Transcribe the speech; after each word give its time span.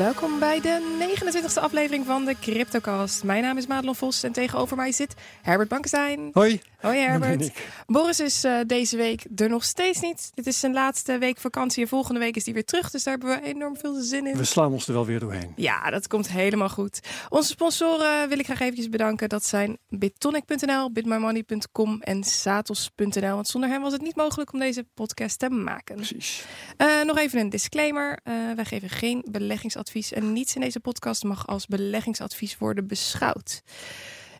Welkom 0.00 0.38
bij 0.38 0.60
de 0.60 0.80
29e 1.00 1.62
aflevering 1.62 2.06
van 2.06 2.24
de 2.24 2.36
CryptoCast. 2.40 3.24
Mijn 3.24 3.42
naam 3.42 3.56
is 3.56 3.66
Madelon 3.66 3.94
Vos 3.94 4.22
en 4.22 4.32
tegenover 4.32 4.76
mij 4.76 4.92
zit 4.92 5.14
Herbert 5.42 5.68
Bankestein. 5.68 6.30
Hoi. 6.32 6.60
Hoi 6.78 6.98
Herbert. 7.06 7.52
Boris 7.86 8.20
is 8.20 8.44
eh, 8.44 8.58
deze 8.66 8.96
week 8.96 9.24
er 9.36 9.48
nog 9.48 9.64
steeds 9.64 10.00
niet. 10.00 10.30
Dit 10.34 10.46
is 10.46 10.60
zijn 10.60 10.72
laatste 10.72 11.18
week 11.18 11.38
vakantie 11.38 11.82
en 11.82 11.88
volgende 11.88 12.20
week 12.20 12.36
is 12.36 12.44
hij 12.44 12.54
weer 12.54 12.64
terug. 12.64 12.90
Dus 12.90 13.02
daar 13.02 13.18
hebben 13.18 13.40
we 13.40 13.46
enorm 13.46 13.76
veel 13.76 14.00
zin 14.00 14.26
in. 14.26 14.36
We 14.36 14.44
slaan 14.44 14.72
ons 14.72 14.86
er 14.86 14.92
wel 14.92 15.06
weer 15.06 15.20
doorheen. 15.20 15.52
Ja, 15.56 15.90
dat 15.90 16.06
komt 16.06 16.28
helemaal 16.30 16.68
goed. 16.68 17.00
Onze 17.28 17.48
sponsoren 17.48 18.28
wil 18.28 18.38
ik 18.38 18.44
graag 18.44 18.60
eventjes 18.60 18.88
bedanken. 18.88 19.28
Dat 19.28 19.44
zijn 19.44 19.78
bitonic.nl, 19.88 20.92
bitmymoney.com 20.92 22.00
en 22.00 22.24
satos.nl. 22.24 23.34
Want 23.34 23.48
zonder 23.48 23.70
hen 23.70 23.80
was 23.80 23.92
het 23.92 24.02
niet 24.02 24.16
mogelijk 24.16 24.52
om 24.52 24.58
deze 24.58 24.86
podcast 24.94 25.38
te 25.38 25.50
maken. 25.50 25.96
Precies. 25.96 26.44
Eh, 26.76 27.02
nog 27.02 27.18
even 27.18 27.40
een 27.40 27.50
disclaimer. 27.50 28.18
Eh, 28.22 28.34
wij 28.54 28.64
geven 28.64 28.88
geen 28.88 29.24
beleggingsadvies 29.30 29.88
en 29.94 30.32
niets 30.32 30.54
in 30.54 30.60
deze 30.60 30.80
podcast 30.80 31.24
mag 31.24 31.46
als 31.46 31.66
beleggingsadvies 31.66 32.58
worden 32.58 32.86
beschouwd. 32.86 33.62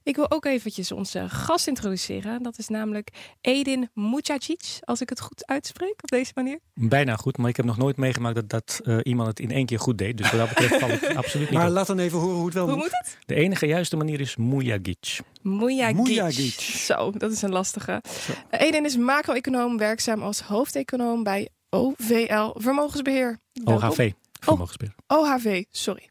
Ik 0.02 0.16
wil 0.16 0.30
ook 0.30 0.44
eventjes 0.44 0.92
onze 0.92 1.28
gast 1.28 1.66
introduceren. 1.66 2.42
Dat 2.42 2.58
is 2.58 2.68
namelijk 2.68 3.08
Edin 3.40 3.90
Mucacic, 3.94 4.78
als 4.80 5.00
ik 5.00 5.08
het 5.08 5.20
goed 5.20 5.46
uitspreek 5.46 5.94
op 6.02 6.08
deze 6.08 6.32
manier. 6.34 6.58
Bijna 6.74 7.16
goed, 7.16 7.36
maar 7.38 7.48
ik 7.48 7.56
heb 7.56 7.66
nog 7.66 7.76
nooit 7.76 7.96
meegemaakt 7.96 8.34
dat, 8.34 8.48
dat 8.48 8.80
eh, 8.84 8.98
iemand 9.02 9.28
het 9.28 9.40
in 9.40 9.50
één 9.50 9.66
keer 9.66 9.78
goed 9.78 9.98
deed. 9.98 10.16
Dus 10.16 10.30
wat 10.30 10.40
dat 10.40 10.48
betreft 10.48 10.78
valt 10.78 11.00
het 11.00 11.16
absoluut 11.22 11.50
niet 11.50 11.58
Maar 11.58 11.66
op. 11.68 11.72
laat 11.72 11.86
dan 11.86 11.98
even 11.98 12.18
horen 12.18 12.36
hoe 12.36 12.44
het 12.44 12.54
wel 12.54 12.64
Hoe 12.66 12.74
moet. 12.74 12.82
moet 12.84 12.98
het? 12.98 13.16
De 13.26 13.34
enige 13.34 13.66
juiste 13.66 13.96
manier 13.96 14.20
is 14.20 14.36
Mujagic. 14.36 15.18
Mujagic. 15.42 15.96
Mujagic. 15.96 16.60
Zo, 16.60 17.10
dat 17.10 17.32
is 17.32 17.42
een 17.42 17.52
lastige. 17.52 18.02
Edin 18.50 18.84
is 18.84 18.96
macro-econoom, 18.96 19.78
werkzaam 19.78 20.22
als 20.22 20.40
hoofdeconoom 20.40 21.22
bij 21.22 21.48
OVL 21.70 22.50
Vermogensbeheer. 22.54 23.38
Welkom. 23.64 23.88
OHV, 23.88 24.12
vermogensbeheer. 24.40 24.94
OHV, 25.06 25.64
sorry. 25.70 26.10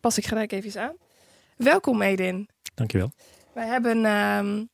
Pas 0.00 0.18
ik 0.18 0.26
gelijk 0.26 0.52
even 0.52 0.82
aan. 0.82 0.96
Welkom 1.56 2.02
Edin. 2.02 2.48
Dankjewel. 2.74 3.12
Wij 3.54 3.66
hebben 3.66 4.04
ehm, 4.04 4.64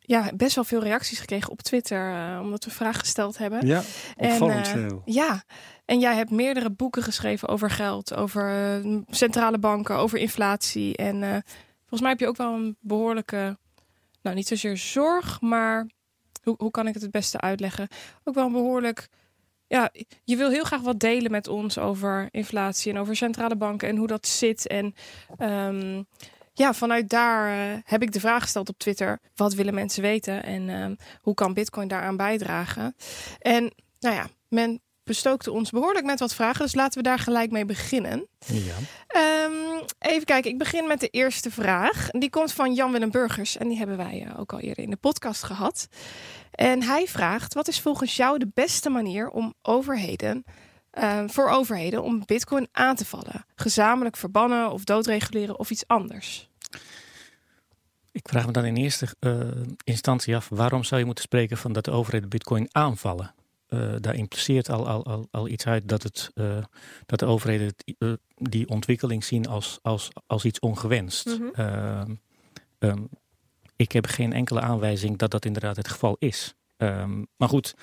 ja, 0.00 0.30
best 0.34 0.54
wel 0.54 0.64
veel 0.64 0.82
reacties 0.82 1.18
gekregen 1.18 1.50
op 1.50 1.62
Twitter, 1.62 2.14
eh, 2.14 2.40
omdat 2.40 2.64
we 2.64 2.70
vragen 2.70 3.00
gesteld 3.00 3.38
hebben. 3.38 3.66
Ja, 3.66 3.82
opvallend 4.16 4.66
eh, 4.66 4.72
veel. 4.72 5.02
ja, 5.04 5.42
en 5.88 6.00
jij 6.00 6.14
hebt 6.14 6.30
meerdere 6.30 6.70
boeken 6.70 7.02
geschreven 7.02 7.48
over 7.48 7.70
geld, 7.70 8.14
over 8.14 8.50
eh, 8.50 8.96
centrale 9.08 9.58
banken, 9.58 9.96
over 9.96 10.18
inflatie. 10.18 10.96
En 10.96 11.22
eh, 11.22 11.36
volgens 11.78 12.00
mij 12.00 12.10
heb 12.10 12.20
je 12.20 12.26
ook 12.26 12.36
wel 12.36 12.54
een 12.54 12.76
behoorlijke, 12.80 13.58
nou 14.22 14.36
niet 14.36 14.46
zozeer 14.48 14.76
zorg, 14.76 15.40
maar 15.40 15.86
hoe, 16.42 16.54
hoe 16.58 16.70
kan 16.70 16.86
ik 16.86 16.94
het 16.94 17.02
het 17.02 17.10
beste 17.10 17.40
uitleggen? 17.40 17.88
Ook 18.24 18.34
wel 18.34 18.46
een 18.46 18.52
behoorlijk, 18.52 19.08
ja, 19.68 19.90
je 20.24 20.36
wil 20.36 20.50
heel 20.50 20.64
graag 20.64 20.80
wat 20.80 21.00
delen 21.00 21.30
met 21.30 21.48
ons 21.48 21.78
over 21.78 22.28
inflatie 22.30 22.92
en 22.92 22.98
over 22.98 23.16
centrale 23.16 23.56
banken 23.56 23.88
en 23.88 23.96
hoe 23.96 24.06
dat 24.06 24.26
zit. 24.26 24.66
En 24.66 24.94
ehm, 25.38 26.02
ja, 26.54 26.74
vanuit 26.74 27.08
daar 27.08 27.48
eh, 27.48 27.78
heb 27.84 28.02
ik 28.02 28.12
de 28.12 28.20
vraag 28.20 28.42
gesteld 28.42 28.68
op 28.68 28.78
Twitter: 28.78 29.20
wat 29.34 29.54
willen 29.54 29.74
mensen 29.74 30.02
weten 30.02 30.42
en 30.42 30.68
ehm, 30.68 30.94
hoe 31.20 31.34
kan 31.34 31.54
Bitcoin 31.54 31.88
daaraan 31.88 32.16
bijdragen? 32.16 32.94
En 33.38 33.72
nou 34.00 34.14
ja, 34.14 34.28
men 34.48 34.80
bestookte 35.08 35.52
ons 35.52 35.70
behoorlijk 35.70 36.04
met 36.04 36.20
wat 36.20 36.34
vragen, 36.34 36.64
dus 36.64 36.74
laten 36.74 37.02
we 37.02 37.08
daar 37.08 37.18
gelijk 37.18 37.50
mee 37.50 37.64
beginnen. 37.64 38.26
Ja. 38.46 38.74
Ehm, 39.06 39.82
even 39.98 40.24
kijken, 40.24 40.50
ik 40.50 40.58
begin 40.58 40.86
met 40.86 41.00
de 41.00 41.08
eerste 41.08 41.50
vraag. 41.50 42.10
Die 42.10 42.30
komt 42.30 42.52
van 42.52 42.74
Jan-Willem 42.74 43.10
Burgers 43.10 43.56
en 43.56 43.68
die 43.68 43.78
hebben 43.78 43.96
wij 43.96 44.26
eh, 44.26 44.40
ook 44.40 44.52
al 44.52 44.60
eerder 44.60 44.84
in 44.84 44.90
de 44.90 44.96
podcast 44.96 45.42
gehad. 45.42 45.88
En 46.50 46.82
hij 46.82 47.06
vraagt: 47.06 47.54
wat 47.54 47.68
is 47.68 47.80
volgens 47.80 48.16
jou 48.16 48.38
de 48.38 48.50
beste 48.54 48.90
manier 48.90 49.28
om 49.30 49.54
overheden, 49.62 50.44
eh, 50.90 51.24
voor 51.26 51.48
overheden 51.48 52.02
om 52.02 52.22
Bitcoin 52.24 52.68
aan 52.72 52.96
te 52.96 53.04
vallen? 53.04 53.44
Gezamenlijk 53.54 54.16
verbannen 54.16 54.70
of 54.70 54.84
doodreguleren 54.84 55.58
of 55.58 55.70
iets 55.70 55.86
anders? 55.86 56.48
Ik 58.12 58.28
vraag 58.28 58.46
me 58.46 58.52
dan 58.52 58.64
in 58.64 58.76
eerste 58.76 59.06
eh, 59.20 59.40
instantie 59.84 60.36
af, 60.36 60.48
waarom 60.48 60.84
zou 60.84 61.00
je 61.00 61.06
moeten 61.06 61.24
spreken 61.24 61.56
van 61.56 61.72
dat 61.72 61.84
de 61.84 61.90
overheden 61.90 62.28
bitcoin 62.28 62.68
aanvallen? 62.70 63.34
Eh, 63.68 63.94
daar 64.00 64.14
impliceert 64.14 64.68
al, 64.68 64.88
al, 64.88 65.06
al, 65.06 65.28
al 65.30 65.48
iets 65.48 65.66
uit 65.66 65.88
dat, 65.88 66.02
het, 66.02 66.30
eh, 66.34 66.64
dat 67.06 67.18
de 67.18 67.26
overheden 67.26 67.66
het, 67.66 67.94
eh, 67.98 68.12
die 68.34 68.68
ontwikkeling 68.68 69.24
zien 69.24 69.46
als, 69.46 69.78
als, 69.82 70.08
als 70.26 70.44
iets 70.44 70.58
ongewenst. 70.58 71.26
Mhm. 71.26 71.48
Ehm, 71.52 72.14
ehm, 72.78 73.04
ik 73.76 73.92
heb 73.92 74.06
geen 74.06 74.32
enkele 74.32 74.60
aanwijzing 74.60 75.18
dat 75.18 75.30
dat 75.30 75.44
inderdaad 75.44 75.76
het 75.76 75.88
geval 75.88 76.16
is. 76.18 76.54
Ehm, 76.76 77.24
maar 77.36 77.48
goed, 77.48 77.74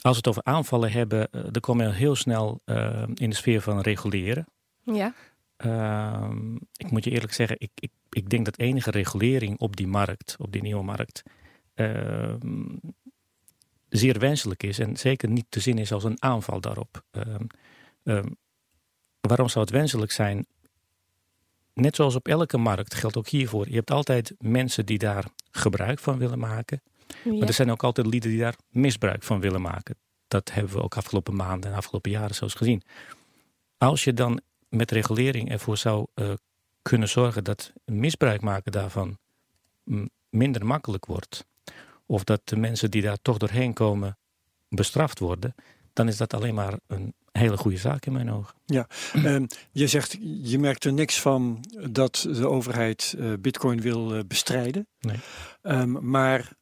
als 0.00 0.12
we 0.12 0.16
het 0.16 0.28
over 0.28 0.44
aanvallen 0.44 0.92
hebben, 0.92 1.28
dan 1.30 1.60
kom 1.60 1.80
je 1.80 1.88
heel 1.88 2.14
snel 2.14 2.60
in 3.14 3.30
de 3.30 3.36
sfeer 3.36 3.60
van 3.60 3.80
reguleren. 3.80 4.46
Ja, 4.82 5.14
ik 6.76 6.90
moet 6.90 7.04
je 7.04 7.10
eerlijk 7.10 7.32
zeggen, 7.32 7.56
ik, 7.60 7.70
ik, 7.74 7.90
ik 8.10 8.30
denk 8.30 8.44
dat 8.44 8.58
enige 8.58 8.90
regulering 8.90 9.58
op 9.58 9.76
die 9.76 9.86
markt, 9.86 10.36
op 10.38 10.52
die 10.52 10.62
nieuwe 10.62 10.84
markt, 10.84 11.22
zeer 13.96 14.18
wenselijk 14.18 14.62
is 14.62 14.78
en 14.78 14.96
zeker 14.96 15.28
niet 15.28 15.46
te 15.48 15.60
zien 15.60 15.78
is 15.78 15.92
als 15.92 16.04
een 16.04 16.22
aanval 16.22 16.60
daarop. 16.60 17.04
Ehm, 17.10 17.44
ehm, 18.02 18.28
waarom 19.20 19.48
zou 19.48 19.64
het 19.64 19.74
wenselijk 19.74 20.12
zijn? 20.12 20.46
Net 21.72 21.96
zoals 21.96 22.14
op 22.14 22.28
elke 22.28 22.58
markt 22.58 22.94
geldt 22.94 23.16
ook 23.16 23.28
hiervoor. 23.28 23.68
Je 23.68 23.74
hebt 23.74 23.90
altijd 23.90 24.34
mensen 24.38 24.86
die 24.86 24.98
daar 24.98 25.24
gebruik 25.50 25.98
van 25.98 26.18
willen 26.18 26.38
maken. 26.38 26.82
ja. 27.24 27.32
Maar 27.32 27.48
er 27.48 27.54
zijn 27.54 27.70
ook 27.70 27.82
altijd 27.82 28.06
lieden 28.06 28.30
die 28.30 28.38
daar 28.38 28.56
misbruik 28.68 29.22
van 29.22 29.40
willen 29.40 29.60
maken. 29.60 29.96
Dat 30.28 30.52
hebben 30.52 30.72
we 30.72 30.82
ook 30.82 30.96
afgelopen 30.96 31.36
maanden 31.36 31.70
en 31.70 31.76
afgelopen 31.76 32.10
jaren 32.10 32.34
zelfs 32.34 32.54
gezien. 32.54 32.82
Als 33.78 34.04
je 34.04 34.14
dan 34.14 34.40
met 34.68 34.90
regulering 34.90 35.50
ervoor 35.50 35.76
zou 35.76 36.06
eh, 36.14 36.32
kunnen 36.82 37.08
zorgen 37.08 37.44
dat 37.44 37.72
misbruik 37.84 38.40
maken 38.40 38.72
daarvan 38.72 39.18
mm, 39.84 40.10
minder 40.28 40.66
makkelijk 40.66 41.06
wordt. 41.06 41.46
Of 42.06 42.24
dat 42.24 42.40
de 42.44 42.56
mensen 42.56 42.90
die 42.90 43.02
daar 43.02 43.18
toch 43.22 43.38
doorheen 43.38 43.72
komen 43.72 44.18
bestraft 44.68 45.18
worden. 45.18 45.54
Dan 45.92 46.08
is 46.08 46.16
dat 46.16 46.34
alleen 46.34 46.54
maar 46.54 46.78
een 46.86 47.14
hele 47.32 47.56
goede 47.56 47.76
zaak 47.76 48.06
in 48.06 48.12
mijn 48.12 48.30
ogen. 48.32 48.54
Ehm, 49.12 49.46
je 49.72 49.86
zegt, 49.86 50.16
je 50.42 50.58
merkt 50.58 50.84
er 50.84 50.92
niks 50.92 51.20
van 51.20 51.64
dat 51.90 52.26
de 52.30 52.48
overheid 52.48 53.14
eh, 53.18 53.32
bitcoin 53.40 53.80
wil 53.80 54.14
eh, 54.14 54.20
bestrijden. 54.26 54.86
Nee. 55.00 55.16
Ehm, 55.62 56.10
maar 56.10 56.52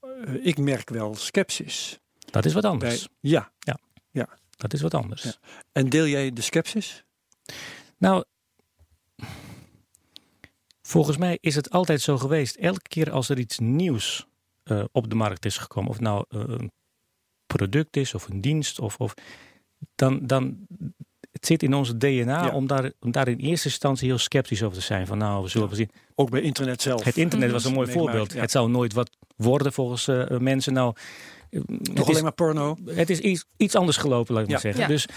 eh, 0.00 0.46
ik 0.46 0.58
merk 0.58 0.90
wel 0.90 1.14
sceptisch. 1.14 1.98
Dat 2.30 2.44
is 2.44 2.52
wat 2.52 2.62
Bij, 2.62 2.70
anders. 2.70 3.08
ja, 3.20 3.52
Dat 4.56 4.72
is 4.72 4.80
wat 4.80 4.94
anders. 4.94 5.22
Ja. 5.22 5.34
en 5.72 5.88
deel 5.88 6.06
jij 6.06 6.32
de 6.32 6.42
sceptisch? 6.42 7.04
Nou, 7.98 8.24
volgens 10.82 11.16
mij 11.16 11.38
is 11.40 11.54
het 11.54 11.70
altijd 11.70 12.00
zo 12.00 12.18
geweest. 12.18 12.56
Elke 12.56 12.88
keer 12.88 13.10
als 13.10 13.28
er 13.28 13.38
iets 13.38 13.58
nieuws 13.58 14.26
eh, 14.66 14.84
op 14.92 15.10
de 15.10 15.16
markt 15.16 15.44
is 15.44 15.56
gekomen, 15.58 15.90
of 15.90 16.00
nou 16.00 16.24
eh, 16.28 16.40
een 16.46 16.70
product 17.46 17.96
is 17.96 18.14
of 18.14 18.28
een 18.28 18.40
dienst, 18.40 18.80
of, 18.80 18.96
of 18.96 19.14
dan, 19.94 20.26
dan 20.26 20.66
het 21.30 21.46
zit 21.46 21.62
in 21.62 21.74
onze 21.74 21.96
DNA 21.96 22.44
Ja. 22.44 22.50
om, 22.54 22.66
daar, 22.66 22.92
om 23.00 23.10
daar 23.10 23.28
in 23.28 23.38
eerste 23.38 23.68
instantie 23.68 24.08
heel 24.08 24.18
sceptisch 24.18 24.62
over 24.62 24.78
te 24.78 24.84
zijn. 24.84 25.06
Van 25.06 25.18
nou, 25.18 25.42
we 25.42 25.48
zullen 25.48 25.68
Ja. 25.68 25.74
zien. 25.74 25.90
Ook 26.14 26.30
bij 26.30 26.40
internet 26.40 26.82
zelf. 26.82 27.04
Het 27.04 27.16
internet 27.16 27.50
was 27.50 27.64
een 27.64 27.72
mooi 27.72 27.86
Meegemaakt, 27.86 28.10
voorbeeld. 28.12 28.32
ja. 28.32 28.40
Het 28.40 28.50
zou 28.50 28.70
nooit 28.70 28.92
wat 28.92 29.10
worden 29.36 29.72
volgens 29.72 30.08
eh, 30.08 30.38
mensen. 30.38 30.72
Nou, 30.72 30.94
het 31.50 31.68
Nog 31.68 31.98
is- 31.98 32.08
alleen 32.10 32.22
maar 32.22 32.32
porno. 32.32 32.76
het 32.84 33.10
is 33.10 33.20
iets, 33.20 33.44
iets 33.56 33.74
anders 33.74 33.96
gelopen, 33.96 34.34
laat 34.34 34.44
ik 34.44 34.50
maar 34.50 34.60
zeggen. 34.60 34.82
Ja. 34.82 34.88
Dus 34.88 35.06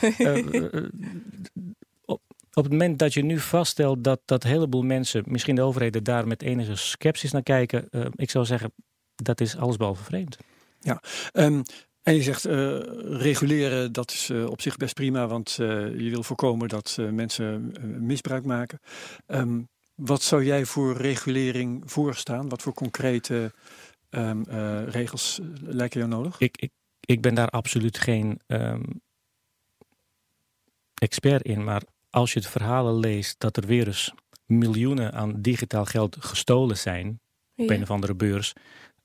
op, 2.53 2.63
het 2.63 2.69
moment 2.71 2.99
dat 2.99 3.13
je 3.13 3.23
nu 3.23 3.39
vaststelt 3.39 4.03
dat, 4.03 4.21
dat 4.25 4.43
een 4.43 4.49
heleboel 4.49 4.81
mensen, 4.81 5.23
misschien 5.27 5.55
de 5.55 5.61
overheden, 5.61 6.03
daar 6.03 6.27
met 6.27 6.41
enige 6.41 6.75
sceptisch 6.75 7.31
naar 7.31 7.43
kijken, 7.43 7.87
ik 8.15 8.29
zou 8.29 8.45
zeggen, 8.45 8.73
dat 9.23 9.41
is 9.41 9.57
allesbehalve 9.57 10.03
vreemd. 10.03 10.37
Ehm, 11.31 11.61
en 12.03 12.15
je 12.15 12.23
zegt 12.23 12.45
eh, 12.45 12.79
reguleren, 13.03 13.91
dat 13.91 14.11
is 14.11 14.29
eh, 14.29 14.45
op 14.45 14.61
zich 14.61 14.77
best 14.77 14.93
prima, 14.93 15.27
want 15.27 15.57
eh, 15.59 15.67
je 15.99 16.09
wil 16.09 16.23
voorkomen 16.23 16.67
dat 16.67 16.95
eh, 16.99 17.09
mensen 17.09 17.73
misbruik 17.99 18.45
maken. 18.45 18.79
Ehm, 19.25 19.59
wat 19.99 20.21
zou 20.21 20.43
jij 20.43 20.65
voor 20.65 20.97
regulering 20.97 21.81
voorstaan? 21.85 22.49
Wat 22.49 22.61
voor 22.61 22.73
concrete 22.73 23.53
ehm, 24.09 24.41
eh, 24.41 24.87
regels 24.87 25.39
lijken 25.61 25.99
jou 25.99 26.11
nodig? 26.11 26.39
Ik, 26.39 26.57
ik, 26.57 26.71
ik 26.99 27.21
ben 27.21 27.33
daar 27.33 27.49
absoluut 27.49 27.97
geen 27.97 28.39
ehm, 28.47 28.83
expert 30.93 31.43
in, 31.43 31.63
maar 31.63 31.83
als 32.09 32.33
je 32.33 32.41
de 32.41 32.47
verhalen 32.47 32.95
leest 32.95 33.39
dat 33.39 33.57
er 33.57 33.65
weer 33.65 33.87
eens 33.87 34.13
miljoenen 34.45 35.13
aan 35.13 35.41
digitaal 35.41 35.85
geld 35.85 36.15
gestolen 36.19 36.77
zijn, 36.77 37.19
op 37.55 37.69
een 37.69 37.81
of 37.81 37.91
andere 37.91 38.15
beurs. 38.15 38.53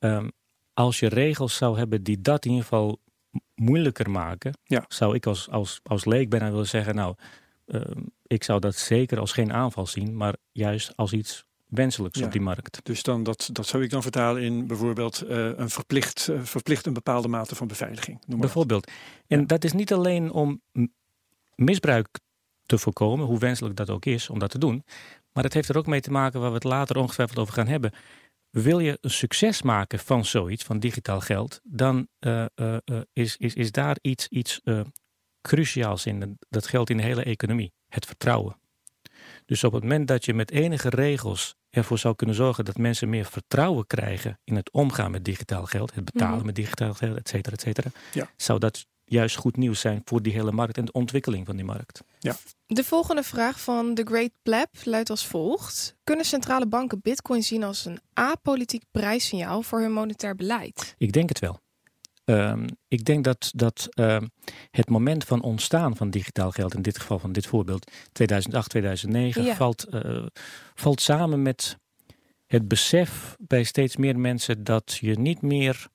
Ehm, 0.04 0.28
als 0.74 0.98
je 0.98 1.08
regels 1.08 1.56
zou 1.56 1.78
hebben 1.78 2.02
die 2.02 2.20
dat 2.20 2.44
in 2.44 2.50
ieder 2.50 2.66
geval 2.66 3.00
moeilijker 3.54 4.10
maken, 4.10 4.58
Ja. 4.64 4.84
zou 4.88 5.14
ik 5.14 5.26
als, 5.26 5.50
als, 5.50 5.80
als 5.82 6.04
leek 6.04 6.28
bijna 6.28 6.50
willen 6.50 6.66
zeggen, 6.66 6.94
nou, 6.94 7.14
ehm, 7.66 8.02
ik 8.26 8.44
zou 8.44 8.60
dat 8.60 8.74
zeker 8.74 9.18
als 9.18 9.32
geen 9.32 9.52
aanval 9.52 9.86
zien, 9.86 10.16
maar 10.16 10.34
juist 10.52 10.96
als 10.96 11.12
iets 11.12 11.44
wenselijks 11.66 12.18
Ja. 12.18 12.24
op 12.26 12.32
die 12.32 12.40
markt. 12.40 12.80
Dus 12.82 13.02
dan, 13.02 13.22
dat, 13.22 13.48
dat 13.52 13.66
zou 13.66 13.82
ik 13.82 13.90
dan 13.90 14.02
vertalen 14.02 14.42
in 14.42 14.66
bijvoorbeeld 14.66 15.22
eh, 15.22 15.58
een 15.58 15.70
verplicht, 15.70 16.28
eh, 16.28 16.40
verplicht 16.42 16.86
een 16.86 16.92
bepaalde 16.92 17.28
mate 17.28 17.54
van 17.54 17.66
beveiliging. 17.66 18.18
Bijvoorbeeld. 18.26 18.90
En 19.26 19.40
Ja. 19.40 19.46
dat 19.46 19.64
is 19.64 19.72
niet 19.72 19.92
alleen 19.92 20.30
om 20.32 20.60
misbruik 21.54 22.08
te 22.66 22.78
voorkomen, 22.78 23.26
hoe 23.26 23.38
wenselijk 23.38 23.76
dat 23.76 23.90
ook 23.90 24.04
is 24.04 24.30
om 24.30 24.38
dat 24.38 24.50
te 24.50 24.58
doen. 24.58 24.84
Maar 25.32 25.44
het 25.44 25.54
heeft 25.54 25.68
er 25.68 25.76
ook 25.78 25.86
mee 25.86 26.00
te 26.00 26.10
maken 26.10 26.40
waar 26.40 26.48
we 26.48 26.54
het 26.54 26.64
later 26.64 26.96
ongetwijfeld 26.96 27.38
over 27.38 27.54
gaan 27.54 27.66
hebben. 27.66 27.92
Wil 28.54 28.78
je 28.78 28.98
een 29.00 29.10
succes 29.10 29.62
maken 29.62 29.98
van 29.98 30.24
zoiets, 30.24 30.64
van 30.64 30.78
digitaal 30.78 31.20
geld, 31.20 31.60
dan 31.62 32.08
uh, 32.20 32.44
uh, 32.54 32.76
is, 33.12 33.36
is, 33.36 33.54
is 33.54 33.72
daar 33.72 33.96
iets, 34.00 34.28
iets 34.28 34.60
cruciaals 35.40 36.06
in. 36.06 36.38
Dat 36.48 36.66
geldt 36.66 36.90
in 36.90 36.96
de 36.96 37.02
hele 37.02 37.22
economie. 37.22 37.72
Het 37.88 38.06
vertrouwen. 38.06 38.56
Dus 39.46 39.64
op 39.64 39.72
het 39.72 39.82
moment 39.82 40.08
dat 40.08 40.24
je 40.24 40.34
met 40.34 40.50
enige 40.50 40.88
regels 40.88 41.54
ervoor 41.70 41.98
zou 41.98 42.14
kunnen 42.14 42.36
zorgen 42.36 42.64
dat 42.64 42.76
mensen 42.78 43.08
meer 43.08 43.24
vertrouwen 43.24 43.86
krijgen 43.86 44.40
in 44.44 44.56
het 44.56 44.70
omgaan 44.72 45.10
met 45.10 45.24
digitaal 45.24 45.64
geld, 45.66 45.94
het 45.94 46.04
betalen 46.04 46.36
Mhm. 46.36 46.46
met 46.46 46.54
digitaal 46.54 46.94
geld, 46.94 47.16
et 47.16 47.28
cetera, 47.28 47.54
et 47.56 47.60
cetera, 47.60 47.90
Ja. 48.12 48.30
zou 48.36 48.58
dat 48.58 48.86
juist 49.04 49.36
goed 49.36 49.56
nieuws 49.56 49.80
zijn 49.80 50.02
voor 50.04 50.22
die 50.22 50.32
hele 50.32 50.52
markt 50.52 50.76
en 50.78 50.84
de 50.84 50.92
ontwikkeling 50.92 51.46
van 51.46 51.56
die 51.56 51.64
markt. 51.64 52.02
De 52.66 52.84
volgende 52.84 53.22
vraag 53.22 53.60
van 53.60 53.94
The 53.94 54.02
Great 54.04 54.30
Pleb 54.42 54.68
luidt 54.84 55.10
als 55.10 55.26
volgt. 55.26 55.96
Kunnen 56.04 56.24
centrale 56.24 56.66
banken 56.66 57.00
bitcoin 57.02 57.42
zien 57.42 57.62
als 57.64 57.84
een 57.84 58.00
apolitiek 58.12 58.82
prijssignaal 58.90 59.62
voor 59.62 59.80
hun 59.80 59.92
monetair 59.92 60.36
beleid? 60.36 60.94
Ik 60.98 61.12
denk 61.12 61.28
het 61.28 61.38
wel. 61.38 61.60
Ehm, 62.24 62.66
ik 62.88 63.04
denk 63.04 63.24
dat, 63.24 63.50
dat 63.54 63.86
ehm, 63.90 64.26
het 64.70 64.88
moment 64.88 65.24
van 65.24 65.42
ontstaan 65.42 65.96
van 65.96 66.10
digitaal 66.10 66.50
geld, 66.50 66.74
in 66.74 66.82
dit 66.82 66.98
geval 66.98 67.18
van 67.18 67.32
dit 67.32 67.46
voorbeeld 67.46 67.90
2008, 68.12 68.70
2009, 68.70 69.44
Ja. 69.44 69.54
valt, 69.54 69.84
eh, 69.84 70.26
valt 70.74 71.00
samen 71.00 71.42
met 71.42 71.78
het 72.46 72.68
besef 72.68 73.36
bij 73.38 73.64
steeds 73.64 73.96
meer 73.96 74.18
mensen 74.18 74.64
dat 74.64 74.98
je 75.00 75.18
niet 75.18 75.42
meer 75.42 75.88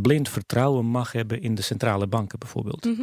blind 0.00 0.28
vertrouwen 0.28 0.84
mag 0.84 1.12
hebben 1.12 1.40
in 1.40 1.54
de 1.54 1.62
centrale 1.62 2.06
banken 2.06 2.38
bijvoorbeeld. 2.38 2.84
Mhm. 2.84 3.02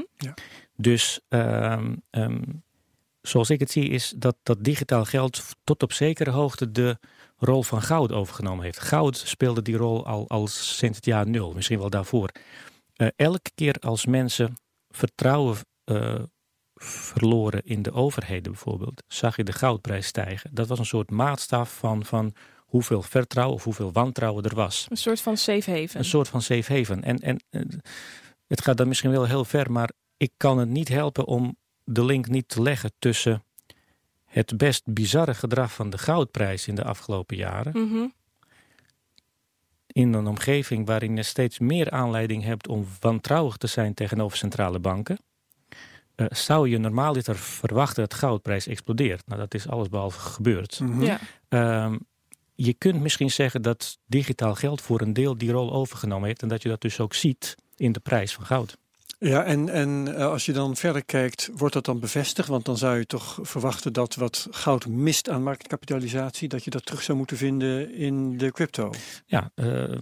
Dus 0.76 1.20
ehm, 1.28 1.96
ehm, 2.10 2.42
zoals 3.22 3.50
ik 3.50 3.60
het 3.60 3.72
zie 3.72 3.90
is 3.90 4.14
dat, 4.18 4.36
dat 4.44 4.64
digitaal 4.64 5.06
geld 5.06 5.44
tot 5.64 5.84
op 5.84 5.94
zekere 5.94 6.30
hoogte 6.30 6.72
de 6.72 6.98
rol 7.38 7.64
van 7.64 7.82
goud 7.82 8.12
overgenomen 8.12 8.64
heeft. 8.64 8.80
Goud 8.80 9.18
speelde 9.18 9.62
die 9.62 9.78
rol 9.78 10.06
al, 10.06 10.30
al 10.30 10.48
sinds 10.48 10.96
het 10.96 11.06
jaar 11.06 11.28
nul, 11.28 11.54
misschien 11.54 11.80
wel 11.80 11.90
daarvoor. 11.90 12.30
Eh, 12.94 13.08
elke 13.16 13.52
keer 13.56 13.76
als 13.80 14.06
mensen 14.06 14.58
vertrouwen 14.90 15.58
eh, 15.84 16.16
verloren 16.76 17.66
in 17.66 17.82
de 17.82 17.92
overheden 17.92 18.52
bijvoorbeeld, 18.52 19.04
zag 19.08 19.36
je 19.36 19.44
de 19.44 19.54
goudprijs 19.54 20.08
stijgen. 20.08 20.50
Dat 20.54 20.68
was 20.68 20.80
een 20.80 20.86
soort 20.86 21.12
maatstaf 21.12 21.78
van, 21.78 22.06
van 22.06 22.34
hoeveel 22.70 23.02
vertrouwen 23.02 23.56
of 23.56 23.64
hoeveel 23.64 23.92
wantrouwen 23.92 24.44
er 24.44 24.56
was. 24.56 24.86
Een 24.90 24.98
soort 24.98 25.22
van 25.22 25.38
safe 25.38 25.72
haven. 25.72 26.00
Een 26.00 26.06
soort 26.06 26.28
van 26.28 26.42
safe 26.42 26.74
haven. 26.78 27.04
En, 27.04 27.18
en 27.20 27.40
eh, 27.50 27.62
het 28.48 28.62
gaat 28.62 28.78
dan 28.78 28.88
misschien 28.88 29.12
wel 29.12 29.26
heel 29.26 29.46
ver, 29.46 29.72
maar 29.72 29.92
ik 30.18 30.32
kan 30.38 30.58
het 30.58 30.70
niet 30.70 30.88
helpen 30.88 31.26
om 31.26 31.56
de 31.84 32.06
link 32.06 32.28
niet 32.28 32.48
te 32.50 32.62
leggen 32.62 32.92
tussen 33.00 33.44
het 34.26 34.58
best 34.58 34.82
bizarre 34.86 35.34
gedrag 35.34 35.74
van 35.74 35.90
de 35.90 35.98
goudprijs 35.98 36.68
in 36.68 36.76
de 36.76 36.84
afgelopen 36.84 37.38
jaren. 37.38 37.72
Mhm. 37.88 38.08
In 39.88 40.14
een 40.14 40.28
omgeving 40.28 40.86
waarin 40.86 41.16
je 41.16 41.24
steeds 41.24 41.60
meer 41.60 41.92
aanleiding 41.92 42.44
hebt 42.44 42.68
om 42.68 42.88
wantrouwig 43.00 43.58
te 43.58 43.68
zijn 43.68 43.94
tegenover 43.94 44.38
centrale 44.38 44.80
banken. 44.80 45.18
eh, 46.16 46.26
zou 46.30 46.70
je 46.70 46.78
normaaliter 46.78 47.36
verwachten 47.36 48.02
dat 48.02 48.12
de 48.12 48.18
goudprijs 48.18 48.68
explodeert. 48.68 49.28
Nou, 49.28 49.40
dat 49.40 49.54
is 49.54 49.68
allesbehalve 49.68 50.20
gebeurd. 50.20 50.80
Mhm. 50.80 51.02
Ja. 51.04 51.20
Ehm, 51.50 51.98
je 52.66 52.74
kunt 52.74 53.02
misschien 53.02 53.32
zeggen 53.32 53.62
dat 53.62 53.98
digitaal 54.06 54.56
geld 54.56 54.82
voor 54.82 55.02
een 55.02 55.14
deel 55.14 55.38
die 55.38 55.52
rol 55.52 55.74
overgenomen 55.74 56.28
heeft. 56.28 56.42
En 56.42 56.48
dat 56.48 56.62
je 56.62 56.70
dat 56.70 56.82
dus 56.82 57.00
ook 57.00 57.14
ziet 57.14 57.56
in 57.76 57.92
de 57.92 58.00
prijs 58.00 58.34
van 58.34 58.46
goud. 58.46 58.78
Ja, 59.20 59.44
en, 59.44 59.70
en 59.70 60.16
eh, 60.16 60.26
als 60.26 60.46
je 60.46 60.54
dan 60.54 60.76
verder 60.76 61.06
kijkt, 61.06 61.50
wordt 61.54 61.74
dat 61.74 61.86
dan 61.86 62.00
bevestigd? 62.00 62.48
Want 62.48 62.66
dan 62.66 62.78
zou 62.78 62.98
je 62.98 63.06
toch 63.06 63.40
verwachten 63.42 63.94
dat 63.94 64.16
wat 64.16 64.48
goud 64.52 64.88
mist 64.88 65.30
aan 65.30 65.44
marktkapitalisatie, 65.44 66.48
dat 66.48 66.64
je 66.64 66.70
dat 66.70 66.86
terug 66.86 67.02
zou 67.04 67.18
moeten 67.18 67.38
vinden 67.38 67.94
in 67.94 68.38
de 68.38 68.52
crypto. 68.52 68.92
Ja, 69.26 69.52
ehm, 69.56 70.00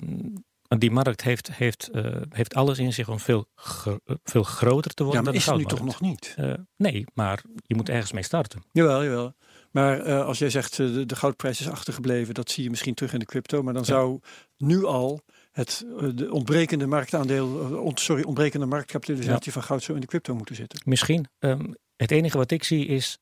die 0.68 0.92
markt 0.92 1.22
heeft, 1.24 1.52
heeft, 1.54 1.90
eh, 1.90 2.22
heeft 2.30 2.56
alles 2.56 2.80
in 2.80 2.94
zich 2.94 3.10
om 3.10 3.20
veel, 3.20 3.46
gro- 3.56 4.00
veel 4.24 4.44
groter 4.44 4.94
te 4.94 5.04
Ja, 5.04 5.10
worden 5.10 5.24
maar 5.24 5.34
dan 5.34 5.42
is 5.42 5.48
het 5.48 5.58
nu 5.58 5.66
toch 5.66 5.86
nog 5.86 6.02
niet? 6.02 6.34
Eh, 6.38 6.54
nee, 6.76 7.06
maar 7.14 7.42
je 7.66 7.76
moet 7.76 7.90
ergens 7.90 8.12
mee 8.12 8.24
starten. 8.24 8.64
Jawel, 8.72 9.04
jawel. 9.04 9.34
Maar 9.78 10.00
eh, 10.00 10.26
als 10.26 10.38
jij 10.40 10.50
zegt 10.50 10.80
eh, 10.80 10.94
de, 10.94 11.06
de 11.06 11.16
goudprijs 11.16 11.60
is 11.60 11.70
achtergebleven, 11.70 12.34
dat 12.34 12.50
zie 12.52 12.64
je 12.64 12.70
misschien 12.70 12.94
terug 12.94 13.14
in 13.14 13.20
de 13.20 13.26
crypto. 13.26 13.64
Maar 13.64 13.74
dan 13.74 13.82
Ja. 13.82 13.88
zou 13.88 14.20
nu 14.58 14.86
al 14.86 15.22
het 15.52 15.86
eh, 16.00 16.08
de 16.16 16.32
ontbrekende 16.32 16.86
marktaandeel, 16.88 17.48
ont- 17.84 18.00
sorry, 18.00 18.24
ontbrekende 18.24 18.66
marktkapitalisatie 18.66 19.52
van 19.52 19.64
goud 19.64 19.84
zo 19.84 19.94
in 19.94 20.00
de 20.02 20.08
crypto 20.08 20.36
moeten 20.36 20.56
zitten. 20.56 20.82
Misschien. 20.86 21.28
ehm, 21.40 21.74
het 21.96 22.12
enige 22.12 22.38
wat 22.38 22.52
ik 22.52 22.64
zie 22.64 22.86
is, 22.86 23.18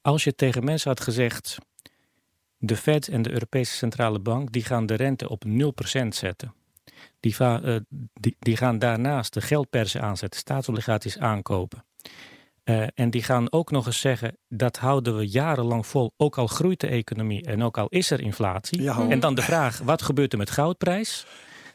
als 0.00 0.24
je 0.24 0.34
tegen 0.34 0.64
mensen 0.64 0.88
had 0.90 1.00
gezegd, 1.00 1.56
de 2.58 2.76
Fed 2.76 3.08
en 3.08 3.22
de 3.22 3.30
Europese 3.32 3.72
Centrale 3.76 4.18
Bank, 4.20 4.52
die 4.52 4.64
gaan 4.64 4.86
de 4.86 4.94
rente 4.94 5.28
op 5.28 5.44
0% 5.44 6.14
zetten. 6.14 6.54
Die, 7.20 7.36
die 8.38 8.56
gaan 8.56 8.78
daarnaast 8.78 9.34
de 9.34 9.40
geldpersen 9.40 10.00
aanzetten, 10.02 10.40
staatsobligaties 10.40 11.18
aankopen. 11.18 11.84
Eh, 12.68 12.86
en 12.94 13.10
die 13.10 13.22
gaan 13.22 13.52
ook 13.52 13.70
nog 13.70 13.86
eens 13.86 14.00
zeggen, 14.00 14.36
dat 14.48 14.76
houden 14.76 15.16
we 15.16 15.28
jarenlang 15.28 15.86
vol, 15.86 16.12
ook 16.16 16.38
al 16.38 16.46
groeit 16.46 16.80
de 16.80 16.86
economie 16.86 17.44
en 17.44 17.62
ook 17.62 17.78
al 17.78 17.86
is 17.88 18.10
er 18.10 18.20
inflatie. 18.20 18.82
Ja. 18.82 19.08
En 19.08 19.20
dan 19.20 19.34
de 19.34 19.42
vraag, 19.42 19.78
wat 19.78 20.02
gebeurt 20.02 20.32
er 20.32 20.38
met 20.38 20.50
goudprijs? 20.50 21.26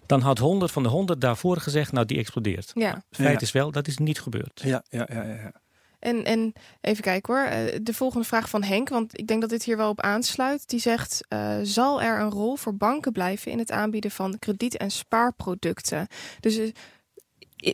Dan 0.06 0.22
had 0.22 0.38
100 0.38 0.72
van 0.72 0.84
de 0.84 0.90
100 0.90 1.22
daarvoor 1.22 1.58
gezegd, 1.58 1.92
nou 1.92 2.06
die 2.06 2.18
explodeert. 2.18 2.72
Ja. 2.74 3.04
Feit 3.12 3.40
Ja. 3.40 3.46
is 3.46 3.52
wel, 3.52 3.72
dat 3.72 3.88
is 3.88 3.98
niet 3.98 4.22
gebeurd. 4.22 4.62
Ja, 4.64 4.84
ja, 4.90 5.08
ja, 5.14 5.24
ja. 5.24 5.34
ja. 5.34 5.52
En, 6.00 6.24
en 6.26 6.54
even 6.82 7.04
kijken 7.04 7.34
hoor. 7.34 7.44
Eh, 7.44 7.80
De 7.82 7.94
volgende 7.94 8.26
vraag 8.28 8.50
van 8.50 8.64
Henk, 8.64 8.90
want 8.90 9.20
ik 9.20 9.28
denk 9.28 9.42
dat 9.42 9.50
dit 9.50 9.64
hier 9.64 9.78
wel 9.78 9.90
op 9.90 10.02
aansluit. 10.02 10.70
Die 10.70 10.80
zegt: 10.80 11.26
eh, 11.28 11.56
Zal 11.62 12.02
er 12.02 12.20
een 12.20 12.30
rol 12.32 12.56
voor 12.56 12.76
banken 12.76 13.12
blijven 13.12 13.52
in 13.52 13.60
het 13.60 13.72
aanbieden 13.72 14.12
van 14.12 14.40
krediet- 14.40 14.78
en 14.78 14.92
spaarproducten? 14.92 16.08
Dus 16.40 16.60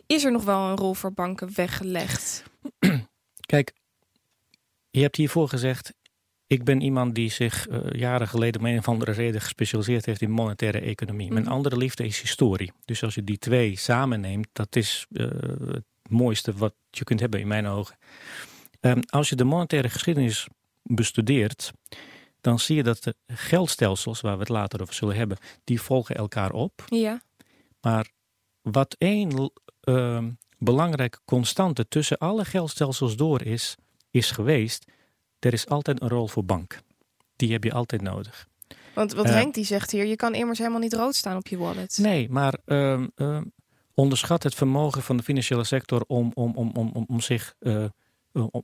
is 0.06 0.24
er 0.24 0.32
nog 0.32 0.44
wel 0.44 0.68
een 0.68 0.76
rol 0.76 0.94
voor 0.94 1.12
banken 1.12 1.48
weggelegd? 1.54 2.42
Kijk, 3.50 3.72
je 4.90 5.00
hebt 5.00 5.16
hiervoor 5.16 5.48
gezegd, 5.48 5.94
ik 6.46 6.64
ben 6.64 6.80
iemand 6.80 7.14
die 7.14 7.30
zich 7.30 7.68
eh, 7.68 7.80
jaren 7.90 8.28
geleden 8.28 8.60
om 8.60 8.66
een 8.66 8.78
of 8.78 8.88
andere 8.88 9.12
reden 9.12 9.40
gespecialiseerd 9.40 10.06
heeft 10.06 10.20
in 10.20 10.30
monetaire 10.30 10.80
economie. 10.80 11.32
Mijn 11.32 11.44
Mhm. 11.44 11.52
andere 11.52 11.76
liefde 11.76 12.04
is 12.06 12.20
historie. 12.20 12.72
Dus 12.84 13.02
als 13.02 13.14
je 13.14 13.24
die 13.24 13.38
twee 13.38 13.76
samen 13.76 14.20
neemt, 14.20 14.48
dat 14.52 14.76
is 14.76 15.06
eh, 15.12 15.26
het 15.66 15.84
mooiste 16.08 16.52
wat 16.52 16.74
je 16.90 17.04
kunt 17.04 17.20
hebben 17.20 17.40
in 17.40 17.48
mijn 17.48 17.66
ogen. 17.66 17.96
Ehm, 18.80 19.00
als 19.08 19.28
je 19.28 19.36
de 19.36 19.44
monetaire 19.44 19.88
geschiedenis 19.88 20.46
bestudeert, 20.82 21.72
dan 22.40 22.58
zie 22.58 22.76
je 22.76 22.82
dat 22.82 23.02
de 23.02 23.14
geldstelsels, 23.26 24.20
waar 24.20 24.34
we 24.34 24.40
het 24.40 24.48
later 24.48 24.80
over 24.82 24.94
zullen 24.94 25.16
hebben, 25.16 25.38
die 25.64 25.80
volgen 25.80 26.14
elkaar 26.14 26.52
op. 26.52 26.84
Ja. 26.86 27.22
Maar 27.80 28.10
wat 28.62 28.94
één 28.98 29.52
ehm, 29.80 30.30
belangrijke 30.60 31.18
constante 31.24 31.88
tussen 31.88 32.18
alle 32.18 32.44
geldstelsels 32.44 33.16
door 33.16 33.42
is, 33.42 33.76
is 34.10 34.30
geweest, 34.30 34.84
er 35.38 35.52
is 35.52 35.68
altijd 35.68 36.02
een 36.02 36.08
rol 36.08 36.28
voor 36.28 36.44
bank. 36.44 36.80
Die 37.36 37.52
heb 37.52 37.64
je 37.64 37.72
altijd 37.72 38.02
nodig. 38.02 38.48
Want 38.94 39.12
wat 39.12 39.24
Eh. 39.24 39.32
Henk 39.32 39.54
die 39.54 39.64
zegt 39.64 39.90
hier: 39.90 40.06
je 40.06 40.16
kan 40.16 40.34
immers 40.34 40.58
helemaal 40.58 40.80
niet 40.80 40.92
rood 40.92 41.14
staan 41.14 41.36
op 41.36 41.46
je 41.46 41.58
wallet. 41.58 41.98
Nee, 41.98 42.30
maar 42.30 42.58
ehm, 42.64 43.06
ehm, 43.14 43.42
onderschat 43.94 44.42
het 44.42 44.54
vermogen 44.54 45.02
van 45.02 45.16
de 45.16 45.22
financiële 45.22 45.64
sector 45.64 46.04
om, 46.06 46.30
om, 46.34 46.52
om, 46.54 46.70
om, 46.74 46.90
om, 46.92 47.04
om 47.08 47.20
zich 47.20 47.54
eh, 47.58 47.84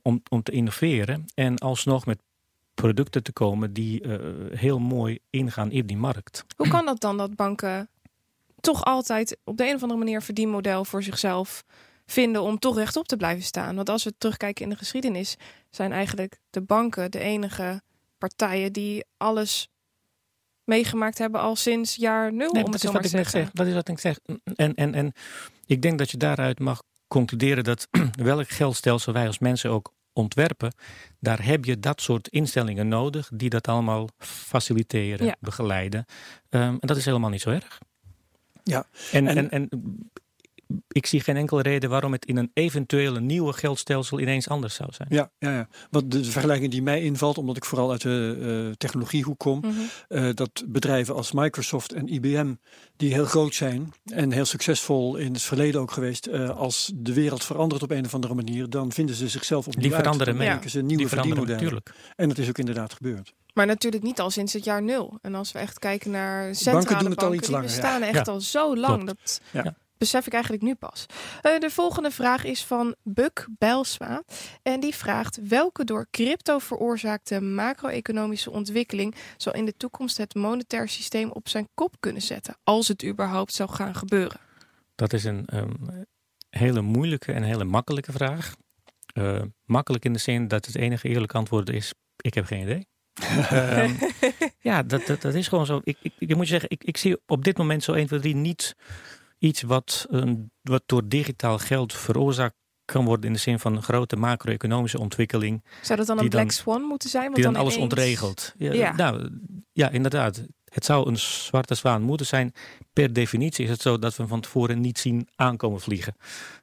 om, 0.01 0.21
om, 0.29 0.43
te 0.43 0.51
innoveren 0.51 1.25
en 1.33 1.57
alsnog 1.57 2.05
met 2.05 2.21
producten 2.73 3.23
te 3.23 3.31
komen 3.31 3.73
die 3.73 4.01
eh, 4.01 4.19
heel 4.57 4.79
mooi 4.79 5.19
ingaan 5.29 5.71
in 5.71 5.85
die 5.85 5.97
markt. 5.97 6.45
Hoe 6.55 6.67
kan 6.67 6.85
dat 6.85 7.01
dan 7.01 7.17
dat 7.17 7.35
banken 7.35 7.89
toch 8.59 8.83
altijd 8.83 9.37
op 9.43 9.57
de 9.57 9.67
een 9.67 9.75
of 9.75 9.81
andere 9.81 9.99
manier 9.99 10.21
verdienmodel 10.21 10.85
voor 10.85 11.03
zichzelf 11.03 11.63
vinden 12.07 12.41
om 12.41 12.59
toch 12.59 12.75
rechtop 12.77 13.07
te 13.07 13.17
blijven 13.17 13.43
staan? 13.43 13.75
Want 13.75 13.89
als 13.89 14.03
we 14.03 14.13
terugkijken 14.17 14.63
in 14.63 14.69
de 14.69 14.75
geschiedenis, 14.77 15.35
zijn 15.69 15.91
eigenlijk 15.91 16.39
de 16.49 16.61
banken 16.61 17.11
de 17.11 17.19
enige 17.19 17.81
partijen 18.17 18.73
die 18.73 19.05
alles 19.17 19.67
meegemaakt 20.63 21.17
hebben 21.17 21.41
al 21.41 21.55
sinds 21.55 21.95
jaar 21.95 22.33
nul. 22.33 22.51
Nee, 22.51 22.63
om 22.63 22.71
dat 22.71 22.73
het 22.73 22.73
is 22.73 22.81
zo 22.81 22.85
wat 22.85 22.93
maar 22.93 23.03
ik 23.03 23.09
te 23.09 23.15
net 23.15 23.25
zeggen. 23.25 23.41
zeg. 23.41 23.51
Dat 23.53 23.67
is 23.67 23.73
wat 23.73 23.87
ik 23.89 23.99
zeg. 23.99 24.19
En, 24.55 24.75
en, 24.75 24.93
en 24.93 25.11
ik 25.65 25.81
denk 25.81 25.97
dat 25.97 26.11
je 26.11 26.17
daaruit 26.17 26.59
mag 26.59 26.83
concluderen 27.07 27.63
dat 27.63 27.87
welk 28.21 28.49
geldstelsel 28.49 29.13
wij 29.13 29.27
als 29.27 29.39
mensen 29.39 29.69
ook 29.71 29.93
ontwerpen, 30.13 30.73
daar 31.19 31.45
heb 31.45 31.65
je 31.65 31.79
dat 31.79 32.01
soort 32.01 32.27
instellingen 32.27 32.87
nodig 32.87 33.29
die 33.33 33.49
dat 33.49 33.67
allemaal 33.67 34.09
faciliteren, 34.17 35.25
Ja. 35.25 35.35
begeleiden. 35.39 36.05
Ehm, 36.49 36.61
en 36.63 36.77
dat 36.79 36.97
is 36.97 37.05
helemaal 37.05 37.29
niet 37.29 37.41
zo 37.41 37.49
erg. 37.49 37.79
Ja, 38.63 38.85
En, 39.11 39.27
en- 39.27 39.37
en, 39.37 39.49
en, 39.49 39.69
ik 40.87 41.05
zie 41.05 41.19
geen 41.21 41.37
enkele 41.37 41.61
reden 41.61 41.89
waarom 41.89 42.11
het 42.11 42.25
in 42.25 42.37
een 42.37 42.51
eventuele 42.53 43.19
nieuwe 43.19 43.53
geldstelsel 43.53 44.19
ineens 44.19 44.49
anders 44.49 44.75
zou 44.75 44.89
zijn. 44.93 45.07
Ja, 45.11 45.31
ja, 45.39 45.51
ja. 45.51 45.67
Want 45.89 46.11
de 46.11 46.23
vergelijking 46.23 46.71
die 46.71 46.81
mij 46.81 47.01
invalt, 47.01 47.37
omdat 47.37 47.57
ik 47.57 47.65
vooral 47.65 47.91
uit 47.91 48.01
de 48.01 48.37
uh, 48.67 48.73
technologiehoek 48.75 49.39
kom, 49.39 49.63
uh, 50.09 50.29
dat 50.33 50.63
bedrijven 50.67 51.15
als 51.15 51.31
Microsoft 51.31 51.93
en 51.93 52.07
IBM, 52.13 52.53
die 52.97 53.13
heel 53.13 53.25
groot 53.25 53.55
zijn 53.55 53.93
en 54.05 54.31
heel 54.31 54.45
succesvol 54.45 55.15
in 55.15 55.33
het 55.33 55.41
verleden 55.41 55.81
ook 55.81 55.91
geweest, 55.91 56.27
uh, 56.27 56.49
als 56.49 56.91
de 56.95 57.13
wereld 57.13 57.43
verandert 57.43 57.83
op 57.83 57.91
een 57.91 58.05
of 58.05 58.13
andere 58.13 58.33
manier, 58.33 58.69
dan 58.69 58.91
vinden 58.91 59.15
ze 59.15 59.29
zichzelf 59.29 59.67
op 59.67 59.81
Die 59.81 59.91
veranderen 59.91 60.17
uit. 60.19 60.27
Dan 60.27 60.37
mee. 60.37 60.47
maken 60.47 60.69
ze 60.69 60.81
nieuwe 60.81 60.97
Die 60.97 61.07
veranderen 61.07 61.47
natuurlijk. 61.47 61.93
En 62.15 62.27
dat 62.27 62.37
is 62.37 62.49
ook 62.49 62.57
inderdaad 62.57 62.93
gebeurd. 62.93 63.33
Maar 63.53 63.65
natuurlijk 63.65 64.03
niet 64.03 64.19
al 64.19 64.29
sinds 64.29 64.53
het 64.53 64.63
jaar 64.63 64.83
nul. 64.83 65.17
En 65.21 65.35
als 65.35 65.51
we 65.51 65.59
echt 65.59 65.79
kijken 65.79 66.11
naar 66.11 66.55
centrale 66.55 66.85
Banken 66.85 66.99
doen 66.99 67.11
het 67.11 67.23
al 67.23 67.33
iets 67.33 67.43
die 67.43 67.51
langer, 67.51 67.69
ja. 67.69 67.75
bestaan 67.75 68.01
echt 68.01 68.25
Ja. 68.25 68.31
al 68.31 68.41
zo 68.41 68.75
lang. 68.77 69.03
Klopt. 69.03 69.41
Dat 69.51 69.63
Ja. 69.63 69.75
Besef 69.97 70.25
ik 70.25 70.33
eigenlijk 70.33 70.63
nu 70.63 70.75
pas. 70.75 71.05
Eh, 71.41 71.59
de 71.59 71.69
volgende 71.69 72.11
vraag 72.11 72.43
is 72.43 72.63
van 72.63 72.95
Buk 73.03 73.47
Bijlsma. 73.57 74.23
En 74.63 74.79
die 74.79 74.95
vraagt 74.95 75.39
welke 75.47 75.83
door 75.83 76.07
crypto 76.11 76.59
veroorzaakte 76.59 77.41
macro-economische 77.41 78.51
ontwikkeling 78.51 79.15
zal 79.37 79.53
in 79.53 79.65
de 79.65 79.77
toekomst 79.77 80.17
het 80.17 80.35
monetair 80.35 80.89
systeem 80.89 81.31
op 81.31 81.49
zijn 81.49 81.69
kop 81.73 81.95
kunnen 81.99 82.21
zetten. 82.21 82.57
Als 82.63 82.87
het 82.87 83.05
überhaupt 83.05 83.53
zou 83.53 83.69
gaan 83.69 83.95
gebeuren. 83.95 84.39
Dat 84.95 85.13
is 85.13 85.23
een 85.23 85.45
ehm, 85.45 85.73
hele 86.49 86.81
moeilijke 86.81 87.31
en 87.31 87.43
hele 87.43 87.63
makkelijke 87.63 88.11
vraag. 88.11 88.55
Eh, 89.13 89.41
makkelijk 89.65 90.05
in 90.05 90.13
de 90.13 90.19
zin 90.19 90.47
dat 90.47 90.65
het 90.65 90.75
enige 90.75 91.07
eerlijke 91.07 91.37
antwoord 91.37 91.69
is: 91.69 91.93
ik 92.17 92.33
heb 92.33 92.45
geen 92.45 92.61
idee. 92.61 92.87
Ehm, 93.49 93.93
ja, 94.69 94.83
dat, 94.83 95.05
dat, 95.05 95.21
dat 95.21 95.33
is 95.33 95.47
gewoon 95.47 95.65
zo. 95.65 95.81
Ik, 95.83 95.97
ik, 96.01 96.13
ik 96.19 96.35
moet 96.35 96.45
je 96.45 96.51
zeggen, 96.51 96.69
ik, 96.69 96.83
ik 96.83 96.97
zie 96.97 97.17
op 97.25 97.43
dit 97.43 97.57
moment 97.57 97.83
zo 97.83 97.93
1, 97.93 98.07
2, 98.07 98.19
3 98.19 98.35
niet 98.35 98.75
iets 99.37 99.61
wat, 99.61 100.07
wat 100.61 100.83
door 100.85 101.07
digitaal 101.07 101.57
geld 101.57 101.93
veroorzaakt 101.93 102.55
kan 102.85 103.05
worden 103.05 103.25
in 103.25 103.33
de 103.33 103.39
zin 103.39 103.59
van 103.59 103.75
een 103.75 103.83
grote 103.83 104.15
macro-economische 104.15 104.99
ontwikkeling 104.99 105.63
Zou 105.81 105.97
dat 105.97 106.07
dan 106.07 106.19
een 106.19 106.29
black 106.29 106.51
swan 106.51 106.81
moeten 106.81 107.09
zijn? 107.09 107.23
Want 107.23 107.35
die 107.35 107.43
dan, 107.43 107.55
alles 107.55 107.77
ontregelt. 107.77 108.53
Ja, 108.57 108.73
Ja. 108.73 108.95
Nou, 108.95 109.29
ja, 109.71 109.89
inderdaad. 109.89 110.45
Het 110.65 110.85
zou 110.85 111.07
een 111.07 111.17
zwarte 111.17 111.75
zwaan 111.75 112.01
moeten 112.01 112.25
zijn. 112.25 112.53
Per 112.93 113.13
definitie 113.13 113.63
is 113.63 113.69
het 113.69 113.81
zo 113.81 113.99
dat 113.99 114.15
we 114.15 114.27
van 114.27 114.41
tevoren 114.41 114.81
niet 114.81 114.99
zien 114.99 115.27
aankomen 115.35 115.81
vliegen. 115.81 116.15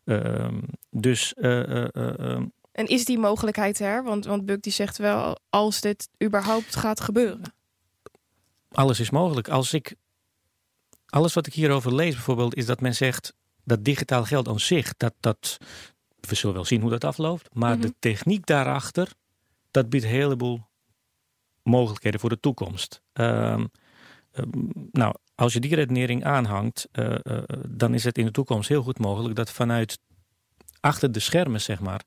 Ehm, 0.05 0.61
dus 0.91 1.35
eh, 1.35 1.61
eh, 1.61 1.89
eh, 1.93 2.19
ehm, 2.19 2.47
En 2.73 2.87
is 2.87 3.05
die 3.05 3.19
mogelijkheid 3.19 3.81
er? 3.81 4.05
Want, 4.05 4.25
want 4.25 4.47
Buk 4.47 4.63
die 4.63 4.73
zegt 4.73 4.97
wel, 4.97 5.39
als 5.51 5.81
dit 5.81 6.09
überhaupt 6.23 6.77
gaat 6.77 7.01
gebeuren. 7.01 7.43
alles 8.71 9.01
is 9.01 9.11
mogelijk. 9.11 9.49
Als 9.49 9.73
ik 9.73 9.95
alles 11.15 11.33
wat 11.35 11.47
ik 11.47 11.55
hierover 11.55 11.95
lees 11.95 12.15
bijvoorbeeld, 12.15 12.55
is 12.55 12.67
dat 12.67 12.81
men 12.81 12.95
zegt 12.95 13.35
dat 13.65 13.85
digitaal 13.85 14.25
geld 14.25 14.49
aan 14.49 14.61
zich, 14.61 14.97
dat, 14.97 15.15
dat 15.21 15.59
we 16.21 16.35
zullen 16.35 16.55
wel 16.55 16.65
zien 16.65 16.81
hoe 16.81 16.91
dat 16.91 17.05
afloopt, 17.05 17.49
maar 17.53 17.73
Mhm. 17.77 17.81
de 17.81 17.95
techniek 17.99 18.47
daarachter, 18.47 19.09
dat 19.71 19.89
biedt 19.89 20.05
een 20.05 20.11
heleboel 20.11 20.61
mogelijkheden 21.63 22.21
voor 22.21 22.29
de 22.29 22.41
toekomst. 22.41 23.03
Ehm, 23.13 23.65
ehm, 24.33 24.49
nou, 24.91 25.15
als 25.35 25.53
je 25.53 25.61
die 25.61 25.75
redenering 25.75 26.25
aanhangt, 26.25 26.89
eh, 26.93 27.15
eh, 27.23 27.43
dan 27.69 27.95
is 27.95 28.05
het 28.05 28.19
in 28.19 28.25
de 28.25 28.31
toekomst 28.31 28.69
heel 28.69 28.83
goed 28.83 28.99
mogelijk 28.99 29.35
dat 29.35 29.51
vanuit 29.51 29.99
achter 30.81 31.13
de 31.13 31.21
schermen, 31.21 31.61
zeg 31.61 31.81
maar, 31.81 32.03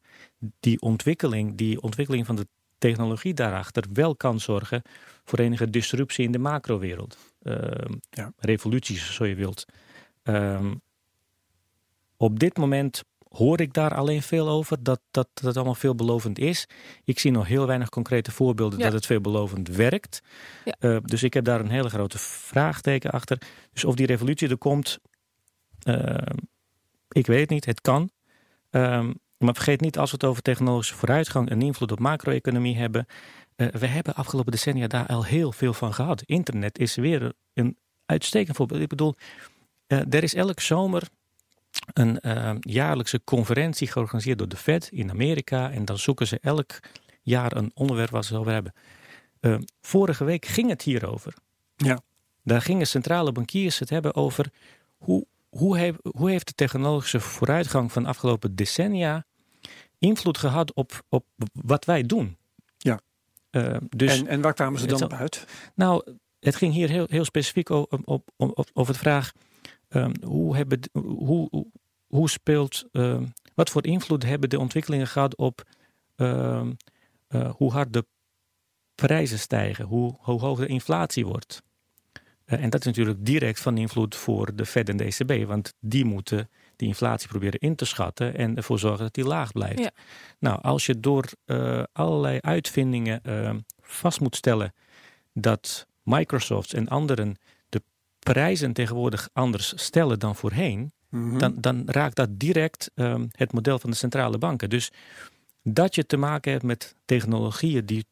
die 0.59 0.81
ontwikkeling, 0.81 1.55
die 1.57 1.81
ontwikkeling 1.81 2.25
van 2.25 2.35
de 2.35 2.47
technologie 2.77 3.33
daarachter 3.33 3.83
wel 3.93 4.15
kan 4.15 4.39
zorgen 4.39 4.81
voor 5.23 5.39
enige 5.39 5.69
disruptie 5.69 6.25
in 6.25 6.31
de 6.31 6.39
macrowereld. 6.39 7.17
Ehm 7.47 7.93
Ja. 8.09 8.31
Revoluties, 8.37 9.13
zo 9.15 9.25
je 9.25 9.35
wilt. 9.35 9.65
Ehm, 10.23 10.73
op 12.17 12.39
dit 12.39 12.57
moment 12.57 13.03
hoor 13.29 13.59
ik 13.61 13.73
daar 13.73 13.95
alleen 13.95 14.21
veel 14.21 14.49
over, 14.49 14.83
dat, 14.83 14.99
dat 15.11 15.27
dat 15.33 15.55
allemaal 15.55 15.75
veelbelovend 15.75 16.39
is. 16.39 16.67
Ik 17.03 17.19
zie 17.19 17.31
nog 17.31 17.47
heel 17.47 17.67
weinig 17.67 17.89
concrete 17.89 18.31
voorbeelden 18.31 18.77
Ja. 18.79 18.85
dat 18.85 18.93
het 18.93 19.05
veelbelovend 19.05 19.67
werkt. 19.67 20.21
Ja. 20.65 20.75
Eh, 20.79 20.97
dus 21.01 21.23
ik 21.23 21.33
heb 21.33 21.45
daar 21.45 21.59
een 21.59 21.69
hele 21.69 21.89
grote 21.89 22.17
vraagteken 22.17 23.11
achter. 23.11 23.41
Dus 23.73 23.83
of 23.85 23.95
die 23.95 24.05
revolutie 24.05 24.49
er 24.49 24.57
komt, 24.57 24.97
ehm, 25.81 26.37
ik 27.09 27.25
weet 27.27 27.39
het 27.39 27.49
niet. 27.49 27.65
Het 27.65 27.81
kan. 27.81 28.09
Ehm, 28.69 29.13
maar 29.37 29.53
vergeet 29.53 29.81
niet, 29.81 29.97
als 29.97 30.09
we 30.11 30.17
het 30.19 30.25
over 30.29 30.41
technologische 30.41 30.95
vooruitgang 30.95 31.49
en 31.49 31.61
invloed 31.61 31.91
op 31.91 31.99
macro-economie 31.99 32.77
hebben. 32.77 33.05
Eh, 33.57 33.67
we 33.67 33.87
hebben 33.87 34.15
afgelopen 34.15 34.51
decennia 34.51 34.87
daar 34.87 35.05
al 35.05 35.25
heel 35.25 35.51
veel 35.51 35.73
van 35.73 35.93
gehad. 35.93 36.21
Internet 36.21 36.79
is 36.79 36.95
weer 36.95 37.33
een 37.53 37.77
uitstekend 38.05 38.55
voorbeeld. 38.55 38.81
Ik 38.81 38.87
bedoel, 38.87 39.15
eh, 39.87 40.13
er 40.13 40.23
is 40.23 40.33
elke 40.33 40.61
zomer 40.61 41.03
een 41.93 42.19
eh, 42.19 42.55
jaarlijkse 42.59 43.21
conferentie 43.23 43.87
georganiseerd 43.87 44.37
door 44.37 44.47
de 44.47 44.57
Fed 44.57 44.89
in 44.91 45.09
Amerika. 45.09 45.71
En 45.71 45.85
dan 45.85 45.97
zoeken 45.97 46.27
ze 46.27 46.39
elk 46.41 46.79
jaar 47.21 47.55
een 47.55 47.71
onderwerp 47.73 48.09
waar 48.09 48.23
ze 48.23 48.31
het 48.31 48.41
over 48.41 48.53
hebben. 48.53 48.73
Vorige 49.81 50.23
week 50.23 50.45
ging 50.45 50.69
het 50.69 50.81
hierover. 50.81 51.33
Ja. 51.75 51.99
Daar 52.43 52.61
gingen 52.61 52.87
centrale 52.87 53.31
bankiers 53.31 53.79
het 53.79 53.89
hebben 53.89 54.15
over 54.15 54.51
hoe, 54.97 55.25
hoe, 55.49 55.77
heeft, 55.77 55.97
hoe 56.11 56.29
heeft 56.29 56.47
de 56.47 56.53
technologische 56.53 57.19
vooruitgang 57.19 57.91
van 57.91 58.03
de 58.03 58.09
afgelopen 58.09 58.55
decennia 58.55 59.25
invloed 59.99 60.37
gehad 60.37 60.73
op, 60.73 61.03
op 61.09 61.25
wat 61.51 61.85
wij 61.85 62.03
doen. 62.03 62.37
Eh, 63.57 63.77
dus 63.89 64.19
en, 64.19 64.27
en 64.27 64.41
waar 64.41 64.53
kwamen 64.53 64.79
ze 64.79 64.87
dan 64.87 65.03
op 65.03 65.13
uit? 65.13 65.45
nou, 65.75 66.03
het 66.39 66.55
ging 66.55 66.73
hier 66.73 66.89
heel, 66.89 67.05
heel 67.09 67.25
specifiek 67.25 67.69
op, 67.69 67.99
op, 68.05 68.29
op, 68.35 68.69
over 68.73 68.93
de 68.93 68.99
vraag: 68.99 69.31
ehm, 69.87 70.13
hoe, 70.25 70.55
hebben, 70.55 70.79
hoe, 71.01 71.65
hoe 72.07 72.29
speelt, 72.29 72.85
ehm, 72.91 73.25
wat 73.55 73.69
voor 73.69 73.85
invloed 73.85 74.23
hebben 74.23 74.49
de 74.49 74.59
ontwikkelingen 74.59 75.07
gehad 75.07 75.35
op 75.35 75.63
ehm, 76.15 76.71
eh, 77.27 77.51
hoe 77.55 77.71
hard 77.71 77.93
de 77.93 78.05
prijzen 78.95 79.39
stijgen, 79.39 79.85
hoe, 79.85 80.15
hoe 80.19 80.39
hoog 80.39 80.59
de 80.59 80.67
inflatie 80.67 81.25
wordt? 81.25 81.61
Eh, 82.45 82.63
en 82.63 82.69
dat 82.69 82.79
is 82.79 82.85
natuurlijk 82.85 83.25
direct 83.25 83.59
van 83.59 83.77
invloed 83.77 84.15
voor 84.15 84.55
de 84.55 84.65
Fed 84.65 84.89
en 84.89 84.97
de 84.97 85.03
ECB, 85.03 85.47
want 85.47 85.73
die 85.79 86.05
moeten 86.05 86.49
die 86.77 86.87
inflatie 86.87 87.27
proberen 87.27 87.59
in 87.59 87.75
te 87.75 87.85
schatten 87.85 88.35
en 88.35 88.55
ervoor 88.55 88.79
zorgen 88.79 89.03
dat 89.03 89.13
die 89.13 89.25
laag 89.25 89.51
blijft. 89.51 89.79
Ja. 89.79 89.91
Nou, 90.39 90.61
als 90.61 90.85
je 90.85 90.99
door 90.99 91.25
eh, 91.45 91.83
allerlei 91.93 92.39
uitvindingen 92.41 93.23
eh, 93.23 93.53
vast 93.81 94.19
moet 94.19 94.35
stellen 94.35 94.73
dat 95.33 95.87
Microsoft 96.03 96.73
en 96.73 96.87
anderen 96.87 97.35
de 97.69 97.81
prijzen 98.19 98.73
tegenwoordig 98.73 99.29
anders 99.33 99.73
stellen 99.75 100.19
dan 100.19 100.35
voorheen, 100.35 100.91
Mhm. 101.09 101.37
dan, 101.37 101.55
dan 101.57 101.83
raakt 101.85 102.15
dat 102.15 102.39
direct 102.39 102.91
ehm, 102.95 103.25
het 103.31 103.53
model 103.53 103.79
van 103.79 103.89
de 103.89 103.95
centrale 103.95 104.37
banken. 104.37 104.69
Dus 104.69 104.91
dat 105.63 105.95
je 105.95 106.05
te 106.05 106.17
maken 106.17 106.51
hebt 106.51 106.63
met 106.63 106.95
technologieën 107.05 107.85
die 107.85 108.05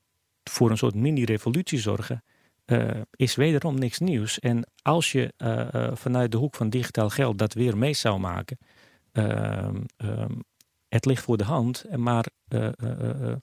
voor 0.43 0.69
een 0.69 0.77
soort 0.77 0.95
mini-revolutie 0.95 1.79
zorgen, 1.79 2.23
eh, 2.65 3.01
is 3.15 3.35
wederom 3.35 3.79
niks 3.79 3.99
nieuws. 3.99 4.39
En 4.39 4.69
als 4.81 5.11
je 5.11 5.33
eh, 5.37 5.73
eh, 5.73 5.95
vanuit 5.95 6.31
de 6.31 6.37
hoek 6.37 6.55
van 6.55 6.69
digitaal 6.69 7.09
geld 7.09 7.37
dat 7.37 7.53
weer 7.53 7.77
mee 7.77 7.93
zou 7.93 8.19
maken, 8.19 8.57
ehm, 9.11 9.81
ehm, 9.97 10.33
het 10.87 11.05
ligt 11.05 11.23
voor 11.23 11.37
de 11.37 11.43
hand. 11.43 11.85
Maar 11.95 12.25
eh, 12.47 12.65
eh, 12.65 12.73
eh, 12.79 13.21
eh, 13.21 13.35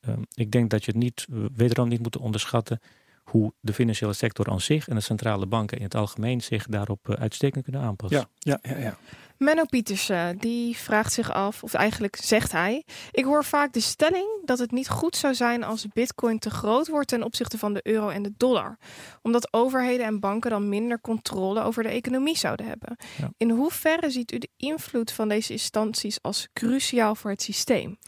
ehm, 0.00 0.22
ik 0.34 0.50
denk 0.50 0.70
dat 0.70 0.84
je 0.84 0.90
het 0.90 1.00
niet, 1.00 1.26
wederom 1.54 1.88
niet 1.88 2.02
moet 2.02 2.16
onderschatten 2.16 2.80
hoe 3.22 3.52
de 3.60 3.72
financiële 3.72 4.12
sector 4.12 4.50
aan 4.50 4.60
zich 4.60 4.88
en 4.88 4.94
de 4.94 5.00
centrale 5.00 5.46
banken 5.46 5.76
in 5.76 5.84
het 5.84 5.94
algemeen 5.94 6.40
zich 6.40 6.66
daarop 6.66 7.08
eh, 7.08 7.20
uitstekend 7.20 7.64
kunnen 7.64 7.82
aanpassen. 7.82 8.28
Ja, 8.38 8.58
ja, 8.62 8.74
ja, 8.74 8.78
ja. 8.78 8.96
Menno 9.42 9.64
Pietersen, 9.64 10.38
die 10.38 10.76
vraagt 10.76 11.12
zich 11.12 11.32
af, 11.32 11.62
of 11.62 11.74
eigenlijk 11.74 12.16
zegt 12.16 12.52
hij... 12.52 12.84
Ik 13.10 13.24
hoor 13.24 13.44
vaak 13.44 13.72
de 13.72 13.80
stelling 13.80 14.26
dat 14.44 14.58
het 14.58 14.70
niet 14.70 14.88
goed 14.88 15.16
zou 15.16 15.34
zijn 15.34 15.62
als 15.64 15.86
bitcoin 15.92 16.38
te 16.38 16.50
groot 16.50 16.88
wordt 16.88 17.08
ten 17.08 17.22
opzichte 17.22 17.58
van 17.58 17.74
de 17.74 17.80
euro 17.82 18.08
en 18.08 18.22
de 18.22 18.32
dollar. 18.36 18.78
Omdat 19.22 19.52
overheden 19.52 20.06
en 20.06 20.20
banken 20.20 20.50
dan 20.50 20.68
minder 20.68 21.00
controle 21.00 21.62
over 21.62 21.82
de 21.82 21.88
economie 21.88 22.36
zouden 22.36 22.66
hebben. 22.66 22.96
Ja. 23.18 23.30
In 23.36 23.50
hoeverre 23.50 24.10
ziet 24.10 24.32
u 24.32 24.38
de 24.38 24.50
invloed 24.56 25.12
van 25.12 25.28
deze 25.28 25.52
instanties 25.52 26.22
als 26.22 26.48
cruciaal 26.52 27.14
voor 27.14 27.30
het 27.30 27.42
systeem? 27.42 27.98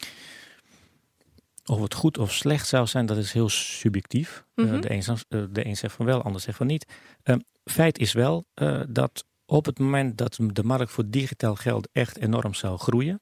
Of 1.67 1.81
het 1.81 1.95
goed 1.95 2.19
of 2.19 2.33
slecht 2.33 2.67
zou 2.69 2.87
zijn, 2.87 3.07
dat 3.07 3.17
is 3.17 3.33
heel 3.33 3.49
subjectief. 3.49 4.45
Eh, 4.55 4.65
Mhm. 4.65 4.81
de, 4.81 4.91
een, 4.91 5.03
zegt- 5.03 5.25
eh, 5.29 5.43
de 5.51 5.67
een 5.67 5.77
zegt 5.77 5.95
van 5.95 6.07
wel, 6.07 6.19
de 6.19 6.25
ander 6.25 6.41
zegt 6.41 6.57
van 6.57 6.67
niet. 6.67 6.93
Eh, 7.23 7.37
feit 7.65 7.99
is 7.99 8.13
wel 8.13 8.45
eh, 8.55 8.81
dat 8.89 9.25
op 9.47 9.65
het 9.65 9.79
moment 9.79 10.19
dat 10.19 10.39
de 10.53 10.65
markt 10.65 10.91
voor 10.93 11.05
digitaal 11.11 11.55
geld 11.55 11.89
echt 11.93 12.19
enorm 12.19 12.55
zou 12.55 12.79
groeien 12.79 13.21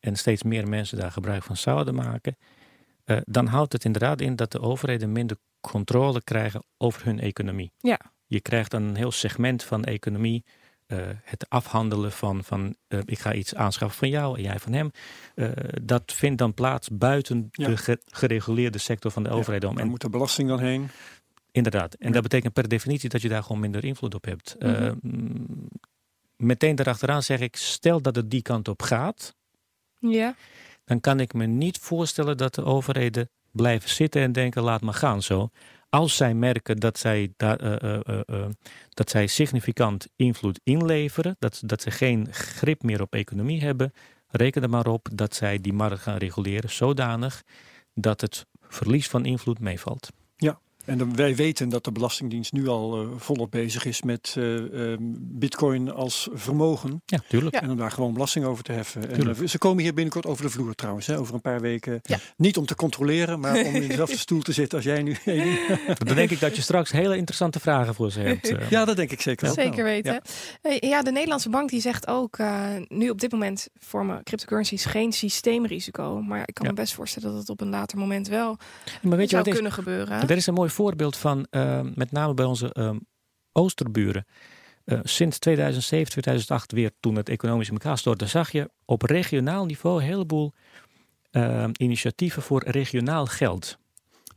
en 0.00 0.16
steeds 0.16 0.42
meer 0.42 0.68
mensen 0.68 0.98
daar 0.98 1.12
gebruik 1.12 1.42
van 1.42 1.56
zouden 1.56 1.94
maken, 1.94 2.36
dan 3.24 3.46
houdt 3.46 3.72
het 3.72 3.84
inderdaad 3.84 4.20
in 4.20 4.36
dat 4.36 4.52
de 4.52 4.60
overheden 4.60 5.12
minder 5.12 5.36
controle 5.60 6.22
krijgen 6.24 6.64
over 6.76 7.04
hun 7.04 7.20
economie. 7.20 7.72
Ja. 7.78 8.00
Je 8.26 8.40
krijgt 8.40 8.70
dan 8.70 8.82
een 8.82 8.96
heel 8.96 9.10
segment 9.12 9.62
van 9.62 9.84
economie. 9.84 10.44
Eh, 10.90 10.98
het 11.24 11.48
afhandelen 11.48 12.12
van, 12.12 12.44
van 12.44 12.76
eh, 12.88 12.98
ik 13.04 13.18
ga 13.18 13.32
iets 13.34 13.54
aanschaffen 13.54 13.98
van 13.98 14.08
jou 14.08 14.36
en 14.36 14.42
jij 14.42 14.58
van 14.58 14.72
hem. 14.72 14.90
eh, 15.34 15.48
dat 15.82 16.12
vindt 16.12 16.38
dan 16.38 16.54
plaats 16.54 16.88
buiten 16.92 17.48
Ja. 17.50 17.66
de 17.68 17.76
ge- 17.76 18.02
gereguleerde 18.06 18.78
sector 18.78 19.10
van 19.10 19.22
de 19.22 19.30
overheid 19.30 19.64
om. 19.64 19.78
En 19.78 19.88
moet 19.88 20.00
de 20.00 20.10
belasting 20.10 20.48
dan 20.48 20.58
heen. 20.60 20.88
Inderdaad. 21.52 21.94
En 21.94 22.06
Ja. 22.06 22.12
dat 22.12 22.22
betekent 22.22 22.52
per 22.52 22.68
definitie 22.68 23.08
dat 23.08 23.22
je 23.22 23.28
daar 23.28 23.42
gewoon 23.42 23.60
minder 23.60 23.84
invloed 23.84 24.14
op 24.14 24.24
hebt. 24.24 24.56
Mhm. 24.58 24.94
Meteen 26.36 26.74
daarachteraan 26.76 27.22
zeg 27.22 27.40
ik, 27.40 27.56
stel 27.56 28.00
dat 28.02 28.16
het 28.16 28.30
die 28.30 28.42
kant 28.42 28.68
op 28.68 28.82
gaat, 28.82 29.34
Ja. 29.98 30.34
dan 30.84 31.00
kan 31.00 31.20
ik 31.20 31.32
me 31.34 31.46
niet 31.46 31.78
voorstellen 31.78 32.36
dat 32.36 32.54
de 32.54 32.64
overheden 32.64 33.30
blijven 33.50 33.90
zitten 33.90 34.22
en 34.22 34.32
denken, 34.32 34.62
laat 34.62 34.80
maar 34.80 34.94
gaan 34.94 35.22
zo. 35.22 35.50
Als 35.90 36.16
zij 36.16 36.34
merken 36.34 36.76
dat 36.76 36.98
zij, 36.98 37.32
eh, 37.36 37.52
eh, 37.60 38.20
eh, 38.26 38.46
dat 38.88 39.10
zij 39.10 39.26
significant 39.26 40.08
invloed 40.16 40.60
inleveren, 40.64 41.36
dat, 41.38 41.62
dat 41.64 41.82
ze 41.82 41.90
geen 41.90 42.32
grip 42.32 42.82
meer 42.82 43.00
op 43.00 43.14
economie 43.14 43.60
hebben, 43.60 43.92
reken 44.28 44.62
er 44.62 44.70
maar 44.70 44.86
op 44.86 45.08
dat 45.14 45.34
zij 45.34 45.60
die 45.60 45.72
markt 45.72 46.02
gaan 46.02 46.16
reguleren 46.16 46.70
zodanig 46.70 47.42
dat 47.94 48.20
het 48.20 48.46
verlies 48.60 49.08
van 49.08 49.24
invloed 49.24 49.58
meevalt. 49.58 50.10
En 50.84 50.98
dan, 50.98 51.16
wij 51.16 51.34
weten 51.36 51.68
dat 51.68 51.84
de 51.84 51.92
Belastingdienst 51.92 52.52
nu 52.52 52.68
al 52.68 53.00
eh, 53.02 53.08
volop 53.16 53.50
bezig 53.50 53.84
is 53.84 54.02
met 54.02 54.34
eh, 54.38 54.56
ehm, 54.92 54.98
bitcoin 55.18 55.90
als 55.92 56.28
vermogen. 56.32 57.02
Ja, 57.06 57.18
tuurlijk. 57.28 57.54
En 57.56 57.70
om 57.70 57.76
daar 57.76 57.90
gewoon 57.90 58.12
belasting 58.12 58.44
over 58.44 58.64
te 58.64 58.72
heffen. 58.72 59.10
En, 59.10 59.28
eh, 59.28 59.46
ze 59.46 59.58
komen 59.58 59.82
hier 59.82 59.94
binnenkort 59.94 60.26
over 60.26 60.44
de 60.44 60.50
vloer 60.50 60.74
trouwens, 60.74 61.06
hè, 61.06 61.18
over 61.18 61.34
een 61.34 61.40
paar 61.40 61.60
weken. 61.60 62.00
Ja. 62.02 62.18
Niet 62.36 62.56
om 62.56 62.66
te 62.66 62.74
controleren, 62.74 63.40
maar 63.40 63.52
om 63.64 63.74
in 63.74 63.88
dezelfde 63.88 64.18
stoel 64.18 64.40
te 64.42 64.52
zitten 64.52 64.78
als 64.78 64.86
jij 64.86 65.02
nu. 65.02 65.16
Dan 66.06 66.14
denk 66.16 66.30
ik 66.30 66.40
dat 66.40 66.56
je 66.56 66.62
straks 66.62 66.90
hele 66.90 67.16
interessante 67.16 67.60
vragen 67.60 67.94
voor 67.94 68.10
ze 68.10 68.20
hebt. 68.20 68.52
ja, 68.70 68.84
dat 68.84 68.96
denk 68.96 69.10
ik 69.10 69.20
zeker 69.20 69.44
wel. 69.44 69.54
Zeker 69.54 69.84
weten. 69.84 70.20
ja. 70.80 71.02
De 71.02 71.12
Nederlandse 71.12 71.50
bank 71.50 71.70
die 71.70 71.80
zegt 71.80 72.06
ook, 72.06 72.38
eh, 72.38 72.64
nu 72.88 73.10
op 73.10 73.20
dit 73.20 73.32
moment 73.32 73.68
vormen 73.78 74.22
cryptocurrencies 74.22 74.84
geen 74.84 75.12
systeemrisico. 75.12 76.22
Maar 76.22 76.42
ik 76.44 76.54
kan 76.54 76.64
Ja. 76.66 76.70
me 76.72 76.76
best 76.76 76.94
voorstellen 76.94 77.30
dat 77.30 77.38
het 77.38 77.48
op 77.48 77.60
een 77.60 77.68
later 77.70 77.98
moment 77.98 78.28
wel 78.28 78.56
Maar 79.02 79.16
weet 79.16 79.30
je 79.30 79.36
zou 79.36 79.38
wat 79.42 79.46
is? 79.46 79.52
kunnen 79.54 79.72
gebeuren. 79.72 80.28
Er 80.28 80.36
is 80.36 80.46
een 80.46 80.54
mooi 80.54 80.69
voorbeeld 80.70 81.16
van, 81.16 81.46
eh, 81.50 81.80
met 81.94 82.12
name 82.12 82.34
bij 82.34 82.44
onze 82.44 82.72
eh, 82.72 82.90
oosterburen. 83.52 84.26
Eh, 84.84 84.98
sinds 85.02 85.38
2007, 85.38 86.10
2008 86.10 86.72
weer, 86.72 86.90
toen 87.00 87.16
het 87.16 87.28
economisch 87.28 87.66
in 87.68 87.72
elkaar 87.72 87.98
stortte, 87.98 88.26
zag 88.26 88.50
je 88.52 88.70
op 88.84 89.02
regionaal 89.02 89.64
niveau 89.64 90.00
een 90.00 90.06
heleboel 90.06 90.52
eh, 91.30 91.68
initiatieven 91.76 92.42
voor 92.42 92.62
regionaal 92.66 93.26
geld. 93.26 93.78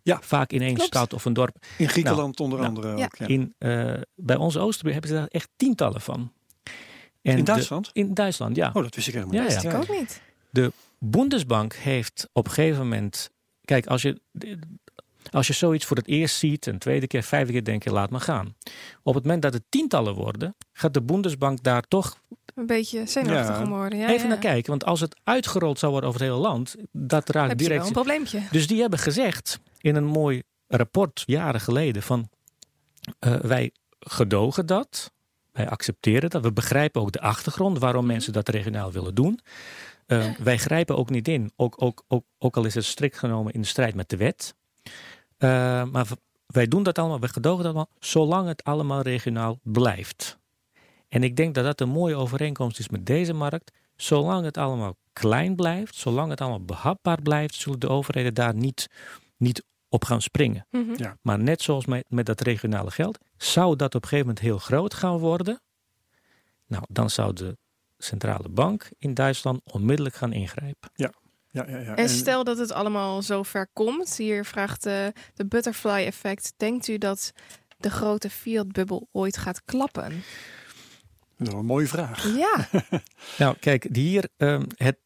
Ja. 0.03 0.19
Vaak 0.21 0.51
in 0.51 0.61
één 0.61 0.73
Klopt. 0.73 0.87
stad 0.89 1.13
of 1.13 1.25
een 1.25 1.33
dorp. 1.33 1.55
In 1.77 1.89
Griekenland 1.89 2.39
onder 2.39 2.57
nou, 2.59 2.69
andere 2.69 2.97
ja. 2.97 3.03
ook. 3.05 3.15
Ja. 3.15 3.27
In, 3.27 3.53
eh, 3.57 3.93
bij 4.15 4.35
onze 4.35 4.59
oosterburen 4.59 4.99
hebben 4.99 5.17
ze 5.17 5.23
daar 5.23 5.39
echt 5.39 5.49
tientallen 5.55 6.01
van. 6.01 6.31
En 7.21 7.31
In 7.31 7.35
de- 7.37 7.43
Duitsland? 7.43 7.89
in 7.93 8.13
Duitsland, 8.13 8.55
ja. 8.55 8.67
Oh, 8.73 8.83
dat 8.83 8.95
wist 8.95 9.07
ik 9.07 9.13
helemaal 9.13 9.35
Ja, 9.35 9.41
niet. 9.41 9.51
ja. 9.51 9.61
Dat 9.71 9.83
ik 9.83 9.89
ook 9.89 9.97
niet. 9.99 10.21
Bundesbank 10.99 11.73
heeft 11.73 12.29
op 12.33 12.45
een 12.45 12.51
gegeven 12.53 12.81
moment. 12.81 13.29
Kijk, 13.65 13.87
als 13.87 14.01
je, 14.01 14.21
als 15.31 15.47
je 15.47 15.53
zoiets 15.53 15.85
voor 15.85 15.97
het 15.97 16.07
eerst 16.07 16.35
ziet, 16.35 16.65
een 16.65 16.79
tweede 16.79 17.07
keer, 17.07 17.23
vijfde 17.23 17.51
keer, 17.53 17.63
denk 17.63 17.83
je 17.83 17.91
laat 17.91 18.09
maar 18.09 18.21
gaan. 18.21 18.55
Op 19.03 19.13
het 19.13 19.23
moment 19.23 19.41
dat 19.41 19.53
het 19.53 19.63
tientallen 19.69 20.13
worden, 20.13 20.55
gaat 20.71 20.93
de 20.93 21.01
Bundesbank 21.01 21.63
daar 21.63 21.81
toch 21.87 22.17
Een 22.55 22.65
beetje 22.65 23.05
zenuwachtig 23.05 23.55
Ja. 23.57 23.63
om 23.63 23.69
worden. 23.69 23.99
Ja, 23.99 24.07
even 24.09 24.21
ja. 24.21 24.27
naar 24.27 24.37
kijken. 24.37 24.69
Want 24.69 24.85
als 24.85 24.99
het 24.99 25.15
uitgerold 25.23 25.79
zou 25.79 25.91
worden 25.91 26.09
over 26.09 26.21
het 26.21 26.29
hele 26.31 26.41
land, 26.41 26.75
dat 26.91 27.29
raakt 27.29 27.49
Heb 27.49 27.57
direct. 27.57 27.85
een 27.85 27.91
probleempje. 27.91 28.41
Dus 28.51 28.67
die 28.67 28.81
hebben 28.81 28.99
gezegd 28.99 29.59
in 29.81 29.95
een 29.95 30.05
mooi 30.05 30.43
rapport 30.67 31.23
jaren 31.25 31.61
geleden 31.61 32.03
van 32.03 32.29
eh, 33.19 33.35
wij 33.35 33.71
gedogen 33.99 34.65
dat. 34.65 35.11
Wij 35.51 35.69
accepteren 35.69 36.29
dat. 36.29 36.41
We 36.41 36.51
begrijpen 36.53 37.01
ook 37.01 37.11
de 37.11 37.21
achtergrond 37.21 37.79
waarom 37.79 38.03
Mhm. 38.03 38.11
mensen 38.13 38.33
dat 38.33 38.49
regionaal 38.49 38.91
willen 38.91 39.15
doen. 39.15 39.39
Eh, 40.05 40.25
wij 40.39 40.57
grijpen 40.57 40.97
ook 40.97 41.09
niet 41.09 41.27
in, 41.27 41.51
ook, 41.55 41.81
ook, 41.81 42.03
ook, 42.07 42.25
ook 42.39 42.57
al 42.57 42.65
is 42.65 42.73
het 42.75 42.85
strikt 42.85 43.17
genomen 43.17 43.53
in 43.53 43.61
de 43.61 43.67
strijd 43.67 43.95
met 43.95 44.09
de 44.09 44.17
wet. 44.17 44.55
Eh, 45.43 45.83
maar 45.91 46.07
wij 46.45 46.67
doen 46.67 46.83
dat 46.83 46.97
allemaal, 46.97 47.19
wij 47.19 47.29
gedogen 47.29 47.63
dat 47.63 47.73
allemaal, 47.73 47.89
zolang 47.99 48.47
het 48.47 48.63
allemaal 48.63 49.01
regionaal 49.01 49.59
blijft. 49.63 50.37
En 51.07 51.23
ik 51.23 51.35
denk 51.35 51.55
dat 51.55 51.63
dat 51.63 51.81
een 51.81 51.89
mooie 51.89 52.15
overeenkomst 52.15 52.79
is 52.79 52.89
met 52.89 53.05
deze 53.05 53.33
markt. 53.33 53.71
Zolang 53.95 54.45
het 54.45 54.57
allemaal 54.57 54.95
klein 55.13 55.55
blijft, 55.55 55.95
zolang 55.95 56.29
het 56.29 56.41
allemaal 56.41 56.65
behapbaar 56.65 57.21
blijft, 57.21 57.55
zullen 57.55 57.79
de 57.79 57.89
overheden 57.89 58.33
daar 58.33 58.55
niet, 58.55 58.89
niet 59.37 59.63
op 59.89 60.05
gaan 60.05 60.21
springen. 60.21 60.67
Mhm. 60.69 61.13
Maar 61.21 61.39
net 61.39 61.61
zoals 61.61 61.85
met, 61.85 62.05
met 62.09 62.25
dat 62.25 62.41
regionale 62.41 62.91
geld, 62.91 63.17
zou 63.37 63.75
dat 63.75 63.95
op 63.95 64.01
een 64.01 64.09
gegeven 64.09 64.27
moment 64.27 64.45
heel 64.45 64.57
groot 64.57 64.93
gaan 64.93 65.17
worden. 65.17 65.61
Nou, 66.67 66.83
dan 66.89 67.09
zou 67.09 67.33
de 67.33 67.57
centrale 67.97 68.49
bank 68.49 68.89
in 68.97 69.13
Duitsland 69.13 69.61
onmiddellijk 69.63 70.15
gaan 70.15 70.33
ingrijpen. 70.33 70.89
Ja, 70.95 71.11
ja, 71.53 71.65
ja. 71.67 71.95
En 71.95 72.09
stel 72.09 72.43
dat 72.43 72.57
het 72.57 72.71
allemaal 72.71 73.21
zo 73.21 73.43
ver 73.43 73.67
komt. 73.73 74.17
Hier 74.17 74.45
vraagt 74.45 74.85
eh, 74.85 75.05
de 75.33 75.45
butterfly 75.45 76.05
effect. 76.05 76.53
Denkt 76.57 76.87
u 76.87 76.97
dat 76.97 77.33
de 77.77 77.89
grote 77.89 78.29
fiat-bubbel 78.29 79.07
ooit 79.11 79.37
gaat 79.37 79.61
klappen? 79.65 80.23
Dat 81.37 81.47
is 81.47 81.53
een 81.53 81.65
mooie 81.65 81.87
vraag. 81.87 82.35
Ja, 82.37 82.67
Nou, 83.37 83.55
kijk, 83.59 83.87
hier, 83.91 84.29
ehm, 84.37 84.63
het, 84.75 84.97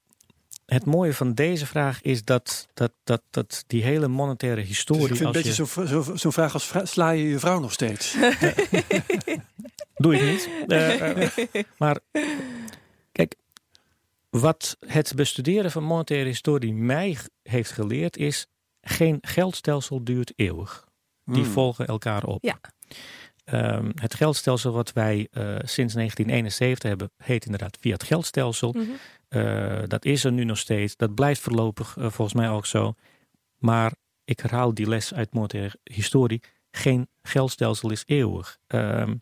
het 0.65 0.85
mooie 0.85 1.13
van 1.13 1.33
deze 1.33 1.65
vraag 1.65 2.01
is 2.01 2.23
dat, 2.23 2.67
dat, 2.73 2.91
dat, 3.03 3.21
dat 3.29 3.63
die 3.67 3.83
hele 3.83 4.07
monetaire 4.07 4.59
Dus 4.59 4.67
historie. 4.69 5.01
ik 5.01 5.07
vind 5.07 5.19
een 5.19 5.25
als 5.27 5.35
beetje 5.35 5.63
je, 5.63 5.67
zo'n 5.87 5.87
zo, 6.03 6.15
zo'n 6.15 6.31
vraag 6.31 6.53
als 6.53 6.65
vra- 6.67 6.85
sla 6.85 7.09
je 7.09 7.23
je 7.29 7.39
vrouw 7.39 7.59
nog 7.59 7.71
steeds? 7.71 8.15
Doe 9.95 10.15
ik 10.15 10.21
niet. 10.21 10.49
Eh, 10.67 11.23
eh, 11.23 11.63
maar 11.77 11.99
kijk, 13.11 13.35
wat 14.39 14.77
het 14.87 15.13
bestuderen 15.15 15.71
van 15.71 15.83
monetaire 15.83 16.27
historie 16.27 16.73
mij 16.73 17.17
heeft 17.43 17.71
geleerd 17.71 18.17
is: 18.17 18.47
geen 18.81 19.17
geldstelsel 19.21 20.03
duurt 20.03 20.33
eeuwig. 20.35 20.85
Die 21.23 21.43
Hmm. 21.43 21.51
volgen 21.51 21.87
elkaar 21.87 22.23
op. 22.23 22.43
Ja. 22.43 22.59
Ehm, 23.43 23.91
het 23.95 24.13
geldstelsel 24.13 24.71
wat 24.71 24.93
wij 24.93 25.27
eh, 25.31 25.43
sinds 25.63 25.93
1971 25.93 26.89
hebben, 26.89 27.11
heet 27.17 27.45
inderdaad 27.45 27.77
fiat 27.79 28.03
geldstelsel. 28.03 28.71
Mhm. 28.71 28.83
Eh, 29.27 29.79
dat 29.87 30.05
is 30.05 30.23
er 30.23 30.31
nu 30.31 30.43
nog 30.43 30.57
steeds. 30.57 30.95
Dat 30.95 31.15
blijft 31.15 31.41
voorlopig 31.41 31.97
eh, 31.97 32.03
volgens 32.03 32.33
mij 32.33 32.49
ook 32.49 32.65
zo. 32.65 32.93
Maar 33.57 33.93
ik 34.25 34.39
herhaal 34.39 34.73
die 34.73 34.87
les 34.87 35.13
uit 35.13 35.33
monetaire 35.33 35.79
historie. 35.83 36.41
Geen 36.71 37.07
geldstelsel 37.21 37.91
is 37.91 38.03
eeuwig. 38.05 38.57
Ehm, 38.67 39.15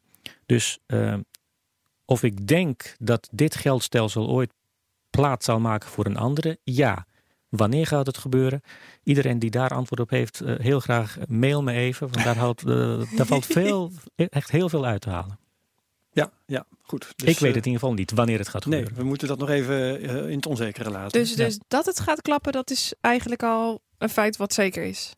dus 0.45 0.80
ehm, 0.86 1.21
of 2.06 2.23
ik 2.23 2.47
denk 2.47 2.95
dat 2.99 3.30
dit 3.32 3.56
geldstelsel 3.56 4.30
ooit 4.30 4.54
plaats 5.15 5.45
zal 5.45 5.60
maken 5.60 5.89
voor 5.89 6.06
een 6.06 6.17
andere, 6.17 6.58
ja. 6.63 7.06
Wanneer 7.49 7.88
gaat 7.88 8.06
het 8.06 8.17
gebeuren? 8.17 8.62
Iedereen 9.04 9.39
die 9.39 9.49
daar 9.49 9.69
antwoord 9.69 9.99
op 10.01 10.10
heeft, 10.10 10.41
eh, 10.41 10.56
heel 10.60 10.80
graag 10.80 11.17
mail 11.28 11.63
me 11.63 11.71
even. 11.71 12.10
Want 12.12 12.23
daar, 12.23 12.38
houdt, 12.38 12.62
eh, 12.65 13.01
daar 13.15 13.25
valt 13.25 13.45
veel, 13.45 13.91
echt 14.15 14.51
heel 14.51 14.69
veel 14.69 14.86
uit 14.86 15.01
te 15.01 15.10
halen. 15.10 15.39
Ja, 16.12 16.32
ja, 16.45 16.65
goed. 16.82 17.13
Dus, 17.15 17.30
ik 17.30 17.39
weet 17.39 17.49
eh, 17.49 17.56
het 17.56 17.65
in 17.65 17.71
ieder 17.71 17.80
geval 17.80 17.93
niet 17.93 18.12
wanneer 18.12 18.38
het 18.38 18.47
gaat 18.47 18.65
Nee, 18.65 18.80
gebeuren. 18.80 19.04
we 19.04 19.10
moeten 19.10 19.28
dat 19.28 19.38
nog 19.38 19.49
even 19.49 20.01
in 20.30 20.36
het 20.36 20.45
onzekere 20.45 20.89
laten. 20.89 21.19
Dus, 21.19 21.36
dus 21.36 21.60
dat 21.67 21.86
het 21.86 21.99
gaat 21.99 22.21
klappen, 22.21 22.51
dat 22.51 22.69
is 22.71 22.93
eigenlijk 23.01 23.43
al 23.43 23.82
een 23.97 24.10
feit 24.10 24.38
wat 24.38 24.54
zeker 24.54 24.84
is. 24.84 25.13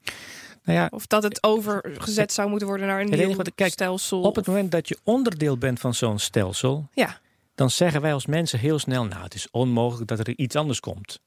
Nou 0.63 0.79
ja, 0.79 0.87
Of 0.91 1.07
dat 1.07 1.23
het 1.23 1.43
overgezet 1.43 2.33
zou 2.33 2.49
moeten 2.49 2.67
worden 2.67 2.87
naar 2.87 3.01
een 3.01 3.09
nieuw 3.09 3.35
kijk, 3.55 3.71
stelsel. 3.71 4.21
Op 4.21 4.35
het 4.35 4.47
moment 4.47 4.71
dat 4.71 4.87
je 4.87 4.97
onderdeel 5.03 5.57
bent 5.57 5.79
van 5.79 5.93
zo'n 5.93 6.19
stelsel, 6.19 6.87
Ja. 6.93 7.19
Dan 7.57 7.69
zeggen 7.69 8.01
wij 8.01 8.13
als 8.13 8.25
mensen 8.25 8.59
heel 8.59 8.79
snel: 8.79 9.05
Nou, 9.05 9.23
het 9.23 9.33
is 9.33 9.51
onmogelijk 9.51 10.07
dat 10.07 10.19
er 10.19 10.37
iets 10.37 10.55
anders 10.55 10.79
komt. 10.79 11.21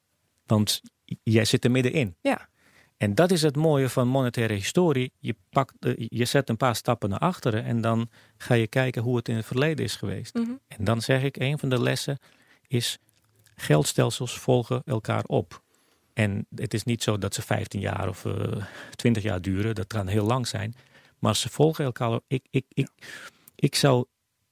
Want 0.46 0.80
jij 1.22 1.44
zit 1.44 1.64
er 1.64 1.70
middenin. 1.70 2.16
Ja. 2.20 2.48
En 2.96 3.14
dat 3.14 3.30
is 3.30 3.42
het 3.42 3.56
mooie 3.56 3.88
van 3.88 4.08
monetaire 4.08 4.54
historie. 4.54 5.12
Je, 5.18 5.36
pakt, 5.50 5.74
eh, 5.80 5.92
je 5.96 6.24
zet 6.24 6.48
een 6.48 6.56
paar 6.56 6.76
stappen 6.76 7.08
naar 7.10 7.18
achteren 7.18 7.64
en 7.64 7.80
dan 7.80 8.10
ga 8.36 8.54
je 8.54 8.66
kijken 8.66 9.02
hoe 9.02 9.16
het 9.16 9.28
in 9.28 9.36
het 9.36 9.46
verleden 9.46 9.84
is 9.84 9.96
geweest. 9.96 10.34
Mhm. 10.34 10.50
En 10.66 10.84
dan 10.84 11.02
zeg 11.02 11.22
ik: 11.22 11.36
een 11.36 11.58
van 11.58 11.68
de 11.68 11.82
lessen 11.82 12.18
is: 12.66 12.98
geldstelsels 13.56 14.38
volgen 14.38 14.82
elkaar 14.84 15.24
op. 15.24 15.62
En 16.12 16.46
het 16.54 16.74
is 16.74 16.84
niet 16.84 17.02
zo 17.02 17.18
dat 17.18 17.34
ze 17.34 17.42
15 17.42 17.80
jaar 17.80 18.08
of 18.08 18.24
eh 18.24 18.64
20 18.96 19.22
jaar 19.22 19.40
duren. 19.40 19.74
Dat 19.74 19.86
kan 19.86 20.06
heel 20.06 20.26
lang 20.26 20.46
zijn. 20.46 20.74
Maar 21.18 21.36
ze 21.36 21.48
volgen 21.48 21.84
elkaar 21.84 22.12
op. 22.12 22.24
Ik, 22.26 22.46
ik, 22.50 22.64
ik, 22.68 22.88
ik 23.54 23.74
zou 23.74 24.06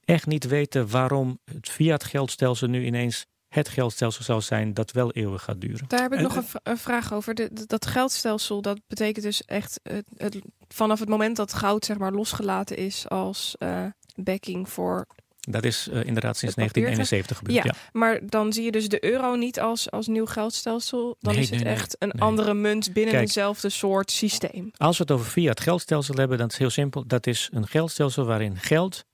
echt 0.09 0.25
niet 0.27 0.47
weten 0.47 0.89
waarom 0.89 1.39
het 1.45 1.69
fiat 1.69 2.03
geldstelsel 2.03 2.67
nu 2.67 2.85
ineens 2.85 3.25
het 3.47 3.69
geldstelsel 3.69 4.23
zou 4.23 4.41
zijn 4.41 4.73
dat 4.73 4.91
wel 4.91 5.11
eeuwig 5.11 5.43
gaat 5.43 5.61
duren. 5.61 5.85
Daar 5.87 6.01
heb 6.01 6.11
ik 6.11 6.17
En- 6.17 6.23
nog 6.23 6.43
een, 6.63 6.77
vraag 6.77 7.13
over. 7.13 7.33
De, 7.33 7.49
de- 7.53 7.65
dat 7.65 7.85
geldstelsel, 7.85 8.61
dat 8.61 8.79
betekent 8.87 9.25
dus 9.25 9.45
echt 9.45 9.79
het, 9.83 10.05
het- 10.17 10.39
vanaf 10.67 10.99
het 10.99 11.09
moment 11.09 11.35
dat 11.35 11.53
goud 11.53 11.85
zeg 11.85 11.97
maar 11.97 12.11
losgelaten 12.11 12.77
is 12.77 13.09
als 13.09 13.55
eh, 13.57 13.85
backing 14.15 14.69
voor. 14.69 15.05
Dat 15.39 15.63
is 15.63 15.87
eh, 15.87 16.03
inderdaad 16.05 16.37
sinds 16.37 16.55
Het 16.55 16.65
papier, 16.65 16.83
1971 16.83 17.37
gebeurd. 17.37 17.63
Ja. 17.63 17.63
Ja. 17.65 17.89
Maar 17.99 18.19
dan 18.29 18.53
zie 18.53 18.63
je 18.63 18.71
dus 18.71 18.89
de 18.89 19.03
euro 19.05 19.35
niet 19.35 19.59
als, 19.59 19.91
als 19.91 20.07
nieuw 20.07 20.25
geldstelsel. 20.25 21.15
Dan 21.19 21.33
Nee, 21.33 21.41
is 21.41 21.49
het 21.49 21.55
nee, 21.59 21.67
nee. 21.67 21.73
echt 21.73 21.95
een 21.99 22.11
andere 22.11 22.53
munt 22.53 22.93
binnen 22.93 23.11
Kijk. 23.13 23.25
eenzelfde 23.25 23.69
soort 23.69 24.11
systeem. 24.11 24.71
Als 24.77 24.97
we 24.97 25.03
het 25.03 25.11
over 25.11 25.25
fiat 25.25 25.59
geldstelsel 25.59 26.15
hebben, 26.15 26.37
dan 26.37 26.47
is 26.47 26.53
het 26.53 26.61
heel 26.61 26.71
simpel. 26.71 27.07
Dat 27.07 27.27
is 27.27 27.49
een 27.53 27.67
geldstelsel 27.67 28.25
waarin 28.25 28.57
geld, 28.57 29.05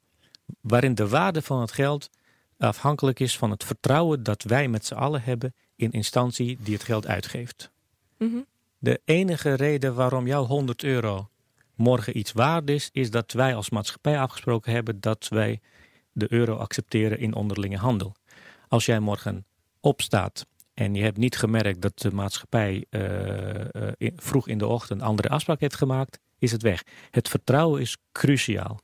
waarin 0.62 0.95
de 0.95 1.08
waarde 1.08 1.41
van 1.41 1.62
het 1.62 1.71
geld 1.71 2.10
afhankelijk 2.58 3.19
is 3.19 3.38
van 3.38 3.51
het 3.51 3.63
vertrouwen 3.63 4.23
dat 4.23 4.43
wij 4.43 4.67
met 4.67 4.86
z'n 4.86 4.93
allen 4.93 5.23
hebben 5.23 5.53
in 5.75 5.91
instantie 5.91 6.58
die 6.62 6.73
het 6.73 6.84
geld 6.84 7.08
uitgeeft. 7.08 7.71
Mhm. 8.17 8.38
De 8.77 9.01
enige 9.05 9.53
reden 9.53 9.95
waarom 9.95 10.27
jouw 10.27 10.45
100 10.45 10.84
euro 10.84 11.29
morgen 11.75 12.17
iets 12.17 12.31
waard 12.31 12.69
is, 12.69 12.89
is 12.91 13.12
dat 13.12 13.31
wij 13.31 13.55
als 13.55 13.69
maatschappij 13.69 14.19
afgesproken 14.19 14.71
hebben 14.71 14.99
dat 14.99 15.27
wij 15.27 15.62
de 16.12 16.34
euro 16.34 16.55
accepteren 16.55 17.19
in 17.19 17.34
onderlinge 17.34 17.77
handel. 17.77 18.15
Als 18.67 18.86
jij 18.86 18.99
morgen 18.99 19.45
opstaat 19.79 20.45
en 20.73 20.95
je 20.95 21.03
hebt 21.03 21.17
niet 21.17 21.38
gemerkt 21.38 21.81
dat 21.81 21.99
de 21.99 22.12
maatschappij 22.12 22.86
uh, 22.89 23.01
uh, 23.99 24.12
vroeg 24.15 24.47
in 24.47 24.58
de 24.58 24.67
ochtend 24.67 25.01
een 25.01 25.08
andere 25.08 25.29
afspraak 25.29 25.60
heeft 25.60 25.75
gemaakt, 25.75 26.19
is 26.39 26.51
het 26.51 26.62
weg. 26.62 26.84
Het 27.12 27.29
vertrouwen 27.29 27.81
is 27.81 27.97
cruciaal. 28.12 28.79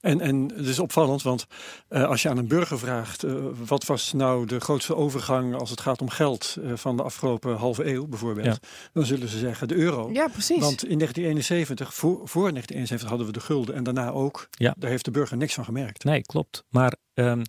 En, 0.00 0.20
en 0.20 0.50
het 0.54 0.66
is 0.66 0.78
opvallend, 0.78 1.22
want 1.22 1.46
uh, 1.90 2.04
als 2.04 2.22
je 2.22 2.28
aan 2.28 2.36
een 2.36 2.48
burger 2.48 2.78
vraagt, 2.78 3.24
uh, 3.24 3.34
wat 3.66 3.84
was 3.84 4.12
nou 4.12 4.46
de 4.46 4.60
grootste 4.60 4.96
overgang 4.96 5.54
als 5.54 5.70
het 5.70 5.80
gaat 5.80 6.00
om 6.00 6.08
geld 6.08 6.56
uh, 6.60 6.72
van 6.74 6.96
de 6.96 7.02
afgelopen 7.02 7.56
halve 7.56 7.84
eeuw 7.92 8.06
bijvoorbeeld, 8.06 8.46
ja. 8.46 8.68
dan 8.92 9.04
zullen 9.04 9.28
ze 9.28 9.38
zeggen 9.38 9.68
de 9.68 9.74
euro. 9.74 10.10
Ja, 10.12 10.28
precies. 10.28 10.60
Want 10.60 10.84
in 10.84 10.98
1971, 10.98 11.94
voor, 11.94 12.14
voor 12.14 12.50
1971 12.50 13.08
hadden 13.08 13.26
we 13.26 13.32
de 13.32 13.40
gulden 13.40 13.74
en 13.74 13.84
daarna 13.84 14.10
ook. 14.10 14.48
Ja. 14.50 14.74
Daar 14.78 14.90
heeft 14.90 15.04
de 15.04 15.10
burger 15.10 15.36
niks 15.36 15.54
van 15.54 15.64
gemerkt. 15.64 16.04
Nee, 16.04 16.22
klopt. 16.22 16.64
Maar 16.68 16.96
um, 17.14 17.42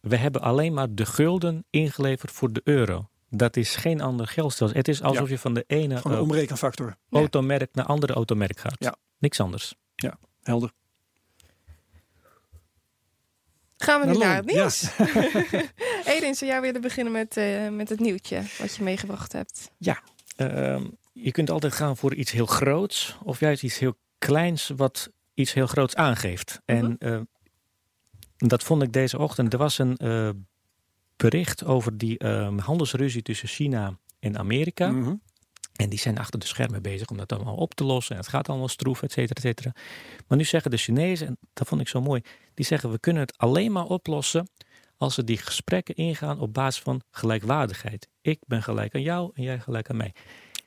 we 0.00 0.16
hebben 0.16 0.40
alleen 0.40 0.74
maar 0.74 0.94
de 0.94 1.06
gulden 1.06 1.64
ingeleverd 1.70 2.30
voor 2.30 2.52
de 2.52 2.60
euro. 2.64 3.08
Dat 3.30 3.56
is 3.56 3.76
geen 3.76 4.00
ander 4.00 4.26
geldstelsel. 4.26 4.76
Het 4.76 4.88
is 4.88 5.02
alsof 5.02 5.26
Ja. 5.26 5.32
je 5.32 5.38
van 5.38 5.54
de 5.54 5.64
ene 5.66 6.02
omrekenfactor. 6.04 6.96
automerk 7.10 7.74
naar 7.74 7.84
andere 7.84 8.12
automerk 8.12 8.58
gaat. 8.58 8.76
Ja. 8.78 8.96
Niks 9.18 9.40
anders. 9.40 9.74
Helder. 10.42 10.72
Gaan 13.86 14.00
we 14.00 14.06
nu 14.06 14.18
Naar 14.18 14.26
naar 14.26 14.36
het 14.36 14.46
nieuws. 14.46 14.90
Edin, 16.14 16.34
zou 16.34 16.50
jij 16.50 16.60
willen 16.60 16.80
beginnen 16.80 17.12
met, 17.12 17.36
eh, 17.36 17.68
met 17.68 17.88
het 17.88 18.00
nieuwtje 18.00 18.42
wat 18.58 18.76
je 18.76 18.82
meegebracht 18.82 19.32
hebt? 19.32 19.70
Ehm, 20.36 20.84
je 21.12 21.30
kunt 21.30 21.50
altijd 21.50 21.72
gaan 21.72 21.96
voor 21.96 22.14
iets 22.14 22.30
heel 22.30 22.46
groots 22.46 23.18
of 23.24 23.40
juist 23.40 23.62
iets 23.62 23.78
heel 23.78 23.96
kleins 24.18 24.70
wat 24.76 25.10
iets 25.34 25.52
heel 25.52 25.66
groots 25.66 25.94
aangeeft. 25.94 26.60
Mhm. 26.66 26.78
En 26.78 26.96
eh, 26.98 27.20
dat 28.36 28.62
vond 28.62 28.82
ik 28.82 28.92
deze 28.92 29.18
ochtend. 29.18 29.52
Er 29.52 29.58
was 29.58 29.78
een 29.78 29.96
eh, 29.96 30.30
bericht 31.16 31.64
over 31.64 31.98
die 31.98 32.18
ehm, 32.18 32.58
handelsruzie 32.58 33.22
tussen 33.22 33.48
China 33.48 33.98
en 34.18 34.38
Amerika. 34.38 34.90
Mhm. 34.90 35.14
En 35.76 35.88
die 35.88 35.98
zijn 35.98 36.18
achter 36.18 36.40
de 36.40 36.46
schermen 36.46 36.82
bezig 36.82 37.08
om 37.08 37.16
dat 37.16 37.32
allemaal 37.32 37.56
op 37.56 37.74
te 37.74 37.84
lossen. 37.84 38.14
En 38.14 38.20
het 38.20 38.30
gaat 38.30 38.48
allemaal 38.48 38.68
stroef, 38.68 39.02
et 39.02 39.12
cetera, 39.12 39.34
et 39.34 39.40
cetera. 39.40 39.72
Maar 40.26 40.38
nu 40.38 40.44
zeggen 40.44 40.70
de 40.70 40.76
Chinezen, 40.76 41.26
en 41.26 41.38
dat 41.52 41.68
vond 41.68 41.80
ik 41.80 41.88
zo 41.88 42.00
mooi, 42.00 42.22
die 42.54 42.64
zeggen 42.64 42.90
we 42.90 42.98
kunnen 42.98 43.22
het 43.22 43.38
alleen 43.38 43.72
maar 43.72 43.84
oplossen 43.84 44.48
als 44.96 45.16
we 45.16 45.24
die 45.24 45.36
gesprekken 45.36 45.94
ingaan 45.94 46.40
op 46.40 46.54
basis 46.54 46.82
van 46.82 47.02
gelijkwaardigheid. 47.10 48.08
Ik 48.20 48.38
ben 48.46 48.62
gelijk 48.62 48.94
aan 48.94 49.02
jou 49.02 49.30
en 49.34 49.42
jij 49.42 49.60
gelijk 49.60 49.90
aan 49.90 49.96
mij. 49.96 50.14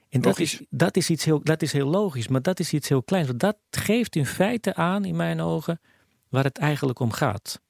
En 0.10 0.22
dat 0.22 0.39
Logisch. 0.39 0.60
is, 0.60 0.65
dat, 0.69 0.98
is 0.98 1.10
iets 1.10 1.26
heel, 1.26 1.43
dat 1.43 1.62
is 1.62 1.72
heel 1.72 1.88
logisch, 1.88 2.28
maar 2.28 2.41
dat 2.41 2.60
is 2.60 2.74
iets 2.74 2.89
heel 2.89 3.04
kleins. 3.04 3.28
Want 3.28 3.39
dat 3.39 3.58
geeft 3.69 4.15
in 4.15 4.26
feite 4.26 4.76
aan, 4.76 5.06
in 5.06 5.15
mijn 5.15 5.41
ogen, 5.41 5.82
waar 6.30 6.43
het 6.43 6.58
eigenlijk 6.58 7.00
om 7.00 7.12
gaat. 7.12 7.62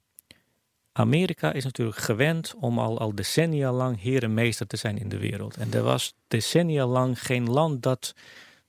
Amerika 1.00 1.54
is 1.54 1.64
natuurlijk 1.64 1.98
gewend 1.98 2.54
om 2.60 2.80
al, 2.80 3.00
al 3.00 3.16
decennia 3.16 3.72
lang 3.72 4.02
heer 4.02 4.24
en 4.24 4.34
meester 4.34 4.68
te 4.68 4.78
zijn 4.78 4.98
in 4.98 5.10
de 5.10 5.18
wereld. 5.18 5.58
En 5.58 5.74
er 5.74 5.84
was 5.84 6.14
decennia 6.28 6.86
lang 6.86 7.26
geen 7.26 7.50
land 7.50 7.84
dat 7.84 8.14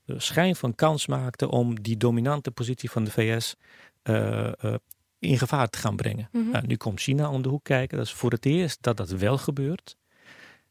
schijn 0.07 0.57
van 0.57 0.75
kans 0.75 1.07
maakte 1.07 1.51
om 1.51 1.83
die 1.83 1.97
dominante 1.97 2.51
positie 2.51 2.91
van 2.91 3.05
de 3.05 3.11
VS 3.11 3.55
eh, 4.03 4.65
eh, 4.65 4.75
in 5.19 5.39
gevaar 5.39 5.69
te 5.69 5.79
gaan 5.79 5.97
brengen. 5.97 6.29
Mhm. 6.33 6.51
Nou, 6.51 6.67
nu 6.67 6.77
komt 6.77 7.01
China 7.01 7.31
om 7.31 7.43
de 7.43 7.49
hoek 7.49 7.65
kijken. 7.65 7.97
Dat 7.97 8.07
is 8.07 8.13
voor 8.13 8.31
het 8.31 8.47
eerst 8.47 8.83
dat 8.83 8.97
dat 8.97 9.11
wel 9.11 9.39
gebeurt. 9.39 9.97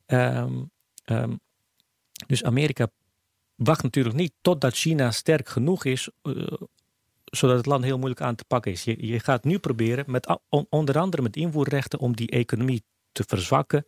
Ehm, 0.05 0.63
ehm, 1.05 1.35
dus 2.27 2.43
Amerika 2.43 2.87
wacht 3.55 3.83
natuurlijk 3.83 4.15
niet 4.15 4.33
totdat 4.41 4.75
China 4.75 5.11
sterk 5.11 5.49
genoeg 5.49 5.85
is, 5.85 6.09
eh, 6.21 6.33
zodat 7.29 7.57
het 7.57 7.65
land 7.65 7.83
heel 7.83 7.97
moeilijk 7.97 8.21
aan 8.21 8.35
te 8.35 8.45
pakken 8.45 8.71
is. 8.71 8.83
Je, 8.83 9.07
je 9.07 9.19
gaat 9.19 9.43
nu 9.43 9.59
proberen, 9.59 10.05
met, 10.07 10.39
onder 10.69 10.99
andere 10.99 11.21
met 11.21 11.35
invoerrechten, 11.35 11.99
om 11.99 12.15
die 12.15 12.29
economie 12.29 12.83
te 13.11 13.23
verzwakken. 13.27 13.85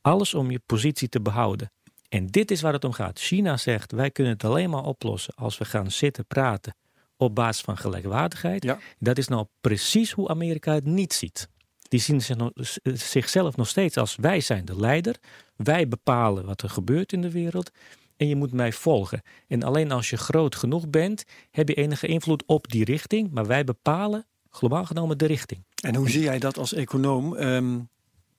Alles 0.00 0.34
om 0.34 0.50
je 0.50 0.60
positie 0.66 1.08
te 1.08 1.20
behouden. 1.20 1.72
En 2.08 2.26
dit 2.26 2.50
is 2.50 2.60
waar 2.60 2.72
het 2.72 2.84
om 2.84 2.92
gaat. 2.92 3.18
China 3.18 3.56
zegt, 3.56 3.92
wij 3.92 4.10
kunnen 4.10 4.32
het 4.32 4.44
alleen 4.44 4.70
maar 4.70 4.84
oplossen 4.84 5.34
als 5.34 5.58
we 5.58 5.64
gaan 5.64 5.90
zitten 5.90 6.26
praten 6.26 6.74
op 7.16 7.34
basis 7.34 7.62
van 7.62 7.76
gelijkwaardigheid. 7.76 8.64
Ja. 8.64 8.78
Dat 8.98 9.18
is 9.18 9.28
nou 9.28 9.46
precies 9.60 10.12
hoe 10.12 10.28
Amerika 10.28 10.74
het 10.74 10.84
niet 10.84 11.12
ziet. 11.12 11.48
Die 11.88 12.00
zien 12.00 12.20
zich 12.20 12.36
nog- 12.36 12.52
zichzelf 12.82 13.56
nog 13.56 13.68
steeds 13.68 13.96
als 13.96 14.16
wij 14.16 14.40
zijn 14.40 14.64
de 14.64 14.76
leider. 14.76 15.16
Wij 15.56 15.88
bepalen 15.88 16.44
wat 16.44 16.62
er 16.62 16.70
gebeurt 16.70 17.12
in 17.12 17.20
de 17.20 17.30
wereld. 17.30 17.70
En 18.16 18.28
je 18.28 18.36
moet 18.36 18.52
mij 18.52 18.72
volgen. 18.72 19.22
En 19.48 19.62
alleen 19.62 19.92
als 19.92 20.10
je 20.10 20.16
groot 20.16 20.54
genoeg 20.54 20.88
bent, 20.88 21.24
heb 21.50 21.68
je 21.68 21.74
enige 21.74 22.06
invloed 22.06 22.42
op 22.46 22.70
die 22.70 22.84
richting. 22.84 23.30
Maar 23.30 23.46
wij 23.46 23.64
bepalen 23.64 24.26
globaal 24.50 24.84
genomen 24.84 25.18
de 25.18 25.26
richting. 25.26 25.64
En 25.82 25.94
hoe 25.94 26.10
zie 26.10 26.22
jij 26.22 26.38
dat 26.38 26.58
als 26.58 26.72
econoom? 26.72 27.36
Ehm, 27.36 27.78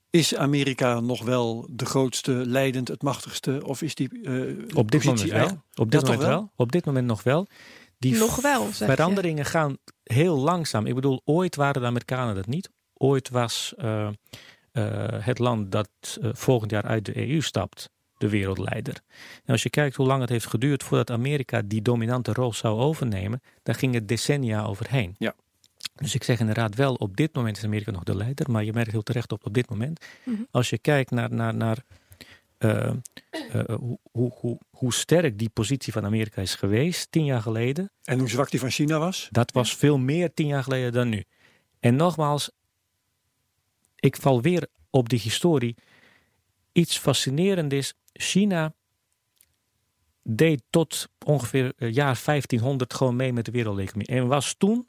is 0.09 0.35
Amerika 0.35 0.99
nog 0.99 1.23
wel 1.23 1.67
de 1.71 1.85
grootste, 1.85 2.31
leidend, 2.31 2.87
het 2.87 3.01
machtigste? 3.01 3.61
Of 3.63 3.81
is 3.81 3.95
die 3.95 4.09
eh, 4.23 4.31
Op 4.75 4.91
dit 4.91 5.03
positie 5.03 5.31
moment 5.31 5.49
wel. 5.49 5.61
Op 5.75 5.91
dit 5.91 6.01
moment 6.01 6.21
wel. 6.21 6.51
Op 6.55 6.71
dit 6.71 6.85
moment 6.85 7.07
nog 7.07 7.23
wel. 7.23 7.47
Die 7.97 8.15
Nog 8.17 8.41
wel, 8.41 8.61
zeg 8.63 8.87
je. 8.87 8.95
veranderingen 8.95 9.45
gaan 9.45 9.77
heel 10.03 10.37
langzaam. 10.37 10.85
Ik 10.85 10.95
bedoel, 10.95 11.21
ooit 11.23 11.55
waren 11.55 11.81
de 11.81 11.87
Amerikanen 11.87 12.35
dat 12.35 12.47
niet. 12.47 12.69
Ooit 12.93 13.29
was 13.29 13.73
eh, 13.77 14.07
eh, 14.07 14.13
het 15.19 15.39
land 15.39 15.71
dat 15.71 15.89
volgend 16.21 16.71
jaar 16.71 16.83
uit 16.83 17.05
de 17.05 17.29
EU 17.29 17.41
stapt 17.41 17.89
de 18.17 18.29
wereldleider. 18.29 19.01
En 19.45 19.51
als 19.51 19.63
je 19.63 19.69
kijkt 19.69 19.95
hoe 19.95 20.07
lang 20.07 20.21
het 20.21 20.29
heeft 20.29 20.45
geduurd 20.45 20.83
voordat 20.83 21.11
Amerika 21.11 21.61
die 21.65 21.81
dominante 21.81 22.33
rol 22.33 22.53
zou 22.53 22.79
overnemen, 22.79 23.41
dan 23.63 23.75
ging 23.75 23.93
het 23.93 24.07
decennia 24.07 24.63
overheen. 24.63 25.15
Ja. 25.17 25.35
Dus 25.95 26.15
ik 26.15 26.23
zeg 26.23 26.39
inderdaad 26.39 26.75
wel, 26.75 26.93
op 26.93 27.17
dit 27.17 27.33
moment 27.33 27.57
is 27.57 27.63
Amerika 27.63 27.91
nog 27.91 28.03
de 28.03 28.15
leider, 28.15 28.51
maar 28.51 28.63
je 28.63 28.73
merkt 28.73 28.91
heel 28.91 29.03
terecht 29.03 29.31
op 29.31 29.45
op 29.45 29.53
dit 29.53 29.69
moment. 29.69 30.05
Mhm. 30.23 30.41
Als 30.51 30.69
je 30.69 30.77
kijkt 30.77 31.11
naar, 31.11 31.33
naar, 31.33 31.55
naar 31.55 31.83
eh, 32.57 32.87
eh, 32.87 32.95
hoe, 33.65 33.99
hoe, 34.11 34.31
hoe, 34.39 34.57
hoe 34.69 34.93
sterk 34.93 35.39
die 35.39 35.49
positie 35.49 35.93
van 35.93 36.05
Amerika 36.05 36.41
is 36.41 36.55
geweest 36.55 37.11
tien 37.11 37.25
jaar 37.25 37.41
geleden, 37.41 37.91
En 38.03 38.19
hoe 38.19 38.29
zwak 38.29 38.49
die 38.49 38.59
van 38.59 38.69
China 38.69 38.99
was? 38.99 39.27
dat 39.31 39.51
was 39.51 39.75
veel 39.75 39.97
meer 39.97 40.33
tien 40.33 40.47
jaar 40.47 40.63
geleden 40.63 40.91
dan 40.91 41.09
nu. 41.09 41.23
En 41.79 41.95
nogmaals, 41.95 42.51
ik 43.95 44.15
val 44.15 44.41
weer 44.41 44.67
op 44.89 45.09
die 45.09 45.19
historie. 45.19 45.75
Iets 46.71 46.97
fascinerend 46.97 47.73
is, 47.73 47.93
China 48.17 48.73
deed 50.23 50.63
tot 50.69 51.09
ongeveer 51.25 51.73
het 51.77 51.95
jaar 51.95 52.21
1500 52.25 52.93
gewoon 52.93 53.15
mee 53.15 53.33
met 53.33 53.45
de 53.45 53.51
wereldeconomie. 53.51 54.07
En 54.07 54.27
was 54.27 54.55
toen 54.57 54.87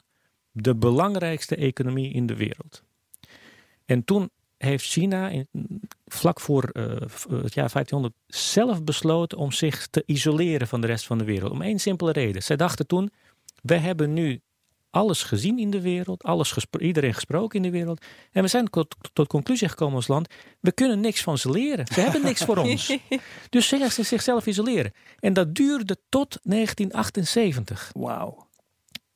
de 0.51 0.75
belangrijkste 0.75 1.55
economie 1.55 2.13
in 2.13 2.25
de 2.25 2.35
wereld. 2.35 2.83
En 3.85 4.03
toen 4.03 4.29
heeft 4.57 4.85
China 4.85 5.29
in, 5.29 5.47
vlak 6.05 6.39
voor 6.39 6.63
eh, 6.63 6.83
v- 7.05 7.25
het 7.25 7.53
jaar 7.53 7.71
1500 7.71 8.13
zelf 8.27 8.83
besloten 8.83 9.37
om 9.37 9.51
zich 9.51 9.87
te 9.87 10.03
isoleren 10.05 10.67
van 10.67 10.81
de 10.81 10.87
rest 10.87 11.05
van 11.05 11.17
de 11.17 11.23
wereld. 11.23 11.51
Om 11.51 11.61
één 11.61 11.79
simpele 11.79 12.11
reden. 12.11 12.43
Zij 12.43 12.55
dachten 12.55 12.87
toen, 12.87 13.11
we 13.61 13.75
hebben 13.75 14.13
nu 14.13 14.41
alles 14.97 15.23
gezien 15.23 15.59
in 15.59 15.69
de 15.71 15.81
wereld, 15.81 16.23
alles 16.23 16.51
gespro- 16.51 16.79
iedereen 16.79 17.13
gesproken 17.13 17.55
in 17.57 17.71
de 17.71 17.77
wereld. 17.77 18.05
En 18.31 18.41
we 18.41 18.47
zijn 18.47 18.69
tot, 18.69 18.95
tot 19.13 19.27
conclusie 19.27 19.69
gekomen 19.69 19.95
als 19.95 20.07
land, 20.07 20.27
we 20.59 20.71
kunnen 20.71 20.99
niks 20.99 21.21
van 21.21 21.37
ze 21.37 21.51
leren. 21.51 21.87
Ze 21.93 22.01
hebben 22.01 22.21
niks 22.23 22.43
voor 22.43 22.57
ons. 22.57 22.97
Dus 23.49 23.67
ze 23.67 23.87
ze 23.91 24.03
zichzelf 24.03 24.45
isoleren. 24.45 24.91
En 25.19 25.33
dat 25.33 25.55
duurde 25.55 25.97
tot 26.09 26.37
1978. 26.43 27.89
Wauw, 27.93 28.47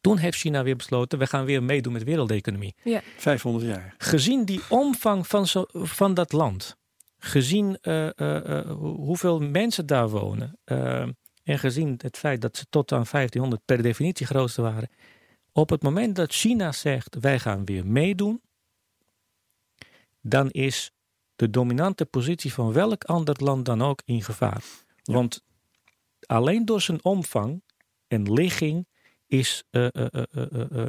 Toen 0.02 0.18
heeft 0.18 0.38
China 0.38 0.64
weer 0.64 0.76
besloten, 0.76 1.20
we 1.20 1.28
gaan 1.28 1.46
weer 1.46 1.64
meedoen 1.64 1.92
met 1.94 2.02
de 2.02 2.08
wereldeconomie. 2.08 2.76
500 3.18 3.66
jaar. 3.66 3.96
Gezien 3.98 4.46
die 4.46 4.62
omvang 4.70 5.28
van, 5.28 5.48
zo, 5.48 5.66
van 5.72 6.14
dat 6.14 6.32
land, 6.32 6.78
gezien 7.18 7.78
eh, 7.82 8.08
eh, 8.08 8.58
eh, 8.60 8.70
hoe- 8.70 8.96
hoeveel 8.98 9.40
mensen 9.40 9.86
daar 9.86 10.10
wonen, 10.10 10.60
en 11.44 11.60
gezien 11.60 11.96
het 12.02 12.18
feit 12.18 12.42
dat 12.42 12.58
ze 12.58 12.66
tot 12.70 12.92
aan 12.92 13.06
1500 13.12 13.62
per 13.66 13.82
definitie 13.82 14.26
grootste 14.26 14.62
waren, 14.62 14.90
op 15.54 15.70
het 15.70 15.82
moment 15.84 16.16
dat 16.16 16.34
China 16.34 16.72
zegt 16.72 17.16
wij 17.20 17.40
gaan 17.40 17.66
weer 17.66 17.86
meedoen, 17.86 18.42
dan 20.22 20.50
is 20.50 20.92
de 21.36 21.50
dominante 21.50 22.06
positie 22.06 22.54
van 22.54 22.74
welk 22.74 23.04
ander 23.04 23.36
land 23.44 23.66
dan 23.66 23.82
ook 23.82 24.02
in 24.06 24.24
gevaar. 24.24 24.64
Want 25.04 25.44
alleen 26.26 26.66
door 26.66 26.82
zijn 26.82 27.04
omvang 27.04 27.64
en 28.08 28.34
ligging 28.34 28.88
is, 29.28 29.64
eh, 29.70 29.88
eh, 29.96 30.24
eh, 30.34 30.88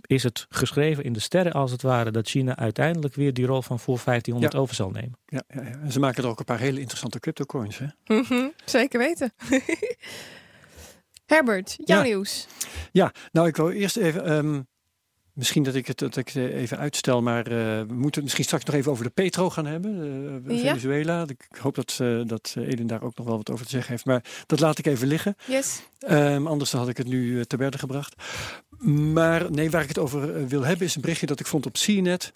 is 0.00 0.22
het 0.22 0.46
geschreven 0.48 1.04
in 1.04 1.12
de 1.12 1.20
sterren 1.20 1.52
als 1.52 1.70
het 1.70 1.82
ware 1.82 2.10
dat 2.10 2.28
China 2.28 2.56
uiteindelijk 2.56 3.14
weer 3.14 3.32
die 3.34 3.46
rol 3.46 3.62
van 3.62 3.78
voor 3.78 3.98
1500 4.04 4.52
Ja. 4.52 4.58
over 4.58 4.74
zal 4.74 4.90
nemen. 4.90 5.18
Ja, 5.26 5.42
ja, 5.48 5.62
ja. 5.62 5.70
En 5.70 5.92
ze 5.92 6.00
maken 6.00 6.22
er 6.22 6.28
ook 6.28 6.38
een 6.38 6.44
paar 6.44 6.58
hele 6.58 6.78
interessante 6.80 7.20
cryptocoins. 7.20 7.78
Hè? 7.78 7.86
Mhm, 8.06 8.48
Zeker 8.64 8.98
weten. 8.98 9.32
Herbert, 11.32 11.76
jouw 11.84 11.96
Ja. 11.98 12.02
nieuws. 12.04 12.46
Ja, 12.92 13.12
nou 13.32 13.46
ik 13.48 13.56
wil 13.56 13.70
eerst 13.70 13.96
even. 13.96 14.24
ehm, 14.24 14.60
Misschien 15.34 15.62
dat 15.62 15.74
ik 15.74 15.86
het, 15.86 15.98
dat 15.98 16.16
ik 16.16 16.28
het 16.28 16.52
even 16.52 16.78
uitstel, 16.78 17.22
maar 17.22 17.46
eh, 17.46 17.52
we 17.52 17.84
moeten 17.94 18.12
het 18.12 18.22
misschien 18.22 18.44
straks 18.44 18.64
nog 18.64 18.74
even 18.74 18.90
over 18.92 19.04
de 19.04 19.10
Petro 19.10 19.50
gaan 19.50 19.66
hebben, 19.66 19.96
uh, 20.46 20.56
Ja. 20.56 20.62
Venezuela. 20.66 21.22
Ik 21.26 21.48
hoop 21.60 21.74
dat, 21.74 21.98
eh 22.00 22.20
dat 22.26 22.54
Eden 22.58 22.86
daar 22.86 23.02
ook 23.02 23.16
nog 23.16 23.26
wel 23.26 23.36
wat 23.36 23.50
over 23.50 23.64
te 23.64 23.70
zeggen 23.70 23.90
heeft, 23.90 24.04
maar 24.04 24.24
dat 24.46 24.60
laat 24.60 24.78
ik 24.78 24.86
even 24.86 25.06
liggen. 25.08 25.34
Yes. 25.46 25.82
Ehm, 25.98 26.46
anders 26.46 26.72
had 26.72 26.88
ik 26.88 26.96
het 26.96 27.06
nu 27.06 27.38
eh, 27.38 27.44
te 27.44 27.56
berde 27.56 27.78
gebracht. 27.78 28.14
Maar 29.12 29.50
nee, 29.50 29.70
waar 29.70 29.82
ik 29.82 29.88
het 29.88 29.98
over 29.98 30.36
eh, 30.36 30.44
wil 30.44 30.62
hebben 30.62 30.86
is 30.86 30.94
een 30.94 31.00
berichtje 31.00 31.26
dat 31.26 31.40
ik 31.40 31.46
vond 31.46 31.66
op 31.66 31.72
CNET 31.72 32.32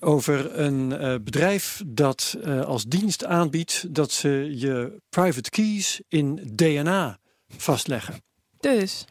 over 0.00 0.58
een 0.58 0.92
eh, 0.98 1.14
bedrijf 1.24 1.82
dat 1.86 2.36
eh, 2.42 2.60
als 2.64 2.84
dienst 2.84 3.24
aanbiedt 3.24 3.94
dat 3.94 4.10
ze 4.12 4.52
je 4.56 5.00
private 5.08 5.50
keys 5.50 6.00
in 6.08 6.40
DNA 6.54 7.18
vastleggen. 7.56 8.22
Dus. 8.60 9.04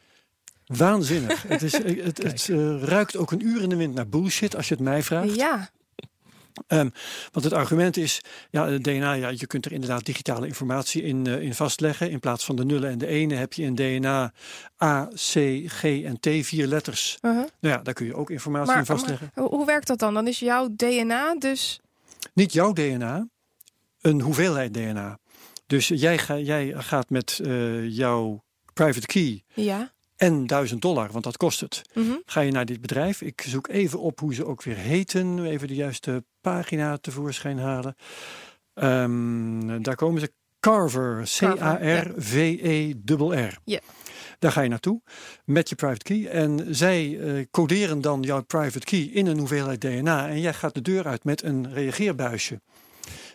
Waanzinnig. 0.66 1.44
het 1.48 1.62
is, 1.62 1.74
het, 1.74 2.24
het 2.24 2.50
eh, 2.50 2.84
ruikt 2.84 3.18
ook 3.18 3.32
een 3.32 3.46
uur 3.46 3.62
in 3.62 3.70
de 3.70 3.76
wind 3.76 3.94
naar 3.94 4.08
bullshit 4.08 4.56
als 4.56 4.68
je 4.68 4.74
het 4.74 4.84
mij 4.84 5.04
vraagt. 5.04 5.36
Ja. 5.36 5.70
Ehm, 6.68 6.90
want 7.32 7.46
het 7.46 7.54
argument 7.54 7.98
is, 7.98 8.22
ja, 8.50 8.78
DNA, 8.78 9.14
ja, 9.14 9.30
je 9.30 9.48
kunt 9.48 9.66
er 9.66 9.72
inderdaad 9.72 10.06
digitale 10.06 10.48
informatie 10.48 11.04
in, 11.04 11.28
eh, 11.28 11.42
in 11.42 11.56
vastleggen. 11.56 12.12
In 12.12 12.20
plaats 12.20 12.46
van 12.46 12.56
de 12.56 12.66
nullen 12.66 12.90
en 12.90 12.98
de 12.98 13.08
ene 13.08 13.36
heb 13.36 13.54
je 13.54 13.64
in 13.64 13.76
DNA 13.76 14.34
A, 14.84 15.08
C, 15.14 15.64
G 15.66 15.84
en 15.84 16.20
T, 16.20 16.28
vier 16.46 16.68
letters. 16.68 17.18
Uh-huh. 17.22 17.40
Nou 17.60 17.76
ja, 17.76 17.78
daar 17.78 17.94
kun 17.94 18.06
je 18.06 18.16
ook 18.16 18.30
informatie 18.30 18.76
in 18.76 18.86
vastleggen. 18.86 19.32
maar 19.36 19.46
hoe 19.46 19.66
werkt 19.66 19.88
dat 19.88 20.00
dan? 20.00 20.14
Dan 20.14 20.28
is 20.28 20.40
jouw 20.40 20.68
DNA 20.76 21.36
dus... 21.36 21.80
Niet 22.34 22.54
jouw 22.54 22.74
DNA, 22.74 23.28
een 24.02 24.22
hoeveelheid 24.22 24.74
DNA. 24.74 25.20
Dus 25.72 25.88
jij, 25.88 26.18
ga, 26.18 26.38
jij 26.38 26.74
gaat 26.78 27.10
met 27.10 27.40
eh, 27.44 27.90
jouw 27.90 28.44
private 28.74 29.06
key 29.06 29.44
Ja. 29.54 29.92
en 30.16 30.48
1000 30.48 30.82
dollar, 30.82 31.12
want 31.12 31.24
dat 31.24 31.38
kost 31.38 31.60
het. 31.60 31.82
Mhm. 31.94 32.12
Ga 32.26 32.42
je 32.42 32.52
naar 32.52 32.66
dit 32.66 32.82
bedrijf. 32.82 33.22
Ik 33.22 33.42
zoek 33.48 33.68
even 33.68 34.00
op 34.00 34.20
hoe 34.20 34.34
ze 34.34 34.46
ook 34.46 34.64
weer 34.64 34.76
heten. 34.76 35.46
Even 35.46 35.68
de 35.68 35.76
juiste 35.76 36.24
pagina 36.42 36.98
tevoorschijn 36.98 37.60
halen. 37.60 37.96
Ehm, 38.74 39.82
daar 39.82 39.96
komen 39.96 40.22
ze. 40.22 40.32
Carver. 40.60 41.24
C-A-R-V-E-R-R. 41.40 42.80
Ja. 43.64 43.80
Daar 44.40 44.52
ga 44.52 44.62
je 44.62 44.70
naartoe 44.70 45.02
met 45.46 45.70
je 45.70 45.76
private 45.76 46.04
key. 46.04 46.28
En 46.28 46.76
zij 46.76 47.20
eh, 47.20 47.46
coderen 47.52 48.02
dan 48.02 48.22
jouw 48.22 48.42
private 48.42 48.86
key 48.86 49.00
in 49.00 49.28
een 49.28 49.38
hoeveelheid 49.38 49.82
DNA. 49.82 50.30
En 50.30 50.40
jij 50.40 50.54
gaat 50.54 50.74
de 50.74 50.82
deur 50.82 51.08
uit 51.08 51.24
met 51.24 51.44
een 51.44 51.74
reageerbuisje. 51.74 52.62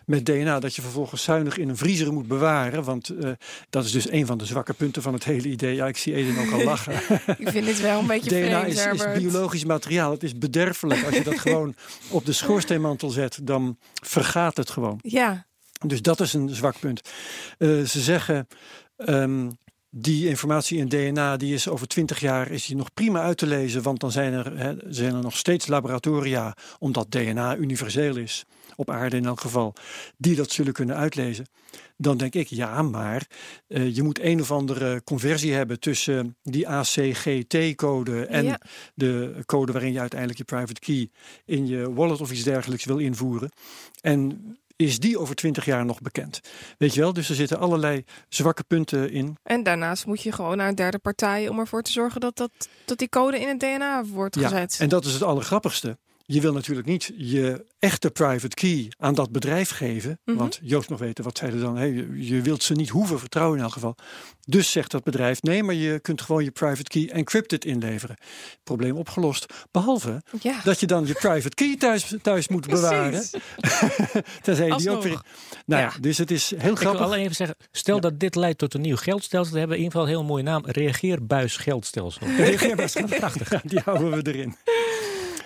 Met 0.07 0.25
DNA 0.25 0.61
dat 0.61 0.75
je 0.75 0.83
vervolgens 0.83 1.23
zuinig 1.23 1.59
in 1.59 1.69
een 1.69 1.77
vriezer 1.77 2.13
moet 2.13 2.27
bewaren. 2.27 2.85
Want 2.85 3.09
eh, 3.09 3.31
dat 3.71 3.85
is 3.85 3.93
dus 3.93 4.11
een 4.11 4.27
van 4.27 4.39
de 4.39 4.47
zwakke 4.47 4.73
punten 4.75 5.03
van 5.03 5.13
het 5.13 5.25
hele 5.25 5.49
idee. 5.49 5.75
Ja, 5.75 5.87
ik 5.87 5.97
zie 5.97 6.15
Eden 6.15 6.39
ook 6.39 6.53
al 6.53 6.65
lachen. 6.73 6.95
Ik 7.39 7.49
vind 7.49 7.67
dit 7.67 7.81
wel 7.81 8.01
een 8.01 8.07
beetje 8.07 8.31
DNA 8.31 8.71
vreemd, 8.71 9.03
is, 9.03 9.23
biologisch 9.23 9.65
materiaal. 9.65 10.11
Het 10.11 10.23
is 10.23 10.39
bederfelijk. 10.39 11.05
Als 11.05 11.15
je 11.15 11.23
dat 11.25 11.39
gewoon 11.49 11.75
op 12.09 12.27
de 12.27 12.33
schoorsteenmantel 12.33 13.11
zet, 13.11 13.39
dan 13.43 13.79
vergaat 14.03 14.57
het 14.57 14.71
gewoon. 14.71 14.99
Ja. 15.03 15.47
Dus 15.87 16.03
dat 16.03 16.21
is 16.21 16.33
een 16.33 16.49
zwak 16.49 16.79
punt. 16.81 17.01
Eh, 17.59 17.83
ze 17.83 18.01
zeggen. 18.01 18.47
ehm, 18.97 19.49
die 19.91 20.29
informatie 20.29 20.79
in 20.79 20.89
DNA 20.89 21.37
die 21.37 21.55
is 21.55 21.69
over 21.69 21.87
20 21.87 22.21
jaar 22.21 22.51
is 22.51 22.67
die 22.67 22.77
nog 22.77 22.95
prima 22.95 23.21
uit 23.23 23.39
te 23.39 23.47
lezen, 23.47 23.83
want 23.83 24.01
dan 24.01 24.13
zijn 24.13 24.33
er, 24.33 24.59
hè, 24.59 24.75
zijn 24.89 25.15
er 25.15 25.23
nog 25.23 25.37
steeds 25.37 25.67
laboratoria, 25.67 26.57
omdat 26.79 27.11
DNA 27.11 27.57
universeel 27.57 28.17
is, 28.17 28.45
op 28.77 28.91
aarde 28.91 29.17
in 29.17 29.25
elk 29.27 29.41
geval, 29.41 29.75
die 30.17 30.37
dat 30.37 30.51
zullen 30.51 30.73
kunnen 30.73 30.97
uitlezen. 30.97 31.47
Dan 31.97 32.17
denk 32.17 32.35
ik, 32.35 32.47
ja, 32.49 32.83
maar 32.83 33.27
eh, 33.69 33.95
je 33.95 34.03
moet 34.03 34.21
een 34.21 34.41
of 34.41 34.51
andere 34.51 35.03
conversie 35.05 35.53
hebben 35.53 35.81
tussen 35.81 36.37
die 36.43 36.69
ACGT-code 36.69 38.27
en 38.27 38.45
Ja. 38.45 38.61
de 38.95 39.43
code 39.47 39.73
waarin 39.73 39.93
je 39.93 40.01
uiteindelijk 40.01 40.39
je 40.39 40.45
private 40.45 40.81
key 40.81 41.11
in 41.45 41.67
je 41.67 41.93
wallet 41.93 42.21
of 42.21 42.31
iets 42.33 42.43
dergelijks 42.43 42.85
wil 42.85 42.99
invoeren. 42.99 43.51
En 44.01 44.57
is 44.77 44.99
die 44.99 45.19
over 45.19 45.35
20 45.35 45.65
jaar 45.65 45.85
nog 45.85 46.01
bekend? 46.01 46.41
Weet 46.79 46.95
je 46.95 47.01
wel, 47.01 47.13
dus 47.13 47.29
er 47.29 47.35
zitten 47.35 47.59
allerlei 47.59 48.05
zwakke 48.29 48.65
punten 48.65 49.11
in. 49.11 49.37
En 49.43 49.63
daarnaast 49.63 50.07
moet 50.07 50.23
je 50.23 50.33
gewoon 50.33 50.57
naar 50.57 50.69
een 50.69 50.75
derde 50.75 50.99
partij 50.99 51.49
om 51.49 51.59
ervoor 51.59 51.83
te 51.83 51.93
zorgen 51.93 52.21
dat, 52.21 52.37
dat, 52.37 52.51
dat 52.85 52.99
die 52.99 53.09
code 53.09 53.41
in 53.41 53.49
het 53.49 53.61
DNA 53.61 54.05
wordt 54.05 54.35
Ja, 54.35 54.49
gezet. 54.49 54.77
en 54.81 54.89
dat 54.89 55.05
is 55.05 55.13
het 55.13 55.23
allergrappigste. 55.23 55.99
Je 56.29 56.41
wil 56.41 56.53
natuurlijk 56.53 56.87
niet 56.87 57.13
je 57.17 57.65
echte 57.79 58.11
private 58.11 58.55
key 58.55 58.89
aan 58.99 59.15
dat 59.15 59.31
bedrijf 59.33 59.71
geven. 59.71 60.21
Mhm. 60.25 60.37
Want 60.39 60.59
Joost 60.63 60.89
nog 60.89 60.99
weten, 60.99 61.25
wat 61.25 61.39
zeiden 61.39 61.61
dan? 61.61 61.77
Hè, 61.77 61.85
je, 61.85 62.27
je 62.27 62.41
wilt 62.41 62.63
ze 62.63 62.75
niet 62.75 62.89
hoeven 62.89 63.19
vertrouwen 63.19 63.57
in 63.59 63.63
elk 63.65 63.73
geval. 63.73 63.95
Dus 64.41 64.71
zegt 64.73 64.91
dat 64.91 65.05
bedrijf, 65.05 65.43
nee, 65.43 65.63
maar 65.63 65.75
je 65.75 65.99
kunt 66.01 66.21
gewoon 66.23 66.45
je 66.45 66.51
private 66.51 66.83
key 66.91 67.09
encrypted 67.11 67.65
inleveren. 67.65 68.17
Probleem 68.65 68.97
opgelost. 68.97 69.47
Behalve 69.71 70.23
ja. 70.41 70.61
dat 70.65 70.81
je 70.81 70.87
dan 70.87 71.07
je 71.07 71.13
private 71.13 71.55
key 71.55 71.77
thuis, 71.77 72.15
thuis 72.23 72.49
moet 72.49 72.67
bewaren. 72.77 73.11
Precies. 73.11 73.33
Tenzij 74.43 74.67
je 74.67 74.77
die 74.77 74.91
ook 74.91 75.03
weer... 75.03 75.21
Nou 75.67 75.83
ja, 75.83 75.91
Ja. 75.95 76.01
dus 76.01 76.19
het 76.19 76.31
is 76.31 76.51
heel 76.51 76.59
Ik 76.59 76.65
wil 76.65 76.75
grappig. 76.75 77.01
alleen 77.01 77.23
even 77.23 77.37
zeggen, 77.37 77.57
stel 77.71 77.95
Ja. 77.95 78.01
dat 78.01 78.21
dit 78.21 78.35
leidt 78.35 78.59
tot 78.59 78.75
een 78.75 78.81
nieuw 78.81 78.97
geldstelsel, 78.97 79.51
dan 79.51 79.59
hebben 79.61 79.77
we 79.79 79.83
in 79.85 79.89
ieder 79.89 80.01
geval 80.01 80.15
een 80.15 80.21
heel 80.23 80.29
mooie 80.35 80.43
naam. 80.43 80.63
Reageerbuis 80.81 81.57
geldstelsel. 81.57 82.27
Reageerbaar 82.27 82.93
prachtig. 83.19 83.61
Die 83.63 83.81
houden 83.85 84.11
we 84.23 84.33
erin. 84.33 84.57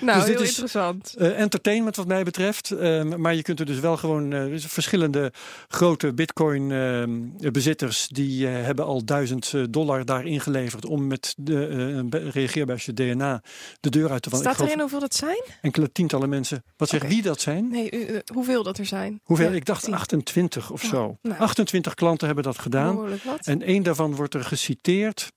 Nou, 0.11 0.19
Dus 0.19 0.27
dit 0.27 0.35
heel 0.35 0.43
is- 0.45 0.49
interessant. 0.49 1.15
Eh, 1.19 1.41
entertainment 1.41 1.97
wat 1.97 2.07
mij 2.07 2.23
betreft. 2.25 2.71
Ehm, 2.71 3.21
maar 3.21 3.35
je 3.35 3.43
kunt 3.43 3.61
er 3.61 3.67
dus 3.67 3.81
wel 3.81 3.97
gewoon 3.97 4.33
eh, 4.33 4.45
dus 4.45 4.65
verschillende 4.67 5.33
grote 5.69 6.13
bitcoin 6.13 6.71
ehm, 6.73 7.51
bezitters 7.53 8.09
die 8.09 8.47
eh, 8.49 8.53
hebben 8.65 8.85
al 8.85 9.05
duizend 9.05 9.53
dollar 9.71 10.05
daar 10.05 10.25
ingeleverd 10.27 10.87
om 10.87 11.07
met 11.07 11.35
de 11.37 11.67
een 11.69 12.09
be- 12.11 12.31
reageerbuisje 12.31 12.95
DNA 12.95 13.43
de 13.81 13.91
deur 13.91 14.11
uit 14.11 14.23
te 14.23 14.29
vallen. 14.31 14.45
Staat 14.45 14.57
geloof 14.57 14.71
erin 14.71 14.83
hoeveel 14.83 15.01
dat 15.01 15.15
zijn? 15.15 15.43
enkele 15.63 15.93
tientallen 15.93 16.29
mensen. 16.29 16.65
Wat 16.77 16.95
Oké. 16.95 17.07
wie 17.09 17.23
dat 17.23 17.41
zijn? 17.41 17.69
Nee, 17.71 17.91
hoeveel 18.35 18.63
dat 18.63 18.79
er 18.79 18.87
zijn? 18.87 19.21
Hoeveel? 19.25 19.49
Ja, 19.51 19.57
ik 19.57 19.65
dacht 19.65 19.85
tien. 19.85 19.95
28 19.95 20.71
of 20.71 20.83
zo. 20.83 21.17
nou. 21.23 21.39
28 21.41 21.95
klanten 21.95 22.27
hebben 22.27 22.45
dat 22.45 22.59
gedaan. 22.59 22.99
En 23.43 23.63
één 23.63 23.83
daarvan 23.83 24.15
wordt 24.15 24.35
er 24.35 24.45
geciteerd. 24.45 25.29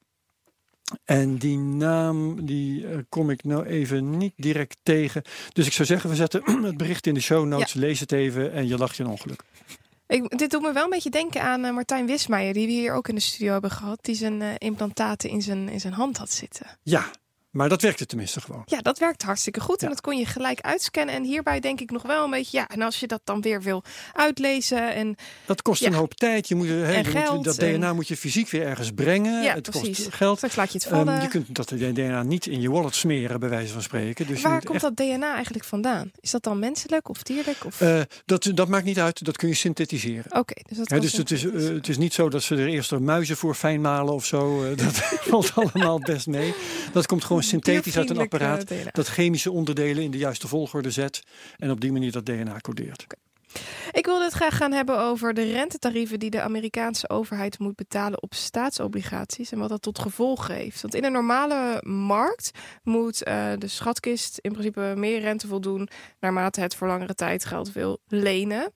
En 1.06 1.38
die 1.38 1.58
naam 1.58 2.46
die 2.46 2.88
eh, 2.88 2.98
kom 3.10 3.30
ik 3.30 3.44
nou 3.44 3.66
even 3.66 4.18
niet 4.18 4.34
direct 4.36 4.78
tegen. 4.84 5.22
Dus 5.54 5.66
ik 5.66 5.74
zou 5.74 5.88
zeggen, 5.88 6.10
we 6.10 6.16
zetten 6.16 6.42
het 6.66 6.78
bericht 6.78 7.08
in 7.08 7.14
de 7.14 7.20
show 7.20 7.46
notes. 7.46 7.74
Lees 7.74 8.00
het 8.00 8.12
even 8.12 8.54
en 8.54 8.68
je 8.68 8.78
lacht 8.78 8.96
je 8.96 9.04
een 9.04 9.10
ongeluk. 9.10 9.44
Ik, 10.08 10.38
dit 10.38 10.52
doet 10.52 10.62
me 10.62 10.74
wel 10.74 10.84
een 10.84 10.90
beetje 10.90 11.10
denken 11.10 11.42
aan 11.42 11.66
eh, 11.66 11.74
Martijn 11.74 12.06
Wismeijer, 12.06 12.54
die 12.54 12.66
we 12.66 12.72
hier 12.72 12.94
ook 12.94 13.08
in 13.08 13.16
de 13.16 13.22
studio 13.22 13.52
hebben 13.52 13.72
gehad, 13.72 14.00
die 14.02 14.16
zijn 14.16 14.42
eh, 14.42 14.50
implantaten 14.58 15.30
in 15.30 15.42
zijn, 15.42 15.70
in 15.70 15.80
zijn 15.80 15.94
hand 15.94 16.18
had 16.18 16.32
zitten. 16.32 16.68
Ja, 16.84 17.12
maar 17.54 17.70
dat 17.70 17.82
werkte 17.82 18.06
tenminste 18.06 18.42
gewoon. 18.42 18.62
Ja, 18.66 18.80
dat 18.80 19.00
werkt 19.00 19.22
hartstikke 19.24 19.60
goed 19.60 19.80
en 19.82 19.88
Ja. 19.88 19.94
dat 19.94 20.02
kon 20.02 20.18
je 20.18 20.26
gelijk 20.26 20.62
uitscannen. 20.62 21.16
En 21.16 21.24
hierbij 21.24 21.60
denk 21.60 21.80
ik 21.80 21.92
nog 21.92 22.02
wel 22.02 22.24
een 22.24 22.30
beetje, 22.32 22.58
ja, 22.58 22.68
en 22.68 22.82
als 22.82 23.00
je 23.00 23.08
dat 23.08 23.22
dan 23.24 23.42
weer 23.42 23.62
wil 23.62 23.84
uitlezen 24.14 24.94
en 24.94 25.16
Dat 25.46 25.62
kost 25.62 25.82
Ja. 25.82 25.88
een 25.88 25.94
hoop 25.94 26.14
tijd. 26.14 26.48
Je 26.48 26.56
moet, 26.56 26.68
hè, 26.68 26.92
je 26.92 26.98
moet- 26.98 27.08
geld 27.08 27.44
dat 27.44 27.58
en- 27.58 27.74
DNA 27.80 27.94
moet 27.94 28.08
je 28.08 28.18
fysiek 28.18 28.50
weer 28.50 28.66
ergens 28.66 28.92
brengen. 28.92 29.44
Ja, 29.44 29.54
het 29.54 29.70
precies. 29.70 29.98
kost 30.04 30.14
geld. 30.14 30.38
straks 30.38 30.56
laat 30.56 30.72
je 30.72 30.78
het 30.78 30.88
Ehm, 30.88 30.96
vallen. 31.06 31.22
je 31.22 31.28
kunt 31.28 31.56
dat 31.56 31.68
DNA 31.68 32.24
niet 32.24 32.46
in 32.46 32.62
je 32.62 32.70
wallet 32.72 32.96
smeren, 32.96 33.40
bij 33.40 33.50
wijze 33.50 33.74
van 33.74 33.82
spreken. 33.82 34.28
Dus 34.28 34.42
Waar 34.42 34.62
komt 34.64 34.74
echt, 34.74 34.82
dat 34.84 34.96
DNA 34.96 35.34
eigenlijk 35.34 35.66
vandaan? 35.66 36.12
Is 36.20 36.32
dat 36.32 36.44
dan 36.44 36.60
menselijk 36.60 37.10
of 37.10 37.24
dierlijk? 37.24 37.66
Of... 37.66 37.82
eh, 37.82 38.02
dat, 38.26 38.52
dat 38.54 38.68
maakt 38.68 38.86
niet 38.86 39.00
uit, 39.00 39.26
dat 39.26 39.38
kun 39.38 39.48
je 39.48 39.54
synthetiseren. 39.56 40.36
Oké, 40.40 40.54
dus 40.68 40.78
dat 40.78 41.02
dus 41.02 41.12
het 41.14 41.32
is, 41.32 41.46
eh, 41.46 41.54
het 41.68 41.88
is 41.90 41.98
niet 41.98 42.14
zo 42.14 42.30
dat 42.30 42.44
ze 42.44 42.56
er 42.56 42.68
eerst 42.68 42.92
er 42.92 43.02
muizen 43.02 43.38
voor 43.38 43.56
fijn 43.56 43.82
malen 43.82 44.14
of 44.14 44.26
zo. 44.26 44.64
eh, 44.64 44.78
dat 44.86 44.94
valt 45.22 45.52
allemaal 45.56 46.00
best 46.00 46.28
mee. 46.28 46.54
Dat 46.94 47.06
komt 47.06 47.24
gewoon 47.24 47.43
synthetisch 47.44 47.98
uit 47.98 48.10
een 48.10 48.18
apparaat. 48.18 48.64
eh, 48.64 48.78
DNA. 48.80 48.90
Dat 48.92 49.08
chemische 49.08 49.52
onderdelen 49.52 50.04
in 50.04 50.12
de 50.12 50.18
juiste 50.18 50.48
volgorde 50.48 50.92
zet. 50.92 51.24
En 51.58 51.72
op 51.72 51.82
die 51.82 51.92
manier 51.92 52.12
dat 52.12 52.26
DNA 52.26 52.58
codeert. 52.60 53.06
Ik 53.92 54.06
wilde 54.06 54.24
het 54.24 54.34
graag 54.34 54.58
gaan 54.58 54.72
hebben 54.72 55.00
over 55.00 55.34
de 55.34 55.52
rentetarieven 55.52 56.20
die 56.20 56.30
de 56.30 56.42
Amerikaanse 56.42 57.10
overheid 57.10 57.60
moet 57.60 57.76
betalen 57.76 58.22
op 58.22 58.34
staatsobligaties 58.34 59.52
en 59.52 59.60
wat 59.60 59.70
dat 59.70 59.82
tot 59.82 60.00
gevolg 60.00 60.48
heeft. 60.48 60.82
Want 60.82 60.96
in 60.96 61.04
een 61.04 61.12
normale 61.12 61.82
markt 61.86 62.52
moet 62.84 63.24
eh, 63.24 63.52
de 63.58 63.68
schatkist 63.68 64.38
in 64.38 64.52
principe 64.52 64.94
meer 64.96 65.20
rente 65.20 65.48
voldoen 65.48 65.88
naarmate 66.20 66.62
het 66.62 66.76
voor 66.76 66.88
langere 66.88 67.14
tijd 67.16 67.46
geld 67.46 67.72
wil 67.72 68.00
lenen. 68.08 68.72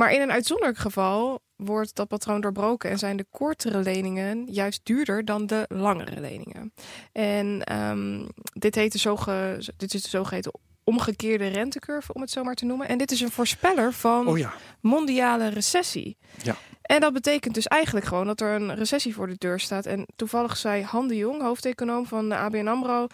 Maar 0.00 0.12
in 0.12 0.20
een 0.20 0.32
uitzonderlijk 0.32 0.78
geval 0.78 1.40
wordt 1.56 1.94
dat 1.94 2.08
patroon 2.08 2.40
doorbroken 2.40 2.90
en 2.90 2.98
zijn 2.98 3.16
de 3.16 3.26
kortere 3.30 3.78
leningen 3.78 4.46
juist 4.46 4.80
duurder 4.82 5.24
dan 5.24 5.46
de 5.46 5.64
langere 5.68 6.20
leningen. 6.20 6.72
En 7.12 7.62
ehm, 7.64 8.26
dit, 8.52 8.74
heet 8.74 8.92
de 8.92 8.98
zoge, 8.98 9.62
dit 9.76 9.94
is 9.94 10.02
de 10.02 10.08
zogeheten 10.08 10.52
omgekeerde 10.84 11.46
rentecurve, 11.46 12.12
om 12.12 12.20
het 12.20 12.30
zo 12.30 12.42
maar 12.42 12.54
te 12.54 12.64
noemen. 12.64 12.88
En 12.88 12.98
dit 12.98 13.10
is 13.10 13.20
een 13.20 13.30
voorspeller 13.30 13.92
van 13.92 14.28
Oh 14.28 14.38
ja, 14.38 14.52
mondiale 14.80 15.48
recessie. 15.48 16.16
Ja. 16.42 16.56
En 16.82 17.00
dat 17.00 17.12
betekent 17.12 17.54
dus 17.54 17.66
eigenlijk 17.66 18.06
gewoon 18.06 18.26
dat 18.26 18.40
er 18.40 18.54
een 18.54 18.74
recessie 18.74 19.14
voor 19.14 19.26
de 19.26 19.38
deur 19.38 19.60
staat. 19.60 19.86
En 19.86 20.06
toevallig 20.16 20.56
zei 20.56 20.82
Han 20.82 21.08
de 21.08 21.16
Jong, 21.16 21.42
hoofdeconoom 21.42 22.06
van 22.06 22.28
de 22.28 22.36
ABN 22.36 22.66
AMRO, 22.66 23.06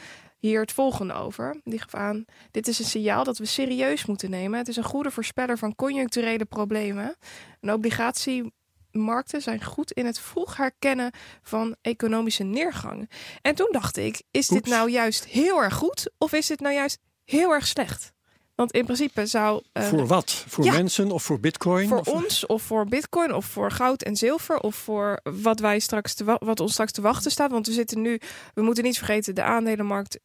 hier 0.46 0.60
het 0.60 0.72
volgende 0.72 1.14
over. 1.14 1.60
Die 1.64 1.78
gaf 1.78 1.94
aan, 1.94 2.24
dit 2.50 2.68
is 2.68 2.78
een 2.78 2.84
signaal 2.84 3.24
dat 3.24 3.38
we 3.38 3.44
serieus 3.44 4.06
moeten 4.06 4.30
nemen. 4.30 4.58
Het 4.58 4.68
is 4.68 4.76
een 4.76 4.84
goede 4.84 5.10
voorspeller 5.10 5.58
van 5.58 5.74
conjuncturele 5.74 6.44
problemen. 6.44 7.16
Een 7.60 7.72
obligatie 7.72 8.52
markten 8.90 9.42
zijn 9.42 9.64
goed 9.64 9.92
in 9.92 10.06
het 10.06 10.18
vroeg 10.18 10.56
herkennen 10.56 11.10
van 11.42 11.76
economische 11.82 12.42
neergang. 12.42 13.10
En 13.42 13.54
toen 13.54 13.68
dacht 13.70 13.96
ik, 13.96 14.22
is 14.30 14.48
dit 14.48 14.66
nou 14.66 14.90
juist 14.90 15.24
heel 15.24 15.62
erg 15.62 15.74
goed 15.74 16.10
of 16.18 16.32
is 16.32 16.46
dit 16.46 16.60
nou 16.60 16.74
juist 16.74 16.98
heel 17.24 17.52
erg 17.52 17.66
slecht? 17.66 18.14
Want 18.54 18.72
in 18.72 18.84
principe 18.84 19.26
zou 19.26 19.62
eh, 19.72 19.82
voor 19.82 20.06
wat? 20.06 20.44
Voor 20.46 20.64
ja. 20.64 20.72
mensen 20.72 21.10
of 21.10 21.22
voor 21.22 21.40
bitcoin? 21.40 21.88
voor 21.88 21.98
of, 21.98 22.08
ons 22.08 22.46
of 22.46 22.62
voor 22.62 22.86
bitcoin 22.86 23.34
of 23.34 23.44
voor 23.44 23.70
goud 23.70 24.02
en 24.02 24.16
zilver 24.16 24.58
of 24.58 24.76
voor 24.76 25.20
wat 25.22 25.60
wij 25.60 25.78
straks 25.78 26.14
te 26.14 26.24
wa- 26.24 26.40
wat 26.44 26.60
ons 26.60 26.72
straks 26.72 26.92
te 26.92 27.00
wachten 27.00 27.30
staat. 27.30 27.50
Want 27.50 27.66
we 27.66 27.72
zitten 27.72 28.00
nu, 28.00 28.20
we 28.54 28.62
moeten 28.62 28.84
niet 28.84 28.96
vergeten, 28.96 29.34
de 29.34 29.42
aandelenmarkt 29.42 30.18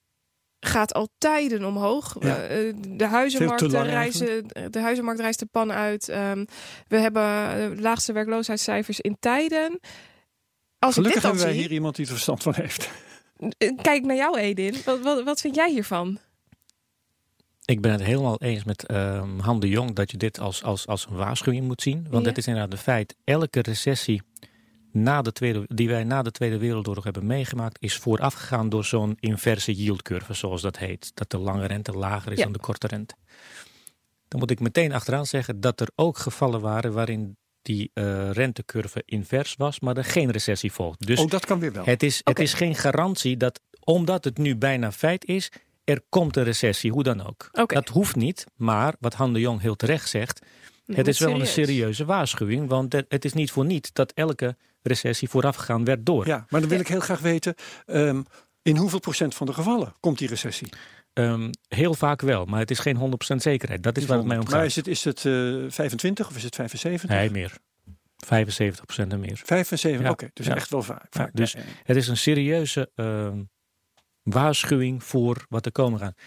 gaat 0.65 0.93
al 0.93 1.09
tijden 1.17 1.65
omhoog. 1.65 2.15
Ja. 2.19 2.37
Eh, 2.41 2.73
de 2.87 3.05
huizenmarkt 3.05 3.61
lang 3.71 3.89
reizen, 3.89 4.47
de 4.69 4.79
huizenmarkt 4.79 5.19
reist 5.21 5.39
de 5.39 5.45
pan 5.45 5.71
uit. 5.71 6.09
Ehm, 6.09 6.45
we 6.87 6.97
hebben 6.97 7.23
eh, 7.23 7.69
de 7.75 7.81
laagste 7.81 8.13
werkloosheidscijfers 8.13 8.99
in 8.99 9.17
tijden. 9.19 9.79
Als 10.79 10.93
Gelukkig 10.93 11.21
hebben 11.21 11.39
dan 11.39 11.47
wij 11.47 11.55
zie, 11.57 11.63
hier 11.67 11.71
iemand 11.75 11.95
die 11.95 12.05
er 12.05 12.11
verstand 12.11 12.43
van 12.43 12.53
heeft. 12.55 12.89
eh, 13.57 13.71
kijk 13.81 14.03
naar 14.05 14.15
jou 14.15 14.37
Edin. 14.37 14.75
Wat, 14.85 14.99
wat, 15.01 15.23
wat 15.23 15.41
vind 15.41 15.55
jij 15.55 15.71
hiervan? 15.71 16.19
Ik 17.65 17.81
ben 17.81 17.91
het 17.91 18.03
helemaal 18.03 18.41
eens 18.41 18.63
met 18.63 18.85
ehm 18.85 19.39
Han 19.39 19.59
de 19.59 19.69
Jong 19.69 19.93
dat 19.95 20.11
je 20.11 20.17
dit 20.17 20.39
als, 20.39 20.63
als, 20.63 20.87
als 20.87 21.05
een 21.09 21.15
waarschuwing 21.15 21.65
moet 21.67 21.81
zien. 21.81 22.07
Want 22.09 22.23
Ja. 22.23 22.29
het 22.29 22.37
is 22.37 22.47
inderdaad 22.47 22.71
een 22.73 22.77
feit. 22.79 23.15
Elke 23.23 23.61
recessie 23.61 24.21
na 24.91 25.21
de 25.21 25.31
tweede, 25.31 25.63
die 25.67 25.89
wij 25.89 26.03
na 26.03 26.21
de 26.21 26.31
Tweede 26.31 26.57
Wereldoorlog 26.57 27.03
hebben 27.03 27.25
meegemaakt, 27.25 27.77
is 27.81 27.95
voorafgegaan 27.97 28.69
door 28.69 28.85
zo'n 28.85 29.17
inverse 29.19 29.73
yield 29.73 30.01
curve, 30.01 30.33
zoals 30.33 30.61
dat 30.61 30.77
heet. 30.77 31.11
Dat 31.13 31.29
de 31.29 31.37
lange 31.37 31.65
rente 31.65 31.91
lager 31.91 32.31
is 32.31 32.37
Ja. 32.37 32.43
dan 32.43 32.53
de 32.53 32.59
korte 32.59 32.87
rente. 32.87 33.15
Dan 34.27 34.39
moet 34.39 34.51
ik 34.51 34.59
meteen 34.59 34.93
achteraan 34.93 35.25
zeggen 35.25 35.59
dat 35.61 35.79
er 35.81 35.89
ook 35.95 36.17
gevallen 36.17 36.61
waren 36.61 36.93
waarin 36.93 37.37
die 37.61 37.91
eh, 37.93 38.31
rentecurve 38.31 39.03
invers 39.05 39.55
was, 39.57 39.79
maar 39.79 39.97
er 39.97 40.03
geen 40.03 40.31
recessie 40.31 40.71
volgt. 40.71 41.05
Dus 41.07 41.19
Ook 41.19 41.31
dat 41.31 41.45
kan 41.45 41.59
weer 41.59 41.71
wel. 41.73 41.85
het 41.85 42.03
is, 42.03 42.21
het 42.23 42.39
is 42.39 42.53
geen 42.53 42.75
garantie 42.75 43.37
dat, 43.37 43.59
omdat 43.83 44.23
het 44.23 44.37
nu 44.37 44.55
bijna 44.55 44.91
feit 44.91 45.25
is, 45.25 45.51
er 45.83 46.01
komt 46.09 46.35
een 46.37 46.43
recessie, 46.43 46.91
hoe 46.91 47.03
dan 47.03 47.27
ook. 47.27 47.49
Dat 47.67 47.87
hoeft 47.89 48.15
niet, 48.15 48.45
maar 48.55 48.95
wat 48.99 49.13
Han 49.13 49.33
de 49.33 49.39
Jong 49.39 49.61
heel 49.61 49.75
terecht 49.75 50.09
zegt, 50.09 50.45
het 50.85 51.07
is 51.07 51.19
wel 51.19 51.29
serieus. 51.29 51.47
een 51.57 51.65
serieuze 51.65 52.05
waarschuwing, 52.05 52.69
want 52.69 52.93
het, 52.93 53.05
het 53.09 53.25
is 53.25 53.33
niet 53.33 53.51
voor 53.51 53.65
niet 53.65 53.93
dat 53.93 54.11
elke 54.11 54.57
recessie 54.81 55.29
voorafgegaan 55.29 55.83
werd 55.85 56.05
door. 56.05 56.27
Ja, 56.27 56.45
maar 56.49 56.59
dan 56.61 56.69
wil 56.69 56.79
ik 56.79 56.87
heel 56.87 56.99
graag 56.99 57.19
weten, 57.19 57.55
ehm, 57.85 58.21
in 58.61 58.77
hoeveel 58.77 58.99
procent 58.99 59.35
van 59.35 59.47
de 59.47 59.53
gevallen 59.53 59.93
komt 59.99 60.17
die 60.17 60.27
recessie? 60.27 60.69
Ehm, 61.13 61.49
heel 61.67 61.93
vaak 61.93 62.21
wel, 62.21 62.45
maar 62.45 62.59
het 62.59 62.71
is 62.71 62.79
geen 62.79 62.95
100% 62.95 63.41
zekerheid. 63.41 63.83
Dat 63.83 63.97
is 63.97 64.05
waar 64.05 64.17
het 64.17 64.25
mij 64.27 64.37
om 64.37 64.43
Maar 64.43 64.53
gaat. 64.53 64.65
is 64.65 64.75
het, 64.75 64.87
is 64.87 65.03
het 65.03 65.25
eh, 65.25 65.33
25 65.67 66.27
of 66.29 66.35
is 66.35 66.43
het 66.43 66.55
75? 66.55 67.09
Nee, 67.09 67.31
meer. 67.31 67.53
75% 68.25 69.11
en 69.11 69.19
meer. 69.19 69.41
75, 69.43 70.01
Ja. 70.01 70.09
oké. 70.09 70.29
Dus 70.33 70.45
Ja. 70.45 70.55
echt 70.55 70.69
wel 70.69 70.81
vaak. 70.83 71.29
Dus- 71.33 71.51
Ja. 71.51 71.59
Het 71.83 71.97
is 71.97 72.07
een 72.07 72.17
serieuze 72.17 72.91
ehm, 72.95 73.43
waarschuwing 74.23 75.03
voor 75.03 75.45
wat 75.49 75.65
er 75.65 75.71
komen 75.71 75.99
gaat. 75.99 76.17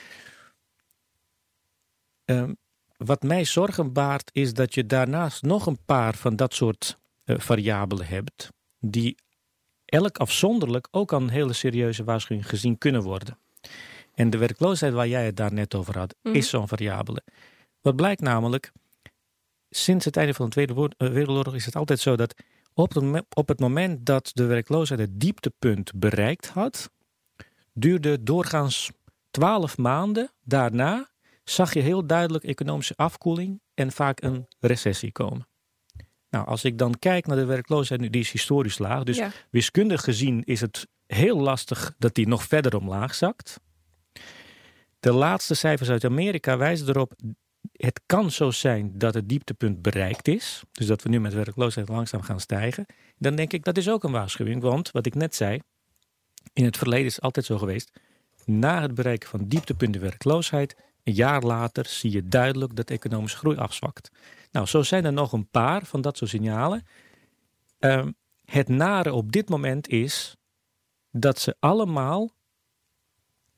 Ehm, 2.25 2.53
wat 2.97 3.23
mij 3.23 3.45
zorgen 3.45 3.93
baart 3.93 4.31
is 4.33 4.55
dat 4.55 4.75
je 4.75 4.87
daarnaast 4.87 5.43
nog 5.43 5.67
een 5.67 5.79
paar 5.85 6.15
van 6.15 6.37
dat 6.37 6.55
soort 6.55 6.87
eh, 6.89 7.04
variabelen 7.25 8.07
hebt, 8.07 8.49
die 8.81 9.17
elk 9.85 10.19
afzonderlijk 10.19 10.89
ook 10.91 11.13
aan 11.13 11.23
een 11.23 11.29
hele 11.29 11.53
serieuze 11.53 12.05
waarschuwing 12.05 12.49
gezien 12.49 12.79
kunnen 12.79 13.03
worden. 13.03 13.39
En 14.15 14.31
de 14.31 14.39
werkloosheid 14.39 14.93
waar 14.93 15.09
jij 15.09 15.25
het 15.25 15.37
daar 15.37 15.53
net 15.53 15.75
over 15.75 15.99
had, 15.99 16.15
Mhm. 16.23 16.35
is 16.35 16.49
zo'n 16.49 16.69
variabele. 16.69 17.23
Wat 17.81 17.97
blijkt 17.97 18.21
namelijk, 18.21 18.73
sinds 19.71 20.05
het 20.05 20.17
einde 20.17 20.35
van 20.35 20.45
de 20.45 20.51
Tweede 20.51 20.91
eh, 20.97 21.09
Wereldoorlog 21.09 21.55
is 21.55 21.65
het 21.65 21.77
altijd 21.77 22.01
zo 22.01 22.17
dat 22.17 22.35
op 22.75 22.95
het, 22.95 23.25
op 23.35 23.49
het 23.49 23.61
moment 23.61 24.07
dat 24.07 24.31
de 24.35 24.45
werkloosheid 24.45 25.01
het 25.01 25.21
dieptepunt 25.21 25.93
bereikt 25.95 26.49
had, 26.49 26.91
duurde 27.73 28.23
doorgaans 28.23 28.91
twaalf 29.31 29.77
maanden 29.79 30.31
daarna, 30.43 31.11
zag 31.45 31.75
je 31.75 31.81
heel 31.81 32.07
duidelijk 32.07 32.45
economische 32.45 32.97
afkoeling 32.97 33.61
en 33.75 33.93
vaak 33.93 34.23
een 34.23 34.47
recessie 34.61 35.13
komen. 35.13 35.47
Nou, 36.35 36.47
als 36.47 36.65
ik 36.65 36.79
dan 36.79 36.99
kijk 36.99 37.27
naar 37.27 37.37
de 37.37 37.45
werkloosheid 37.45 38.01
nu, 38.01 38.11
die 38.11 38.21
is 38.21 38.31
historisch 38.31 38.79
laag. 38.79 39.03
Dus 39.03 39.17
ja. 39.17 39.31
wiskundig 39.51 40.05
gezien 40.05 40.43
is 40.45 40.61
het 40.61 40.87
heel 41.07 41.39
lastig 41.39 41.95
dat 41.99 42.15
die 42.15 42.29
nog 42.29 42.43
verder 42.43 42.77
omlaag 42.77 43.15
zakt. 43.15 43.61
De 45.01 45.13
laatste 45.13 45.55
cijfers 45.55 45.91
uit 45.91 46.05
Amerika 46.05 46.57
wijzen 46.57 46.89
erop. 46.89 47.13
Het 47.73 48.01
kan 48.07 48.31
zo 48.31 48.51
zijn 48.51 48.99
dat 48.99 49.15
het 49.15 49.29
dieptepunt 49.29 49.83
bereikt 49.83 50.29
is. 50.29 50.63
Dus 50.73 50.87
dat 50.87 51.03
we 51.03 51.09
nu 51.09 51.21
met 51.21 51.35
werkloosheid 51.35 51.89
langzaam 51.89 52.23
gaan 52.23 52.41
stijgen. 52.41 52.87
Dan 53.19 53.35
denk 53.35 53.53
ik 53.53 53.65
dat 53.65 53.77
is 53.77 53.89
ook 53.89 54.05
een 54.05 54.13
waarschuwing. 54.13 54.63
Want 54.63 54.91
wat 54.91 55.07
ik 55.07 55.15
net 55.15 55.35
zei. 55.35 55.61
In 56.53 56.65
het 56.65 56.77
verleden 56.77 57.07
is 57.07 57.15
het 57.15 57.25
altijd 57.25 57.47
zo 57.47 57.59
geweest. 57.59 57.91
Na 58.45 58.81
het 58.81 58.95
bereiken 58.95 59.29
van 59.29 59.49
dieptepunt 59.49 59.93
de 59.93 59.99
werkloosheid. 59.99 60.77
Een 61.05 61.15
jaar 61.15 61.43
later 61.43 61.87
zie 61.87 62.11
je 62.11 62.29
duidelijk 62.29 62.77
dat 62.77 62.91
economische 62.91 63.39
groei 63.39 63.57
afzwakt. 63.57 64.11
Nou, 64.55 64.67
zo 64.67 64.83
zijn 64.83 65.05
er 65.05 65.13
nog 65.13 65.33
een 65.33 65.49
paar 65.49 65.85
van 65.87 66.01
dat 66.01 66.17
soort 66.17 66.31
signalen. 66.31 66.87
Ehm, 67.79 68.11
het 68.45 68.69
nare 68.69 69.13
op 69.13 69.33
dit 69.33 69.49
moment 69.49 69.89
is 69.89 70.37
dat 71.11 71.39
ze 71.39 71.57
allemaal 71.61 72.31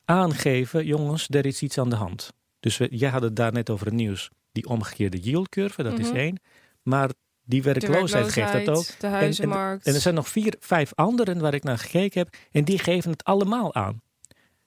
aangeven, 0.04 0.86
jongens, 0.86 1.26
er 1.30 1.46
is 1.46 1.62
iets 1.62 1.78
aan 1.78 1.90
de 1.90 1.96
hand. 1.96 2.32
Dus 2.60 2.76
we, 2.76 2.88
jij 2.90 3.10
had 3.10 3.22
het 3.22 3.36
daar 3.36 3.52
net 3.52 3.70
over 3.70 3.86
het 3.86 3.94
nieuws, 3.94 4.30
die 4.52 4.68
omgekeerde 4.68 5.18
yield 5.20 5.48
curve, 5.48 5.82
dat 5.82 5.98
is 5.98 6.08
Mhm. 6.08 6.16
één. 6.16 6.40
Maar 6.82 7.10
die 7.42 7.62
werkloosheid 7.62 8.32
geeft 8.32 8.52
dat 8.52 8.68
ook. 8.68 9.00
De 9.00 9.06
huizenmarkt. 9.06 9.86
En 9.86 9.94
er 9.94 10.00
zijn 10.00 10.14
nog 10.14 10.28
vier, 10.28 10.56
vijf 10.60 10.94
anderen 10.94 11.40
waar 11.40 11.54
ik 11.54 11.62
naar 11.62 11.78
gekeken 11.78 12.20
heb 12.20 12.36
en 12.50 12.64
die 12.64 12.78
geven 12.78 13.10
het 13.10 13.24
allemaal 13.24 13.74
aan. 13.74 14.02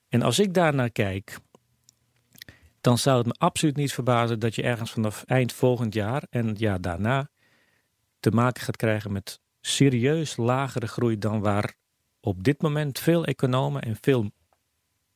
En 0.07 0.21
als 0.21 0.39
ik 0.39 0.53
daar 0.53 0.73
naar 0.75 0.91
kijk, 0.91 1.37
dan 2.81 2.97
zou 2.97 3.17
het 3.17 3.27
me 3.27 3.33
absoluut 3.37 3.75
niet 3.75 3.93
verbazen 3.93 4.39
dat 4.39 4.55
je 4.55 4.63
ergens 4.63 4.91
vanaf 4.91 5.23
eind 5.23 5.53
volgend 5.53 5.93
jaar 5.93 6.23
en 6.29 6.47
het 6.47 6.59
jaar 6.59 6.81
daarna 6.81 7.29
te 8.19 8.31
maken 8.31 8.63
gaat 8.63 8.75
krijgen 8.75 9.11
met 9.11 9.39
serieus 9.61 10.37
lagere 10.37 10.87
groei 10.87 11.17
dan 11.17 11.39
waar 11.39 11.73
op 12.21 12.43
dit 12.43 12.61
moment 12.61 12.99
veel 12.99 13.25
economen 13.25 13.81
en 13.81 13.97
veel 14.01 14.31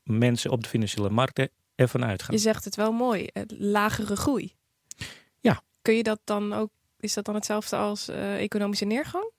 mensen 0.03 0.51
op 0.51 0.63
de 0.63 0.69
financiële 0.69 1.09
markten 1.09 1.49
ervan 1.75 2.05
uitgaan. 2.05 2.35
Je 2.35 2.41
zegt 2.41 2.65
het 2.65 2.75
wel 2.75 2.91
mooi, 2.91 3.27
lagere 3.57 4.15
groei. 4.15 4.55
Ja. 5.39 5.61
Kun 5.81 5.95
je 5.95 6.03
dat 6.03 6.19
dan 6.23 6.53
ook, 6.53 6.69
is 6.99 7.13
dat 7.13 7.25
dan 7.25 7.35
hetzelfde 7.35 7.75
als 7.75 8.07
eh, 8.07 8.41
economische 8.41 8.85
neergang? 8.85 9.31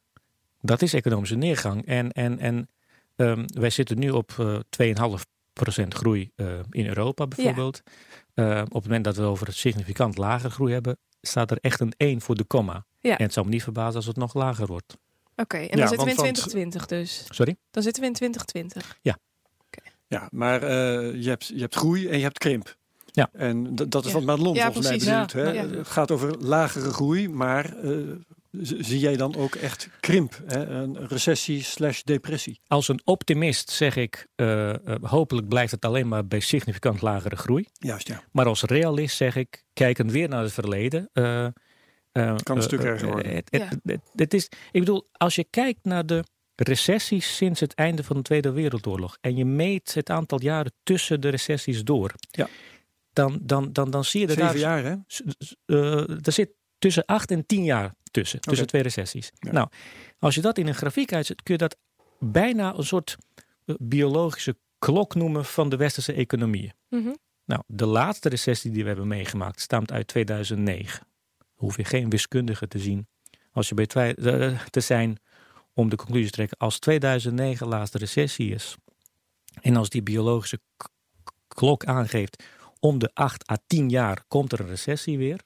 Dat 0.60 0.82
is 0.82 0.92
economische 0.94 1.36
neergang. 1.36 1.86
En, 1.86 2.12
en, 2.12 2.38
en 2.38 2.68
ehm, 3.16 3.44
wij 3.46 3.70
zitten 3.70 3.98
nu 3.98 4.10
op 4.10 4.34
eh 4.38 4.94
2,5% 5.18 5.33
groei 5.88 6.30
eh, 6.36 6.46
in 6.70 6.86
Europa 6.86 7.26
bijvoorbeeld. 7.26 7.82
Eh, 8.34 8.60
op 8.64 8.72
het 8.74 8.82
moment 8.84 9.04
dat 9.04 9.16
we 9.16 9.22
over 9.22 9.46
het 9.46 9.56
significant 9.56 10.16
lagere 10.16 10.50
groei 10.52 10.72
hebben, 10.72 10.98
staat 11.20 11.50
er 11.50 11.58
echt 11.60 11.80
een 11.80 11.92
1 11.96 12.20
voor 12.20 12.34
de 12.34 12.44
komma. 12.44 12.86
Ja. 13.00 13.18
En 13.18 13.24
het 13.24 13.32
zou 13.32 13.46
me 13.46 13.52
niet 13.52 13.62
verbazen 13.62 13.96
als 13.96 14.06
het 14.06 14.16
nog 14.16 14.34
lager 14.34 14.66
wordt. 14.66 14.96
Oké, 15.36 15.56
en 15.56 15.62
Ja, 15.62 15.68
dan 15.68 15.88
zitten 15.88 16.06
we 16.06 16.10
in 16.10 16.16
want- 16.16 16.26
want- 16.38 16.50
2020 16.50 16.86
dus. 16.86 17.26
Sorry? 17.28 17.56
Dan 17.70 17.82
zitten 17.82 18.02
we 18.02 18.08
in 18.08 18.14
2020. 18.14 18.98
Ja, 20.08 20.28
maar 20.30 20.62
eh, 20.62 21.22
je, 21.22 21.28
hebt, 21.28 21.46
je 21.46 21.60
hebt 21.60 21.74
groei 21.74 22.08
en 22.08 22.16
je 22.16 22.22
hebt 22.22 22.38
krimp. 22.38 22.76
Ja. 23.06 23.28
En 23.32 23.74
dat 23.74 24.04
is 24.04 24.10
Ja. 24.10 24.16
wat 24.16 24.24
Madelon 24.26 24.54
Ja, 24.54 24.64
volgens 24.72 24.88
mij 24.88 24.98
bedoelt. 24.98 25.32
Ja, 25.32 25.38
Hè? 25.38 25.50
ja. 25.50 25.68
Het 25.68 25.88
gaat 25.88 26.10
over 26.10 26.38
lagere 26.38 26.90
groei, 26.90 27.28
maar 27.28 27.76
eh, 27.78 27.98
zie 28.62 28.98
jij 28.98 29.16
dan 29.16 29.36
ook 29.36 29.54
echt 29.54 29.88
krimp? 30.00 30.40
Hè? 30.46 30.66
Een 30.66 31.06
recessie 31.08 31.62
slash 31.62 32.02
depressie? 32.02 32.60
Als 32.66 32.88
een 32.88 33.00
optimist 33.04 33.70
zeg 33.70 33.96
ik, 33.96 34.26
eh, 34.34 34.70
eh, 34.70 34.78
hopelijk 35.02 35.48
blijft 35.48 35.70
het 35.72 35.84
alleen 35.84 36.08
maar 36.08 36.26
bij 36.26 36.40
significant 36.40 37.02
lagere 37.02 37.36
groei. 37.36 37.66
Juist, 37.72 38.08
ja. 38.08 38.22
Maar 38.32 38.46
als 38.46 38.62
realist 38.62 39.16
zeg 39.16 39.36
ik, 39.36 39.64
kijkend 39.72 40.10
weer 40.12 40.28
naar 40.28 40.42
het 40.42 40.52
verleden. 40.52 41.08
eh, 41.12 41.44
eh, 41.44 42.36
Kan 42.42 42.56
een 42.56 42.62
stuk 42.62 42.80
erger 42.82 43.08
worden. 43.08 43.34
Het, 43.34 43.48
het, 43.50 43.60
Ja. 43.62 43.68
het- 43.92 44.00
het 44.14 44.34
is, 44.34 44.44
ik 44.72 44.80
bedoel, 44.80 45.06
als 45.12 45.34
je 45.34 45.44
kijkt 45.50 45.84
naar 45.84 46.06
de 46.06 46.24
recessies 46.54 47.36
sinds 47.36 47.60
het 47.60 47.74
einde 47.74 48.04
van 48.04 48.16
de 48.16 48.22
Tweede 48.22 48.52
Wereldoorlog. 48.52 49.16
en 49.20 49.36
je 49.36 49.44
meet 49.44 49.94
het 49.94 50.10
aantal 50.10 50.40
jaren 50.42 50.72
tussen 50.82 51.20
de 51.20 51.28
recessies 51.28 51.84
door. 51.84 52.12
Ja. 52.30 52.48
Dan, 53.12 53.38
dan, 53.42 53.72
dan, 53.72 53.90
dan 53.90 54.04
zie 54.04 54.20
je 54.20 54.26
dat 54.26 54.36
Zeven 54.36 54.60
daar, 54.60 54.82
jaar, 54.82 54.84
hè? 54.84 54.96
eh, 55.66 56.26
er 56.26 56.32
zit 56.32 56.50
tussen 56.84 57.04
acht 57.04 57.30
en 57.30 57.46
tien 57.46 57.64
jaar 57.64 57.94
tussen. 58.10 58.40
Tussen 58.40 58.66
twee 58.66 58.82
recessies. 58.82 59.30
Ja. 59.38 59.52
Nou, 59.52 59.68
als 60.18 60.34
je 60.34 60.40
dat 60.40 60.58
in 60.58 60.66
een 60.66 60.74
grafiek 60.74 61.12
uitzet, 61.12 61.42
kun 61.42 61.54
je 61.54 61.60
dat 61.60 61.76
bijna 62.18 62.74
een 62.74 62.84
soort 62.84 63.16
eh, 63.64 63.74
biologische 63.78 64.56
klok 64.78 65.14
noemen 65.14 65.44
van 65.44 65.68
de 65.68 65.76
westerse 65.76 66.12
economieën. 66.12 66.72
Mhm. 66.88 67.14
Nou, 67.44 67.62
de 67.66 67.86
laatste 67.86 68.28
recessie 68.28 68.70
die 68.70 68.82
we 68.82 68.88
hebben 68.88 69.06
meegemaakt 69.06 69.60
stamt 69.60 69.92
uit 69.92 70.06
2009. 70.06 71.06
Hoef 71.54 71.76
je 71.76 71.84
geen 71.84 72.10
wiskundige 72.10 72.68
te 72.68 72.78
zien 72.78 73.08
als 73.52 73.68
je 73.68 73.74
bij 73.74 74.14
eh, 74.14 74.60
te 74.70 74.80
zijn 74.80 75.18
om 75.72 75.88
de 75.88 75.96
conclusie 75.96 76.26
te 76.26 76.32
trekken. 76.32 76.58
Als 76.58 76.78
2009 76.78 77.66
laatste 77.66 77.98
recessie 77.98 78.54
is 78.54 78.76
en 79.60 79.76
als 79.76 79.88
die 79.88 80.02
biologische 80.02 80.60
klok 81.48 81.84
aangeeft 81.84 82.44
om 82.80 82.98
de 82.98 83.10
8 83.14 83.50
à 83.50 83.56
10 83.66 83.88
jaar 83.88 84.24
komt 84.28 84.52
er 84.52 84.60
een 84.60 84.68
recessie 84.68 85.18
weer. 85.18 85.40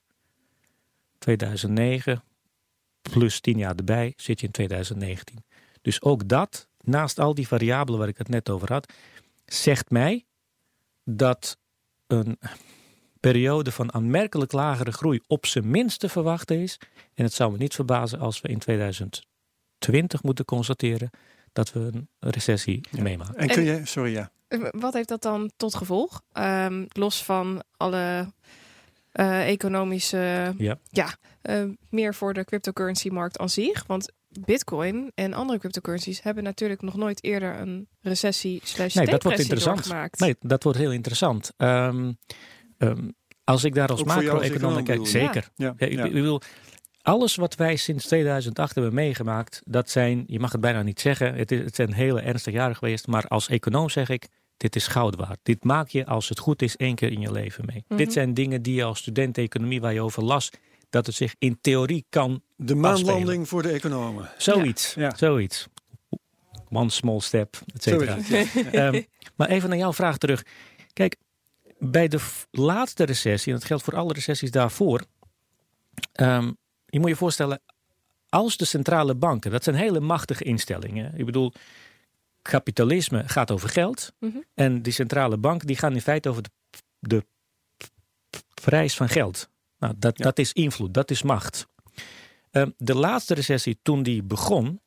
2009, 1.18 2.22
plus 3.02 3.40
10 3.40 3.58
jaar 3.58 3.74
erbij, 3.74 4.12
zit 4.16 4.40
je 4.40 4.46
in 4.46 4.52
2019. 4.52 5.44
Dus 5.82 6.02
ook 6.02 6.28
dat, 6.28 6.68
naast 6.80 7.18
al 7.18 7.34
die 7.34 7.48
variabelen 7.48 7.98
waar 7.98 8.08
ik 8.08 8.18
het 8.18 8.28
net 8.28 8.50
over 8.50 8.72
had, 8.72 8.92
zegt 9.44 9.90
mij 9.90 10.26
dat 11.04 11.58
een 12.06 12.38
periode 13.20 13.72
van 13.72 13.94
aanmerkelijk 13.94 14.52
lagere 14.52 14.92
groei 14.92 15.20
op 15.26 15.46
zijn 15.46 15.70
minst 15.70 16.00
te 16.00 16.08
verwachten 16.08 16.60
is. 16.60 16.78
En 17.14 17.24
het 17.24 17.32
zou 17.32 17.52
me 17.52 17.58
niet 17.58 17.74
verbazen 17.74 18.18
als 18.18 18.40
we 18.40 18.48
in 18.48 18.58
2020 18.58 20.22
moeten 20.22 20.44
constateren 20.44 21.10
dat 21.52 21.72
we 21.72 21.80
een 21.80 22.08
recessie 22.18 22.80
meemaken. 22.90 23.34
En 23.34 23.48
kun 23.48 23.64
je, 23.64 23.86
sorry 23.86 24.12
ja. 24.12 24.30
Wat 24.70 24.92
heeft 24.92 25.08
dat 25.08 25.22
dan 25.22 25.50
tot 25.56 25.74
gevolg? 25.74 26.22
Ehm, 26.32 26.84
los 26.88 27.24
van 27.24 27.62
alle 27.76 28.32
eh, 29.18 29.48
economische, 29.48 30.54
Ja. 30.58 30.78
ja 30.90 31.16
eh, 31.42 31.64
meer 31.90 32.14
voor 32.14 32.34
de 32.34 32.44
cryptocurrency-markt 32.44 33.38
aan 33.38 33.48
zich. 33.48 33.84
Want 33.86 34.12
Bitcoin 34.28 35.12
en 35.14 35.32
andere 35.34 35.58
cryptocurrencies 35.58 36.22
hebben 36.22 36.44
natuurlijk 36.44 36.82
nog 36.82 36.96
nooit 36.96 37.24
eerder 37.24 37.60
een 37.60 37.88
recessie 38.00 38.60
slash 38.64 38.94
Nee, 38.94 39.06
dat 39.06 39.22
wordt 39.22 39.38
interessant. 39.38 39.76
doorgemaakt. 39.76 40.20
Nee, 40.20 40.36
dat 40.40 40.62
wordt 40.62 40.78
heel 40.78 40.92
interessant. 40.92 41.52
Ehm, 41.56 42.12
ehm, 42.78 43.08
als 43.44 43.64
ik 43.64 43.74
daar 43.74 43.88
als 43.88 44.04
macro-econoom 44.04 44.42
econoom 44.42 44.84
kijk, 44.84 45.06
zeker. 45.06 45.48
Ja, 45.54 45.74
Ja, 45.76 45.86
ik, 45.86 45.92
ja. 45.92 46.04
ik 46.04 46.12
bedoel, 46.12 46.40
alles 47.02 47.36
wat 47.36 47.54
wij 47.54 47.76
sinds 47.76 48.06
2008 48.06 48.74
hebben 48.74 48.94
meegemaakt, 48.94 49.62
dat 49.64 49.90
zijn, 49.90 50.24
je 50.26 50.40
mag 50.40 50.52
het 50.52 50.60
bijna 50.60 50.82
niet 50.82 51.00
zeggen, 51.00 51.34
het, 51.34 51.50
is, 51.52 51.60
het 51.60 51.74
zijn 51.74 51.92
hele 51.92 52.20
ernstige 52.20 52.56
jaren 52.56 52.76
geweest, 52.76 53.06
maar 53.06 53.26
als 53.26 53.48
econoom 53.48 53.88
zeg 53.90 54.08
ik, 54.08 54.28
dit 54.59 54.76
is 54.76 54.86
goud 54.86 55.16
waard. 55.16 55.38
Dit 55.42 55.64
maak 55.64 55.88
je, 55.88 56.06
als 56.06 56.28
het 56.28 56.38
goed 56.38 56.62
is, 56.62 56.76
één 56.76 56.94
keer 56.94 57.12
in 57.12 57.20
je 57.20 57.32
leven 57.32 57.64
mee. 57.66 57.84
Mhm. 57.88 57.96
Dit 57.98 58.12
zijn 58.12 58.34
dingen 58.34 58.62
die 58.62 58.74
je 58.74 58.84
als 58.84 58.98
student 58.98 59.38
economie, 59.38 59.80
waar 59.80 59.92
je 59.92 60.00
over 60.00 60.22
las, 60.24 60.50
dat 60.90 61.06
het 61.06 61.14
zich 61.14 61.34
in 61.38 61.59
theorie 61.61 62.06
kan, 62.09 62.42
De 62.56 62.74
maanlanding 62.74 63.48
voor 63.48 63.62
de 63.62 63.70
economen. 63.70 64.30
zoiets, 64.38 64.94
Ja. 64.94 65.16
zoiets. 65.16 65.66
One 66.70 66.90
small 66.90 67.20
step, 67.20 67.61
et 67.74 67.82
cetera. 67.82 68.16
Ehm, 68.72 69.02
maar 69.36 69.48
even 69.48 69.68
naar 69.68 69.78
jouw 69.78 69.92
vraag 69.92 70.18
terug. 70.18 70.42
Kijk, 70.92 71.16
bij 71.78 72.09
de 72.09 72.18
laatste 72.50 73.04
recessie, 73.04 73.52
en 73.52 73.59
dat 73.59 73.68
geldt 73.68 73.82
voor 73.84 73.96
alle 73.96 74.12
recessies 74.12 74.50
daarvoor. 74.50 75.02
ehm, 76.12 76.52
je 76.86 77.00
moet 77.00 77.09
je 77.09 77.16
voorstellen, 77.16 77.61
als 78.28 78.56
de 78.56 78.64
centrale 78.64 79.14
banken, 79.14 79.50
dat 79.50 79.64
zijn 79.64 79.76
hele 79.76 80.00
machtige 80.00 80.44
instellingen. 80.44 81.12
Ik 81.18 81.24
bedoel, 81.24 81.52
kapitalisme 82.51 83.22
gaat 83.28 83.51
over 83.51 83.68
geld. 83.68 84.12
Mhm. 84.18 84.36
En 84.55 84.82
die 84.82 84.92
centrale 84.92 85.36
banken 85.36 85.66
die 85.66 85.76
gaan 85.76 85.94
in 85.94 86.01
feite 86.01 86.28
over 86.28 86.42
de, 86.42 86.51
de 86.99 87.24
prijs 88.62 88.96
van 88.96 89.09
geld. 89.09 89.49
Nou, 89.78 89.94
dat, 89.96 90.18
Ja. 90.18 90.24
dat 90.24 90.38
is 90.38 90.53
invloed, 90.53 90.94
dat 90.94 91.11
is 91.11 91.22
macht. 91.22 91.66
Ehm, 92.51 92.70
de 92.76 92.94
laatste 92.94 93.34
recessie, 93.34 93.78
toen 93.82 94.03
die 94.03 94.22
begon, 94.22 94.80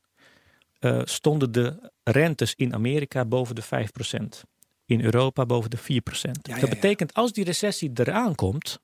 eh, 0.80 1.02
stonden 1.04 1.52
de 1.52 1.92
rentes 2.04 2.56
in 2.56 2.74
Amerika 2.74 3.26
boven 3.26 3.56
de 3.56 3.62
5%. 3.62 4.44
In 4.86 5.02
Europa 5.02 5.46
boven 5.46 5.70
de 5.70 5.78
4%. 5.78 6.48
Ja, 6.48 6.56
ja, 6.56 6.62
dat 6.62 6.70
ja. 6.70 6.76
betekent 6.76 7.14
als 7.14 7.32
die 7.32 7.44
recessie 7.44 7.92
eraan 7.94 8.36
komt, 8.36 8.80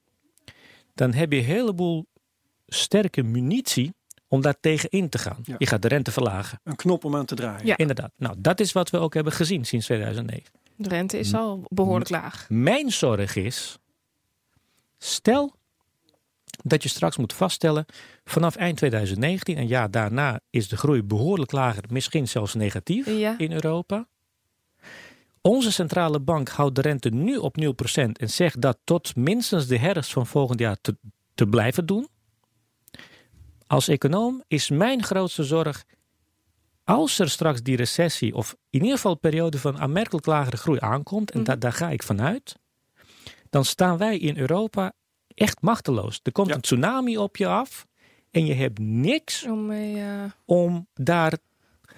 dan 0.93 1.13
heb 1.13 1.31
je 1.31 1.37
een 1.37 1.45
heleboel 1.45 2.07
sterke 2.67 3.23
munitie 3.23 3.95
om 4.27 4.41
daar 4.41 4.59
tegen 4.59 4.89
in 4.89 5.09
te 5.09 5.17
gaan. 5.17 5.37
Ja. 5.43 5.55
Je 5.57 5.65
gaat 5.67 5.81
de 5.81 5.87
rente 5.87 6.11
verlagen. 6.11 6.59
Een 6.63 6.75
knop 6.75 7.03
om 7.05 7.15
aan 7.15 7.25
te 7.25 7.35
draaien. 7.35 7.65
Ja. 7.65 7.77
Inderdaad. 7.77 8.11
Nou, 8.17 8.35
dat 8.37 8.59
is 8.59 8.71
wat 8.71 8.89
we 8.89 8.97
ook 8.97 9.13
hebben 9.13 9.33
gezien 9.33 9.65
sinds 9.65 9.85
2009. 9.85 10.43
De 10.75 10.89
rente 10.89 11.19
is 11.19 11.33
al 11.33 11.63
behoorlijk 11.67 12.09
laag. 12.09 12.45
Mijn 12.49 12.91
zorg 12.91 13.35
is, 13.35 13.77
stel 14.97 15.55
dat 16.63 16.83
je 16.83 16.89
straks 16.89 17.17
moet 17.17 17.33
vaststellen, 17.33 17.85
vanaf 18.25 18.55
eind 18.55 18.77
2019 18.77 19.57
en 19.57 19.67
jaar 19.67 19.91
daarna 19.91 20.39
is 20.49 20.67
de 20.67 20.77
groei 20.77 21.03
behoorlijk 21.03 21.51
lager, 21.51 21.83
misschien 21.89 22.27
zelfs 22.27 22.53
negatief 22.53 23.05
Ja. 23.05 23.35
in 23.37 23.51
Europa. 23.51 24.07
Onze 25.41 25.71
centrale 25.71 26.19
bank 26.19 26.49
houdt 26.49 26.75
de 26.75 26.81
rente 26.81 27.09
nu 27.09 27.37
op 27.37 27.57
0% 27.57 28.17
en 28.19 28.29
zegt 28.29 28.61
dat 28.61 28.77
tot 28.83 29.15
minstens 29.15 29.67
de 29.67 29.77
herfst 29.77 30.11
van 30.13 30.27
volgend 30.27 30.59
jaar 30.59 30.77
te, 30.81 30.97
te 31.35 31.47
blijven 31.47 31.85
doen. 31.85 32.07
Als 33.67 33.87
econoom 33.87 34.43
is 34.47 34.69
mijn 34.69 35.03
grootste 35.03 35.43
zorg, 35.43 35.83
als 36.83 37.19
er 37.19 37.29
straks 37.29 37.61
die 37.61 37.75
recessie 37.75 38.35
of 38.35 38.55
in 38.69 38.79
ieder 38.81 38.95
geval 38.95 39.11
een 39.11 39.19
periode 39.19 39.59
van 39.59 39.77
aanmerkelijk 39.79 40.25
lagere 40.25 40.57
groei 40.57 40.79
aankomt, 40.81 41.31
en 41.31 41.39
Mhm. 41.39 41.47
da- 41.49 41.55
daar 41.55 41.73
ga 41.73 41.89
ik 41.89 42.03
vanuit, 42.03 42.55
dan 43.49 43.65
staan 43.65 43.97
wij 43.97 44.17
in 44.17 44.37
Europa 44.37 44.93
echt 45.27 45.61
machteloos. 45.61 46.19
Er 46.23 46.31
komt 46.31 46.47
Ja. 46.47 46.55
een 46.55 46.61
tsunami 46.61 47.17
op 47.17 47.37
je 47.37 47.47
af 47.47 47.85
en 48.31 48.45
je 48.45 48.53
hebt 48.53 48.79
niks 48.79 49.43
Om 49.45 49.65
mee, 49.65 49.95
eh, 50.01 50.23
om 50.45 50.87
daar 50.93 51.37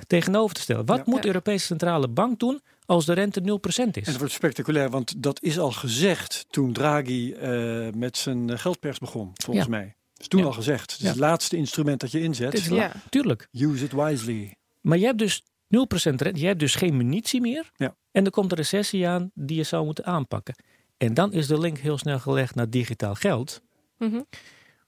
tegenover 0.07 0.55
te 0.55 0.61
stellen. 0.61 0.86
Wat 0.86 0.97
Ja. 0.97 1.03
moet 1.05 1.22
de. 1.22 1.28
Europese 1.28 1.65
Centrale 1.65 2.07
Bank 2.07 2.39
doen 2.39 2.61
als 2.86 3.05
de 3.05 3.13
rente 3.13 3.41
0% 3.41 3.97
is? 3.97 4.03
En 4.03 4.09
het 4.11 4.17
wordt 4.20 4.34
spectaculair, 4.34 4.89
want 4.89 5.24
dat 5.24 5.41
is 5.43 5.59
al 5.59 5.72
gezegd 5.72 6.45
toen 6.49 6.74
Draghi 6.74 7.32
eh, 7.34 7.88
met 7.95 8.17
zijn 8.17 8.49
eh, 8.49 8.57
geldpers 8.57 8.99
begon, 8.99 9.32
volgens 9.34 9.67
mij. 9.67 9.95
Is 10.20 10.28
toen 10.28 10.39
Ja. 10.39 10.45
al 10.45 10.51
gezegd. 10.51 10.82
Het 10.91 10.99
is 10.99 11.05
Ja. 11.05 11.07
het 11.09 11.20
laatste 11.20 11.57
instrument 11.57 11.99
dat 11.99 12.11
je 12.11 12.22
inzet. 12.22 12.53
Is 12.53 12.67
ja. 12.67 12.91
Tuurlijk. 13.09 13.47
Use 13.51 13.84
it 13.86 13.91
wisely. 13.91 14.55
Maar 14.82 14.97
je 14.97 15.05
hebt 15.05 15.17
dus 15.20 15.43
0% 15.67 16.22
rente, 16.22 16.39
je 16.39 16.45
hebt 16.47 16.59
dus 16.59 16.76
geen 16.76 16.97
munitie 16.97 17.41
meer. 17.41 17.72
Ja. 17.76 17.95
En 18.11 18.26
er 18.26 18.32
komt 18.32 18.51
een 18.51 18.57
recessie 18.57 19.07
aan 19.07 19.32
die 19.34 19.57
je 19.57 19.63
zou 19.63 19.86
moeten 19.86 20.05
aanpakken. 20.05 20.55
En 20.97 21.13
dan 21.13 21.34
is 21.34 21.47
de 21.47 21.59
link 21.59 21.78
heel 21.78 21.97
snel 21.97 22.20
gelegd 22.20 22.55
naar 22.55 22.70
digitaal 22.70 23.15
geld. 23.15 23.61
Mhm. 23.97 24.22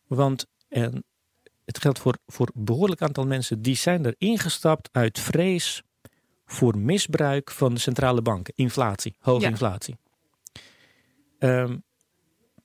Want 0.07 0.45
en 0.67 1.03
het 1.65 1.79
geldt 1.79 1.99
voor, 1.99 2.17
voor 2.25 2.49
een 2.55 2.65
behoorlijk 2.65 3.01
aantal 3.01 3.25
mensen 3.25 3.61
die 3.61 3.75
zijn 3.75 4.05
er 4.05 4.15
ingestapt 4.17 4.89
uit 4.91 5.19
vrees 5.19 5.81
voor 6.45 6.77
misbruik 6.77 7.51
van 7.51 7.73
de 7.73 7.79
centrale 7.79 8.21
banken. 8.21 8.53
Inflatie, 8.55 9.15
hoge 9.19 9.41
Ja. 9.41 9.47
inflatie. 9.49 9.95
Ehm, 11.39 11.77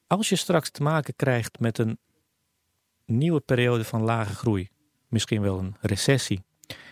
als 0.07 0.29
je 0.29 0.37
straks 0.37 0.71
te 0.71 0.83
maken 0.83 1.17
krijgt 1.17 1.59
met 1.61 1.79
een 1.79 1.99
nieuwe 3.07 3.41
periode 3.41 3.85
van 3.85 4.03
lage 4.03 4.35
groei, 4.35 4.69
misschien 5.09 5.41
wel 5.43 5.59
een 5.59 5.77
recessie, 5.81 6.43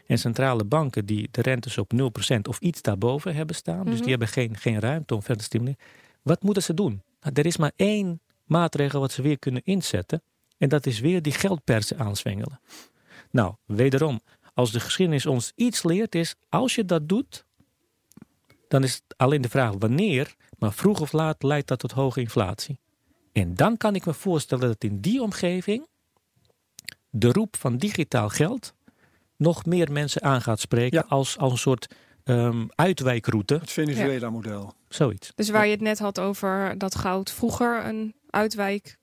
en 0.06 0.18
centrale 0.18 0.64
banken 0.64 1.06
die 1.06 1.28
de 1.30 1.42
rentes 1.42 1.78
op 1.78 1.92
0% 1.92 2.48
of 2.48 2.58
iets 2.58 2.82
daarboven 2.82 3.34
hebben 3.34 3.56
staan, 3.56 3.84
dus 3.84 3.92
Mhm. 3.92 4.00
die 4.02 4.10
hebben 4.10 4.28
geen, 4.28 4.56
geen 4.56 4.80
ruimte 4.80 5.14
om 5.14 5.20
verder 5.20 5.38
te 5.38 5.44
stimuleren, 5.44 5.80
wat 6.22 6.42
moeten 6.42 6.62
ze 6.62 6.74
doen? 6.74 7.02
Nou, 7.20 7.34
er 7.34 7.46
is 7.46 7.56
maar 7.56 7.72
één 7.76 8.20
maatregel 8.44 9.00
wat 9.00 9.12
ze 9.12 9.22
weer 9.22 9.38
kunnen 9.38 9.62
inzetten. 9.64 10.22
En 10.58 10.68
dat 10.68 10.86
is 10.86 11.00
weer 11.00 11.22
die 11.22 11.32
geldpersen 11.32 11.98
aanzwengelen. 11.98 12.60
Nou, 13.30 13.54
wederom, 13.66 14.20
als 14.54 14.72
de 14.72 14.80
geschiedenis 14.80 15.26
ons 15.26 15.52
iets 15.54 15.82
leert, 15.82 16.14
is 16.14 16.34
als 16.48 16.74
je 16.74 16.84
dat 16.84 17.08
doet, 17.08 17.44
dan 18.68 18.82
is 18.82 18.94
het 18.94 19.02
alleen 19.16 19.40
de 19.42 19.48
vraag 19.48 19.74
wanneer, 19.78 20.34
maar 20.58 20.72
vroeg 20.72 21.00
of 21.00 21.12
laat 21.12 21.42
leidt 21.42 21.68
dat 21.68 21.78
tot 21.78 21.92
hoge 21.92 22.20
inflatie. 22.20 22.78
En 23.32 23.54
dan 23.54 23.76
kan 23.76 23.94
ik 23.94 24.06
me 24.06 24.14
voorstellen 24.14 24.68
dat 24.68 24.84
in 24.84 25.00
die 25.00 25.22
omgeving 25.22 25.86
de 27.16 27.32
roep 27.32 27.56
van 27.56 27.76
digitaal 27.76 28.28
geld 28.28 28.74
nog 29.36 29.64
meer 29.64 29.92
mensen 29.92 30.22
aan 30.22 30.42
gaat 30.42 30.60
spreken 30.60 30.98
Ja. 30.98 31.04
als, 31.08 31.38
als 31.38 31.52
een 31.52 31.58
soort 31.58 31.94
ehm, 32.24 32.66
uitwijkroute, 32.74 33.54
Het 33.54 33.70
Venezuela-model. 33.72 34.74
zoiets. 34.88 35.32
Dus 35.34 35.50
waar 35.50 35.64
je 35.64 35.70
het 35.70 35.80
net 35.80 35.98
had 35.98 36.20
over 36.20 36.78
dat 36.78 36.94
goud 36.94 37.30
vroeger 37.30 37.84
een 37.86 38.14
uitwijk 38.30 38.96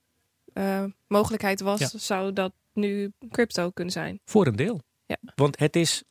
eh, 0.52 0.84
mogelijkheid 1.06 1.60
was, 1.60 1.78
Ja. 1.80 1.88
zou 1.98 2.32
dat 2.32 2.52
nu 2.72 3.12
crypto 3.30 3.70
kunnen 3.70 3.92
zijn. 3.92 4.20
Voor 4.24 4.46
een 4.46 4.56
deel. 4.56 4.80
Ja. 5.06 5.16
Want 5.34 5.58
het 5.58 5.76
is, 5.76 6.02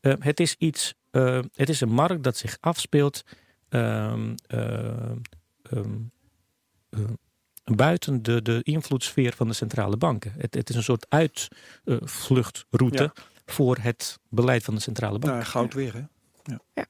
eh, 0.00 0.12
het 0.18 0.40
is 0.40 0.54
iets, 0.58 0.94
eh, 1.10 1.40
het 1.54 1.68
is 1.68 1.80
een 1.80 1.92
markt 1.92 2.22
dat 2.22 2.36
zich 2.36 2.56
afspeelt 2.60 3.22
ehm, 3.68 4.34
ehm, 4.46 5.16
ehm, 5.62 5.98
ehm, 6.90 7.14
buiten 7.74 8.22
de, 8.22 8.42
de 8.42 8.60
invloedssfeer 8.62 9.32
van 9.32 9.48
de 9.48 9.54
centrale 9.54 9.96
banken. 9.96 10.32
Het, 10.36 10.54
het 10.54 10.68
is 10.68 10.76
een 10.76 10.82
soort 10.82 11.06
uitvluchtroute 11.08 13.12
voor 13.46 13.76
het 13.80 14.18
beleid 14.28 14.64
van 14.64 14.74
de 14.74 14.80
centrale 14.80 15.18
bank. 15.18 15.32
Nou, 15.32 15.44
goud 15.44 15.74
weer, 15.74 15.94
hè? 15.94 16.02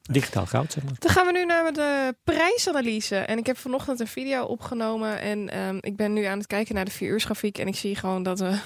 Digitaal 0.01 0.45
goud, 0.45 0.71
zeg 0.71 0.83
maar. 0.83 0.93
Dan 0.99 1.11
gaan 1.11 1.25
we 1.25 1.31
nu 1.31 1.45
naar 1.45 1.73
de 1.73 2.15
prijsanalyse. 2.23 3.15
En 3.15 3.37
ik 3.37 3.45
heb 3.45 3.57
vanochtend 3.57 3.99
een 3.99 4.07
video 4.07 4.43
opgenomen. 4.43 5.19
En 5.19 5.49
ehm, 5.49 5.77
ik 5.81 5.95
ben 5.95 6.13
nu 6.13 6.23
aan 6.23 6.37
het 6.37 6.47
kijken 6.47 6.75
naar 6.75 6.85
de 6.85 6.91
vier 6.91 7.11
uur 7.11 7.19
grafiek. 7.19 7.57
En 7.57 7.67
ik 7.67 7.75
zie 7.75 7.95
gewoon 7.95 8.23
dat 8.23 8.39
we 8.39 8.57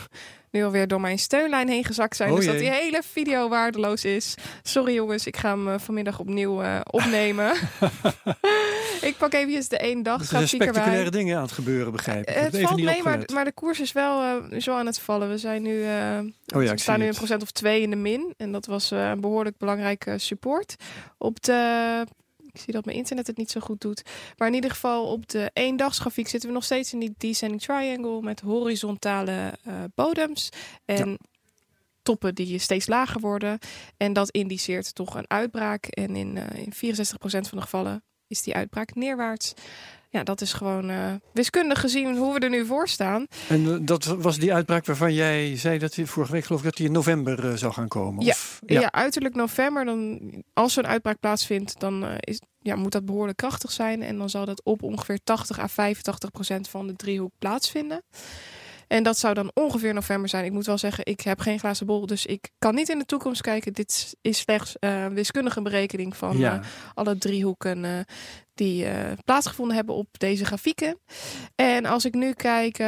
nu 0.51 0.63
alweer 0.63 0.88
door 0.88 1.01
mijn 1.01 1.19
steunlijn 1.19 1.69
heen 1.69 1.86
gezakt 1.86 2.15
zijn. 2.15 2.30
Oh 2.30 2.36
dus 2.36 2.45
dat 2.45 2.57
die 2.57 2.72
hele 2.72 3.01
video 3.11 3.49
waardeloos 3.49 4.05
is. 4.05 4.36
Sorry 4.61 4.93
jongens, 4.93 5.26
ik 5.26 5.38
ga 5.38 5.49
hem 5.49 5.69
eh, 5.69 5.80
vanmiddag 5.80 6.19
opnieuw 6.19 6.61
eh, 6.61 6.80
opnemen. 6.84 7.51
ik 9.09 9.15
pak 9.17 9.34
even 9.34 9.69
de 9.69 9.78
één 9.78 10.03
dag 10.03 10.19
Er 10.19 10.26
zijn 10.26 10.39
grafiek 10.39 10.59
erbij. 10.59 10.74
spectaculaire 10.74 11.11
dingen 11.11 11.36
aan 11.36 11.41
het 11.43 11.51
gebeuren, 11.51 11.91
begrijp 11.91 12.30
ik. 12.30 12.36
Heb 12.36 12.51
het 12.51 12.61
valt 12.61 12.82
mee, 12.82 13.03
maar, 13.03 13.19
maar 13.34 13.45
de 13.45 13.51
koers 13.51 13.80
is 13.80 13.91
wel, 13.91 14.41
wel 14.49 14.76
aan 14.76 14.86
het 14.86 14.99
vallen. 14.99 15.30
We 15.30 15.38
zijn 15.38 15.61
nu, 15.61 15.80
Oh 15.80 15.86
ja, 15.86 16.67
we 16.67 16.72
ik 16.72 16.80
staan 16.80 16.99
nu 16.99 17.07
een 17.07 17.13
procent 17.13 17.41
of 17.41 17.51
twee 17.51 17.82
in 17.82 17.89
de 17.89 17.95
min. 17.95 18.34
En 18.38 18.51
dat 18.51 18.65
was 18.65 18.91
een 18.91 19.22
behoorlijk 19.22 19.57
belangrijke 19.57 20.17
support. 20.17 20.76
Op 21.22 21.41
de, 21.41 22.05
ik 22.51 22.59
zie 22.59 22.74
dat 22.74 22.86
mijn 22.86 22.97
internet 22.97 23.28
het 23.28 23.38
niet 23.38 23.51
zo 23.51 23.59
goed 23.59 23.82
doet. 23.82 24.01
Maar 24.38 24.47
in 24.47 24.53
ieder 24.53 24.69
geval 24.69 25.05
op 25.05 25.30
de 25.30 25.49
eendagsgrafiek 25.53 26.28
zitten 26.28 26.49
we 26.49 26.55
nog 26.55 26.63
steeds 26.63 26.93
in 26.93 26.99
die 26.99 27.13
descending 27.17 27.61
triangle 27.61 28.22
met 28.22 28.39
horizontale 28.39 29.57
eh, 29.63 29.74
bodems. 29.95 30.49
En 30.86 31.17
toppen 32.03 32.36
die 32.36 32.59
steeds 32.59 32.88
lager 32.88 33.22
worden. 33.22 33.59
En 33.97 34.13
dat 34.13 34.30
indiceert 34.30 34.95
toch 34.95 35.15
een 35.15 35.30
uitbraak. 35.30 35.86
En 35.86 36.15
in, 36.15 36.36
uh, 36.36 36.43
in 36.53 36.74
64% 36.74 37.19
van 37.19 37.57
de 37.57 37.61
gevallen 37.61 38.03
is 38.32 38.41
die 38.41 38.55
uitbraak 38.55 38.95
neerwaarts. 38.95 39.53
Ja, 40.09 40.23
dat 40.23 40.41
is 40.41 40.53
gewoon 40.53 40.89
uh, 40.89 41.13
wiskundig 41.34 41.79
gezien 41.79 42.17
hoe 42.17 42.34
we 42.34 42.39
er 42.39 42.49
nu 42.49 42.65
voor 42.65 42.88
staan. 42.88 43.27
En 43.47 43.61
uh, 43.61 43.77
dat 43.82 44.05
was 44.05 44.38
die 44.38 44.53
uitbraak 44.53 44.86
waarvan 44.86 45.13
jij 45.13 45.57
zei 45.57 45.77
dat 45.77 45.95
hij 45.95 46.05
vorige 46.05 46.32
week 46.32 46.45
geloof 46.45 46.59
ik 46.59 46.65
dat 46.65 46.77
die 46.77 46.86
in 46.86 46.91
november 46.91 47.45
uh, 47.45 47.53
zou 47.53 47.73
gaan 47.73 47.88
komen? 47.88 48.25
Ja, 48.25 48.32
of, 48.32 48.61
ja. 48.65 48.79
ja. 48.79 48.91
uiterlijk 48.91 49.36
november. 49.36 49.86
Dan, 49.86 50.19
als 50.53 50.73
zo'n 50.73 50.88
uitbraak 50.88 51.19
plaatsvindt, 51.19 51.79
dan 51.79 52.05
is, 52.19 52.41
ja, 52.59 52.75
moet 52.75 52.91
dat 52.91 53.05
behoorlijk 53.05 53.38
krachtig 53.38 53.71
zijn. 53.71 54.01
En 54.01 54.17
dan 54.17 54.29
zal 54.29 54.45
dat 54.45 54.63
op 54.63 54.84
ongeveer 54.84 55.19
80 55.23 55.59
à 55.59 55.67
85 55.67 56.32
procent 56.32 56.69
van 56.69 56.88
de 56.88 56.95
driehoek 56.95 57.32
plaatsvinden. 57.39 58.03
En 58.91 59.03
dat 59.03 59.17
zou 59.17 59.33
dan 59.33 59.51
ongeveer 59.53 59.93
november 59.93 60.29
zijn. 60.29 60.45
Ik 60.45 60.51
moet 60.51 60.65
wel 60.65 60.77
zeggen, 60.77 61.05
ik 61.05 61.21
heb 61.21 61.39
geen 61.39 61.59
glazen 61.59 61.85
bol, 61.85 62.05
dus 62.05 62.25
ik 62.25 62.49
kan 62.59 62.75
niet 62.75 62.89
in 62.89 62.99
de 62.99 63.05
toekomst 63.05 63.41
kijken. 63.41 63.73
Dit 63.73 64.15
is 64.21 64.37
slechts 64.37 64.75
uh, 64.79 65.05
wiskundige 65.05 65.61
berekening 65.61 66.17
van 66.17 66.37
ja. 66.37 66.55
uh, 66.55 66.65
alle 66.93 67.17
driehoeken 67.17 67.83
uh, 67.83 67.99
die 68.53 68.85
plaatsgevonden 69.25 69.75
hebben 69.75 69.95
op 69.95 70.07
deze 70.11 70.45
grafieken. 70.45 70.99
En 71.55 71.85
als 71.85 72.05
ik 72.05 72.13
nu 72.13 72.33
kijk, 72.33 72.83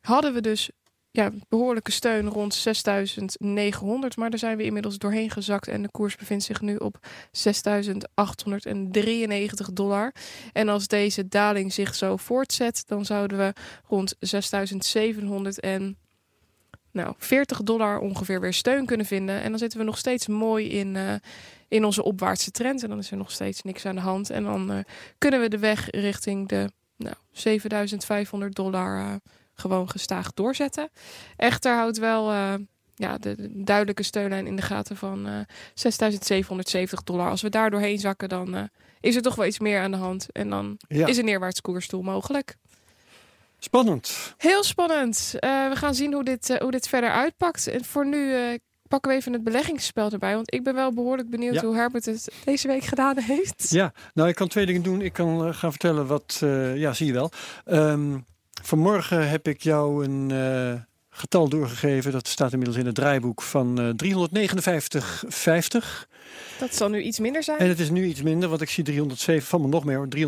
hadden 0.00 0.34
we 0.34 0.40
dus 0.40 0.70
ja, 1.18 1.30
behoorlijke 1.48 1.92
steun 1.92 2.28
rond 2.28 2.54
6900. 2.54 4.16
Maar 4.16 4.30
daar 4.30 4.38
zijn 4.38 4.56
we 4.56 4.64
inmiddels 4.64 4.98
doorheen 4.98 5.30
gezakt. 5.30 5.68
En 5.68 5.82
de 5.82 5.90
koers 5.90 6.16
bevindt 6.16 6.44
zich 6.44 6.60
nu 6.60 6.76
op 6.76 7.06
6893 7.32 9.72
dollar. 9.72 10.14
En 10.52 10.68
als 10.68 10.86
deze 10.86 11.28
daling 11.28 11.72
zich 11.72 11.94
zo 11.94 12.16
voortzet, 12.16 12.82
dan 12.86 13.04
zouden 13.04 13.38
we 13.38 13.52
rond 13.86 14.16
6700 14.20 15.60
en 15.60 15.96
nou, 16.92 17.14
40 17.18 17.62
dollar 17.62 17.98
ongeveer 17.98 18.40
weer 18.40 18.54
steun 18.54 18.86
kunnen 18.86 19.06
vinden. 19.06 19.42
En 19.42 19.50
dan 19.50 19.58
zitten 19.58 19.78
we 19.78 19.84
nog 19.84 19.98
steeds 19.98 20.26
mooi 20.26 20.68
in, 20.68 20.94
uh, 20.94 21.14
in 21.68 21.84
onze 21.84 22.02
opwaartse 22.02 22.50
trend. 22.50 22.82
En 22.82 22.88
dan 22.88 22.98
is 22.98 23.10
er 23.10 23.16
nog 23.16 23.30
steeds 23.30 23.62
niks 23.62 23.86
aan 23.86 23.94
de 23.94 24.00
hand. 24.00 24.30
En 24.30 24.44
dan 24.44 24.72
uh, 24.72 24.78
kunnen 25.18 25.40
we 25.40 25.48
de 25.48 25.58
weg 25.58 25.90
richting 25.90 26.48
de 26.48 26.70
nou, 26.96 27.14
7500 27.32 28.54
dollar 28.54 28.98
uh, 28.98 29.14
gewoon 29.60 29.90
gestaag 29.90 30.34
doorzetten. 30.34 30.90
Echter 31.36 31.74
houdt 31.74 31.98
wel 31.98 32.32
uh, 32.32 32.54
ja, 32.94 33.18
de, 33.18 33.34
de, 33.36 33.64
duidelijke 33.64 34.02
steunlijn 34.02 34.46
in 34.46 34.56
de 34.56 34.62
gaten 34.62 34.96
van 34.96 35.28
uh, 35.28 35.38
6770 35.74 37.02
dollar. 37.02 37.30
Als 37.30 37.42
we 37.42 37.48
daar 37.48 37.70
doorheen 37.70 37.98
zakken, 37.98 38.28
dan 38.28 38.54
uh, 38.54 38.62
is 39.00 39.16
er 39.16 39.22
toch 39.22 39.34
wel 39.34 39.46
iets 39.46 39.58
meer 39.58 39.80
aan 39.80 39.90
de 39.90 39.96
hand. 39.96 40.26
En 40.32 40.50
dan 40.50 40.76
ja. 40.88 41.06
is 41.06 41.16
een 41.16 41.24
neerwaarts 41.24 41.60
koersstoel 41.60 42.02
mogelijk. 42.02 42.56
Spannend. 43.58 44.34
Heel 44.36 44.62
spannend. 44.62 45.34
We 45.40 45.72
gaan 45.74 45.94
zien 45.94 46.12
hoe 46.12 46.24
dit, 46.24 46.58
hoe 46.58 46.70
dit 46.70 46.88
verder 46.88 47.10
uitpakt. 47.10 47.66
En 47.66 47.84
voor 47.84 48.06
nu 48.06 48.34
pakken 48.88 49.10
we 49.10 49.16
even 49.16 49.32
het 49.32 49.44
beleggingsspel 49.44 50.10
erbij. 50.10 50.34
Want 50.34 50.54
ik 50.54 50.62
ben 50.62 50.74
wel 50.74 50.92
behoorlijk 50.92 51.30
benieuwd 51.30 51.54
ja. 51.54 51.60
hoe 51.60 51.76
Herbert 51.76 52.04
het 52.04 52.28
deze 52.44 52.66
week 52.66 52.84
gedaan 52.84 53.18
heeft. 53.18 53.70
Ja, 53.70 53.92
nou 54.14 54.28
ik 54.28 54.34
kan 54.34 54.48
twee 54.48 54.66
dingen 54.66 54.82
doen. 54.82 55.00
Ik 55.02 55.12
kan 55.12 55.54
gaan 55.54 55.70
vertellen 55.70 56.06
wat, 56.06 56.36
ja 56.74 56.92
zie 56.92 57.06
je 57.06 57.12
wel. 57.12 57.30
Um, 57.66 58.24
Vanmorgen 58.62 59.28
heb 59.28 59.48
ik 59.48 59.62
jou 59.62 60.04
een 60.04 60.30
uh, 60.30 60.74
getal 61.10 61.48
doorgegeven. 61.48 62.12
Dat 62.12 62.28
staat 62.28 62.52
inmiddels 62.52 62.78
in 62.78 62.86
het 62.86 62.94
draaiboek 62.94 63.42
van 63.42 63.80
uh, 63.80 63.88
359,50. 63.88 63.94
Dat 66.58 66.74
zal 66.74 66.88
nu 66.88 67.02
iets 67.02 67.18
minder 67.18 67.42
zijn. 67.42 67.58
En 67.58 67.68
het 67.68 67.80
is 67.80 67.90
nu 67.90 68.04
iets 68.04 68.22
minder, 68.22 68.48
want 68.48 68.60
ik 68.60 68.70
zie 68.70 68.84
307, 68.84 69.48
van 69.48 69.60
me 69.60 69.68
nog 69.68 69.84
meer, 69.84 70.08
347,01. 70.16 70.22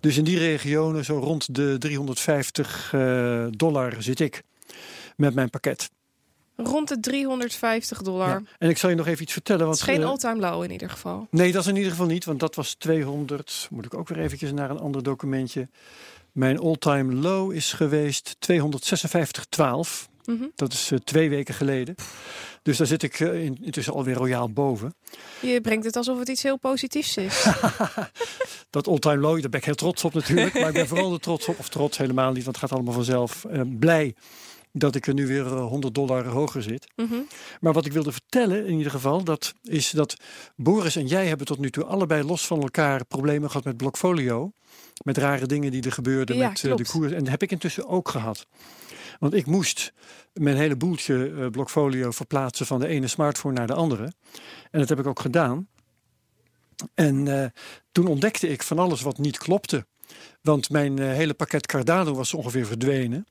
Dus 0.00 0.16
in 0.16 0.24
die 0.24 0.38
regionen, 0.38 1.04
zo 1.04 1.18
rond 1.18 1.54
de 1.54 1.76
350 1.78 2.92
uh, 2.94 3.46
dollar 3.50 3.94
zit 3.98 4.20
ik 4.20 4.42
met 5.16 5.34
mijn 5.34 5.50
pakket. 5.50 5.90
Rond 6.56 6.88
de 6.88 7.00
350 7.00 8.02
dollar. 8.02 8.28
Ja. 8.28 8.42
En 8.58 8.68
ik 8.68 8.78
zal 8.78 8.90
je 8.90 8.96
nog 8.96 9.06
even 9.06 9.22
iets 9.22 9.32
vertellen. 9.32 9.66
Want, 9.66 9.78
het 9.80 9.88
is 9.88 9.94
geen 9.94 10.02
uh, 10.02 10.08
all-time 10.08 10.40
low 10.40 10.64
in 10.64 10.70
ieder 10.70 10.90
geval. 10.90 11.26
Nee, 11.30 11.52
dat 11.52 11.62
is 11.62 11.68
in 11.68 11.76
ieder 11.76 11.90
geval 11.90 12.06
niet. 12.06 12.24
Want 12.24 12.40
dat 12.40 12.54
was 12.54 12.74
200. 12.74 13.68
Moet 13.70 13.84
ik 13.84 13.94
ook 13.94 14.08
weer 14.08 14.18
eventjes 14.18 14.52
naar 14.52 14.70
een 14.70 14.78
ander 14.78 15.02
documentje. 15.02 15.68
Mijn 16.32 16.58
all-time 16.58 17.14
low 17.14 17.52
is 17.52 17.72
geweest 17.72 18.36
256,12. 18.52 20.10
Mm 20.24 20.38
-hmm. 20.38 20.52
Dat 20.54 20.72
is 20.72 20.90
uh, 20.90 20.98
twee 20.98 21.30
weken 21.30 21.54
geleden. 21.54 21.94
Dus 22.62 22.76
daar 22.76 22.86
zit 22.86 23.02
ik 23.02 23.20
uh, 23.20 23.44
in, 23.44 23.58
intussen 23.62 23.92
alweer 23.92 24.14
royaal 24.14 24.50
boven. 24.50 24.94
Je 25.40 25.60
brengt 25.60 25.84
het 25.84 25.96
alsof 25.96 26.18
het 26.18 26.28
iets 26.28 26.42
heel 26.42 26.56
positiefs 26.56 27.16
is. 27.16 27.46
dat 28.70 28.88
all-time 28.88 29.20
low, 29.20 29.40
daar 29.40 29.50
ben 29.50 29.60
ik 29.60 29.66
heel 29.66 29.74
trots 29.74 30.04
op 30.04 30.14
natuurlijk. 30.14 30.54
maar 30.54 30.68
ik 30.68 30.74
ben 30.74 30.88
vooral 30.88 31.12
er 31.12 31.20
trots 31.20 31.48
op, 31.48 31.58
of 31.58 31.68
trots 31.68 31.98
helemaal 31.98 32.32
niet, 32.32 32.44
want 32.44 32.56
het 32.56 32.64
gaat 32.64 32.72
allemaal 32.72 32.94
vanzelf. 32.94 33.46
Blij 33.78 34.14
dat 34.72 34.94
ik 34.94 35.06
er 35.06 35.14
nu 35.14 35.26
weer 35.26 35.44
100 35.44 35.94
dollar 35.94 36.26
hoger 36.26 36.62
zit. 36.62 36.92
Mhm. 36.96 37.06
Mm 37.06 37.12
-hmm. 37.12 37.26
Maar 37.60 37.72
wat 37.72 37.86
ik 37.86 37.92
wilde 37.92 38.12
vertellen 38.12 38.66
in 38.66 38.76
ieder 38.76 38.92
geval, 38.92 39.24
dat 39.24 39.54
is 39.62 39.90
dat 39.90 40.16
Boris 40.56 40.96
en 40.96 41.06
jij 41.06 41.26
hebben 41.26 41.46
tot 41.46 41.58
nu 41.58 41.70
toe 41.70 41.84
allebei 41.84 42.22
los 42.22 42.46
van 42.46 42.60
elkaar 42.60 43.04
problemen 43.04 43.50
gehad 43.50 43.64
met 43.64 43.76
Blockfolio. 43.76 44.52
Met 45.04 45.18
rare 45.18 45.46
dingen 45.46 45.70
die 45.70 45.82
er 45.82 45.92
gebeurden 45.92 46.36
ja, 46.36 46.48
met 46.48 46.62
uh, 46.62 46.76
de 46.76 46.84
koers. 46.86 47.12
En 47.12 47.18
dat 47.18 47.28
heb 47.28 47.42
ik 47.42 47.50
intussen 47.50 47.88
ook 47.88 48.08
gehad. 48.08 48.46
Want 49.18 49.34
ik 49.34 49.46
moest 49.46 49.92
mijn 50.32 50.56
hele 50.56 50.76
boeltje 50.76 51.28
uh, 51.28 51.46
Blockfolio 51.46 52.10
verplaatsen 52.10 52.66
van 52.66 52.80
de 52.80 52.86
ene 52.86 53.06
smartphone 53.06 53.54
naar 53.54 53.66
de 53.66 53.74
andere. 53.74 54.12
En 54.70 54.80
dat 54.80 54.88
heb 54.88 54.98
ik 54.98 55.06
ook 55.06 55.20
gedaan. 55.20 55.68
En 56.94 57.26
uh, 57.26 57.44
toen 57.92 58.06
ontdekte 58.06 58.48
ik 58.48 58.62
van 58.62 58.78
alles 58.78 59.00
wat 59.00 59.18
niet 59.18 59.38
klopte. 59.38 59.86
Want 60.40 60.70
mijn 60.70 60.98
hele 60.98 61.34
pakket 61.34 61.66
Cardano 61.66 62.14
was 62.14 62.34
ongeveer 62.34 62.66
verdwenen. 62.66 63.26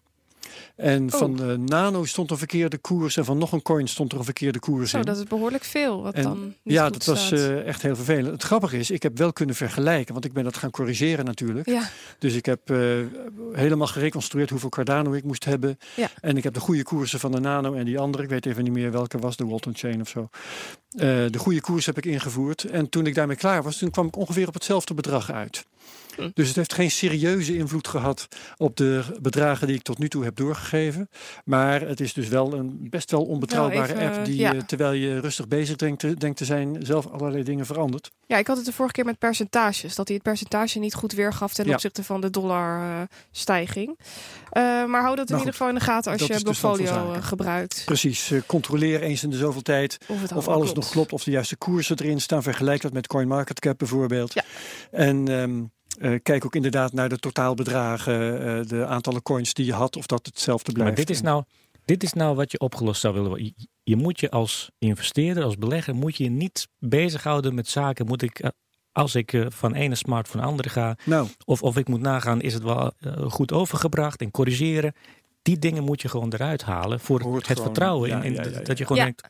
En 0.76 1.14
oh. 1.14 1.20
van 1.20 1.36
de 1.36 1.58
nano 1.58 2.06
stond 2.06 2.32
een 2.32 2.38
verkeerde 2.38 2.78
koers 2.78 3.18
en 3.18 3.26
van 3.26 3.38
nog 3.38 3.52
een 3.52 3.62
coin 3.62 3.88
stond 3.88 4.12
er 4.12 4.18
een 4.18 4.24
verkeerde 4.24 4.60
koers 4.60 4.90
Zo, 4.90 4.98
in. 4.98 5.06
dat 5.06 5.18
is 5.18 5.24
behoorlijk 5.24 5.64
veel 5.64 6.02
wat 6.02 6.14
en, 6.14 6.24
dan 6.24 6.54
Ja, 6.64 6.90
dat 6.90 7.06
was 7.06 7.32
uh, 7.32 7.68
echt 7.68 7.82
heel 7.82 7.96
vervelend. 7.96 8.32
Het 8.32 8.44
grappige 8.44 8.78
is, 8.78 8.92
ik 8.92 9.04
heb 9.04 9.18
wel 9.18 9.34
kunnen 9.34 9.56
vergelijken, 9.56 10.14
want 10.14 10.26
ik 10.26 10.34
ben 10.34 10.44
dat 10.44 10.58
gaan 10.58 10.72
corrigeren 10.72 11.26
natuurlijk. 11.26 11.70
Ja. 11.70 11.90
Dus 12.20 12.34
ik 12.34 12.46
heb 12.46 12.70
uh, 12.72 13.06
helemaal 13.54 13.88
gereconstrueerd 13.88 14.50
hoeveel 14.50 14.70
Cardano 14.70 15.14
ik 15.14 15.24
moest 15.24 15.46
hebben. 15.46 15.78
Ja. 15.96 16.10
En 16.22 16.38
ik 16.38 16.44
heb 16.44 16.54
de 16.54 16.60
goede 16.60 16.84
koersen 16.84 17.20
van 17.20 17.32
de 17.32 17.40
nano 17.40 17.74
en 17.74 17.86
die 17.86 18.00
andere, 18.00 18.24
ik 18.24 18.30
weet 18.30 18.46
even 18.46 18.64
niet 18.64 18.74
meer 18.74 18.92
welke 18.92 19.20
was, 19.20 19.36
de 19.36 19.46
Walton 19.46 19.76
Chain 19.76 20.02
of 20.02 20.10
zo. 20.10 20.30
Uh, 20.96 21.00
de 21.30 21.38
goede 21.38 21.62
koers 21.62 21.86
heb 21.86 21.98
ik 21.98 22.06
ingevoerd. 22.06 22.64
En 22.64 22.90
toen 22.90 23.06
ik 23.06 23.16
daarmee 23.16 23.36
klaar 23.36 23.64
was, 23.64 23.78
toen 23.78 23.92
kwam 23.92 24.08
ik 24.08 24.16
ongeveer 24.16 24.48
op 24.48 24.54
hetzelfde 24.54 24.94
bedrag 24.94 25.32
uit. 25.32 25.66
Dus 26.34 26.48
het 26.48 26.56
heeft 26.56 26.74
geen 26.74 26.92
serieuze 26.92 27.58
invloed 27.58 27.88
gehad 27.88 28.28
op 28.58 28.76
de 28.76 29.04
bedragen 29.22 29.68
die 29.68 29.76
ik 29.76 29.82
tot 29.82 29.98
nu 29.98 30.10
toe 30.10 30.24
heb 30.24 30.36
doorgegeven. 30.36 31.10
Maar 31.46 31.82
het 31.82 32.00
is 32.00 32.14
dus 32.14 32.28
wel 32.28 32.54
een 32.54 32.88
best 32.90 33.12
wel 33.12 33.26
onbetrouwbare 33.26 33.94
nou, 33.94 34.00
even, 34.06 34.16
app 34.18 34.26
die, 34.26 34.38
ja. 34.38 34.54
uh, 34.54 34.62
terwijl 34.62 34.92
je 34.92 35.20
rustig 35.20 35.48
bezig 35.48 35.76
denkt 35.76 36.00
te, 36.00 36.14
denkt 36.18 36.38
te 36.38 36.46
zijn, 36.46 36.78
zelf 36.86 37.08
allerlei 37.08 37.44
dingen 37.44 37.66
verandert. 37.66 38.12
Ja, 38.26 38.38
ik 38.38 38.48
had 38.48 38.58
het 38.58 38.66
de 38.66 38.74
vorige 38.74 38.94
keer 38.94 39.06
met 39.06 39.18
percentages. 39.18 39.96
Dat 39.96 40.08
hij 40.08 40.16
het 40.16 40.26
percentage 40.26 40.80
niet 40.80 40.94
goed 40.94 41.14
weergaf 41.14 41.54
ten 41.54 41.66
Ja. 41.68 41.74
opzichte 41.74 42.04
van 42.04 42.22
de 42.22 42.30
dollarstijging. 42.30 43.88
Uh, 44.58 44.86
maar 44.86 45.02
hou 45.02 45.16
dat 45.16 45.30
in 45.30 45.36
Nou 45.36 45.38
ieder 45.38 45.52
geval 45.52 45.68
in 45.68 45.76
de 45.76 45.82
gaten 45.82 46.12
als 46.12 46.22
je 46.22 46.42
Blockfolio 46.42 46.86
zaken. 46.86 47.16
uh, 47.16 47.24
gebruikt. 47.24 47.82
Precies, 47.86 48.32
uh, 48.32 48.42
controleer 48.46 49.02
eens 49.02 49.24
in 49.24 49.30
de 49.30 49.38
zoveel 49.38 49.62
tijd 49.62 49.98
Of, 50.36 50.48
alles 50.48 50.74
nog 50.74 50.90
klopt, 50.90 51.14
of 51.14 51.24
de 51.24 51.32
juiste 51.32 51.56
koersen 51.56 51.98
erin 52.00 52.22
staan. 52.22 52.44
Vergelijk 52.44 52.82
dat 52.82 52.94
met 52.94 53.08
CoinMarketCap 53.08 53.78
bijvoorbeeld. 53.78 54.34
Ja. 54.34 54.44
En 54.92 55.28
ehm, 55.28 55.64
uh, 56.00 56.20
kijk 56.24 56.46
ook 56.46 56.56
inderdaad 56.56 56.94
naar 56.94 57.10
de 57.10 57.18
totaalbedragen, 57.18 58.42
uh, 58.42 58.66
de 58.66 58.86
aantallen 58.86 59.22
coins 59.22 59.54
die 59.54 59.66
je 59.66 59.74
had, 59.74 59.96
of 59.98 60.06
dat 60.06 60.26
hetzelfde 60.26 60.72
blijft. 60.72 60.92
Maar 60.96 61.06
dit 61.06 61.16
is 61.16 61.22
nou, 61.22 61.44
dit 61.86 62.04
is 62.04 62.14
nou 62.14 62.36
wat 62.36 62.52
je 62.52 62.60
opgelost 62.60 63.02
zou 63.02 63.14
willen 63.14 63.30
worden. 63.30 63.54
Je, 63.56 63.68
je 63.84 63.96
moet 63.96 64.20
je 64.20 64.30
als 64.30 64.72
investeerder, 64.80 65.44
als 65.44 65.58
belegger, 65.58 65.96
moet 65.96 66.18
je 66.18 66.24
je 66.24 66.30
niet 66.30 66.68
bezighouden 66.80 67.56
met 67.56 67.68
zaken. 67.68 68.06
Moet 68.06 68.22
ik, 68.22 68.44
uh, 68.44 68.50
als 68.92 69.16
ik 69.16 69.34
uh, 69.34 69.46
van 69.50 69.74
ene 69.74 69.96
smartphone 69.96 70.42
naar 70.42 70.52
andere 70.52 70.70
ga, 70.70 70.98
nou. 71.06 71.28
of, 71.46 71.62
of 71.62 71.78
ik 71.78 71.88
moet 71.88 72.02
nagaan, 72.02 72.42
is 72.42 72.54
het 72.54 72.64
wel 72.64 72.92
uh, 73.00 73.14
goed 73.32 73.52
overgebracht 73.52 74.22
en 74.22 74.32
corrigeren. 74.32 74.94
Die 75.42 75.60
dingen 75.60 75.84
moet 75.84 76.02
je 76.02 76.10
gewoon 76.10 76.34
eruit 76.34 76.62
halen 76.64 77.00
voor 77.00 77.22
Hoort 77.22 77.36
het 77.36 77.58
gewoon, 77.58 77.64
vertrouwen. 77.64 78.10
ja, 78.10 78.18
in, 78.18 78.24
in 78.24 78.34
ja, 78.34 78.44
ja, 78.44 78.50
ja. 78.50 78.62
Dat 78.64 78.78
je 78.78 78.86
gewoon 78.86 78.98
Ja. 78.98 79.04
denkt, 79.04 79.28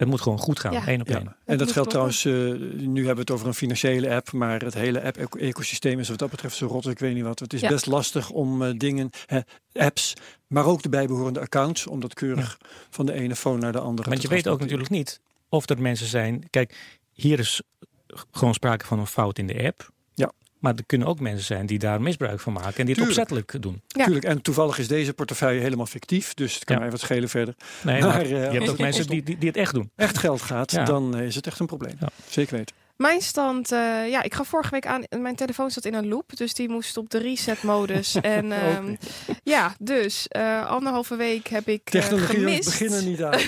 het 0.00 0.08
moet 0.08 0.20
gewoon 0.20 0.38
goed 0.38 0.60
gaan, 0.60 0.72
Ja. 0.72 0.86
één 0.86 1.00
op 1.00 1.08
Ja. 1.08 1.16
één. 1.18 1.36
En 1.44 1.58
dat 1.58 1.72
geldt 1.72 1.90
trouwens, 1.90 2.24
uh, 2.24 2.32
nu 2.78 2.96
hebben 2.96 3.14
we 3.14 3.20
het 3.20 3.30
over 3.30 3.46
een 3.46 3.54
financiële 3.54 4.14
app, 4.14 4.32
maar 4.32 4.60
het 4.62 4.74
hele 4.74 5.02
app-ecosysteem 5.02 5.98
is 5.98 6.08
wat 6.08 6.18
dat 6.18 6.30
betreft 6.30 6.56
zo 6.56 6.66
rot, 6.66 6.86
ik 6.88 6.98
weet 6.98 7.14
niet 7.14 7.22
wat. 7.24 7.38
Het 7.38 7.52
is 7.52 7.60
Ja. 7.60 7.68
best 7.68 7.86
lastig 7.86 8.30
om 8.30 8.62
uh, 8.62 8.70
dingen, 8.76 9.10
hè, 9.26 9.40
apps, 9.72 10.14
maar 10.46 10.64
ook 10.66 10.82
de 10.82 10.88
bijbehorende 10.88 11.40
accounts, 11.40 11.86
om 11.86 12.00
dat 12.00 12.14
keurig 12.14 12.58
van 12.90 13.06
de 13.06 13.12
ene 13.12 13.36
phone 13.36 13.58
naar 13.58 13.72
de 13.72 13.80
andere 13.80 14.08
Want 14.08 14.20
te 14.20 14.28
je 14.28 14.34
weet 14.34 14.48
ook 14.48 14.60
natuurlijk 14.60 14.90
niet 14.90 15.20
of 15.48 15.68
er 15.68 15.80
mensen 15.82 16.06
zijn. 16.06 16.50
Kijk, 16.50 16.98
hier 17.12 17.38
is 17.38 17.62
gewoon 18.30 18.54
sprake 18.54 18.86
van 18.86 18.98
een 18.98 19.06
fout 19.06 19.38
in 19.38 19.46
de 19.46 19.64
app. 19.66 19.90
Maar 20.60 20.74
er 20.74 20.84
kunnen 20.86 21.08
ook 21.08 21.20
mensen 21.20 21.44
zijn 21.44 21.66
die 21.66 21.78
daar 21.78 22.02
misbruik 22.02 22.40
van 22.40 22.52
maken 22.52 22.78
en 22.78 22.86
die 22.86 22.94
het 22.94 23.04
Tuurlijk. 23.04 23.30
opzettelijk 23.30 23.62
doen. 23.62 23.80
Ja. 23.86 24.04
Tuurlijk, 24.04 24.24
en 24.24 24.42
toevallig 24.42 24.78
is 24.78 24.88
deze 24.88 25.12
portefeuille 25.12 25.60
helemaal 25.60 25.86
fictief, 25.86 26.34
dus 26.34 26.54
het 26.54 26.64
kan 26.64 26.76
Ja. 26.76 26.82
mij 26.82 26.90
wat 26.90 27.00
schelen 27.00 27.28
verder. 27.28 27.54
Nee, 27.82 28.00
Maar, 28.00 28.08
maar, 28.08 28.20
eh, 28.22 28.28
je 28.30 28.34
hebt 28.36 28.60
als 28.60 28.68
ook 28.70 28.78
mensen 28.78 29.06
die, 29.06 29.22
die, 29.22 29.38
die 29.38 29.48
het 29.48 29.56
echt 29.56 29.74
doen. 29.74 29.90
echt 29.96 30.18
geld 30.18 30.42
gaat, 30.42 30.70
Ja. 30.72 30.84
dan 30.84 31.16
eh, 31.16 31.26
is 31.26 31.34
het 31.34 31.46
echt 31.46 31.58
een 31.58 31.66
probleem. 31.66 31.94
Ja. 32.00 32.08
Zeker 32.28 32.56
weten. 32.56 32.74
Mijn 33.00 33.20
stand, 33.20 33.72
eh, 33.72 34.08
ja, 34.08 34.22
ik 34.22 34.34
gaf 34.34 34.48
vorige 34.48 34.70
week 34.70 34.86
aan, 34.86 35.04
mijn 35.18 35.34
telefoon 35.34 35.70
zat 35.70 35.84
in 35.84 35.94
een 35.94 36.08
loop, 36.08 36.36
dus 36.36 36.54
die 36.54 36.68
moest 36.68 36.96
op 36.96 37.10
de 37.10 37.18
reset-modus. 37.18 38.14
en 38.20 38.52
ehm, 38.52 38.94
ja, 39.42 39.74
dus 39.78 40.26
uh, 40.36 40.66
anderhalve 40.66 41.16
week 41.16 41.48
heb 41.48 41.68
ik 41.68 41.94
uh, 41.94 42.02
gemist. 42.02 42.64
beginnen 42.64 43.04
niet 43.04 43.22
aan. 43.22 43.40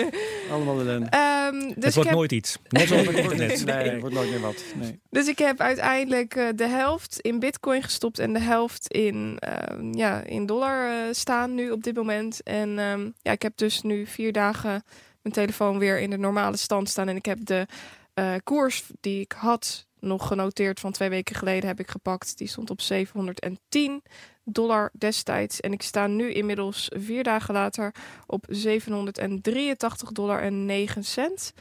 Allemaal 0.52 0.80
ellende. 0.80 1.08
Um, 1.52 1.60
dus 1.60 1.84
het 1.84 1.94
wordt 1.94 2.08
heb... 2.08 2.18
nooit 2.18 2.32
iets. 2.32 2.58
Net 2.68 2.88
zoals 2.88 3.06
met 3.06 3.16
internet. 3.16 3.64
nee, 3.64 3.90
het 3.90 4.00
wordt 4.00 4.14
nooit 4.14 4.30
meer 4.30 4.40
wat. 4.40 4.64
Nee. 4.74 5.00
Dus 5.10 5.26
ik 5.26 5.38
heb 5.38 5.60
uiteindelijk 5.60 6.52
de 6.56 6.68
helft 6.68 7.20
in 7.20 7.38
bitcoin 7.38 7.82
gestopt 7.82 8.18
en 8.18 8.32
de 8.32 8.40
helft 8.40 8.88
in, 8.88 9.36
ehm, 9.38 9.94
ja, 9.94 10.22
in 10.22 10.46
dollar 10.46 10.90
staan 11.10 11.54
nu 11.54 11.70
op 11.70 11.82
dit 11.82 11.96
moment. 11.96 12.42
En 12.42 12.70
ja, 13.22 13.32
ik 13.32 13.42
heb 13.42 13.56
dus 13.56 13.82
nu 13.82 14.06
vier 14.06 14.32
dagen 14.32 14.84
mijn 15.22 15.34
telefoon 15.34 15.78
weer 15.78 15.98
in 15.98 16.10
de 16.10 16.18
normale 16.18 16.56
stand 16.56 16.88
staan. 16.88 17.08
En 17.08 17.16
ik 17.16 17.24
heb 17.24 17.38
de 17.42 17.66
uh, 18.14 18.34
koers 18.44 18.84
die 19.00 19.20
ik 19.20 19.32
had 19.32 19.86
nog 20.00 20.26
genoteerd 20.26 20.80
van 20.80 20.92
twee 20.92 21.08
weken 21.08 21.36
geleden 21.36 21.68
heb 21.68 21.80
ik 21.80 21.90
gepakt. 21.90 22.38
Die 22.38 22.48
stond 22.48 22.70
op 22.70 22.80
710 22.80 24.02
dollar 24.44 24.90
destijds. 24.98 25.60
En 25.60 25.72
ik 25.72 25.82
sta 25.82 26.06
nu 26.06 26.32
inmiddels 26.32 26.90
vier 26.96 27.22
dagen 27.22 27.54
later 27.54 27.94
op 28.26 28.46
783 28.48 30.12
dollar 30.12 30.42
en 30.42 30.64
9 30.64 31.04
cent. 31.04 31.52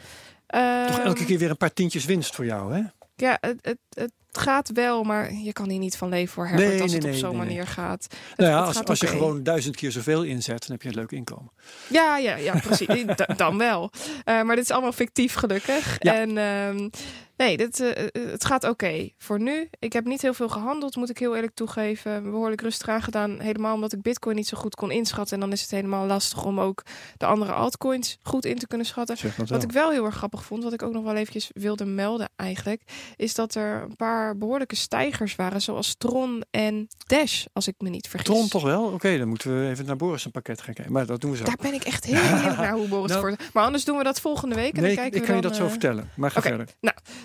Toch 0.87 0.99
elke 0.99 1.25
keer 1.25 1.37
weer 1.37 1.49
een 1.49 1.57
paar 1.57 1.73
tientjes 1.73 2.05
winst 2.05 2.35
voor 2.35 2.45
jou, 2.45 2.73
hè? 2.73 2.83
Ja, 3.15 3.37
het, 3.39 3.57
het, 3.61 3.77
het 3.89 4.11
gaat 4.37 4.69
wel, 4.73 5.03
maar 5.03 5.33
je 5.33 5.53
kan 5.53 5.69
hier 5.69 5.79
niet 5.79 5.97
van 5.97 6.09
leven 6.09 6.33
voor 6.33 6.47
Herbert 6.47 6.69
nee, 6.69 6.81
als 6.81 6.91
nee, 6.91 6.99
het 7.01 7.09
op 7.09 7.15
zo'n 7.15 7.29
nee, 7.29 7.45
manier 7.45 7.67
gaat. 7.67 8.03
Het, 8.03 8.37
nou 8.37 8.51
ja, 8.51 8.63
als, 8.63 8.75
gaat 8.75 8.89
als 8.89 8.99
je 8.99 9.07
gewoon 9.07 9.43
duizend 9.43 9.75
keer 9.75 9.91
zoveel 9.91 10.23
inzet, 10.23 10.61
dan 10.61 10.71
heb 10.71 10.81
je 10.81 10.87
een 10.87 10.95
leuk 10.95 11.11
inkomen. 11.11 11.51
Ja, 11.89 12.17
ja, 12.17 12.35
ja, 12.35 12.59
precies. 12.59 12.87
Da- 13.15 13.33
dan 13.35 13.57
wel. 13.57 13.91
Uh, 13.93 14.41
maar 14.41 14.55
dit 14.55 14.63
is 14.63 14.71
allemaal 14.71 14.91
fictief, 14.91 15.33
gelukkig. 15.33 15.95
Ja. 15.99 16.13
En 16.13 16.37
um, 16.37 16.89
nee, 17.37 17.57
dit, 17.57 17.79
uh, 17.79 17.91
het 18.31 18.45
gaat 18.45 18.63
oké 18.63 19.09
voor 19.17 19.39
nu. 19.39 19.69
Ik 19.79 19.93
heb 19.93 20.05
niet 20.05 20.21
heel 20.21 20.33
veel 20.33 20.49
gehandeld, 20.49 20.95
moet 20.95 21.09
ik 21.09 21.17
heel 21.17 21.35
eerlijk 21.35 21.53
toegeven. 21.53 22.23
Behoorlijk 22.23 22.61
rustig 22.61 22.87
aangedaan. 22.87 23.39
Helemaal 23.39 23.73
omdat 23.75 23.93
ik 23.93 24.01
Bitcoin 24.01 24.35
niet 24.35 24.47
zo 24.47 24.57
goed 24.57 24.75
kon 24.75 24.91
inschatten. 24.91 25.33
En 25.33 25.39
dan 25.39 25.51
is 25.51 25.61
het 25.61 25.71
helemaal 25.71 26.05
lastig 26.05 26.45
om 26.45 26.59
ook 26.59 26.83
de 27.17 27.25
andere 27.25 27.51
altcoins 27.51 28.17
goed 28.23 28.45
in 28.45 28.57
te 28.57 28.67
kunnen 28.67 28.87
schatten. 28.87 29.17
Wat 29.47 29.63
ik 29.63 29.71
wel 29.71 29.91
heel 29.91 30.05
erg 30.05 30.15
grappig 30.15 30.43
vond, 30.43 30.63
wat 30.63 30.73
ik 30.73 30.81
ook 30.81 30.93
nog 30.93 31.03
wel 31.03 31.15
eventjes 31.15 31.49
wilde 31.53 31.85
melden 31.85 32.29
eigenlijk, 32.35 32.81
is 33.15 33.35
dat 33.35 33.55
er 33.55 33.81
een 33.81 33.95
paar 33.95 34.22
behoorlijke 34.37 34.75
stijgers 34.75 35.35
waren, 35.35 35.61
zoals 35.61 35.95
Tron 35.97 36.43
en 36.51 36.87
Dash, 37.07 37.45
als 37.53 37.67
ik 37.67 37.75
me 37.77 37.89
niet 37.89 38.07
vergis. 38.07 38.27
Tron 38.27 38.47
toch 38.47 38.63
wel? 38.63 38.83
Oké, 38.83 39.17
dan 39.17 39.27
moeten 39.27 39.61
we 39.61 39.69
even 39.69 39.85
naar 39.85 39.95
Boris 39.95 40.25
een 40.25 40.31
pakket 40.31 40.61
gaan 40.61 40.73
kijken. 40.73 40.93
Maar 40.93 41.05
dat 41.05 41.21
doen 41.21 41.31
we 41.31 41.37
zo. 41.37 41.43
Daar 41.43 41.57
ben 41.61 41.73
ik 41.73 41.83
echt 41.83 42.05
heel 42.05 42.21
benieuwd 42.21 42.57
naar 42.57 42.73
hoe 42.73 42.87
Boris 42.87 43.11
Nou-. 43.21 43.35
Maar 43.53 43.63
anders 43.63 43.85
doen 43.85 43.97
we 43.97 44.03
dat 44.03 44.21
volgende 44.21 44.55
week. 44.55 44.73
En 44.75 44.81
nee, 44.81 44.95
dan 44.95 45.05
ik, 45.05 45.11
kijken 45.11 45.15
ik 45.15 45.21
we 45.21 45.27
kan 45.27 45.35
je 45.35 45.41
dan, 45.41 45.51
dat 45.51 45.59
zo 45.59 45.65
eh, 45.65 45.71
vertellen. 45.71 46.09
Maar 46.15 46.31
ga 46.31 46.41
verder. 46.41 46.67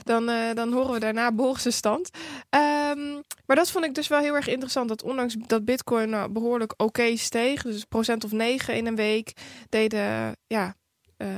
Dan, 0.03 0.29
eh, 0.29 0.55
dan 0.55 0.73
horen 0.73 0.93
we 0.93 0.99
daarna 0.99 1.33
Boris' 1.33 1.77
stand. 1.77 2.11
Ehm, 2.49 3.13
maar 3.47 3.57
dat 3.57 3.71
vond 3.71 3.85
ik 3.85 3.95
dus 3.95 4.09
wel 4.09 4.21
heel 4.21 4.35
erg 4.35 4.49
interessant. 4.49 4.89
Dat 4.89 5.03
ondanks 5.03 5.35
dat 5.47 5.65
Bitcoin 5.65 6.11
nou, 6.11 6.31
behoorlijk 6.33 6.75
oké 6.77 7.17
steeg, 7.17 7.63
dus 7.63 7.85
procent 7.85 8.25
of 8.25 8.33
9 8.33 8.77
in 8.77 8.87
een 8.87 8.97
week, 8.97 9.33
deden 9.69 10.37
ja. 10.47 10.75
eh, 11.17 11.29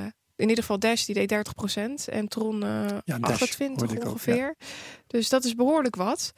in 0.40 0.48
ieder 0.48 0.64
geval 0.64 0.78
Dash 0.78 1.04
die 1.04 1.14
deed 1.14 1.32
30% 1.32 2.04
en 2.12 2.28
Tron 2.28 2.62
eh 2.62 2.86
Ja, 3.04 3.18
Dash 3.18 3.42
28 3.42 3.78
hoorde 3.78 3.94
ik 3.94 4.04
ook, 4.04 4.12
ongeveer. 4.12 4.56
Dus 5.06 5.28
dat 5.28 5.44
is 5.44 5.54
behoorlijk 5.54 5.96
wat. 5.96 6.32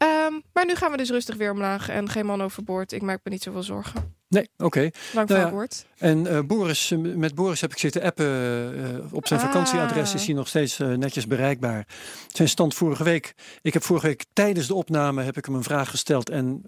Ehm, 0.00 0.32
maar 0.52 0.66
nu 0.66 0.74
gaan 0.74 0.90
we 0.90 0.96
dus 0.96 1.10
rustig 1.10 1.36
weer 1.36 1.50
omlaag 1.50 1.88
en 1.88 2.08
geen 2.08 2.26
man 2.26 2.42
overboord. 2.42 2.92
Ik 2.92 3.02
maak 3.02 3.20
me 3.24 3.30
niet 3.30 3.42
zoveel 3.42 3.62
zorgen. 3.62 4.18
Nee, 4.28 4.48
oké. 4.56 4.80
Lang 4.80 4.92
Nou 5.12 5.26
nou 5.26 5.40
ja, 5.40 5.50
woord. 5.50 5.86
En 5.98 6.26
eh, 6.26 6.38
Boris, 6.46 6.90
eh, 6.90 6.98
met 6.98 7.34
Boris 7.34 7.60
heb 7.60 7.70
ik 7.72 7.78
zitten 7.78 8.02
appen. 8.02 8.26
eh, 8.26 9.12
op 9.14 9.26
zijn 9.26 9.40
Ah. 9.40 9.46
vakantieadres 9.46 10.14
is 10.14 10.26
hij 10.26 10.34
nog 10.34 10.48
steeds 10.48 10.76
netjes 10.78 11.26
bereikbaar. 11.26 11.86
Zijn 12.32 12.48
stand 12.48 12.74
vorige 12.74 13.04
week. 13.04 13.34
Ik 13.62 13.72
heb 13.72 13.82
vorige 13.84 14.06
week 14.06 14.24
tijdens 14.32 14.66
de 14.66 14.74
opname 14.74 15.22
heb 15.22 15.36
ik 15.36 15.44
hem 15.44 15.54
een 15.54 15.62
vraag 15.62 15.90
gesteld. 15.90 16.30
En 16.30 16.62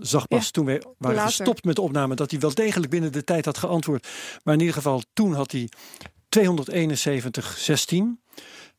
zag 0.00 0.28
pas 0.28 0.44
Ja, 0.44 0.50
toen 0.50 0.64
we 0.66 0.82
waren 0.98 1.16
later. 1.16 1.32
gestopt 1.34 1.64
met 1.64 1.76
de 1.76 1.82
opname 1.82 2.14
dat 2.14 2.30
hij 2.30 2.40
wel 2.40 2.54
degelijk 2.54 2.90
binnen 2.90 3.12
de 3.12 3.24
tijd 3.24 3.44
had 3.44 3.58
geantwoord. 3.58 4.08
Maar 4.44 4.54
in 4.54 4.60
ieder 4.60 4.74
geval, 4.74 5.02
toen 5.12 5.34
had 5.34 5.52
hij 5.52 5.68
271,16. 6.28 8.20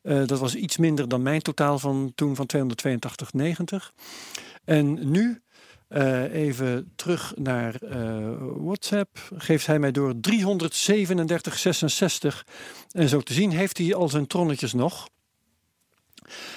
Eh 0.04 0.26
dat 0.26 0.38
was 0.38 0.54
iets 0.54 0.76
minder 0.76 1.08
dan 1.08 1.22
mijn 1.22 1.42
totaal 1.42 1.78
van 1.78 2.12
toen 2.14 2.36
van 2.36 2.46
282,90. 2.56 3.76
En 4.64 5.10
nu 5.10 5.42
eh, 5.88 6.34
even 6.34 6.92
terug 6.96 7.32
naar 7.36 7.74
eh, 7.74 8.30
WhatsApp. 8.38 9.18
Geeft 9.36 9.66
hij 9.66 9.78
mij 9.78 9.92
door 9.92 10.14
337,66. 10.14 10.20
En 12.90 13.08
zo 13.08 13.20
te 13.20 13.32
zien 13.32 13.50
heeft 13.50 13.78
hij 13.78 13.94
al 13.94 14.08
zijn 14.08 14.26
tronnetjes 14.26 14.72
nog. 14.72 15.08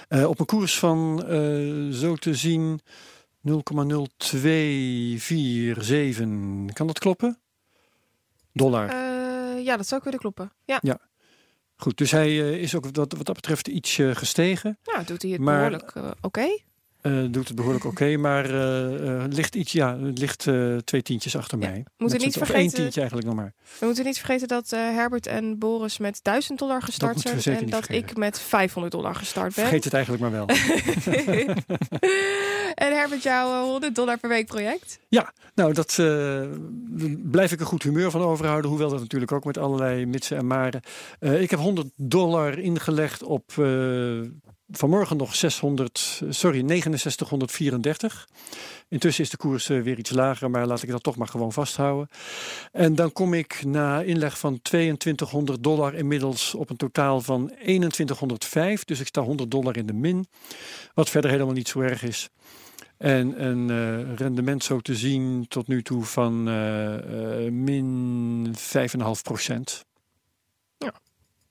Op 0.09 0.39
een 0.39 0.45
koers 0.45 0.79
van 0.79 1.19
zo 1.91 2.15
te 2.15 2.35
zien 2.35 2.81
0,0247. 3.41 3.53
Kan 6.73 6.87
dat 6.87 6.99
kloppen? 6.99 7.39
Dollar. 8.53 8.95
Ja, 9.61 9.77
dat 9.77 9.87
zou 9.87 10.01
kunnen 10.01 10.19
kloppen. 10.19 10.53
Ja, 10.65 10.79
Goed, 11.77 11.97
dus 11.97 12.11
hij 12.11 12.27
eh, 12.27 12.61
is 12.61 12.75
ook 12.75 12.83
wat, 12.91 12.95
wat 12.95 13.25
dat 13.25 13.35
betreft 13.35 13.67
iets 13.67 13.97
eh, 13.97 14.15
gestegen. 14.15 14.77
nou 14.83 15.05
doet 15.05 15.21
hij 15.21 15.31
het 15.31 15.41
Maar- 15.41 15.55
behoorlijk 15.69 15.91
eh, 15.95 16.11
oké. 16.21 16.47
Eh, 17.07 17.31
doet 17.31 17.47
het 17.47 17.55
behoorlijk 17.55 17.85
oké, 17.85 18.17
maar 18.27 18.45
eh, 18.45 19.23
eh, 19.23 19.23
ligt 19.29 19.55
iets, 19.55 19.71
ja, 19.71 19.99
het 19.99 20.17
ligt 20.17 20.47
twee 20.85 21.01
tientjes 21.01 21.35
achter 21.37 21.59
Ja, 21.59 21.69
mij. 21.69 21.85
moeten 21.97 22.19
niet 22.19 22.33
vergeten- 22.33 22.61
één 22.61 22.73
tientje 22.73 22.99
eigenlijk 22.99 23.29
nog 23.29 23.37
maar. 23.37 23.53
We 23.79 23.85
moeten 23.85 24.05
niet 24.05 24.17
vergeten 24.17 24.47
dat 24.47 24.69
Herbert 24.69 25.27
en 25.27 25.57
Boris 25.59 25.97
met 25.97 26.19
1000 26.23 26.59
dollar 26.59 26.81
gestart 26.81 27.19
zijn. 27.19 27.57
En 27.57 27.69
dat 27.69 27.85
vergeten. 27.85 28.09
ik 28.09 28.17
met 28.17 28.39
500 28.39 28.93
dollar 28.93 29.15
gestart 29.15 29.55
ben. 29.55 29.63
Vergeet 29.63 29.83
het 29.83 29.93
eigenlijk 29.93 30.23
maar 30.23 30.31
wel. 30.31 30.47
en 32.85 32.93
Herbert, 32.95 33.23
jouw 33.23 33.51
eh, 33.51 33.69
100 33.69 33.95
dollar 33.95 34.17
per 34.17 34.29
week 34.29 34.45
project? 34.45 34.99
nou, 35.55 35.73
dat 35.73 35.95
blijf 37.31 37.51
ik 37.51 37.59
een 37.59 37.65
goed 37.65 37.83
humeur 37.83 38.11
van 38.11 38.21
overhouden. 38.21 38.69
Hoewel 38.69 38.89
dat 38.89 38.99
natuurlijk 38.99 39.31
ook 39.31 39.45
met 39.45 39.57
allerlei 39.57 40.05
mitsen 40.05 40.37
en 40.37 40.47
maren. 40.47 40.81
Ik 41.19 41.49
heb 41.49 41.59
100 41.59 41.87
dollar 41.95 42.59
ingelegd 42.59 43.23
op 43.23 43.51
vanmorgen 44.71 45.17
nog 45.17 45.35
600, 45.35 46.21
sorry, 46.29 46.63
6934. 46.67 48.27
Intussen 48.89 49.23
is 49.23 49.29
de 49.29 49.37
koers 49.37 49.69
eh, 49.69 49.81
weer 49.81 49.97
iets 49.97 50.09
lager, 50.09 50.49
maar 50.49 50.67
laat 50.67 50.83
ik 50.83 50.89
dat 50.89 51.03
toch 51.03 51.15
maar 51.15 51.27
gewoon 51.27 51.53
vasthouden. 51.53 52.09
En 52.71 52.95
dan 52.95 53.11
kom 53.11 53.33
ik 53.33 53.63
na 53.65 54.01
inleg 54.01 54.39
van 54.39 54.61
2200 54.61 55.63
dollar 55.63 55.93
inmiddels 55.95 56.55
op 56.55 56.69
een 56.69 56.77
totaal 56.77 57.21
van 57.21 57.51
2105. 57.59 58.83
Dus 58.83 58.99
ik 58.99 59.07
sta 59.07 59.21
100 59.21 59.51
dollar 59.51 59.77
in 59.77 59.85
de 59.85 59.93
min. 59.93 60.27
Wat 60.93 61.09
verder 61.09 61.31
helemaal 61.31 61.53
niet 61.53 61.67
zo 61.67 61.79
erg 61.79 62.03
is. 62.03 62.29
En 62.97 63.45
een 63.45 63.69
eh, 63.69 64.15
rendement 64.15 64.63
zo 64.63 64.79
te 64.79 64.95
zien 64.95 65.47
tot 65.47 65.67
nu 65.67 65.83
toe 65.83 66.03
van 66.03 66.47
eh, 66.47 67.45
eh, 67.45 67.51
min 67.51 68.55
5,5 68.55 69.21
procent. 69.23 69.85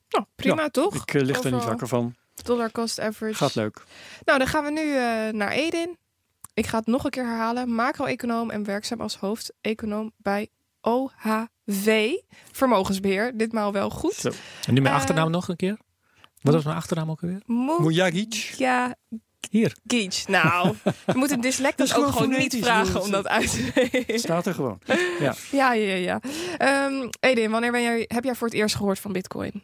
Nou, 0.08 0.24
prima 0.34 0.68
toch? 0.68 0.94
Ik 0.94 1.12
lig 1.12 1.42
er 1.42 1.52
niet 1.52 1.64
wakker 1.64 1.88
van. 1.88 2.14
Dollar 2.44 2.70
cost 2.72 3.00
average. 3.00 3.34
Gaat 3.34 3.54
leuk. 3.54 3.82
Nou, 4.24 4.38
dan 4.38 4.46
gaan 4.48 4.64
we 4.64 4.70
nu 4.70 4.94
eh, 4.94 5.32
naar 5.32 5.50
Edin. 5.50 5.96
Ik 6.54 6.66
ga 6.66 6.78
het 6.78 6.86
nog 6.86 7.04
een 7.04 7.10
keer 7.10 7.24
herhalen. 7.24 7.74
Macro-econoom 7.74 8.50
en 8.50 8.64
werkzaam 8.64 9.00
als 9.00 9.16
hoofdeconoom 9.16 10.12
bij 10.16 10.48
OHV. 10.80 12.12
Vermogensbeheer. 12.52 13.36
Ditmaal 13.36 13.72
wel 13.72 13.90
goed. 13.90 14.12
Zo. 14.14 14.28
En 14.66 14.74
nu 14.74 14.80
mijn 14.80 14.94
Eh, 14.94 15.00
achternaam 15.00 15.30
nog 15.30 15.48
een 15.48 15.56
keer. 15.56 15.76
Wat 16.42 16.54
was 16.54 16.64
mijn 16.64 16.76
achternaam 16.76 17.10
ook 17.10 17.22
alweer? 17.22 17.42
Mujagic. 17.46 18.34
Ja, 18.34 18.94
Hier. 19.50 19.76
Geach. 19.86 20.26
Nou, 20.28 20.74
je 21.06 21.12
moet 21.14 21.30
een 21.30 21.40
dyslect 21.40 21.78
Dat 21.78 21.86
dus 21.88 21.96
is 21.96 22.02
ook 22.02 22.12
gewoon 22.12 22.28
niet 22.38 22.56
vragen 22.60 22.92
joh. 22.92 23.02
om 23.02 23.10
dat 23.10 23.26
uit 23.26 23.50
te 23.50 23.88
weten. 23.92 24.18
Staat 24.18 24.46
er 24.46 24.54
gewoon. 24.54 24.78
Ja, 25.18 25.72
ja, 25.72 25.94
ja. 25.94 26.20
Ehm, 26.58 27.08
Edin, 27.20 27.50
wanneer 27.50 27.72
ben 27.72 27.82
jij, 27.82 28.04
heb 28.08 28.24
jij 28.24 28.34
voor 28.34 28.46
het 28.46 28.56
eerst 28.56 28.74
gehoord 28.76 28.98
van 28.98 29.12
Bitcoin? 29.12 29.62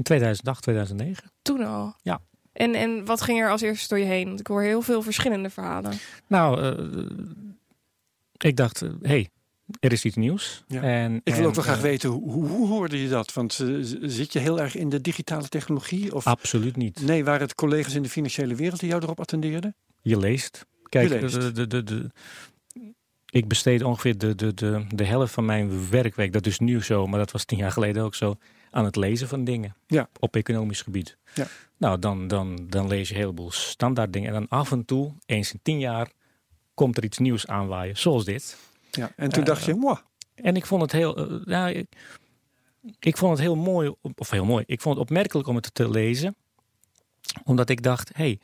In 0.00 0.06
2008, 0.06 0.62
2009. 0.62 1.30
Toen 1.42 1.64
al? 1.64 1.94
Ja. 2.02 2.20
En, 2.52 2.74
en 2.74 3.04
wat 3.04 3.20
ging 3.20 3.40
er 3.40 3.50
als 3.50 3.60
eerste 3.60 3.88
door 3.88 3.98
je 3.98 4.10
heen? 4.10 4.26
Want 4.26 4.40
ik 4.40 4.46
hoor 4.46 4.62
heel 4.62 4.82
veel 4.82 5.02
verschillende 5.02 5.50
verhalen. 5.50 5.92
Nou, 6.26 6.60
eh, 6.62 7.06
ik 8.38 8.56
dacht, 8.56 8.80
hé, 8.80 8.88
hey, 9.02 9.28
er 9.80 9.92
is 9.92 10.04
iets 10.04 10.16
nieuws. 10.16 10.64
Ja. 10.68 10.82
En, 10.82 11.14
Ik 11.24 11.34
wil 11.34 11.42
en, 11.42 11.48
ook 11.48 11.54
wel 11.54 11.64
graag 11.64 11.76
eh, 11.76 11.82
weten, 11.82 12.08
hoe, 12.10 12.46
hoe, 12.46 12.68
hoorde 12.68 13.02
je 13.02 13.08
dat? 13.08 13.32
Want 13.32 13.60
eh, 13.60 13.68
zit 14.02 14.32
je 14.32 14.38
heel 14.38 14.60
erg 14.60 14.76
in 14.76 14.88
de 14.88 15.00
digitale 15.00 15.48
technologie? 15.48 16.14
Of 16.14 16.26
Absoluut 16.26 16.76
niet. 16.76 17.02
nee, 17.02 17.24
waren 17.24 17.40
het 17.40 17.54
collega's 17.54 17.94
in 17.94 18.02
de 18.02 18.08
financiële 18.08 18.54
wereld 18.54 18.80
die 18.80 18.88
jou 18.88 19.02
erop 19.02 19.20
attendeerden? 19.20 19.74
Je 20.00 20.18
leest. 20.18 20.66
Kijk, 20.88 21.08
Je 21.08 21.20
leest. 21.20 21.40
De, 21.40 21.52
de, 21.52 21.66
de, 21.66 21.82
de- 21.82 22.10
ik 23.30 23.48
besteed 23.48 23.82
ongeveer 23.82 24.18
de, 24.18 24.34
de, 24.34 24.54
de, 24.54 24.84
de 24.88 25.04
helft 25.04 25.32
van 25.32 25.44
mijn 25.44 25.90
werkweek, 25.90 26.32
dat 26.32 26.46
is 26.46 26.58
nu 26.58 26.82
zo, 26.82 27.06
maar 27.06 27.18
dat 27.18 27.30
was 27.30 27.44
tien 27.44 27.58
jaar 27.58 27.72
geleden 27.72 28.02
ook 28.02 28.14
zo, 28.14 28.36
aan 28.70 28.84
het 28.84 28.96
lezen 28.96 29.28
van 29.28 29.44
dingen 29.44 29.76
Ja. 29.86 30.08
op 30.18 30.36
economisch 30.36 30.82
gebied. 30.82 31.16
Ja. 31.34 31.46
Nou, 31.76 31.98
dan, 31.98 32.28
dan, 32.28 32.66
dan 32.68 32.88
lees 32.88 33.08
je 33.08 33.14
een 33.14 33.20
heleboel 33.20 33.50
standaard 33.50 34.12
dingen. 34.12 34.28
En 34.28 34.34
dan 34.34 34.48
af 34.48 34.72
en 34.72 34.84
toe, 34.84 35.12
eens 35.26 35.52
in 35.52 35.60
tien 35.62 35.78
jaar, 35.78 36.10
komt 36.74 36.96
er 36.96 37.04
iets 37.04 37.18
nieuws 37.18 37.46
aanwaaien, 37.46 37.96
zoals 37.96 38.24
dit. 38.24 38.56
Ja. 38.90 39.12
En 39.16 39.28
toen 39.28 39.40
Eh, 39.42 39.48
dacht 39.48 39.64
je, 39.64 39.74
mwah, 39.74 39.98
En 40.34 40.56
ik 40.56 40.66
vond 40.66 40.82
het 40.82 40.92
heel, 40.92 41.16
eh, 41.16 41.36
ja, 41.44 41.68
ik, 41.68 41.86
ik 42.98 43.16
vond 43.16 43.32
het 43.32 43.40
heel 43.40 43.56
mooi, 43.56 43.94
of 44.14 44.30
heel 44.30 44.44
mooi, 44.44 44.64
ik 44.66 44.80
vond 44.80 44.94
het 44.98 45.04
opmerkelijk 45.04 45.48
om 45.48 45.54
het 45.56 45.74
te 45.74 45.90
lezen. 45.90 46.36
Omdat 47.44 47.68
ik 47.68 47.82
dacht, 47.82 48.10
hey, 48.14 48.40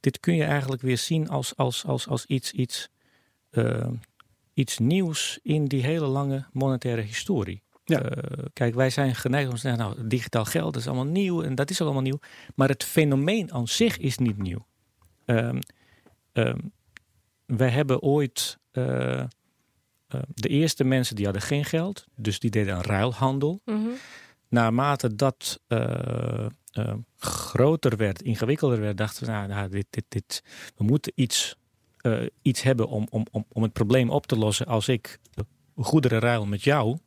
dit 0.00 0.20
kun 0.20 0.34
je 0.34 0.44
eigenlijk 0.44 0.82
weer 0.82 0.98
zien 0.98 1.28
als, 1.28 1.56
als, 1.56 1.84
als, 1.86 2.08
als 2.08 2.26
iets, 2.26 2.52
iets, 2.52 2.88
uh, 3.50 3.86
iets 4.54 4.78
nieuws 4.78 5.38
in 5.42 5.64
die 5.64 5.82
hele 5.82 6.06
lange 6.06 6.46
monetaire 6.52 7.02
historie. 7.02 7.62
Ja. 7.90 8.04
Uh, 8.04 8.44
kijk, 8.52 8.74
wij 8.74 8.90
zijn 8.90 9.14
geneigd 9.14 9.48
om 9.48 9.54
te 9.54 9.60
zeggen, 9.60 9.80
nou, 9.80 10.06
digitaal 10.06 10.44
geld 10.44 10.76
is 10.76 10.86
allemaal 10.86 11.04
nieuw 11.04 11.42
en 11.42 11.54
dat 11.54 11.70
is 11.70 11.80
ook 11.80 11.86
allemaal 11.86 12.04
nieuw. 12.04 12.18
Maar 12.54 12.68
het 12.68 12.84
fenomeen 12.84 13.52
aan 13.52 13.68
zich 13.68 13.98
is 13.98 14.18
niet 14.18 14.38
nieuw. 14.38 14.66
Um, 15.26 15.58
um, 16.32 16.72
wij 17.46 17.68
hebben 17.68 18.02
ooit 18.02 18.58
uh, 18.72 19.24
de 20.34 20.48
eerste 20.48 20.84
mensen 20.84 21.16
die 21.16 21.24
hadden 21.24 21.42
geen 21.42 21.64
geld, 21.64 22.06
dus 22.14 22.38
die 22.38 22.50
deden 22.50 22.74
een 22.74 22.82
ruilhandel. 22.82 23.60
Mhm. 23.64 23.88
Naarmate 24.48 25.14
dat 25.14 25.60
uh, 25.68 26.46
groter 27.18 27.96
werd, 27.96 28.22
ingewikkelder 28.22 28.80
werd, 28.80 28.96
dachten 28.96 29.24
we, 29.24 29.32
nou, 29.32 29.48
nou 29.48 29.68
dit, 29.68 29.86
dit, 29.90 30.04
dit, 30.08 30.44
we 30.76 30.84
moeten 30.84 31.12
iets, 31.14 31.56
iets 32.42 32.62
hebben 32.62 32.88
om, 32.88 33.06
om, 33.10 33.26
om, 33.30 33.44
om 33.48 33.62
het 33.62 33.72
probleem 33.72 34.10
op 34.10 34.26
te 34.26 34.36
lossen 34.36 34.66
als 34.66 34.88
ik 34.88 35.18
goederen 35.74 36.18
ruil 36.18 36.46
met 36.46 36.62
jou. 36.62 36.98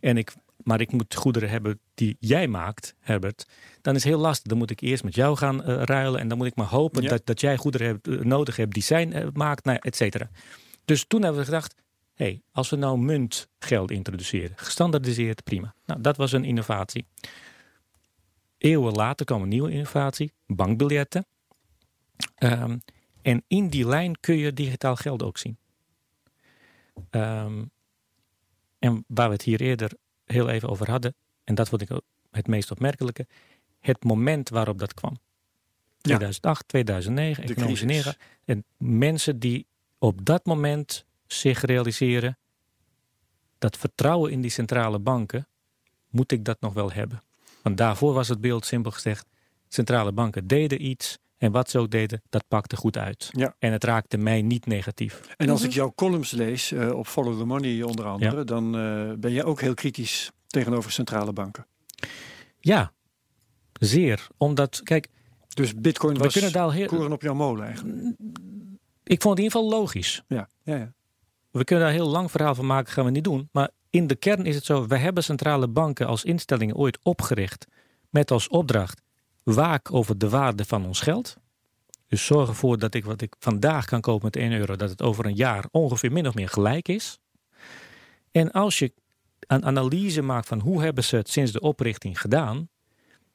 En 0.00 0.16
ik, 0.16 0.34
maar 0.56 0.80
ik 0.80 0.92
moet 0.92 1.14
goederen 1.14 1.48
hebben 1.48 1.80
die 1.94 2.16
jij 2.20 2.48
maakt, 2.48 2.94
Herbert. 2.98 3.46
Dan 3.80 3.94
is 3.94 4.02
het 4.02 4.12
heel 4.12 4.20
lastig. 4.20 4.46
Dan 4.46 4.58
moet 4.58 4.70
ik 4.70 4.80
eerst 4.80 5.04
met 5.04 5.14
jou 5.14 5.36
gaan 5.36 5.70
uh, 5.70 5.82
ruilen. 5.82 6.20
En 6.20 6.28
dan 6.28 6.38
moet 6.38 6.46
ik 6.46 6.56
maar 6.56 6.66
hopen 6.66 7.02
Ja. 7.02 7.08
dat, 7.08 7.26
dat 7.26 7.40
jij 7.40 7.56
goederen 7.56 7.86
hebt, 7.86 8.08
uh, 8.08 8.20
nodig 8.20 8.56
hebt 8.56 8.74
die 8.74 8.82
zij 8.82 9.06
uh, 9.06 9.26
maakt, 9.32 9.64
nou, 9.64 9.78
et 9.80 9.96
cetera. 9.96 10.30
Dus 10.84 11.04
toen 11.04 11.22
hebben 11.22 11.40
we 11.40 11.46
gedacht, 11.46 11.74
hé, 12.14 12.24
hey, 12.24 12.42
als 12.52 12.70
we 12.70 12.76
nou 12.76 12.98
muntgeld 12.98 13.90
introduceren, 13.90 14.52
gestandardiseerd, 14.56 15.44
prima. 15.44 15.74
Nou, 15.86 16.00
dat 16.00 16.16
was 16.16 16.32
een 16.32 16.44
innovatie. 16.44 17.06
Eeuwen 18.58 18.92
later 18.92 19.26
kwam 19.26 19.42
een 19.42 19.48
nieuwe 19.48 19.70
innovatie, 19.70 20.32
bankbiljetten. 20.46 21.26
Um, 22.38 22.82
en 23.22 23.44
in 23.46 23.68
die 23.68 23.86
lijn 23.86 24.20
kun 24.20 24.36
je 24.36 24.52
digitaal 24.52 24.96
geld 24.96 25.22
ook 25.22 25.38
zien. 25.38 25.58
Um, 27.10 27.70
en 28.80 29.04
waar 29.06 29.26
we 29.26 29.32
het 29.32 29.42
hier 29.42 29.60
eerder 29.60 29.92
heel 30.24 30.48
even 30.48 30.68
over 30.68 30.90
hadden, 30.90 31.14
en 31.44 31.54
dat 31.54 31.68
vond 31.68 31.82
ik 31.82 32.00
het 32.30 32.46
meest 32.46 32.70
opmerkelijke, 32.70 33.26
het 33.80 34.04
moment 34.04 34.48
waarop 34.48 34.78
dat 34.78 34.94
kwam. 34.94 35.16
2008, 36.00 36.68
2009, 36.68 37.44
economische 37.44 37.84
negen. 37.84 38.16
En 38.44 38.64
mensen 38.76 39.38
die 39.38 39.66
op 39.98 40.24
dat 40.24 40.44
moment 40.44 41.04
zich 41.26 41.60
realiseren 41.60 42.38
dat 43.58 43.76
vertrouwen 43.76 44.32
in 44.32 44.40
die 44.40 44.50
centrale 44.50 44.98
banken, 44.98 45.46
moet 46.08 46.32
ik 46.32 46.44
dat 46.44 46.60
nog 46.60 46.72
wel 46.72 46.92
hebben. 46.92 47.22
Want 47.62 47.76
daarvoor 47.76 48.12
was 48.12 48.28
het 48.28 48.40
beeld 48.40 48.64
simpel 48.64 48.90
gezegd, 48.90 49.26
centrale 49.68 50.12
banken 50.12 50.46
deden 50.46 50.84
iets 50.84 51.18
en 51.40 51.52
wat 51.52 51.70
ze 51.70 51.78
ook 51.78 51.90
deden, 51.90 52.22
dat 52.28 52.44
pakte 52.48 52.76
goed 52.76 52.96
uit. 52.96 53.28
Ja. 53.32 53.54
En 53.58 53.72
het 53.72 53.84
raakte 53.84 54.16
mij 54.16 54.42
niet 54.42 54.66
negatief. 54.66 55.20
En 55.36 55.48
als 55.48 55.62
ik 55.62 55.72
jouw 55.72 55.92
columns 55.94 56.30
lees, 56.30 56.72
uh, 56.72 56.92
op 56.92 57.06
Follow 57.06 57.38
the 57.38 57.44
Money 57.44 57.82
onder 57.82 58.04
andere, 58.04 58.36
ja. 58.36 58.44
dan 58.44 58.78
uh, 58.78 59.12
ben 59.18 59.32
je 59.32 59.44
ook 59.44 59.60
heel 59.60 59.74
kritisch 59.74 60.30
tegenover 60.46 60.92
centrale 60.92 61.32
banken. 61.32 61.66
Ja, 62.58 62.92
zeer. 63.72 64.26
Omdat, 64.36 64.80
kijk... 64.82 65.08
Dus 65.48 65.74
bitcoin 65.74 66.14
we 66.14 66.22
was 66.22 66.32
kunnen 66.32 66.52
daar 66.52 66.72
heel... 66.72 66.86
koren 66.86 67.12
op 67.12 67.22
jouw 67.22 67.34
molen 67.34 67.64
eigenlijk. 67.64 67.98
Ik 69.02 69.22
vond 69.22 69.38
het 69.38 69.38
in 69.38 69.44
ieder 69.44 69.60
geval 69.60 69.68
logisch. 69.78 70.22
Ja, 70.28 70.48
ja, 70.62 70.76
ja. 70.76 70.92
We 71.50 71.64
kunnen 71.64 71.84
daar 71.84 71.94
heel 71.94 72.08
lang 72.08 72.30
verhaal 72.30 72.54
van 72.54 72.66
maken, 72.66 72.92
gaan 72.92 73.04
we 73.04 73.10
niet 73.10 73.24
doen. 73.24 73.48
Maar 73.52 73.70
in 73.90 74.06
de 74.06 74.14
kern 74.14 74.46
is 74.46 74.54
het 74.54 74.64
zo, 74.64 74.86
we 74.86 74.96
hebben 74.96 75.24
centrale 75.24 75.68
banken 75.68 76.06
als 76.06 76.24
instellingen 76.24 76.76
ooit 76.76 76.98
opgericht 77.02 77.66
met 78.10 78.30
als 78.30 78.48
opdracht 78.48 79.00
waak 79.42 79.92
over 79.92 80.18
de 80.18 80.28
waarde 80.28 80.64
van 80.64 80.86
ons 80.86 81.00
geld. 81.00 81.36
Dus 82.06 82.26
zorg 82.26 82.48
ervoor 82.48 82.78
dat 82.78 82.94
ik 82.94 83.04
wat 83.04 83.20
ik 83.20 83.34
vandaag 83.38 83.84
kan 83.84 84.00
kopen 84.00 84.24
met 84.24 84.36
1 84.36 84.52
euro, 84.52 84.76
dat 84.76 84.90
het 84.90 85.02
over 85.02 85.26
een 85.26 85.34
jaar 85.34 85.64
ongeveer 85.70 86.12
min 86.12 86.26
of 86.26 86.34
meer 86.34 86.48
gelijk 86.48 86.88
is. 86.88 87.18
En 88.32 88.50
als 88.50 88.78
je 88.78 88.92
een 89.46 89.64
analyse 89.64 90.22
maakt 90.22 90.46
van 90.46 90.60
hoe 90.60 90.82
hebben 90.82 91.04
ze 91.04 91.16
het 91.16 91.28
sinds 91.28 91.52
de 91.52 91.60
oprichting 91.60 92.20
gedaan, 92.20 92.68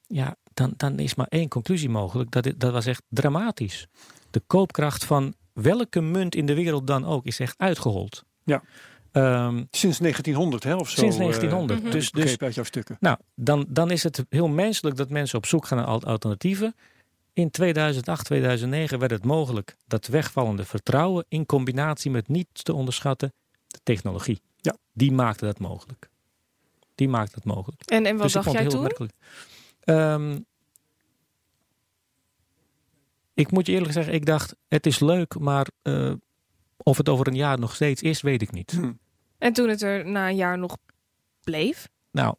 ja, 0.06 0.36
dan, 0.54 0.72
dan 0.76 0.98
is 0.98 1.14
maar 1.14 1.26
één 1.28 1.48
conclusie 1.48 1.88
mogelijk. 1.88 2.30
Dat, 2.30 2.52
dat 2.56 2.72
was 2.72 2.86
echt 2.86 3.02
dramatisch. 3.08 3.86
De 4.30 4.40
koopkracht 4.46 5.04
van 5.04 5.34
welke 5.52 6.00
munt 6.00 6.34
in 6.34 6.46
de 6.46 6.54
wereld 6.54 6.86
dan 6.86 7.04
ook 7.04 7.24
is 7.24 7.40
echt 7.40 7.58
uitgehold. 7.58 8.24
Ja. 8.44 8.62
Um, 9.16 9.68
sinds 9.70 9.98
1900, 9.98 10.64
hè, 10.64 10.74
of 10.74 10.90
zo? 10.90 11.00
Sinds 11.00 11.16
1900. 11.16 11.84
Uh, 11.84 11.90
dus, 11.90 12.10
dus 12.10 12.38
uit 12.38 12.54
jouw 12.54 12.64
stukken. 12.64 12.96
Nou, 13.00 13.18
dan, 13.34 13.66
dan 13.68 13.90
is 13.90 14.02
het 14.02 14.24
heel 14.28 14.48
menselijk 14.48 14.96
dat 14.96 15.10
mensen 15.10 15.38
op 15.38 15.46
zoek 15.46 15.66
gaan 15.66 15.78
naar 15.78 15.86
alternatieven. 16.04 16.74
In 17.32 17.50
2008, 17.50 18.24
2009 18.24 18.98
werd 18.98 19.10
het 19.10 19.24
mogelijk 19.24 19.76
dat 19.86 20.06
wegvallende 20.06 20.64
vertrouwen 20.64 21.24
in 21.28 21.46
combinatie 21.46 22.10
met 22.10 22.28
niet 22.28 22.48
te 22.52 22.74
onderschatten 22.74 23.32
de 23.66 23.78
technologie. 23.82 24.40
Ja. 24.56 24.76
Die 24.92 25.12
maakte 25.12 25.44
dat 25.44 25.58
mogelijk. 25.58 26.08
Die 26.94 27.08
maakte 27.08 27.34
dat 27.34 27.44
mogelijk. 27.44 27.82
En, 27.82 28.06
en 28.06 28.14
wat 28.16 28.22
dus 28.22 28.32
dacht 28.32 28.52
jij 28.52 28.66
toen? 28.66 29.10
Um, 29.84 30.46
ik 33.34 33.50
moet 33.50 33.66
je 33.66 33.72
eerlijk 33.72 33.92
zeggen, 33.92 34.14
ik 34.14 34.26
dacht, 34.26 34.56
het 34.68 34.86
is 34.86 34.98
leuk, 34.98 35.38
maar 35.38 35.66
uh, 35.82 36.12
of 36.76 36.96
het 36.96 37.08
over 37.08 37.26
een 37.26 37.36
jaar 37.36 37.58
nog 37.58 37.74
steeds 37.74 38.02
is, 38.02 38.20
weet 38.20 38.42
ik 38.42 38.52
niet. 38.52 38.70
Hm. 38.70 38.92
En 39.38 39.52
toen 39.52 39.68
het 39.68 39.82
er 39.82 40.06
na 40.06 40.28
een 40.28 40.36
jaar 40.36 40.58
nog 40.58 40.76
bleef? 41.44 41.88
Nou, 42.10 42.34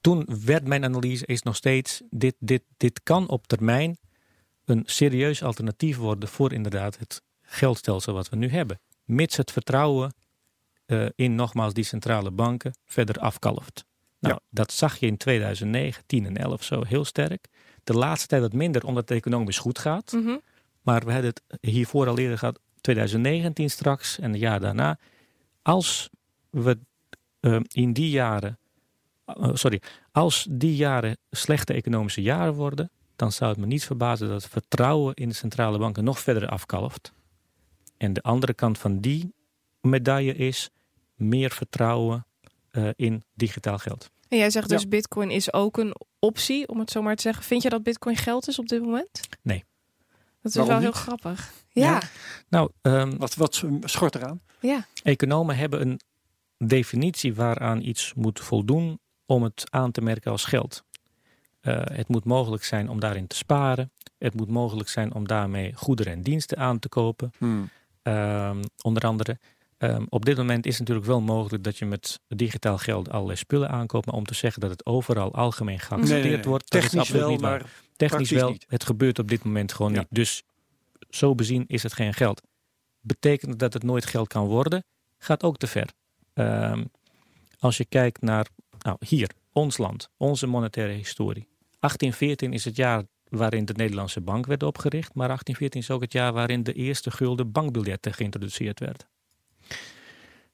toen 0.00 0.28
werd 0.44 0.66
mijn 0.66 0.84
analyse 0.84 1.26
is 1.26 1.42
nog 1.42 1.56
steeds, 1.56 2.02
dit, 2.10 2.34
dit, 2.38 2.62
dit 2.76 3.02
kan 3.02 3.28
op 3.28 3.46
termijn 3.46 3.98
een 4.64 4.82
serieus 4.84 5.42
alternatief 5.42 5.96
worden 5.96 6.28
voor 6.28 6.52
inderdaad 6.52 6.98
het 6.98 7.22
geldstelsel 7.42 8.12
wat 8.12 8.28
we 8.28 8.36
nu 8.36 8.48
hebben. 8.48 8.80
Mits 9.04 9.36
het 9.36 9.52
vertrouwen 9.52 10.14
uh, 10.86 11.06
in 11.14 11.34
nogmaals 11.34 11.74
die 11.74 11.84
centrale 11.84 12.30
banken 12.30 12.74
verder 12.84 13.18
afkalft. 13.18 13.84
Nou, 14.18 14.34
ja. 14.34 14.40
dat 14.50 14.72
zag 14.72 14.96
je 14.96 15.06
in 15.06 15.16
2009, 15.16 16.02
10 16.06 16.26
en 16.26 16.36
11 16.36 16.62
zo 16.62 16.84
heel 16.84 17.04
sterk. 17.04 17.48
De 17.84 17.92
laatste 17.92 18.26
tijd 18.26 18.42
wat 18.42 18.52
minder, 18.52 18.86
omdat 18.86 19.08
het 19.08 19.18
economisch 19.18 19.58
goed 19.58 19.78
gaat. 19.78 20.12
Mm 20.12 20.24
-hmm. 20.24 20.40
Maar 20.82 21.04
we 21.04 21.12
hadden 21.12 21.30
het 21.30 21.60
hiervoor 21.60 22.08
al 22.08 22.18
eerder 22.18 22.38
gehad, 22.38 22.58
2019 22.80 23.70
straks 23.70 24.18
en 24.18 24.30
het 24.30 24.40
jaar 24.40 24.60
daarna. 24.60 24.98
Als 25.62 26.10
we 26.50 26.78
uh, 27.40 27.60
in 27.68 27.92
die 27.92 28.10
jaren, 28.10 28.58
uh, 29.26 29.50
sorry, 29.52 29.82
als 30.12 30.46
die 30.50 30.76
jaren 30.76 31.16
slechte 31.30 31.72
economische 31.72 32.22
jaren 32.22 32.54
worden, 32.54 32.90
dan 33.16 33.32
zou 33.32 33.50
het 33.50 33.60
me 33.60 33.66
niet 33.66 33.84
verbazen 33.84 34.28
dat 34.28 34.42
het 34.42 34.52
vertrouwen 34.52 35.14
in 35.14 35.28
de 35.28 35.34
centrale 35.34 35.78
banken 35.78 36.04
nog 36.04 36.18
verder 36.18 36.48
afkalft. 36.48 37.12
En 37.96 38.12
de 38.12 38.22
andere 38.22 38.54
kant 38.54 38.78
van 38.78 39.00
die 39.00 39.34
medaille 39.80 40.34
is 40.34 40.70
meer 41.14 41.50
vertrouwen 41.50 42.26
uh, 42.72 42.88
in 42.96 43.24
digitaal 43.34 43.78
geld. 43.78 44.10
En 44.28 44.38
jij 44.38 44.50
zegt 44.50 44.68
dus 44.68 44.82
ja. 44.82 44.88
bitcoin 44.88 45.30
is 45.30 45.52
ook 45.52 45.76
een 45.78 45.94
optie, 46.18 46.68
om 46.68 46.78
het 46.78 46.90
zo 46.90 47.02
maar 47.02 47.16
te 47.16 47.22
zeggen. 47.22 47.44
Vind 47.44 47.62
je 47.62 47.68
dat 47.68 47.82
bitcoin 47.82 48.16
geld 48.16 48.48
is 48.48 48.58
op 48.58 48.68
dit 48.68 48.82
moment? 48.82 49.20
Nee. 49.42 49.64
Dat 50.40 50.50
is 50.50 50.54
Waarom 50.54 50.74
wel 50.74 50.84
niet? 50.84 50.94
heel 50.94 51.02
grappig. 51.02 51.52
Ja. 51.68 51.90
ja. 51.90 52.02
Nou, 52.48 52.70
um, 52.82 53.18
wat, 53.18 53.34
wat 53.34 53.64
schort 53.80 54.14
eraan? 54.14 54.40
Ja. 54.62 54.86
Economen 55.02 55.56
hebben 55.56 55.80
een 55.80 56.00
definitie 56.58 57.34
waaraan 57.34 57.82
iets 57.82 58.14
moet 58.14 58.40
voldoen 58.40 59.00
om 59.26 59.42
het 59.42 59.64
aan 59.70 59.90
te 59.90 60.00
merken 60.00 60.30
als 60.30 60.44
geld. 60.44 60.84
Uh, 61.62 61.80
het 61.84 62.08
moet 62.08 62.24
mogelijk 62.24 62.64
zijn 62.64 62.88
om 62.88 63.00
daarin 63.00 63.26
te 63.26 63.36
sparen. 63.36 63.92
Het 64.18 64.34
moet 64.34 64.48
mogelijk 64.48 64.88
zijn 64.88 65.14
om 65.14 65.26
daarmee 65.26 65.72
goederen 65.74 66.12
en 66.12 66.22
diensten 66.22 66.58
aan 66.58 66.78
te 66.78 66.88
kopen. 66.88 67.32
Hmm. 67.38 67.70
Um, 68.02 68.60
onder 68.82 69.02
andere. 69.02 69.38
Um, 69.78 70.06
op 70.08 70.24
dit 70.24 70.36
moment 70.36 70.66
is 70.66 70.70
het 70.70 70.80
natuurlijk 70.80 71.06
wel 71.06 71.20
mogelijk 71.20 71.64
dat 71.64 71.78
je 71.78 71.86
met 71.86 72.20
digitaal 72.28 72.78
geld 72.78 73.10
allerlei 73.10 73.36
spullen 73.36 73.68
aankoopt. 73.68 74.06
Maar 74.06 74.14
om 74.14 74.24
te 74.24 74.34
zeggen 74.34 74.60
dat 74.60 74.70
het 74.70 74.86
overal 74.86 75.34
algemeen 75.34 75.78
geaccepteerd 75.78 76.20
nee, 76.20 76.28
nee, 76.28 76.36
nee. 76.36 76.48
wordt, 76.48 76.70
technisch 76.70 76.92
dat 76.92 77.02
is 77.02 77.08
absoluut 77.08 77.22
wel, 77.22 77.32
niet 77.32 77.40
maar 77.40 77.58
waar. 77.58 77.70
Technisch 77.96 78.30
wel, 78.30 78.50
niet. 78.50 78.64
het 78.68 78.84
gebeurt 78.84 79.18
op 79.18 79.28
dit 79.28 79.44
moment 79.44 79.72
gewoon 79.72 79.92
ja. 79.92 79.98
niet. 79.98 80.08
Dus 80.10 80.42
zo 81.10 81.34
bezien 81.34 81.64
is 81.66 81.82
het 81.82 81.92
geen 81.92 82.14
geld. 82.14 82.42
Betekent 83.02 83.58
dat 83.58 83.72
het 83.72 83.82
nooit 83.82 84.06
geld 84.06 84.28
kan 84.28 84.46
worden? 84.46 84.84
Gaat 85.18 85.42
ook 85.42 85.56
te 85.56 85.66
ver. 85.66 85.92
Um, 86.34 86.90
als 87.58 87.76
je 87.76 87.84
kijkt 87.84 88.22
naar, 88.22 88.46
nou 88.78 88.96
hier, 89.06 89.30
ons 89.52 89.78
land, 89.78 90.08
onze 90.16 90.46
monetaire 90.46 90.92
historie. 90.92 91.48
1814 91.78 92.52
is 92.52 92.64
het 92.64 92.76
jaar 92.76 93.04
waarin 93.28 93.64
de 93.64 93.72
Nederlandse 93.72 94.20
bank 94.20 94.46
werd 94.46 94.62
opgericht, 94.62 95.14
maar 95.14 95.26
1814 95.26 95.80
is 95.80 95.90
ook 95.90 96.00
het 96.00 96.12
jaar 96.12 96.32
waarin 96.32 96.62
de 96.62 96.72
eerste 96.72 97.10
gulden 97.10 97.52
bankbiljetten 97.52 98.14
geïntroduceerd 98.14 98.80
werden. 98.80 99.06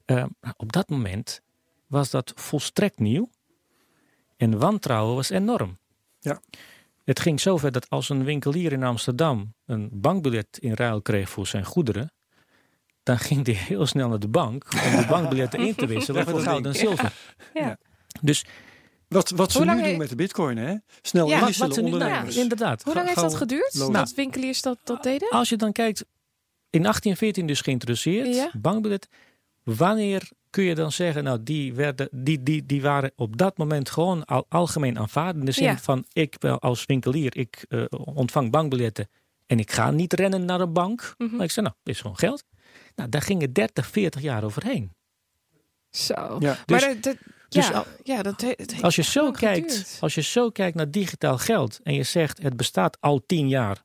Uh, 0.05 0.25
op 0.57 0.71
dat 0.71 0.89
moment 0.89 1.41
was 1.87 2.09
dat 2.09 2.31
volstrekt 2.35 2.99
nieuw 2.99 3.29
en 4.37 4.59
wantrouwen 4.59 5.15
was 5.15 5.29
enorm. 5.29 5.77
Ja. 6.19 6.41
Het 7.03 7.19
ging 7.19 7.39
zover 7.39 7.71
dat 7.71 7.89
als 7.89 8.09
een 8.09 8.23
winkelier 8.23 8.71
in 8.71 8.83
Amsterdam 8.83 9.53
een 9.65 9.89
bankbiljet 9.91 10.57
in 10.57 10.73
ruil 10.73 11.01
kreeg 11.01 11.29
voor 11.29 11.47
zijn 11.47 11.65
goederen, 11.65 12.11
dan 13.09 13.19
ging 13.19 13.45
hij 13.45 13.55
heel 13.55 13.85
snel 13.85 14.09
naar 14.09 14.19
de 14.19 14.27
bank 14.27 14.65
om 14.91 14.99
de 15.01 15.05
bankbiljetten 15.09 15.59
in 15.59 15.75
te 15.75 15.85
wisselen 15.87 16.25
voor 16.27 16.39
goud 16.41 16.65
en 16.65 16.75
zilver. 16.75 17.13
Ja. 17.53 17.61
Ja. 17.61 17.77
Dus 18.21 18.45
Wat, 19.07 19.29
wat 19.29 19.51
ze 19.51 19.59
nu 19.59 19.65
lang 19.65 19.83
doen 19.83 19.97
met 19.97 20.09
de 20.09 20.15
bitcoin, 20.15 20.57
hè? 20.57 20.75
Snel 21.01 21.25
Ja, 21.27 21.31
Wat, 21.31 21.39
inwisselen 21.39 21.67
wat 21.69 21.77
ze 21.77 21.83
nu, 21.83 21.97
nou, 21.97 22.31
inderdaad. 22.41 22.83
Hoe 22.83 22.93
lang 22.93 23.05
heeft 23.07 23.19
dat 23.19 23.35
geduurd? 23.35 23.73
lopen. 23.75 23.93
Dat 23.93 24.13
winkeliers 24.13 24.61
dat, 24.61 24.77
dat 24.83 25.03
deden? 25.03 25.29
Als 25.29 25.49
je 25.49 25.55
dan 25.55 25.71
kijkt, 25.71 25.99
in 26.69 26.81
1814 26.81 27.47
dus 27.47 27.61
geïntroduceerd, 27.61 28.35
Ja. 28.35 28.51
bankbiljet. 28.57 29.07
Wanneer 29.63 30.29
kun 30.49 30.63
je 30.63 30.75
dan 30.75 30.91
zeggen, 30.91 31.23
nou 31.23 31.43
die, 31.43 31.73
werden, 31.73 32.07
die, 32.11 32.43
die, 32.43 32.65
die 32.65 32.81
waren 32.81 33.11
op 33.15 33.37
dat 33.37 33.57
moment 33.57 33.89
gewoon 33.89 34.25
al 34.25 34.45
algemeen 34.49 34.99
aanvaard. 34.99 35.35
In 35.35 35.45
de 35.45 35.51
zin 35.51 35.63
Ja. 35.63 35.77
van, 35.77 36.05
ik 36.13 36.43
als 36.45 36.85
winkelier, 36.85 37.37
ik 37.37 37.65
eh, 37.69 37.83
ontvang 37.89 38.51
bankbiljetten 38.51 39.09
en 39.45 39.59
ik 39.59 39.71
ga 39.71 39.91
niet 39.91 40.13
rennen 40.13 40.45
naar 40.45 40.59
een 40.61 40.73
bank. 40.73 41.13
Mhm. 41.17 41.35
Maar 41.35 41.45
ik 41.45 41.51
zeg, 41.51 41.63
nou, 41.63 41.75
dit 41.83 41.95
is 41.95 42.01
gewoon 42.01 42.17
geld. 42.17 42.43
Nou, 42.99 43.11
daar 43.11 43.21
gingen 43.21 43.53
30, 43.53 43.87
40 43.87 44.21
jaar 44.21 44.43
overheen. 44.43 44.91
Zo. 45.89 46.37
Ja. 46.39 46.57
Dus- 46.65 46.81
maar 46.81 46.93
dat, 46.93 47.03
dat- 47.03 47.17
dus 47.49 47.67
ja, 47.67 47.73
al- 47.73 47.85
ja, 48.03 48.21
dat, 48.21 48.41
het 48.41 48.75
Als 48.81 48.95
je, 48.95 49.03
zo 49.03 49.31
kijkt, 49.31 49.71
geduurd. 49.71 49.97
als 49.99 50.15
je 50.15 50.21
zo 50.21 50.49
kijkt 50.49 50.75
naar 50.75 50.91
digitaal 50.91 51.37
geld 51.37 51.79
en 51.83 51.93
je 51.93 52.03
zegt 52.03 52.41
het 52.41 52.57
bestaat 52.57 52.97
al 53.01 53.23
tien 53.25 53.47
jaar 53.49 53.83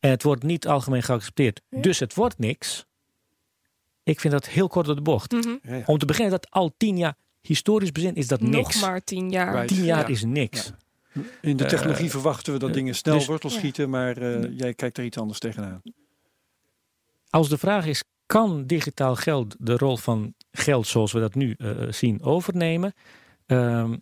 en 0.00 0.10
het 0.10 0.22
wordt 0.22 0.42
niet 0.42 0.66
algemeen 0.66 1.02
geaccepteerd, 1.02 1.60
Ja. 1.68 1.80
dus 1.80 1.98
het 1.98 2.14
wordt 2.14 2.38
niks. 2.38 2.84
Ik 4.02 4.20
vind 4.20 4.32
dat 4.32 4.46
heel 4.48 4.68
kort 4.68 4.86
door 4.86 4.94
de 4.94 5.00
bocht. 5.02 5.32
Mhm. 5.32 5.48
Ja, 5.62 5.74
ja. 5.74 5.82
Om 5.86 5.98
te 5.98 6.06
beginnen 6.06 6.30
dat 6.32 6.50
al 6.50 6.74
tien 6.76 6.96
jaar, 6.96 7.16
historisch 7.40 7.92
bezin 7.92 8.14
is 8.14 8.28
dat 8.28 8.40
Nog 8.40 8.50
niks. 8.50 8.80
maar 8.80 9.04
tien 9.04 9.30
jaar. 9.30 9.52
Right. 9.52 9.68
Tien 9.68 9.84
jaar 9.84 10.00
Ja. 10.00 10.06
is 10.06 10.24
niks. 10.24 10.72
In 11.40 11.56
de 11.56 11.64
Eh, 11.64 11.70
technologie 11.70 12.10
verwachten 12.10 12.52
we 12.52 12.58
dat 12.58 12.68
eh, 12.68 12.74
dingen 12.74 12.94
snel 12.94 13.14
dus- 13.18 13.26
wortel 13.26 13.50
Ja. 13.50 13.56
schieten, 13.56 13.90
maar 13.90 14.16
eh, 14.16 14.58
jij 14.58 14.74
kijkt 14.74 14.98
er 14.98 15.04
iets 15.04 15.18
anders 15.18 15.38
tegenaan. 15.38 15.82
Als 17.30 17.48
de 17.48 17.58
vraag 17.58 17.86
is, 17.86 18.02
kan 18.30 18.66
digitaal 18.66 19.16
geld 19.16 19.56
de 19.58 19.76
rol 19.76 19.96
van 19.96 20.34
geld 20.50 20.86
zoals 20.86 21.12
we 21.12 21.20
dat 21.20 21.34
nu 21.34 21.54
eh, 21.58 21.70
zien 21.88 22.22
overnemen? 22.22 22.94
Ehm, 23.46 23.96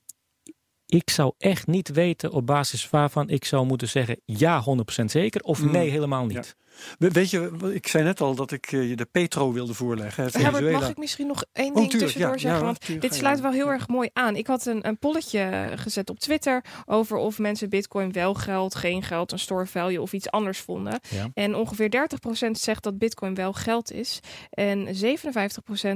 ik 0.86 1.10
zou 1.10 1.32
echt 1.38 1.66
niet 1.66 1.88
weten 1.88 2.32
op 2.32 2.46
basis 2.46 2.90
waarvan 2.90 3.28
ik 3.28 3.44
zou 3.44 3.66
moeten 3.66 3.88
zeggen 3.88 4.20
ja 4.24 4.60
100% 4.60 5.10
zeker 5.10 5.40
of 5.40 5.62
Mm. 5.62 5.70
nee 5.70 5.90
helemaal 5.90 6.26
niet. 6.26 6.56
Weet 6.98 7.30
je, 7.30 7.50
ik 7.72 7.86
zei 7.86 8.04
net 8.04 8.20
al 8.20 8.34
dat 8.34 8.52
ik 8.52 8.72
eh, 8.72 8.88
je 8.88 8.96
de 8.96 9.04
Petro 9.04 9.52
wilde 9.52 9.74
voorleggen. 9.74 10.24
hè, 10.24 10.30
Herbert, 10.30 10.54
Venezuela. 10.54 10.78
mag 10.78 10.90
ik 10.90 10.96
misschien 10.96 11.26
nog 11.26 11.44
één 11.52 11.68
Oh, 11.68 11.74
ding 11.76 11.90
tussendoor 11.90 12.30
ja, 12.32 12.38
zeggen? 12.38 12.60
ja, 12.60 12.64
Want 12.66 12.80
tuurlijk, 12.80 13.08
dit 13.08 13.14
sluit 13.14 13.40
wel 13.40 13.50
heel 13.52 13.68
erg 13.70 13.88
mooi 13.88 14.10
aan. 14.12 14.36
Ik 14.36 14.46
had 14.46 14.66
een, 14.66 14.86
een 14.86 14.98
polletje 14.98 15.72
gezet 15.76 16.10
op 16.10 16.18
Twitter 16.18 16.64
over 16.86 17.16
of 17.16 17.38
mensen 17.38 17.68
bitcoin 17.68 18.12
wel 18.12 18.34
geld, 18.34 18.74
geen 18.74 19.02
geld, 19.02 19.32
een 19.32 19.38
store 19.38 19.66
value 19.66 20.00
of 20.00 20.12
iets 20.12 20.30
anders 20.30 20.58
vonden. 20.60 21.00
En 21.34 21.54
ongeveer 21.54 22.08
30% 22.46 22.50
zegt 22.50 22.82
dat 22.82 22.98
bitcoin 22.98 23.34
wel 23.34 23.52
geld 23.52 23.92
is. 23.92 24.20
En 24.50 24.86
57% 24.86 24.90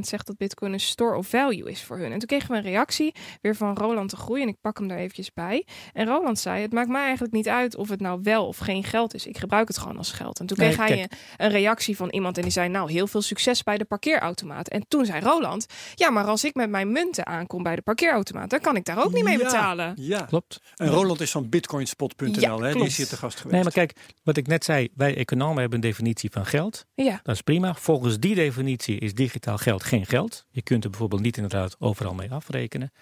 zegt 0.00 0.26
dat 0.26 0.36
bitcoin 0.36 0.72
een 0.72 0.80
store 0.80 1.16
of 1.16 1.26
value 1.26 1.70
is 1.70 1.82
voor 1.82 1.98
hun. 1.98 2.12
En 2.12 2.18
toen 2.18 2.28
kregen 2.28 2.50
we 2.50 2.56
een 2.56 2.62
reactie 2.62 3.14
weer 3.40 3.56
van 3.56 3.76
Roland 3.76 4.10
de 4.10 4.16
Groei. 4.16 4.42
En 4.42 4.48
ik 4.48 4.56
pak 4.60 4.78
hem 4.78 4.88
daar 4.88 4.98
eventjes 4.98 5.32
bij. 5.32 5.66
En 5.92 6.06
Roland 6.06 6.38
zei, 6.38 6.62
het 6.62 6.72
maakt 6.72 6.88
mij 6.88 7.02
eigenlijk 7.02 7.32
niet 7.34 7.48
uit 7.48 7.76
of 7.76 7.88
het 7.88 8.00
nou 8.00 8.20
wel 8.22 8.46
of 8.46 8.58
geen 8.58 8.84
geld 8.84 9.14
is. 9.14 9.26
Ik 9.26 9.38
gebruik 9.38 9.68
het 9.68 9.78
gewoon 9.78 9.96
als 9.98 10.12
geld. 10.12 10.40
En 10.40 10.46
toen 10.46 10.56
Nee, 10.66 10.74
kreeg 10.74 10.86
hij 10.88 10.96
kijk. 10.96 11.12
een 11.36 11.50
reactie 11.50 11.96
van 11.96 12.08
iemand 12.10 12.36
en 12.36 12.42
die 12.42 12.52
zei, 12.52 12.68
nou, 12.68 12.92
heel 12.92 13.06
veel 13.06 13.22
succes 13.22 13.62
bij 13.62 13.78
de 13.78 13.84
parkeerautomaat. 13.84 14.68
En 14.68 14.84
toen 14.88 15.04
zei 15.04 15.20
Roland, 15.20 15.66
ja, 15.94 16.10
maar 16.10 16.24
als 16.24 16.44
ik 16.44 16.54
met 16.54 16.70
mijn 16.70 16.92
munten 16.92 17.26
aankom 17.26 17.62
bij 17.62 17.76
de 17.76 17.82
parkeerautomaat, 17.82 18.50
dan 18.50 18.60
kan 18.60 18.76
ik 18.76 18.84
daar 18.84 19.04
ook 19.04 19.12
niet 19.12 19.24
mee 19.24 19.38
Ja, 19.38 19.44
betalen. 19.44 19.94
Ja, 19.96 20.20
Klopt. 20.20 20.60
en 20.76 20.88
Roland 20.88 21.20
is 21.20 21.30
van 21.30 21.48
bitcoinspot.nl, 21.48 22.40
Ja, 22.40 22.56
hè? 22.58 22.72
die 22.72 22.84
is 22.84 22.96
hier 22.96 23.06
te 23.08 23.16
gast 23.16 23.36
geweest. 23.36 23.54
Nee, 23.54 23.62
maar 23.62 23.72
kijk, 23.72 23.92
wat 24.22 24.36
ik 24.36 24.46
net 24.46 24.64
zei, 24.64 24.88
wij 24.94 25.16
economen 25.16 25.60
hebben 25.60 25.74
een 25.78 25.88
definitie 25.88 26.30
van 26.30 26.46
geld. 26.46 26.86
Ja, 26.94 27.20
Dat 27.22 27.34
is 27.34 27.40
prima. 27.40 27.74
Volgens 27.74 28.18
die 28.18 28.34
definitie 28.34 28.98
is 28.98 29.14
digitaal 29.14 29.58
geld 29.58 29.82
geen 29.84 30.06
geld. 30.06 30.46
Je 30.50 30.62
kunt 30.62 30.84
er 30.84 30.90
bijvoorbeeld 30.90 31.22
niet 31.22 31.36
inderdaad 31.36 31.76
overal 31.78 32.14
mee 32.14 32.30
afrekenen. 32.30 32.92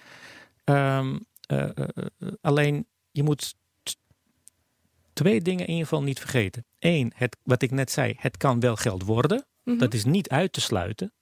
Ehm, 0.65 1.17
eh, 1.47 1.63
eh, 1.63 1.71
eh, 2.19 2.29
alleen, 2.41 2.87
je 3.11 3.23
moet 3.23 3.55
twee 5.23 5.41
dingen 5.41 5.67
in 5.67 5.73
ieder 5.73 5.87
geval 5.87 6.03
niet 6.03 6.19
vergeten. 6.19 6.65
Eén, 6.79 7.13
het, 7.15 7.37
wat 7.43 7.63
ik 7.63 7.71
net 7.71 7.91
zei, 7.91 8.15
het 8.17 8.37
kan 8.37 8.61
wel 8.61 8.77
geld 8.77 9.03
worden. 9.03 9.47
Mhm. 9.65 9.79
Dat 9.79 9.95
is 9.95 10.05
niet 10.05 10.29
uit 10.29 10.53
te 10.53 10.61
sluiten. 10.61 11.13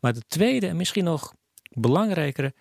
Maar 0.00 0.12
de 0.12 0.22
tweede, 0.26 0.66
en 0.66 0.76
misschien 0.76 1.04
nog 1.04 1.34
belangrijkere, 1.70 2.54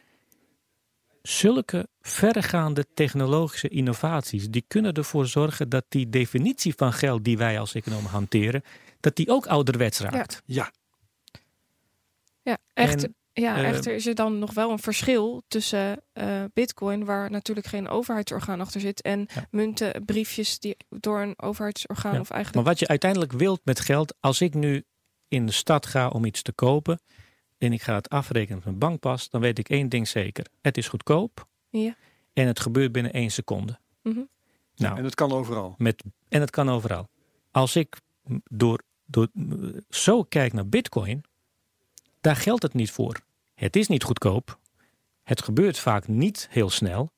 zulke 1.22 1.88
verregaande 2.01 2.86
technologische 2.93 3.68
innovaties, 3.68 4.49
die 4.49 4.64
kunnen 4.68 4.93
ervoor 4.93 5.28
zorgen 5.28 5.70
dat 5.70 5.86
die 5.89 6.09
definitie 6.09 6.74
van 6.76 6.93
geld 6.93 7.24
die 7.24 7.38
wij 7.38 7.59
als 7.59 7.74
economen 7.74 8.12
hanteren, 8.12 8.64
dat 8.99 9.16
die 9.16 9.30
ook 9.30 9.45
ouderwets 9.47 9.99
raakt. 9.99 10.41
Ja, 10.45 10.72
ja, 12.41 12.57
echt. 12.74 13.03
En, 13.03 13.16
ja, 13.34 13.58
eh, 13.58 13.70
echter 13.70 13.94
is 13.94 14.06
er 14.06 14.16
dan 14.16 14.40
nog 14.40 14.54
wel 14.54 14.72
een 14.72 14.80
verschil 14.80 15.44
tussen 15.48 16.04
eh, 16.14 16.44
bitcoin, 16.54 17.06
waar 17.06 17.32
natuurlijk 17.32 17.68
geen 17.68 17.88
overheidsorgaan 17.88 18.62
achter 18.62 18.82
zit, 18.82 19.02
en 19.02 19.28
Ja. 19.34 19.48
munten, 19.52 20.06
briefjes 20.06 20.60
die 20.60 20.78
door 20.90 21.22
een 21.22 21.42
overheidsorgaan 21.42 22.14
Ja, 22.14 22.20
of 22.20 22.28
Maar 22.30 22.38
eigenlijk... 22.38 22.68
wat 22.68 22.80
je 22.80 22.88
uiteindelijk 22.88 23.32
wilt 23.32 23.62
met 23.64 23.80
geld, 23.80 24.16
als 24.20 24.42
ik 24.42 24.54
nu 24.54 24.84
in 25.28 25.46
de 25.46 25.52
stad 25.52 25.86
ga 25.86 26.08
om 26.08 26.26
iets 26.26 26.42
te 26.42 26.52
kopen 26.52 27.00
en 27.58 27.74
ik 27.74 27.82
ga 27.82 27.96
het 27.96 28.10
afrekenen 28.10 28.56
met 28.56 28.66
mijn 28.66 28.78
bankpas, 28.78 29.30
dan 29.30 29.42
weet 29.42 29.60
ik 29.60 29.70
één 29.70 29.90
ding 29.90 30.08
zeker. 30.08 30.46
Het 30.62 30.78
is 30.78 30.88
goedkoop 30.88 31.48
Ja. 31.70 31.96
en 32.34 32.48
het 32.48 32.60
gebeurt 32.60 32.92
binnen 32.92 33.14
één 33.14 33.32
seconde. 33.32 33.80
Mhm. 34.04 34.20
Nou, 34.76 34.98
en 34.98 35.04
dat 35.04 35.16
kan 35.16 35.32
overal. 35.32 35.76
Met, 35.78 36.04
en 36.30 36.42
het 36.42 36.50
kan 36.50 36.70
overal. 36.70 37.10
Als 37.52 37.76
ik 37.76 37.98
door, 38.44 38.82
door, 39.06 39.28
zo 39.90 40.24
kijk 40.24 40.54
naar 40.54 40.68
Bitcoin, 40.68 41.24
daar 42.22 42.36
geldt 42.36 42.64
het 42.64 42.74
niet 42.74 42.92
voor. 42.92 43.20
Het 43.54 43.76
is 43.76 43.88
niet 43.88 44.04
goedkoop. 44.04 44.60
Het 45.24 45.42
gebeurt 45.42 45.80
vaak 45.80 46.08
niet 46.08 46.48
heel 46.50 46.70
snel. 46.70 47.12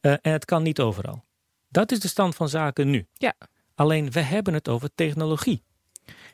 eh, 0.00 0.12
en 0.12 0.32
het 0.32 0.44
kan 0.44 0.62
niet 0.62 0.80
overal. 0.80 1.24
Dat 1.68 1.92
is 1.92 2.00
de 2.00 2.08
stand 2.08 2.34
van 2.34 2.48
zaken 2.48 2.90
nu. 2.90 3.06
Ja. 3.12 3.34
Alleen 3.74 4.10
we 4.10 4.20
hebben 4.20 4.54
het 4.54 4.68
over 4.68 4.90
technologie. 4.94 5.62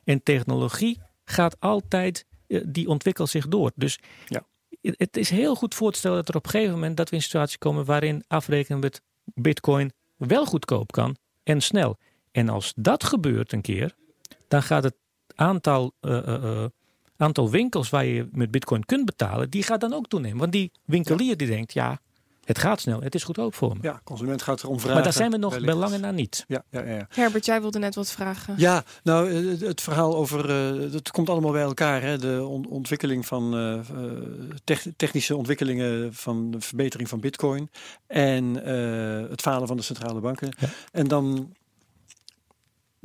En 0.04 0.22
technologie 0.22 1.00
gaat 1.24 1.56
altijd, 1.60 2.26
eh, 2.46 2.60
die 2.66 2.88
ontwikkelt 2.88 3.28
zich 3.30 3.48
door. 3.48 3.72
Dus 3.74 3.98
Ja. 4.28 4.46
het- 4.80 4.98
het 4.98 5.16
is 5.16 5.30
heel 5.30 5.54
goed 5.54 5.74
voor 5.74 5.92
te 5.92 5.98
stellen 5.98 6.16
dat 6.16 6.28
er 6.28 6.36
op 6.36 6.44
een 6.44 6.50
gegeven 6.50 6.74
moment 6.74 6.96
dat 6.96 7.06
we 7.08 7.12
in 7.12 7.18
een 7.18 7.24
situatie 7.24 7.58
komen 7.58 7.84
waarin 7.84 8.24
afrekenen 8.28 8.80
met 8.80 9.00
Bitcoin 9.24 9.92
wel 10.16 10.46
goedkoop 10.46 10.92
kan 10.92 11.16
en 11.42 11.60
snel. 11.60 11.98
En 12.30 12.48
als 12.48 12.72
dat 12.76 13.04
gebeurt 13.04 13.52
een 13.52 13.62
keer, 13.62 13.94
dan 14.48 14.62
gaat 14.62 14.82
het 14.84 14.94
aantal, 15.34 15.92
eh, 16.00 16.18
eh, 16.18 16.62
eh, 16.64 16.70
aantal 17.22 17.50
winkels 17.50 17.90
waar 17.90 18.04
je 18.04 18.28
met 18.32 18.50
bitcoin 18.50 18.84
kunt 18.84 19.04
betalen, 19.04 19.50
die 19.50 19.62
gaat 19.62 19.80
dan 19.80 19.92
ook 19.92 20.08
toenemen. 20.08 20.38
Want 20.38 20.52
die 20.52 20.72
winkelier 20.84 21.36
die 21.36 21.46
denkt, 21.48 21.72
ja, 21.72 22.00
het 22.44 22.58
gaat 22.58 22.80
snel, 22.80 23.00
het 23.02 23.14
is 23.14 23.24
goedkoop 23.24 23.54
voor 23.54 23.72
me. 23.72 23.78
Ja, 23.82 24.00
consument 24.04 24.42
gaat 24.42 24.62
erom 24.62 24.76
vragen. 24.78 24.94
maar 24.94 25.02
daar 25.04 25.12
zijn 25.12 25.30
we 25.30 25.36
nog 25.36 25.60
bij 25.60 25.74
lange 25.74 25.98
na 25.98 26.10
niet. 26.10 26.44
Ja, 26.48 26.64
ja, 26.70 26.82
ja. 26.84 26.94
ja. 26.94 27.06
Herbert, 27.08 27.44
jij 27.44 27.60
wilde 27.60 27.78
net 27.78 27.94
wat 27.94 28.10
vragen. 28.10 28.54
Ja, 28.56 28.84
nou, 29.02 29.30
eh, 29.30 29.50
het- 29.50 29.60
het 29.60 29.80
verhaal 29.80 30.16
over. 30.16 30.50
eh, 30.50 30.92
het 30.92 31.10
komt 31.10 31.28
allemaal 31.30 31.52
bij 31.52 31.62
elkaar. 31.62 32.02
Hè? 32.02 32.18
De 32.18 32.44
on- 32.46 32.66
ontwikkeling 32.68 33.26
van. 33.26 33.54
tech- 34.64 34.86
technische 34.96 35.36
ontwikkelingen 35.36 36.14
van 36.14 36.50
de 36.50 36.60
verbetering 36.60 37.08
van 37.08 37.20
Bitcoin. 37.20 37.70
En 38.06 38.64
eh, 38.64 39.30
het 39.30 39.40
falen 39.40 39.66
van 39.68 39.76
de 39.76 39.82
centrale 39.82 40.20
banken. 40.20 40.54
Ja. 40.58 40.68
En 40.92 41.08
dan. 41.08 41.52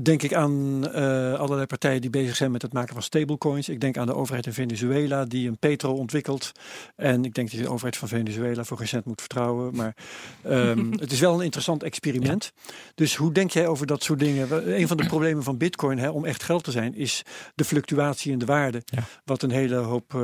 Denk 0.02 0.24
ik 0.24 0.34
aan 0.34 0.88
eh, 0.94 1.34
allerlei 1.34 1.66
partijen 1.66 2.02
die 2.02 2.10
bezig 2.10 2.36
zijn 2.36 2.52
met 2.52 2.62
het 2.62 2.74
maken 2.74 2.94
van 2.94 3.04
stablecoins. 3.04 3.70
Ik 3.70 3.82
denk 3.82 3.98
aan 3.98 4.06
de 4.06 4.16
overheid 4.16 4.46
in 4.46 4.54
Venezuela 4.54 5.26
die 5.26 5.48
een 5.48 5.58
petro 5.58 5.94
ontwikkelt. 5.94 6.52
En 6.96 7.26
ik 7.26 7.34
denk 7.34 7.50
dat 7.50 7.58
je 7.58 7.64
de 7.66 7.72
overheid 7.72 7.98
van 7.98 8.08
Venezuela 8.08 8.64
voor 8.64 8.78
geen 8.78 8.88
cent 8.88 9.06
moet 9.06 9.20
vertrouwen. 9.20 9.76
Maar 9.76 9.96
ehm, 10.44 10.92
het 11.04 11.12
is 11.12 11.20
wel 11.20 11.34
een 11.34 11.44
interessant 11.44 11.84
experiment. 11.84 12.52
Dus 12.96 13.16
hoe 13.16 13.32
denk 13.32 13.52
jij 13.52 13.68
over 13.68 13.88
dat 13.88 14.04
soort 14.04 14.20
dingen? 14.20 14.78
Een 14.80 14.88
van 14.88 14.98
de 14.98 15.06
problemen 15.06 15.44
van 15.44 15.58
Bitcoin, 15.58 15.98
hè, 15.98 16.10
om 16.10 16.26
echt 16.26 16.44
geld 16.44 16.64
te 16.64 16.72
zijn, 16.72 16.96
is 16.96 17.24
de 17.56 17.64
fluctuatie 17.64 18.32
in 18.32 18.40
de 18.40 18.46
waarde. 18.46 18.82
Ja. 18.86 19.04
Wat 19.26 19.42
een 19.44 19.52
hele 19.52 19.76
hoop. 19.76 20.14
eh, 20.14 20.20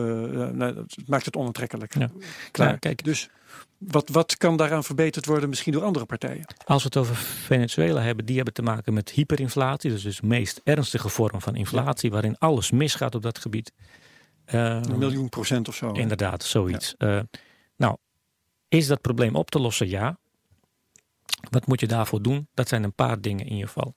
nou, 0.50 0.86
maakt 1.06 1.26
het 1.26 1.36
onaantrekkelijk. 1.36 1.98
Ja. 1.98 2.10
Klaar. 2.52 2.80
Kijk. 2.80 3.04
Dus 3.04 3.30
wat, 3.88 4.10
wat 4.10 4.38
kan 4.38 4.58
daaraan 4.58 4.84
verbeterd 4.84 5.26
worden, 5.26 5.50
misschien 5.50 5.74
door 5.74 5.84
andere 5.84 6.06
partijen? 6.06 6.46
Als 6.66 6.84
we 6.84 6.88
het 6.88 6.98
over 6.98 7.16
Venezuela 7.16 8.02
hebben, 8.02 8.26
die 8.26 8.36
hebben 8.36 8.54
te 8.54 8.62
maken 8.62 8.94
met 8.94 9.10
hyperinflatie. 9.10 9.92
Dus, 9.92 10.04
dus 10.04 10.20
de 10.20 10.28
meest 10.28 10.62
ernstige 10.64 11.10
vorm 11.10 11.42
van 11.42 11.56
inflatie, 11.56 12.12
waarin 12.12 12.38
alles 12.38 12.72
misgaat 12.72 13.16
op 13.16 13.22
dat 13.22 13.40
gebied. 13.40 13.72
Een 14.46 14.98
miljoen 14.98 15.30
procent 15.30 15.68
of 15.68 15.76
zo. 15.76 15.92
Inderdaad, 15.92 16.44
zoiets. 16.44 16.96
Eh, 16.98 17.20
nou, 17.76 17.98
is 18.68 18.88
dat 18.88 19.02
probleem 19.02 19.36
op 19.36 19.52
te 19.52 19.60
lossen? 19.60 19.90
Ja. 19.90 20.18
Wat 21.50 21.68
moet 21.68 21.80
je 21.80 21.88
daarvoor 21.88 22.22
doen? 22.22 22.48
Dat 22.54 22.68
zijn 22.68 22.84
een 22.84 22.94
paar 22.94 23.22
dingen 23.22 23.46
in 23.46 23.52
ieder 23.52 23.68
geval. 23.68 23.96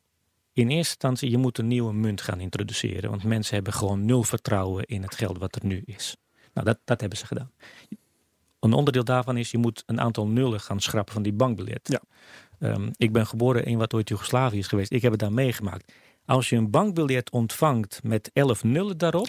In 0.52 0.68
eerste 0.68 0.76
instantie, 0.76 1.30
je 1.30 1.38
moet 1.38 1.58
een 1.58 1.66
nieuwe 1.66 1.92
munt 1.92 2.20
gaan 2.20 2.40
introduceren. 2.40 3.10
Want 3.10 3.24
mensen 3.24 3.54
hebben 3.54 3.72
gewoon 3.72 4.04
nul 4.04 4.22
vertrouwen 4.22 4.84
in 4.84 5.02
het 5.02 5.14
geld 5.14 5.38
wat 5.38 5.54
er 5.54 5.66
nu 5.66 5.82
is. 5.84 6.16
Nou, 6.52 6.66
dat, 6.66 6.78
dat 6.84 7.00
hebben 7.00 7.18
ze 7.18 7.26
gedaan. 7.26 7.50
Een 8.60 8.72
onderdeel 8.72 9.04
daarvan 9.04 9.36
is, 9.36 9.50
je 9.50 9.58
moet 9.58 9.82
een 9.86 10.00
aantal 10.00 10.26
nullen 10.26 10.60
gaan 10.60 10.80
schrappen 10.80 11.12
van 11.12 11.22
die 11.22 11.32
bankbiljet. 11.32 11.80
Ja. 11.82 12.00
Ehm, 12.58 12.88
ik 12.96 13.12
ben 13.12 13.26
geboren 13.26 13.64
in 13.64 13.78
wat 13.78 13.94
ooit 13.94 14.08
Joegoslavië 14.08 14.58
is 14.58 14.66
geweest. 14.66 14.92
Ik 14.92 15.02
heb 15.02 15.10
het 15.10 15.20
daar 15.20 15.32
meegemaakt. 15.32 15.92
Als 16.26 16.48
je 16.48 16.56
een 16.56 16.70
bankbiljet 16.70 17.30
ontvangt 17.30 18.00
met 18.02 18.30
11 18.32 18.64
nullen 18.64 18.98
daarop. 18.98 19.28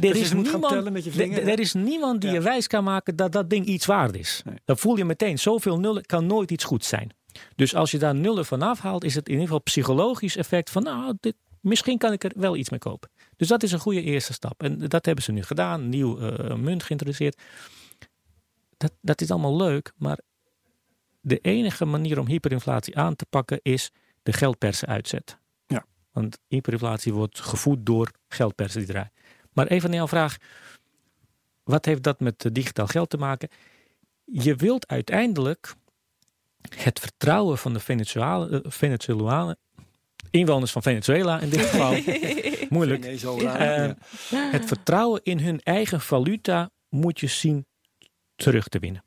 er, 0.00 0.16
is 0.16 0.32
niemand, 0.32 0.72
er 1.24 1.58
is 1.58 1.72
die 1.72 1.98
Ja. 2.20 2.32
je 2.32 2.40
wijs 2.40 2.66
kan 2.66 2.84
maken 2.84 3.16
dat 3.16 3.32
dat 3.32 3.50
ding 3.50 3.66
iets 3.66 3.86
waard 3.86 4.16
is. 4.16 4.42
Nee. 4.44 4.54
Dan 4.64 4.78
voel 4.78 4.96
je 4.96 5.04
meteen, 5.04 5.38
zoveel 5.38 5.78
nullen 5.80 6.06
kan 6.06 6.26
nooit 6.26 6.50
iets 6.50 6.64
goed 6.64 6.84
zijn. 6.84 7.10
Dus 7.54 7.74
als 7.74 7.90
je 7.90 7.98
daar 7.98 8.14
nullen 8.14 8.46
van 8.46 8.62
afhaalt, 8.62 9.04
is 9.04 9.14
het 9.14 9.26
in 9.26 9.32
ieder 9.32 9.46
geval 9.46 9.62
psychologisch 9.62 10.36
effect 10.36 10.70
van, 10.70 10.82
nou, 10.82 11.14
dit, 11.20 11.34
misschien 11.64 11.98
kan 11.98 12.12
ik 12.12 12.24
er 12.24 12.32
wel 12.36 12.56
iets 12.56 12.70
mee 12.70 12.78
kopen. 12.78 13.10
Dus 13.36 13.48
dat 13.48 13.62
is 13.62 13.72
een 13.72 13.78
goede 13.78 14.02
eerste 14.02 14.32
stap. 14.32 14.62
En 14.62 14.78
dat 14.78 15.06
hebben 15.06 15.24
ze 15.24 15.32
nu 15.32 15.42
gedaan, 15.42 15.88
nieuw 15.88 16.18
eh, 16.18 16.56
munt 16.56 16.82
geïntroduceerd. 16.82 17.42
Dat, 18.76 18.92
dat 19.00 19.20
is 19.20 19.30
allemaal 19.30 19.56
leuk, 19.56 19.92
maar 19.96 20.18
de 21.20 21.38
enige 21.38 21.84
manier 21.84 22.18
om 22.18 22.26
hyperinflatie 22.26 22.98
aan 22.98 23.16
te 23.16 23.26
pakken 23.26 23.60
is 23.62 23.90
de 24.22 24.32
geldpersen 24.32 24.88
uitzet. 24.88 25.38
Ja. 25.66 25.86
Want 26.12 26.38
hyperinflatie 26.48 27.12
wordt 27.12 27.40
gevoed 27.40 27.86
door 27.86 28.10
geldpersen 28.28 28.78
die 28.80 28.88
draaien. 28.88 29.12
Maar 29.52 29.66
even 29.66 29.88
naar 29.88 29.98
jouw 29.98 30.08
vraag. 30.08 30.36
Wat 31.62 31.84
heeft 31.84 32.02
dat 32.02 32.20
met 32.20 32.44
eh, 32.44 32.52
digitaal 32.52 32.86
geld 32.86 33.10
te 33.10 33.16
maken? 33.16 33.48
Je 34.24 34.54
wilt 34.54 34.86
uiteindelijk 34.86 35.74
het 36.76 37.00
vertrouwen 37.00 37.58
van 37.58 37.72
de 37.72 37.80
Venezuela, 37.80 38.48
eh, 38.48 38.60
Venezolanen, 38.62 39.58
inwoners 40.34 40.72
van 40.72 40.82
Venezuela 40.82 41.40
in 41.40 41.48
dit 41.48 41.60
geval, 41.60 41.96
moeilijk. 42.76 43.04
Venezuela, 43.04 43.58
Eh, 43.58 43.90
ja. 44.30 44.50
Het 44.50 44.64
vertrouwen 44.64 45.20
in 45.22 45.38
hun 45.38 45.60
eigen 45.62 46.00
valuta 46.00 46.70
moet 46.88 47.20
je 47.20 47.26
zien 47.26 47.66
terug 48.36 48.68
te 48.68 48.78
winnen. 48.78 49.04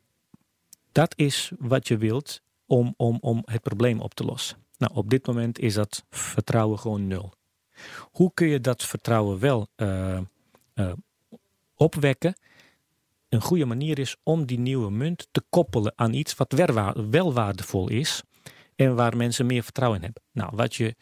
Dat 0.92 1.14
is 1.18 1.52
wat 1.60 1.88
je 1.88 1.98
wilt 1.98 2.42
om, 2.66 2.94
om, 2.98 3.18
om 3.22 3.42
het 3.46 3.62
probleem 3.62 4.00
op 4.00 4.14
te 4.14 4.24
lossen. 4.24 4.58
Nou, 4.78 4.94
op 4.96 5.10
dit 5.10 5.28
moment 5.28 5.60
is 5.60 5.74
dat 5.74 6.06
vertrouwen 6.10 6.80
gewoon 6.80 7.08
nul. 7.08 7.34
Hoe 8.12 8.32
kun 8.34 8.48
je 8.48 8.62
dat 8.62 8.84
vertrouwen 8.84 9.40
wel 9.40 9.68
eh, 9.76 10.18
eh, 10.74 10.92
opwekken? 11.76 12.36
Een 13.30 13.42
goede 13.42 13.66
manier 13.66 14.00
is 14.00 14.16
om 14.24 14.46
die 14.46 14.60
nieuwe 14.60 14.92
munt 14.92 15.28
te 15.32 15.44
koppelen 15.50 15.94
aan 15.96 16.14
iets 16.14 16.36
wat 16.36 16.54
wel 17.10 17.34
waardevol 17.34 17.90
is 17.90 18.24
en 18.76 18.96
waar 18.96 19.18
mensen 19.18 19.46
meer 19.46 19.64
vertrouwen 19.64 20.00
in 20.00 20.06
hebben. 20.06 20.24
Nou, 20.32 20.52
wat 20.56 20.76
je 20.76 20.96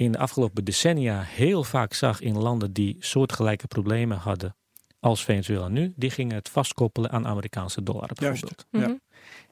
in 0.00 0.12
de 0.12 0.18
afgelopen 0.18 0.64
decennia 0.64 1.20
heel 1.20 1.64
vaak 1.64 1.94
zag 1.94 2.20
in 2.20 2.38
landen 2.38 2.72
die 2.72 2.96
soortgelijke 2.98 3.66
problemen 3.66 4.18
hadden 4.18 4.56
als 5.00 5.24
Venezuela 5.24 5.68
nu, 5.68 5.92
die 5.96 6.10
gingen 6.10 6.34
het 6.34 6.48
vastkoppelen 6.48 7.10
aan 7.10 7.26
Amerikaanse 7.26 7.82
dollar 7.82 8.10
bijvoorbeeld. 8.14 8.66
Ja. 8.70 8.98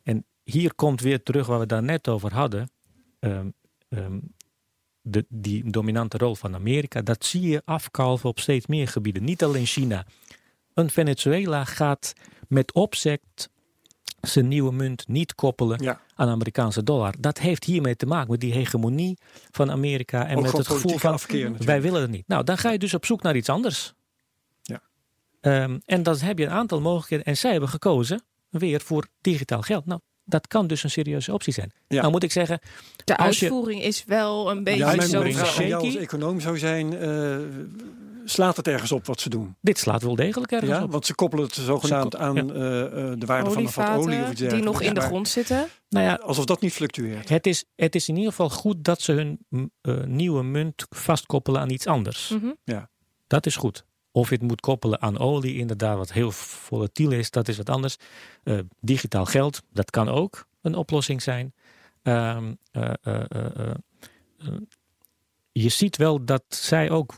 Mhm. 0.05 0.21
Hier 0.43 0.75
komt 0.75 1.01
weer 1.01 1.23
terug 1.23 1.47
waar 1.47 1.59
we 1.59 1.67
daar 1.67 1.83
net 1.83 2.09
over 2.09 2.35
hadden. 2.35 2.71
ehm, 3.19 3.49
ehm, 3.89 4.19
de, 5.01 5.27
die 5.29 5.71
dominante 5.71 6.19
rol 6.19 6.35
van 6.35 6.55
Amerika, 6.55 7.03
dat 7.03 7.25
zie 7.25 7.49
je 7.49 7.63
afkalven 7.65 8.29
op 8.29 8.39
steeds 8.41 8.67
meer 8.67 8.89
gebieden. 8.89 9.25
Niet 9.25 9.43
alleen 9.43 9.67
China. 9.67 10.07
Een 10.75 10.91
Venezuela 10.91 11.65
gaat 11.65 12.13
met 12.49 12.73
opzet 12.73 13.51
zijn 14.21 14.49
nieuwe 14.49 14.73
munt 14.73 15.09
niet 15.09 15.35
koppelen 15.35 15.83
Ja. 15.83 16.01
aan 16.15 16.29
Amerikaanse 16.29 16.83
dollar. 16.83 17.15
Dat 17.19 17.39
heeft 17.39 17.65
hiermee 17.65 17.97
te 17.97 18.07
maken 18.07 18.31
met 18.31 18.41
die 18.41 18.53
hegemonie 18.53 19.19
van 19.51 19.71
Amerika 19.71 20.27
en 20.27 20.37
Ook 20.37 20.43
met 20.43 20.53
het 20.53 20.67
gevoel 20.67 20.99
van 20.99 21.13
afkeer 21.13 21.39
natuurlijk. 21.39 21.65
wij 21.65 21.83
willen 21.83 22.01
het 22.01 22.11
niet. 22.11 22.29
Nou, 22.29 22.45
dan 22.45 22.59
ga 22.59 22.71
je 22.71 22.79
dus 22.79 22.95
op 22.95 23.05
zoek 23.07 23.23
naar 23.23 23.37
iets 23.37 23.49
anders. 23.49 23.95
Ja. 24.63 24.81
Ehm, 25.41 25.79
en 25.85 26.03
dan 26.03 26.17
heb 26.19 26.39
je 26.39 26.45
een 26.45 26.51
aantal 26.51 26.81
mogelijkheden. 26.81 27.25
En 27.25 27.37
zij 27.37 27.51
hebben 27.51 27.69
gekozen 27.69 28.23
weer 28.51 28.81
voor 28.81 29.07
digitaal 29.21 29.63
geld. 29.63 29.87
Nou, 29.87 30.01
dat 30.25 30.47
kan 30.47 30.67
dus 30.67 30.83
een 30.83 30.91
serieuze 30.91 31.33
optie 31.33 31.53
zijn. 31.53 31.73
Ja. 31.89 32.01
Nou 32.01 32.13
moet 32.13 32.23
ik 32.23 32.33
zeggen, 32.33 32.61
De 33.05 33.17
Als 33.17 33.39
je- 33.39 33.45
uitvoering 33.45 33.83
is 33.83 34.05
wel 34.05 34.51
een 34.51 34.65
beetje 34.65 34.79
Ja, 34.85 35.01
zo. 35.01 35.23
aan 35.23 35.67
jou 35.69 35.85
als 35.85 35.97
econoom 35.97 36.41
zou 36.41 36.59
zijn, 36.59 36.97
eh, 36.97 37.37
slaat 38.31 38.57
het 38.57 38.69
ergens 38.69 38.93
op 38.93 39.07
wat 39.07 39.21
ze 39.21 39.29
doen? 39.29 39.57
dit 39.61 39.79
slaat 39.79 40.03
wel 40.03 40.15
degelijk 40.15 40.53
ergens 40.53 40.71
Ja, 40.71 40.83
op. 40.83 40.91
want 40.91 41.07
ze 41.07 41.15
koppelen 41.15 41.45
het 41.45 41.55
zogenaamd 41.55 42.17
aan 42.17 42.35
ja. 42.35 42.43
eh, 42.55 42.85
eh, 43.13 43.19
de 43.19 43.27
waarde 43.27 43.51
van 43.51 43.63
een 43.63 43.69
vat 43.69 43.85
Olievaten 43.89 44.03
olie 44.03 44.23
of 44.23 44.31
iets 44.31 44.41
die 44.41 44.63
nog 44.63 44.83
in 44.83 44.95
de 44.95 45.01
grond 45.01 45.29
zitten. 45.29 45.69
Nou 45.89 46.05
ja, 46.05 46.15
Alsof 46.15 46.45
dat 46.45 46.61
niet 46.61 46.73
fluctueert. 46.73 47.29
het 47.29 47.47
is, 47.47 47.65
het 47.77 47.95
is 47.95 48.09
in 48.09 48.15
ieder 48.17 48.31
geval 48.31 48.51
goed 48.51 48.85
dat 48.85 49.01
ze 49.01 49.13
hun 49.13 49.39
eh, 49.81 50.03
nieuwe 50.05 50.43
munt 50.43 50.87
vastkoppelen 50.91 51.61
aan 51.61 51.71
iets 51.71 51.87
anders. 51.87 52.29
Mhm. 52.29 52.53
Dat 53.27 53.47
is 53.47 53.57
goed. 53.57 53.85
Of 54.13 54.29
je 54.29 54.35
het 54.35 54.43
moet 54.45 54.61
koppelen 54.61 55.01
aan 55.03 55.19
olie, 55.19 55.57
inderdaad, 55.57 55.97
wat 55.97 56.13
heel 56.13 56.31
volatiel 56.33 57.11
is, 57.11 57.31
dat 57.31 57.49
is 57.49 57.57
wat 57.57 57.71
anders. 57.71 57.97
Eh, 58.43 58.59
digitaal 58.81 59.25
geld, 59.25 59.63
dat 59.73 59.91
kan 59.91 60.09
ook 60.09 60.47
een 60.63 60.75
oplossing 60.75 61.23
zijn. 61.23 61.55
Ehm, 62.03 62.55
eh, 62.71 62.83
eh, 63.03 63.15
eh, 63.15 63.25
eh, 63.57 63.71
eh, 64.39 64.47
je 65.53 65.69
ziet 65.69 65.97
wel 65.97 66.25
dat 66.25 66.43
zij 66.49 66.91
ook 66.91 67.15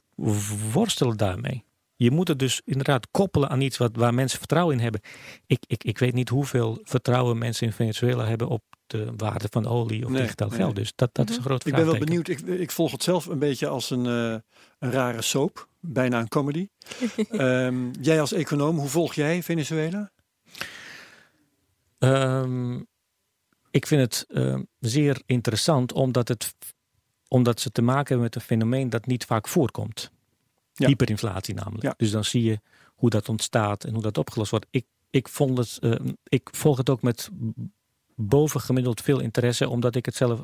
worstelen 0.72 1.16
daarmee. 1.16 1.64
Je 1.96 2.10
moet 2.10 2.28
het 2.28 2.38
dus 2.38 2.60
inderdaad 2.64 3.08
koppelen 3.10 3.48
aan 3.48 3.60
iets 3.60 3.76
wat, 3.76 3.96
waar 3.96 4.14
mensen 4.14 4.38
vertrouwen 4.38 4.76
in 4.76 4.82
hebben. 4.82 5.00
Ik, 5.46 5.58
ik, 5.66 5.84
ik 5.84 5.98
weet 5.98 6.14
niet 6.14 6.28
hoeveel 6.28 6.78
vertrouwen 6.82 7.38
mensen 7.38 7.66
in 7.66 7.72
Venezuela 7.72 8.24
hebben 8.26 8.48
op 8.48 8.62
de 8.86 9.12
waarde 9.16 9.46
van 9.50 9.66
olie 9.66 10.04
of 10.04 10.10
Nee, 10.10 10.22
digitaal 10.22 10.48
nee. 10.48 10.58
geld. 10.58 10.76
Dus 10.76 10.92
dat, 10.94 11.10
dat 11.14 11.28
is 11.28 11.34
een 11.34 11.40
Mhm. 11.40 11.48
groot 11.50 11.66
Ik 11.66 11.74
ben 11.74 11.86
wel 11.86 11.98
benieuwd. 11.98 12.28
Ik, 12.28 12.40
ik 12.40 12.70
volg 12.70 12.92
het 12.92 13.02
zelf 13.02 13.26
een 13.26 13.38
beetje 13.38 13.66
als 13.68 13.90
een, 13.90 14.06
eh, 14.06 14.36
een 14.78 14.90
rare 14.90 15.22
soap. 15.22 15.68
Bijna 15.80 16.20
een 16.20 16.28
comedy. 16.28 16.68
Ehm, 17.30 17.90
jij 18.00 18.20
als 18.20 18.32
econoom, 18.32 18.78
hoe 18.78 18.88
volg 18.88 19.14
jij 19.14 19.42
Venezuela? 19.42 20.10
Ehm, 21.98 22.76
ik 23.70 23.86
vind 23.86 24.00
het 24.00 24.24
ehm, 24.28 24.62
zeer 24.78 25.22
interessant 25.26 25.92
omdat, 25.92 26.28
het, 26.28 26.54
omdat 27.32 27.60
ze 27.60 27.72
te 27.72 27.82
maken 27.82 28.06
hebben 28.06 28.22
met 28.24 28.34
een 28.34 28.40
fenomeen 28.40 28.90
dat 28.90 29.06
niet 29.06 29.24
vaak 29.24 29.48
voorkomt. 29.48 30.10
Ja. 30.72 30.86
Hyperinflatie 30.86 31.54
namelijk. 31.54 31.82
Ja. 31.82 31.94
Dus 31.96 32.10
dan 32.10 32.24
zie 32.24 32.42
je 32.42 32.60
hoe 32.94 33.10
dat 33.10 33.28
ontstaat 33.28 33.84
en 33.84 33.92
hoe 33.92 34.02
dat 34.02 34.18
opgelost 34.18 34.50
wordt. 34.50 34.66
Ik, 34.70 34.86
ik, 35.10 35.28
vond 35.28 35.58
het, 35.58 35.78
ehm, 35.80 36.12
ik 36.24 36.48
volg 36.52 36.76
het 36.76 36.90
ook 36.90 37.02
met 37.02 37.30
bovengemiddeld 38.14 39.00
veel 39.00 39.20
interesse 39.20 39.68
omdat 39.68 39.94
ik 39.94 40.04
het 40.06 40.14
zelf 40.14 40.42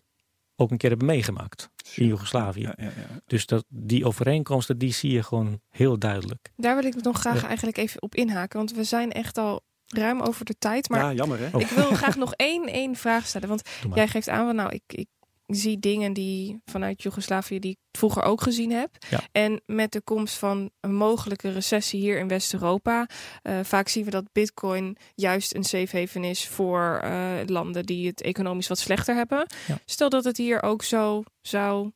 ook 0.57 0.71
een 0.71 0.77
keer 0.77 0.91
heb 0.91 1.03
meegemaakt 1.03 1.71
in 1.95 2.07
Joegoslavië. 2.07 2.61
Ja, 2.61 2.75
ja, 2.77 2.85
ja. 2.85 3.21
Dus 3.27 3.47
dat, 3.47 3.65
die 3.69 4.07
overeenkomsten 4.07 4.79
die 4.79 4.93
zie 4.93 5.13
je 5.13 5.23
gewoon 5.23 5.61
heel 5.71 5.99
duidelijk. 5.99 6.53
Daar 6.57 6.77
wil 6.77 6.85
ik 6.85 7.03
nog 7.03 7.19
graag 7.21 7.41
Ja. 7.41 7.47
eigenlijk 7.47 7.77
even 7.77 8.03
op 8.03 8.15
inhaken. 8.15 8.59
Want 8.59 8.73
we 8.73 8.85
zijn 8.85 9.13
echt 9.13 9.39
al 9.39 9.63
ruim 9.87 10.21
over 10.21 10.45
de 10.45 10.59
tijd. 10.59 10.89
Maar 10.89 11.01
ja, 11.01 11.13
jammer 11.13 11.39
hè? 11.39 11.49
Oh. 11.53 11.61
ik 11.61 11.69
wil 11.69 11.91
graag 11.95 12.17
nog 12.17 12.35
één, 12.35 12.67
één 12.67 12.97
vraag 12.97 13.27
stellen. 13.27 13.49
Want 13.49 13.69
jij 13.95 14.09
geeft 14.09 14.29
aan, 14.29 14.47
van, 14.47 14.57
nou, 14.57 14.71
ik, 14.71 14.83
ik 14.87 15.09
zie 15.47 15.79
dingen 15.79 16.13
die 16.13 16.61
vanuit 16.65 17.03
Joegoslavië 17.03 17.59
die 17.59 17.71
ik 17.71 17.79
vroeger 17.93 18.23
ook 18.23 18.43
gezien 18.43 18.73
heb. 18.73 18.97
Ja. 19.11 19.21
En 19.33 19.63
met 19.67 19.93
de 19.93 20.01
komst 20.01 20.35
van 20.35 20.71
een 20.81 20.95
mogelijke 20.95 21.53
recessie 21.53 22.01
hier 22.01 22.19
in 22.19 22.29
West-Europa, 22.29 23.09
eh, 23.43 23.59
vaak 23.63 23.89
zien 23.89 24.05
we 24.05 24.11
dat 24.11 24.33
Bitcoin 24.33 24.97
juist 25.15 25.55
een 25.55 25.65
safe 25.65 25.99
haven 25.99 26.25
is 26.25 26.49
voor 26.49 27.01
eh, 27.03 27.35
landen 27.47 27.87
die 27.87 28.07
het 28.07 28.23
economisch 28.23 28.69
wat 28.69 28.79
slechter 28.79 29.15
hebben. 29.15 29.47
Ja. 29.67 29.79
Stel 29.85 30.09
dat 30.09 30.25
het 30.25 30.37
hier 30.37 30.63
ook 30.63 30.83
zo 30.83 31.23
zou. 31.41 31.91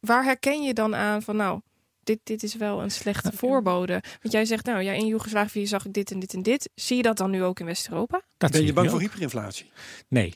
Waar 0.00 0.24
herken 0.24 0.62
je 0.62 0.74
dan 0.74 0.94
aan 0.94 1.22
van, 1.22 1.36
nou, 1.36 1.60
dit, 2.04 2.18
dit 2.22 2.42
is 2.42 2.54
wel 2.54 2.82
een 2.82 2.90
slechte 2.90 3.26
Nou, 3.26 3.38
voorbode? 3.38 4.02
Want 4.20 4.34
jij 4.34 4.44
zegt, 4.44 4.64
nou 4.64 4.82
ja, 4.82 4.92
in 4.92 5.06
Joegoslavië 5.06 5.66
zag 5.66 5.84
ik 5.86 5.92
dit 5.92 6.10
en 6.10 6.18
dit 6.18 6.34
en 6.34 6.42
dit. 6.42 6.70
Zie 6.74 6.96
je 6.96 7.02
dat 7.02 7.16
dan 7.16 7.30
nu 7.30 7.44
ook 7.44 7.60
in 7.60 7.66
West-Europa? 7.66 8.22
Dat 8.36 8.50
Ben 8.50 8.64
je 8.64 8.72
bang 8.72 8.90
voor 8.90 9.00
hyperinflatie? 9.00 9.70
Nee, 10.08 10.34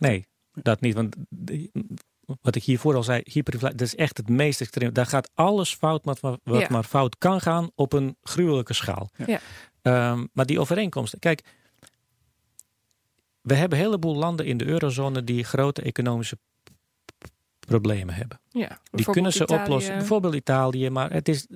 nee, 0.00 0.26
dat 0.54 0.80
niet. 0.80 0.94
Want 0.94 1.16
wat 2.40 2.54
ik 2.54 2.62
hiervoor 2.64 2.94
al 2.94 3.02
zei, 3.02 3.20
hyperinflatie, 3.24 3.78
dat 3.78 3.86
is 3.86 3.94
echt 3.96 4.16
het 4.16 4.28
meest 4.28 4.60
extreem. 4.60 4.92
Daar 4.92 5.06
gaat 5.06 5.30
alles 5.34 5.74
fout 5.74 6.04
wat, 6.04 6.20
maar, 6.22 6.36
wat 6.42 6.60
Ja. 6.60 6.66
maar 6.70 6.84
fout 6.84 7.18
kan 7.18 7.40
gaan 7.40 7.70
op 7.74 7.92
een 7.92 8.16
gruwelijke 8.22 8.72
schaal. 8.74 9.10
Ja. 9.26 9.40
Ehm, 9.82 10.26
maar 10.32 10.46
die 10.46 10.60
overeenkomsten, 10.60 11.18
kijk, 11.18 11.42
we 13.40 13.54
hebben 13.54 13.78
een 13.78 13.84
heleboel 13.84 14.16
landen 14.16 14.46
in 14.46 14.56
de 14.56 14.64
eurozone 14.66 15.24
die 15.24 15.44
grote 15.44 15.82
economische 15.82 16.38
problemen 17.58 18.14
hebben. 18.14 18.40
Ja, 18.50 18.78
Die 18.90 19.04
kunnen 19.10 19.32
ze 19.32 19.42
Italië. 19.42 19.60
oplossen. 19.62 19.96
Bijvoorbeeld 19.96 20.34
Italië, 20.34 20.90
maar 20.90 21.12
het 21.12 21.28
is, 21.28 21.46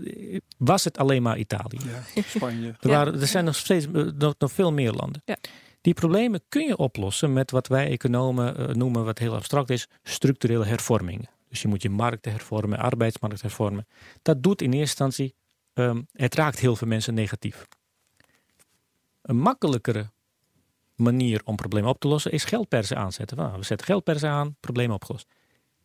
was 0.59 0.85
het 0.85 0.99
alleen 0.99 1.23
maar 1.23 1.39
Italië? 1.39 1.79
Ja, 2.15 2.23
Spanje. 2.23 2.75
Er, 2.81 2.89
waren, 2.89 3.21
er 3.21 3.27
zijn 3.27 3.45
nog 3.45 3.57
steeds 3.57 3.87
nog, 4.19 4.35
nog 4.39 4.53
veel 4.53 4.73
meer 4.73 4.93
landen. 4.93 5.23
Ja. 5.25 5.37
Die 5.87 5.95
problemen 5.95 6.41
kun 6.49 6.66
je 6.66 6.76
oplossen 6.76 7.32
met 7.32 7.51
wat 7.51 7.66
wij 7.66 7.91
economen 7.91 8.57
eh, 8.57 8.74
noemen, 8.74 9.05
wat 9.05 9.18
heel 9.18 9.34
abstract 9.34 9.70
is, 9.70 9.89
structurele 10.03 10.64
hervormingen. 10.64 11.28
Dus 11.49 11.62
je 11.62 11.68
moet 11.68 11.82
je 11.82 11.91
markten 11.91 12.32
hervormen, 12.32 12.78
arbeidsmarkt 12.78 13.43
hervormen. 13.43 13.87
Dat 14.22 14.43
doet 14.43 14.62
in 14.62 14.72
eerste 14.72 15.05
instantie, 15.05 15.34
ehm, 15.72 16.03
het 16.12 16.34
raakt 16.34 16.59
heel 16.59 16.76
veel 16.76 16.87
mensen 16.87 17.14
negatief. 17.14 17.66
Een 19.22 19.39
makkelijkere 19.39 20.11
manier 20.95 21.41
om 21.45 21.57
problemen 21.57 21.91
op 21.91 22.01
te 22.01 22.09
lossen 22.09 22.32
is 22.32 22.45
geldpersen 22.45 22.97
aanzetten. 22.97 23.37
Nou, 23.37 23.59
we 23.59 23.64
zetten 23.64 23.87
geldpersen 23.87 24.30
aan, 24.30 24.57
probleem 24.61 24.91
opgelost. 24.91 25.28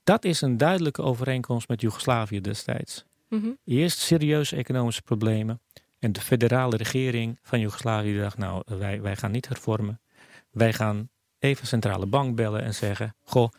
Dat 0.03 0.25
is 0.25 0.41
een 0.41 0.57
duidelijke 0.57 1.01
overeenkomst 1.01 1.67
met 1.67 1.81
Joegoslavië 1.81 2.41
destijds. 2.41 3.05
Mhm. 3.29 3.49
Eerst 3.65 3.99
serieuze 3.99 4.55
economische 4.55 5.01
problemen. 5.01 5.61
En 6.01 6.11
de 6.11 6.21
federale 6.21 6.77
regering 6.77 7.39
van 7.41 7.59
Joegoslavië 7.59 8.17
dacht, 8.17 8.37
nou, 8.37 8.63
wij, 8.65 9.01
wij 9.01 9.15
gaan 9.15 9.31
niet 9.31 9.47
hervormen. 9.47 10.01
Wij 10.51 10.73
gaan 10.73 11.09
even 11.39 11.67
centrale 11.67 12.05
bank 12.05 12.35
bellen 12.35 12.63
en 12.63 12.73
zeggen, 12.73 13.15
goh, 13.23 13.49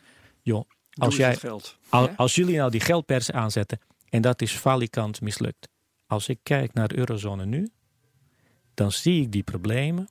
joh, 0.41 0.69
als, 0.93 1.15
jij, 1.15 1.35
geld. 1.35 1.77
al- 1.89 2.09
als 2.09 2.35
jullie 2.35 2.57
nou 2.57 2.71
die 2.71 2.79
geldpersen 2.79 3.33
aanzetten 3.33 3.79
en 4.09 4.21
dat 4.21 4.41
is 4.41 4.51
falikant 4.51 5.21
mislukt. 5.21 5.69
Als 6.07 6.27
ik 6.27 6.39
kijk 6.43 6.73
naar 6.73 6.87
de 6.87 6.97
eurozone 6.97 7.45
nu, 7.45 7.69
dan 8.73 8.91
zie 8.91 9.21
ik 9.21 9.31
die 9.31 9.43
problemen, 9.43 10.07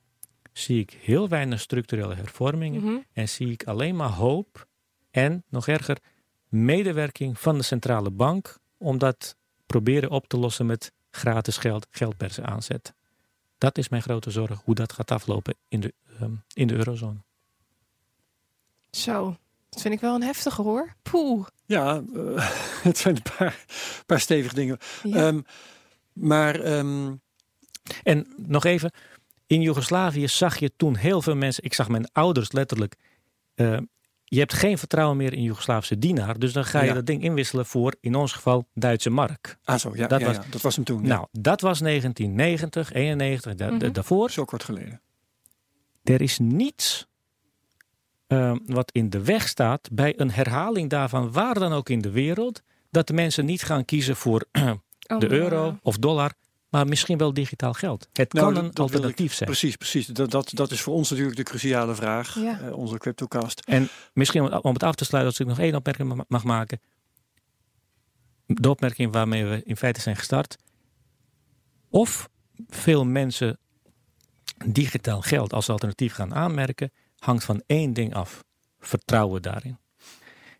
zie 0.51 0.79
ik 0.79 0.97
heel 1.01 1.29
weinig 1.29 1.59
structurele 1.59 2.15
hervormingen 2.15 2.83
Mhm. 2.83 2.97
en 3.13 3.29
zie 3.29 3.51
ik 3.51 3.63
alleen 3.63 3.95
maar 3.95 4.09
hoop 4.09 4.67
en 5.11 5.43
nog 5.49 5.67
erger 5.67 5.97
medewerking 6.49 7.39
van 7.39 7.57
de 7.57 7.63
centrale 7.63 8.11
bank 8.11 8.57
om 8.77 8.97
dat 8.97 9.35
proberen 9.65 10.09
op 10.09 10.27
te 10.27 10.37
lossen 10.37 10.65
met 10.65 10.91
gratis 11.15 11.57
geld, 11.57 11.87
geldpersen 11.91 12.45
aanzet. 12.45 12.93
Dat 13.57 13.77
is 13.77 13.89
mijn 13.89 14.01
grote 14.01 14.31
zorg, 14.31 14.61
hoe 14.63 14.75
dat 14.75 14.93
gaat 14.93 15.11
aflopen 15.11 15.55
in 15.67 15.79
de, 15.79 15.93
ehm, 16.19 16.31
in 16.53 16.67
de 16.67 16.73
eurozone. 16.73 17.19
Zo, 18.91 19.37
dat 19.69 19.81
vind 19.81 19.93
ik 19.93 19.99
wel 19.99 20.15
een 20.15 20.23
heftige 20.23 20.61
hoor. 20.61 20.95
Poeh. 21.01 21.47
Ja, 21.65 22.03
eh, 22.13 22.49
het 22.89 22.97
zijn 22.97 23.15
een 23.15 23.33
paar, 23.37 23.65
paar 24.05 24.19
stevige 24.19 24.55
dingen. 24.55 24.77
Ja. 25.03 25.27
Ehm, 25.27 25.41
maar 26.13 26.59
ehm, 26.59 27.13
En 28.03 28.33
nog 28.37 28.65
even, 28.65 28.91
in 29.47 29.61
Joegoslavië 29.61 30.27
zag 30.27 30.57
je 30.57 30.71
toen 30.75 30.95
heel 30.95 31.21
veel 31.21 31.35
mensen, 31.35 31.63
ik 31.63 31.73
zag 31.73 31.89
mijn 31.89 32.11
ouders 32.11 32.51
letterlijk, 32.51 32.95
eh, 33.55 33.77
je 34.33 34.39
hebt 34.39 34.53
geen 34.53 34.77
vertrouwen 34.77 35.17
meer 35.17 35.33
in 35.33 35.41
Joegoslavische 35.43 35.97
dienaar, 35.97 36.39
dus 36.39 36.53
dan 36.53 36.65
ga 36.65 36.81
je 36.81 36.87
Ja. 36.87 36.93
dat 36.93 37.05
ding 37.05 37.23
inwisselen 37.23 37.65
voor, 37.65 37.95
in 37.99 38.15
ons 38.15 38.31
geval, 38.31 38.67
Duitse 38.73 39.09
mark. 39.09 39.57
ah 39.63 39.77
zo, 39.79 39.91
ja, 39.95 40.07
Dat 40.07 40.19
ja, 40.19 40.25
was- 40.25 40.35
ja, 40.35 40.43
dat 40.49 40.61
was 40.61 40.75
hem 40.75 40.83
toen. 40.85 41.01
ja. 41.01 41.07
Nou, 41.07 41.27
dat 41.31 41.61
was 41.61 41.79
1990, 41.81 42.93
91, 42.93 43.55
da- 43.55 43.69
da- 43.69 43.75
Mhm. 43.75 43.91
daarvoor. 43.91 44.31
Zo 44.31 44.45
kort 44.45 44.63
geleden. 44.63 45.01
Er 46.03 46.21
is 46.21 46.39
niets 46.39 47.07
eh, 48.27 48.55
wat 48.65 48.91
in 48.91 49.09
de 49.09 49.23
weg 49.23 49.47
staat 49.47 49.89
bij 49.91 50.13
een 50.19 50.31
herhaling 50.31 50.89
daarvan, 50.89 51.31
waar 51.31 51.53
dan 51.59 51.73
ook 51.73 51.89
in 51.89 52.01
de 52.01 52.11
wereld, 52.11 52.61
dat 52.91 53.07
de 53.07 53.13
mensen 53.13 53.45
niet 53.45 53.63
gaan 53.63 53.85
kiezen 53.85 54.15
voor 54.15 54.45
de 55.19 55.31
euro 55.31 55.77
of 55.81 55.97
dollar, 55.97 56.31
maar 56.73 56.87
misschien 56.87 57.17
wel 57.17 57.33
digitaal 57.33 57.73
geld. 57.73 58.07
Het 58.13 58.33
Nou, 58.33 58.53
kan 58.53 58.63
een 58.63 58.71
dat 58.71 58.75
wil 58.75 58.85
ik 58.85 58.93
alternatief 58.93 59.33
zijn. 59.33 59.49
Precies, 59.49 59.75
precies. 59.75 60.07
Dat, 60.07 60.31
dat, 60.31 60.49
dat 60.53 60.71
is 60.71 60.81
voor 60.81 60.93
ons 60.93 61.09
natuurlijk 61.09 61.37
de 61.37 61.43
cruciale 61.43 61.95
vraag. 61.95 62.35
Ja. 62.39 62.59
eh, 62.59 62.77
onze 62.77 62.97
CryptoCast. 62.97 63.59
En 63.59 63.89
misschien 64.13 64.41
om- 64.41 64.59
om 64.61 64.73
het 64.73 64.83
af 64.83 64.95
te 64.95 65.05
sluiten, 65.05 65.31
als 65.31 65.39
ik 65.41 65.47
nog 65.47 65.59
één 65.65 65.75
opmerking 65.75 66.13
ma- 66.15 66.25
mag 66.27 66.43
maken. 66.43 66.81
De 68.45 68.69
opmerking 68.69 69.11
waarmee 69.13 69.45
we 69.45 69.61
in 69.63 69.77
feite 69.77 70.01
zijn 70.01 70.15
gestart. 70.15 70.57
Of 71.89 72.29
veel 72.67 73.05
mensen 73.05 73.57
digitaal 74.65 75.21
geld 75.21 75.53
als 75.53 75.69
alternatief 75.69 76.13
gaan 76.13 76.33
aanmerken, 76.35 76.91
hangt 77.17 77.43
van 77.43 77.63
één 77.65 77.93
ding 77.93 78.13
af: 78.15 78.43
vertrouwen 78.79 79.41
daarin. 79.41 79.77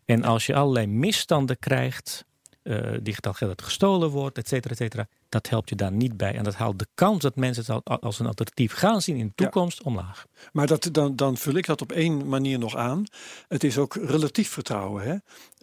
En 0.05 0.23
als 0.23 0.45
je 0.45 0.55
allerlei 0.55 0.87
misstanden 0.87 1.59
krijgt, 1.59 2.25
eh, 2.63 2.91
digitaal 3.01 3.33
geld 3.33 3.57
dat 3.57 3.65
gestolen 3.65 4.09
wordt, 4.09 4.37
et 4.37 4.47
cetera, 4.47 4.71
et 4.73 4.77
cetera, 4.79 5.07
dat 5.29 5.49
helpt 5.49 5.69
je 5.69 5.75
daar 5.75 5.91
niet 5.91 6.17
bij. 6.17 6.35
En 6.35 6.43
dat 6.43 6.55
haalt 6.55 6.79
de 6.79 6.87
kans 6.95 7.21
dat 7.21 7.35
mensen 7.35 7.63
het 7.73 7.83
al- 7.85 7.99
als 7.99 8.19
een 8.19 8.25
alternatief 8.25 8.73
gaan 8.73 9.01
zien 9.01 9.15
in 9.15 9.25
de 9.27 9.31
Ja. 9.35 9.43
toekomst 9.49 9.83
omlaag. 9.83 10.25
Maar 10.51 10.67
dat, 10.67 10.89
dan, 10.91 11.15
dan 11.15 11.37
vul 11.37 11.53
ik 11.55 11.65
dat 11.65 11.81
op 11.81 11.91
één 11.91 12.27
manier 12.27 12.59
nog 12.59 12.75
aan. 12.75 13.03
Het 13.47 13.63
is 13.63 13.77
ook 13.77 13.95
relatief 13.95 14.49
vertrouwen. 14.49 15.03
Hè? 15.03 15.15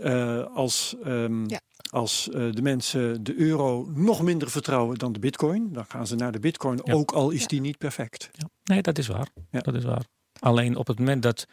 Eh, 0.05 0.55
als 0.57 0.95
ehm, 1.05 1.49
Ja. 1.49 1.61
als 1.91 2.29
eh, 2.31 2.53
de 2.53 2.63
mensen 2.63 3.23
de 3.25 3.35
euro 3.39 3.91
nog 3.95 4.23
minder 4.23 4.51
vertrouwen 4.51 4.99
dan 4.99 5.13
de 5.13 5.19
bitcoin, 5.19 5.73
dan 5.73 5.85
gaan 5.89 6.07
ze 6.07 6.15
naar 6.15 6.33
de 6.33 6.41
bitcoin, 6.41 6.81
Ja. 6.85 6.93
ook 6.93 7.11
al 7.13 7.31
is 7.31 7.41
Ja. 7.41 7.47
die 7.47 7.61
niet 7.61 7.79
perfect. 7.79 8.31
Ja. 8.33 8.49
Nee, 8.65 8.83
dat 8.83 8.99
is 8.99 9.07
waar. 9.07 9.29
Ja. 9.51 9.61
Dat 9.61 9.75
is 9.75 9.85
waar. 9.85 10.05
Alleen 10.39 10.77
op 10.77 10.87
het 10.87 10.99
moment 10.99 11.23
dat 11.23 11.47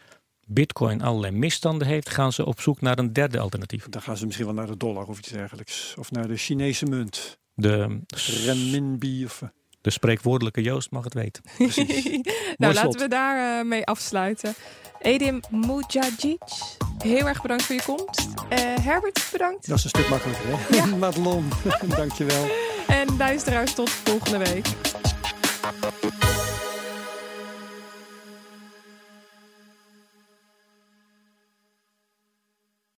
Bitcoin 0.47 1.01
allerlei 1.01 1.33
misstanden 1.33 1.87
heeft, 1.87 2.09
gaan 2.09 2.33
ze 2.33 2.45
op 2.45 2.61
zoek 2.61 2.81
naar 2.81 2.99
een 2.99 3.13
derde 3.13 3.39
alternatief. 3.39 3.85
Dan 3.89 4.01
gaan 4.01 4.17
ze 4.17 4.25
misschien 4.25 4.45
wel 4.45 4.55
naar 4.55 4.67
de 4.67 4.77
dollar 4.77 5.05
of 5.05 5.17
iets 5.17 5.29
dergelijks. 5.29 5.93
Of 5.97 6.11
naar 6.11 6.27
de 6.27 6.35
Chinese 6.37 6.85
munt. 6.85 7.37
De, 7.53 7.99
Renminbi 8.45 9.25
of... 9.25 9.41
eh, 9.41 9.47
de 9.81 9.89
spreekwoordelijke 9.89 10.61
Joost 10.61 10.91
mag 10.91 11.03
het 11.03 11.13
weten. 11.13 11.43
Precies. 11.57 12.03
nou, 12.03 12.23
Mooi 12.57 12.73
laten 12.73 12.81
slot. 12.81 12.95
we 13.01 13.07
daar 13.07 13.59
eh, 13.59 13.65
mee 13.65 13.85
afsluiten. 13.85 14.53
Edim 14.99 15.39
Mujagic, 15.49 16.41
heel 16.97 17.27
erg 17.27 17.41
bedankt 17.41 17.63
voor 17.63 17.75
je 17.75 17.81
komst. 17.85 18.27
Eh, 18.49 18.59
Herbert, 18.59 19.29
bedankt. 19.31 19.67
Dat 19.67 19.77
is 19.77 19.83
een 19.83 19.89
stuk 19.89 20.09
makkelijker, 20.09 20.45
hè? 20.49 20.75
Ja. 20.75 20.85
Madelon, 20.95 21.49
dankjewel. 21.95 22.45
En 22.87 23.17
luisteraars, 23.17 23.73
tot 23.73 23.89
volgende 23.89 24.37
week. 24.37 24.65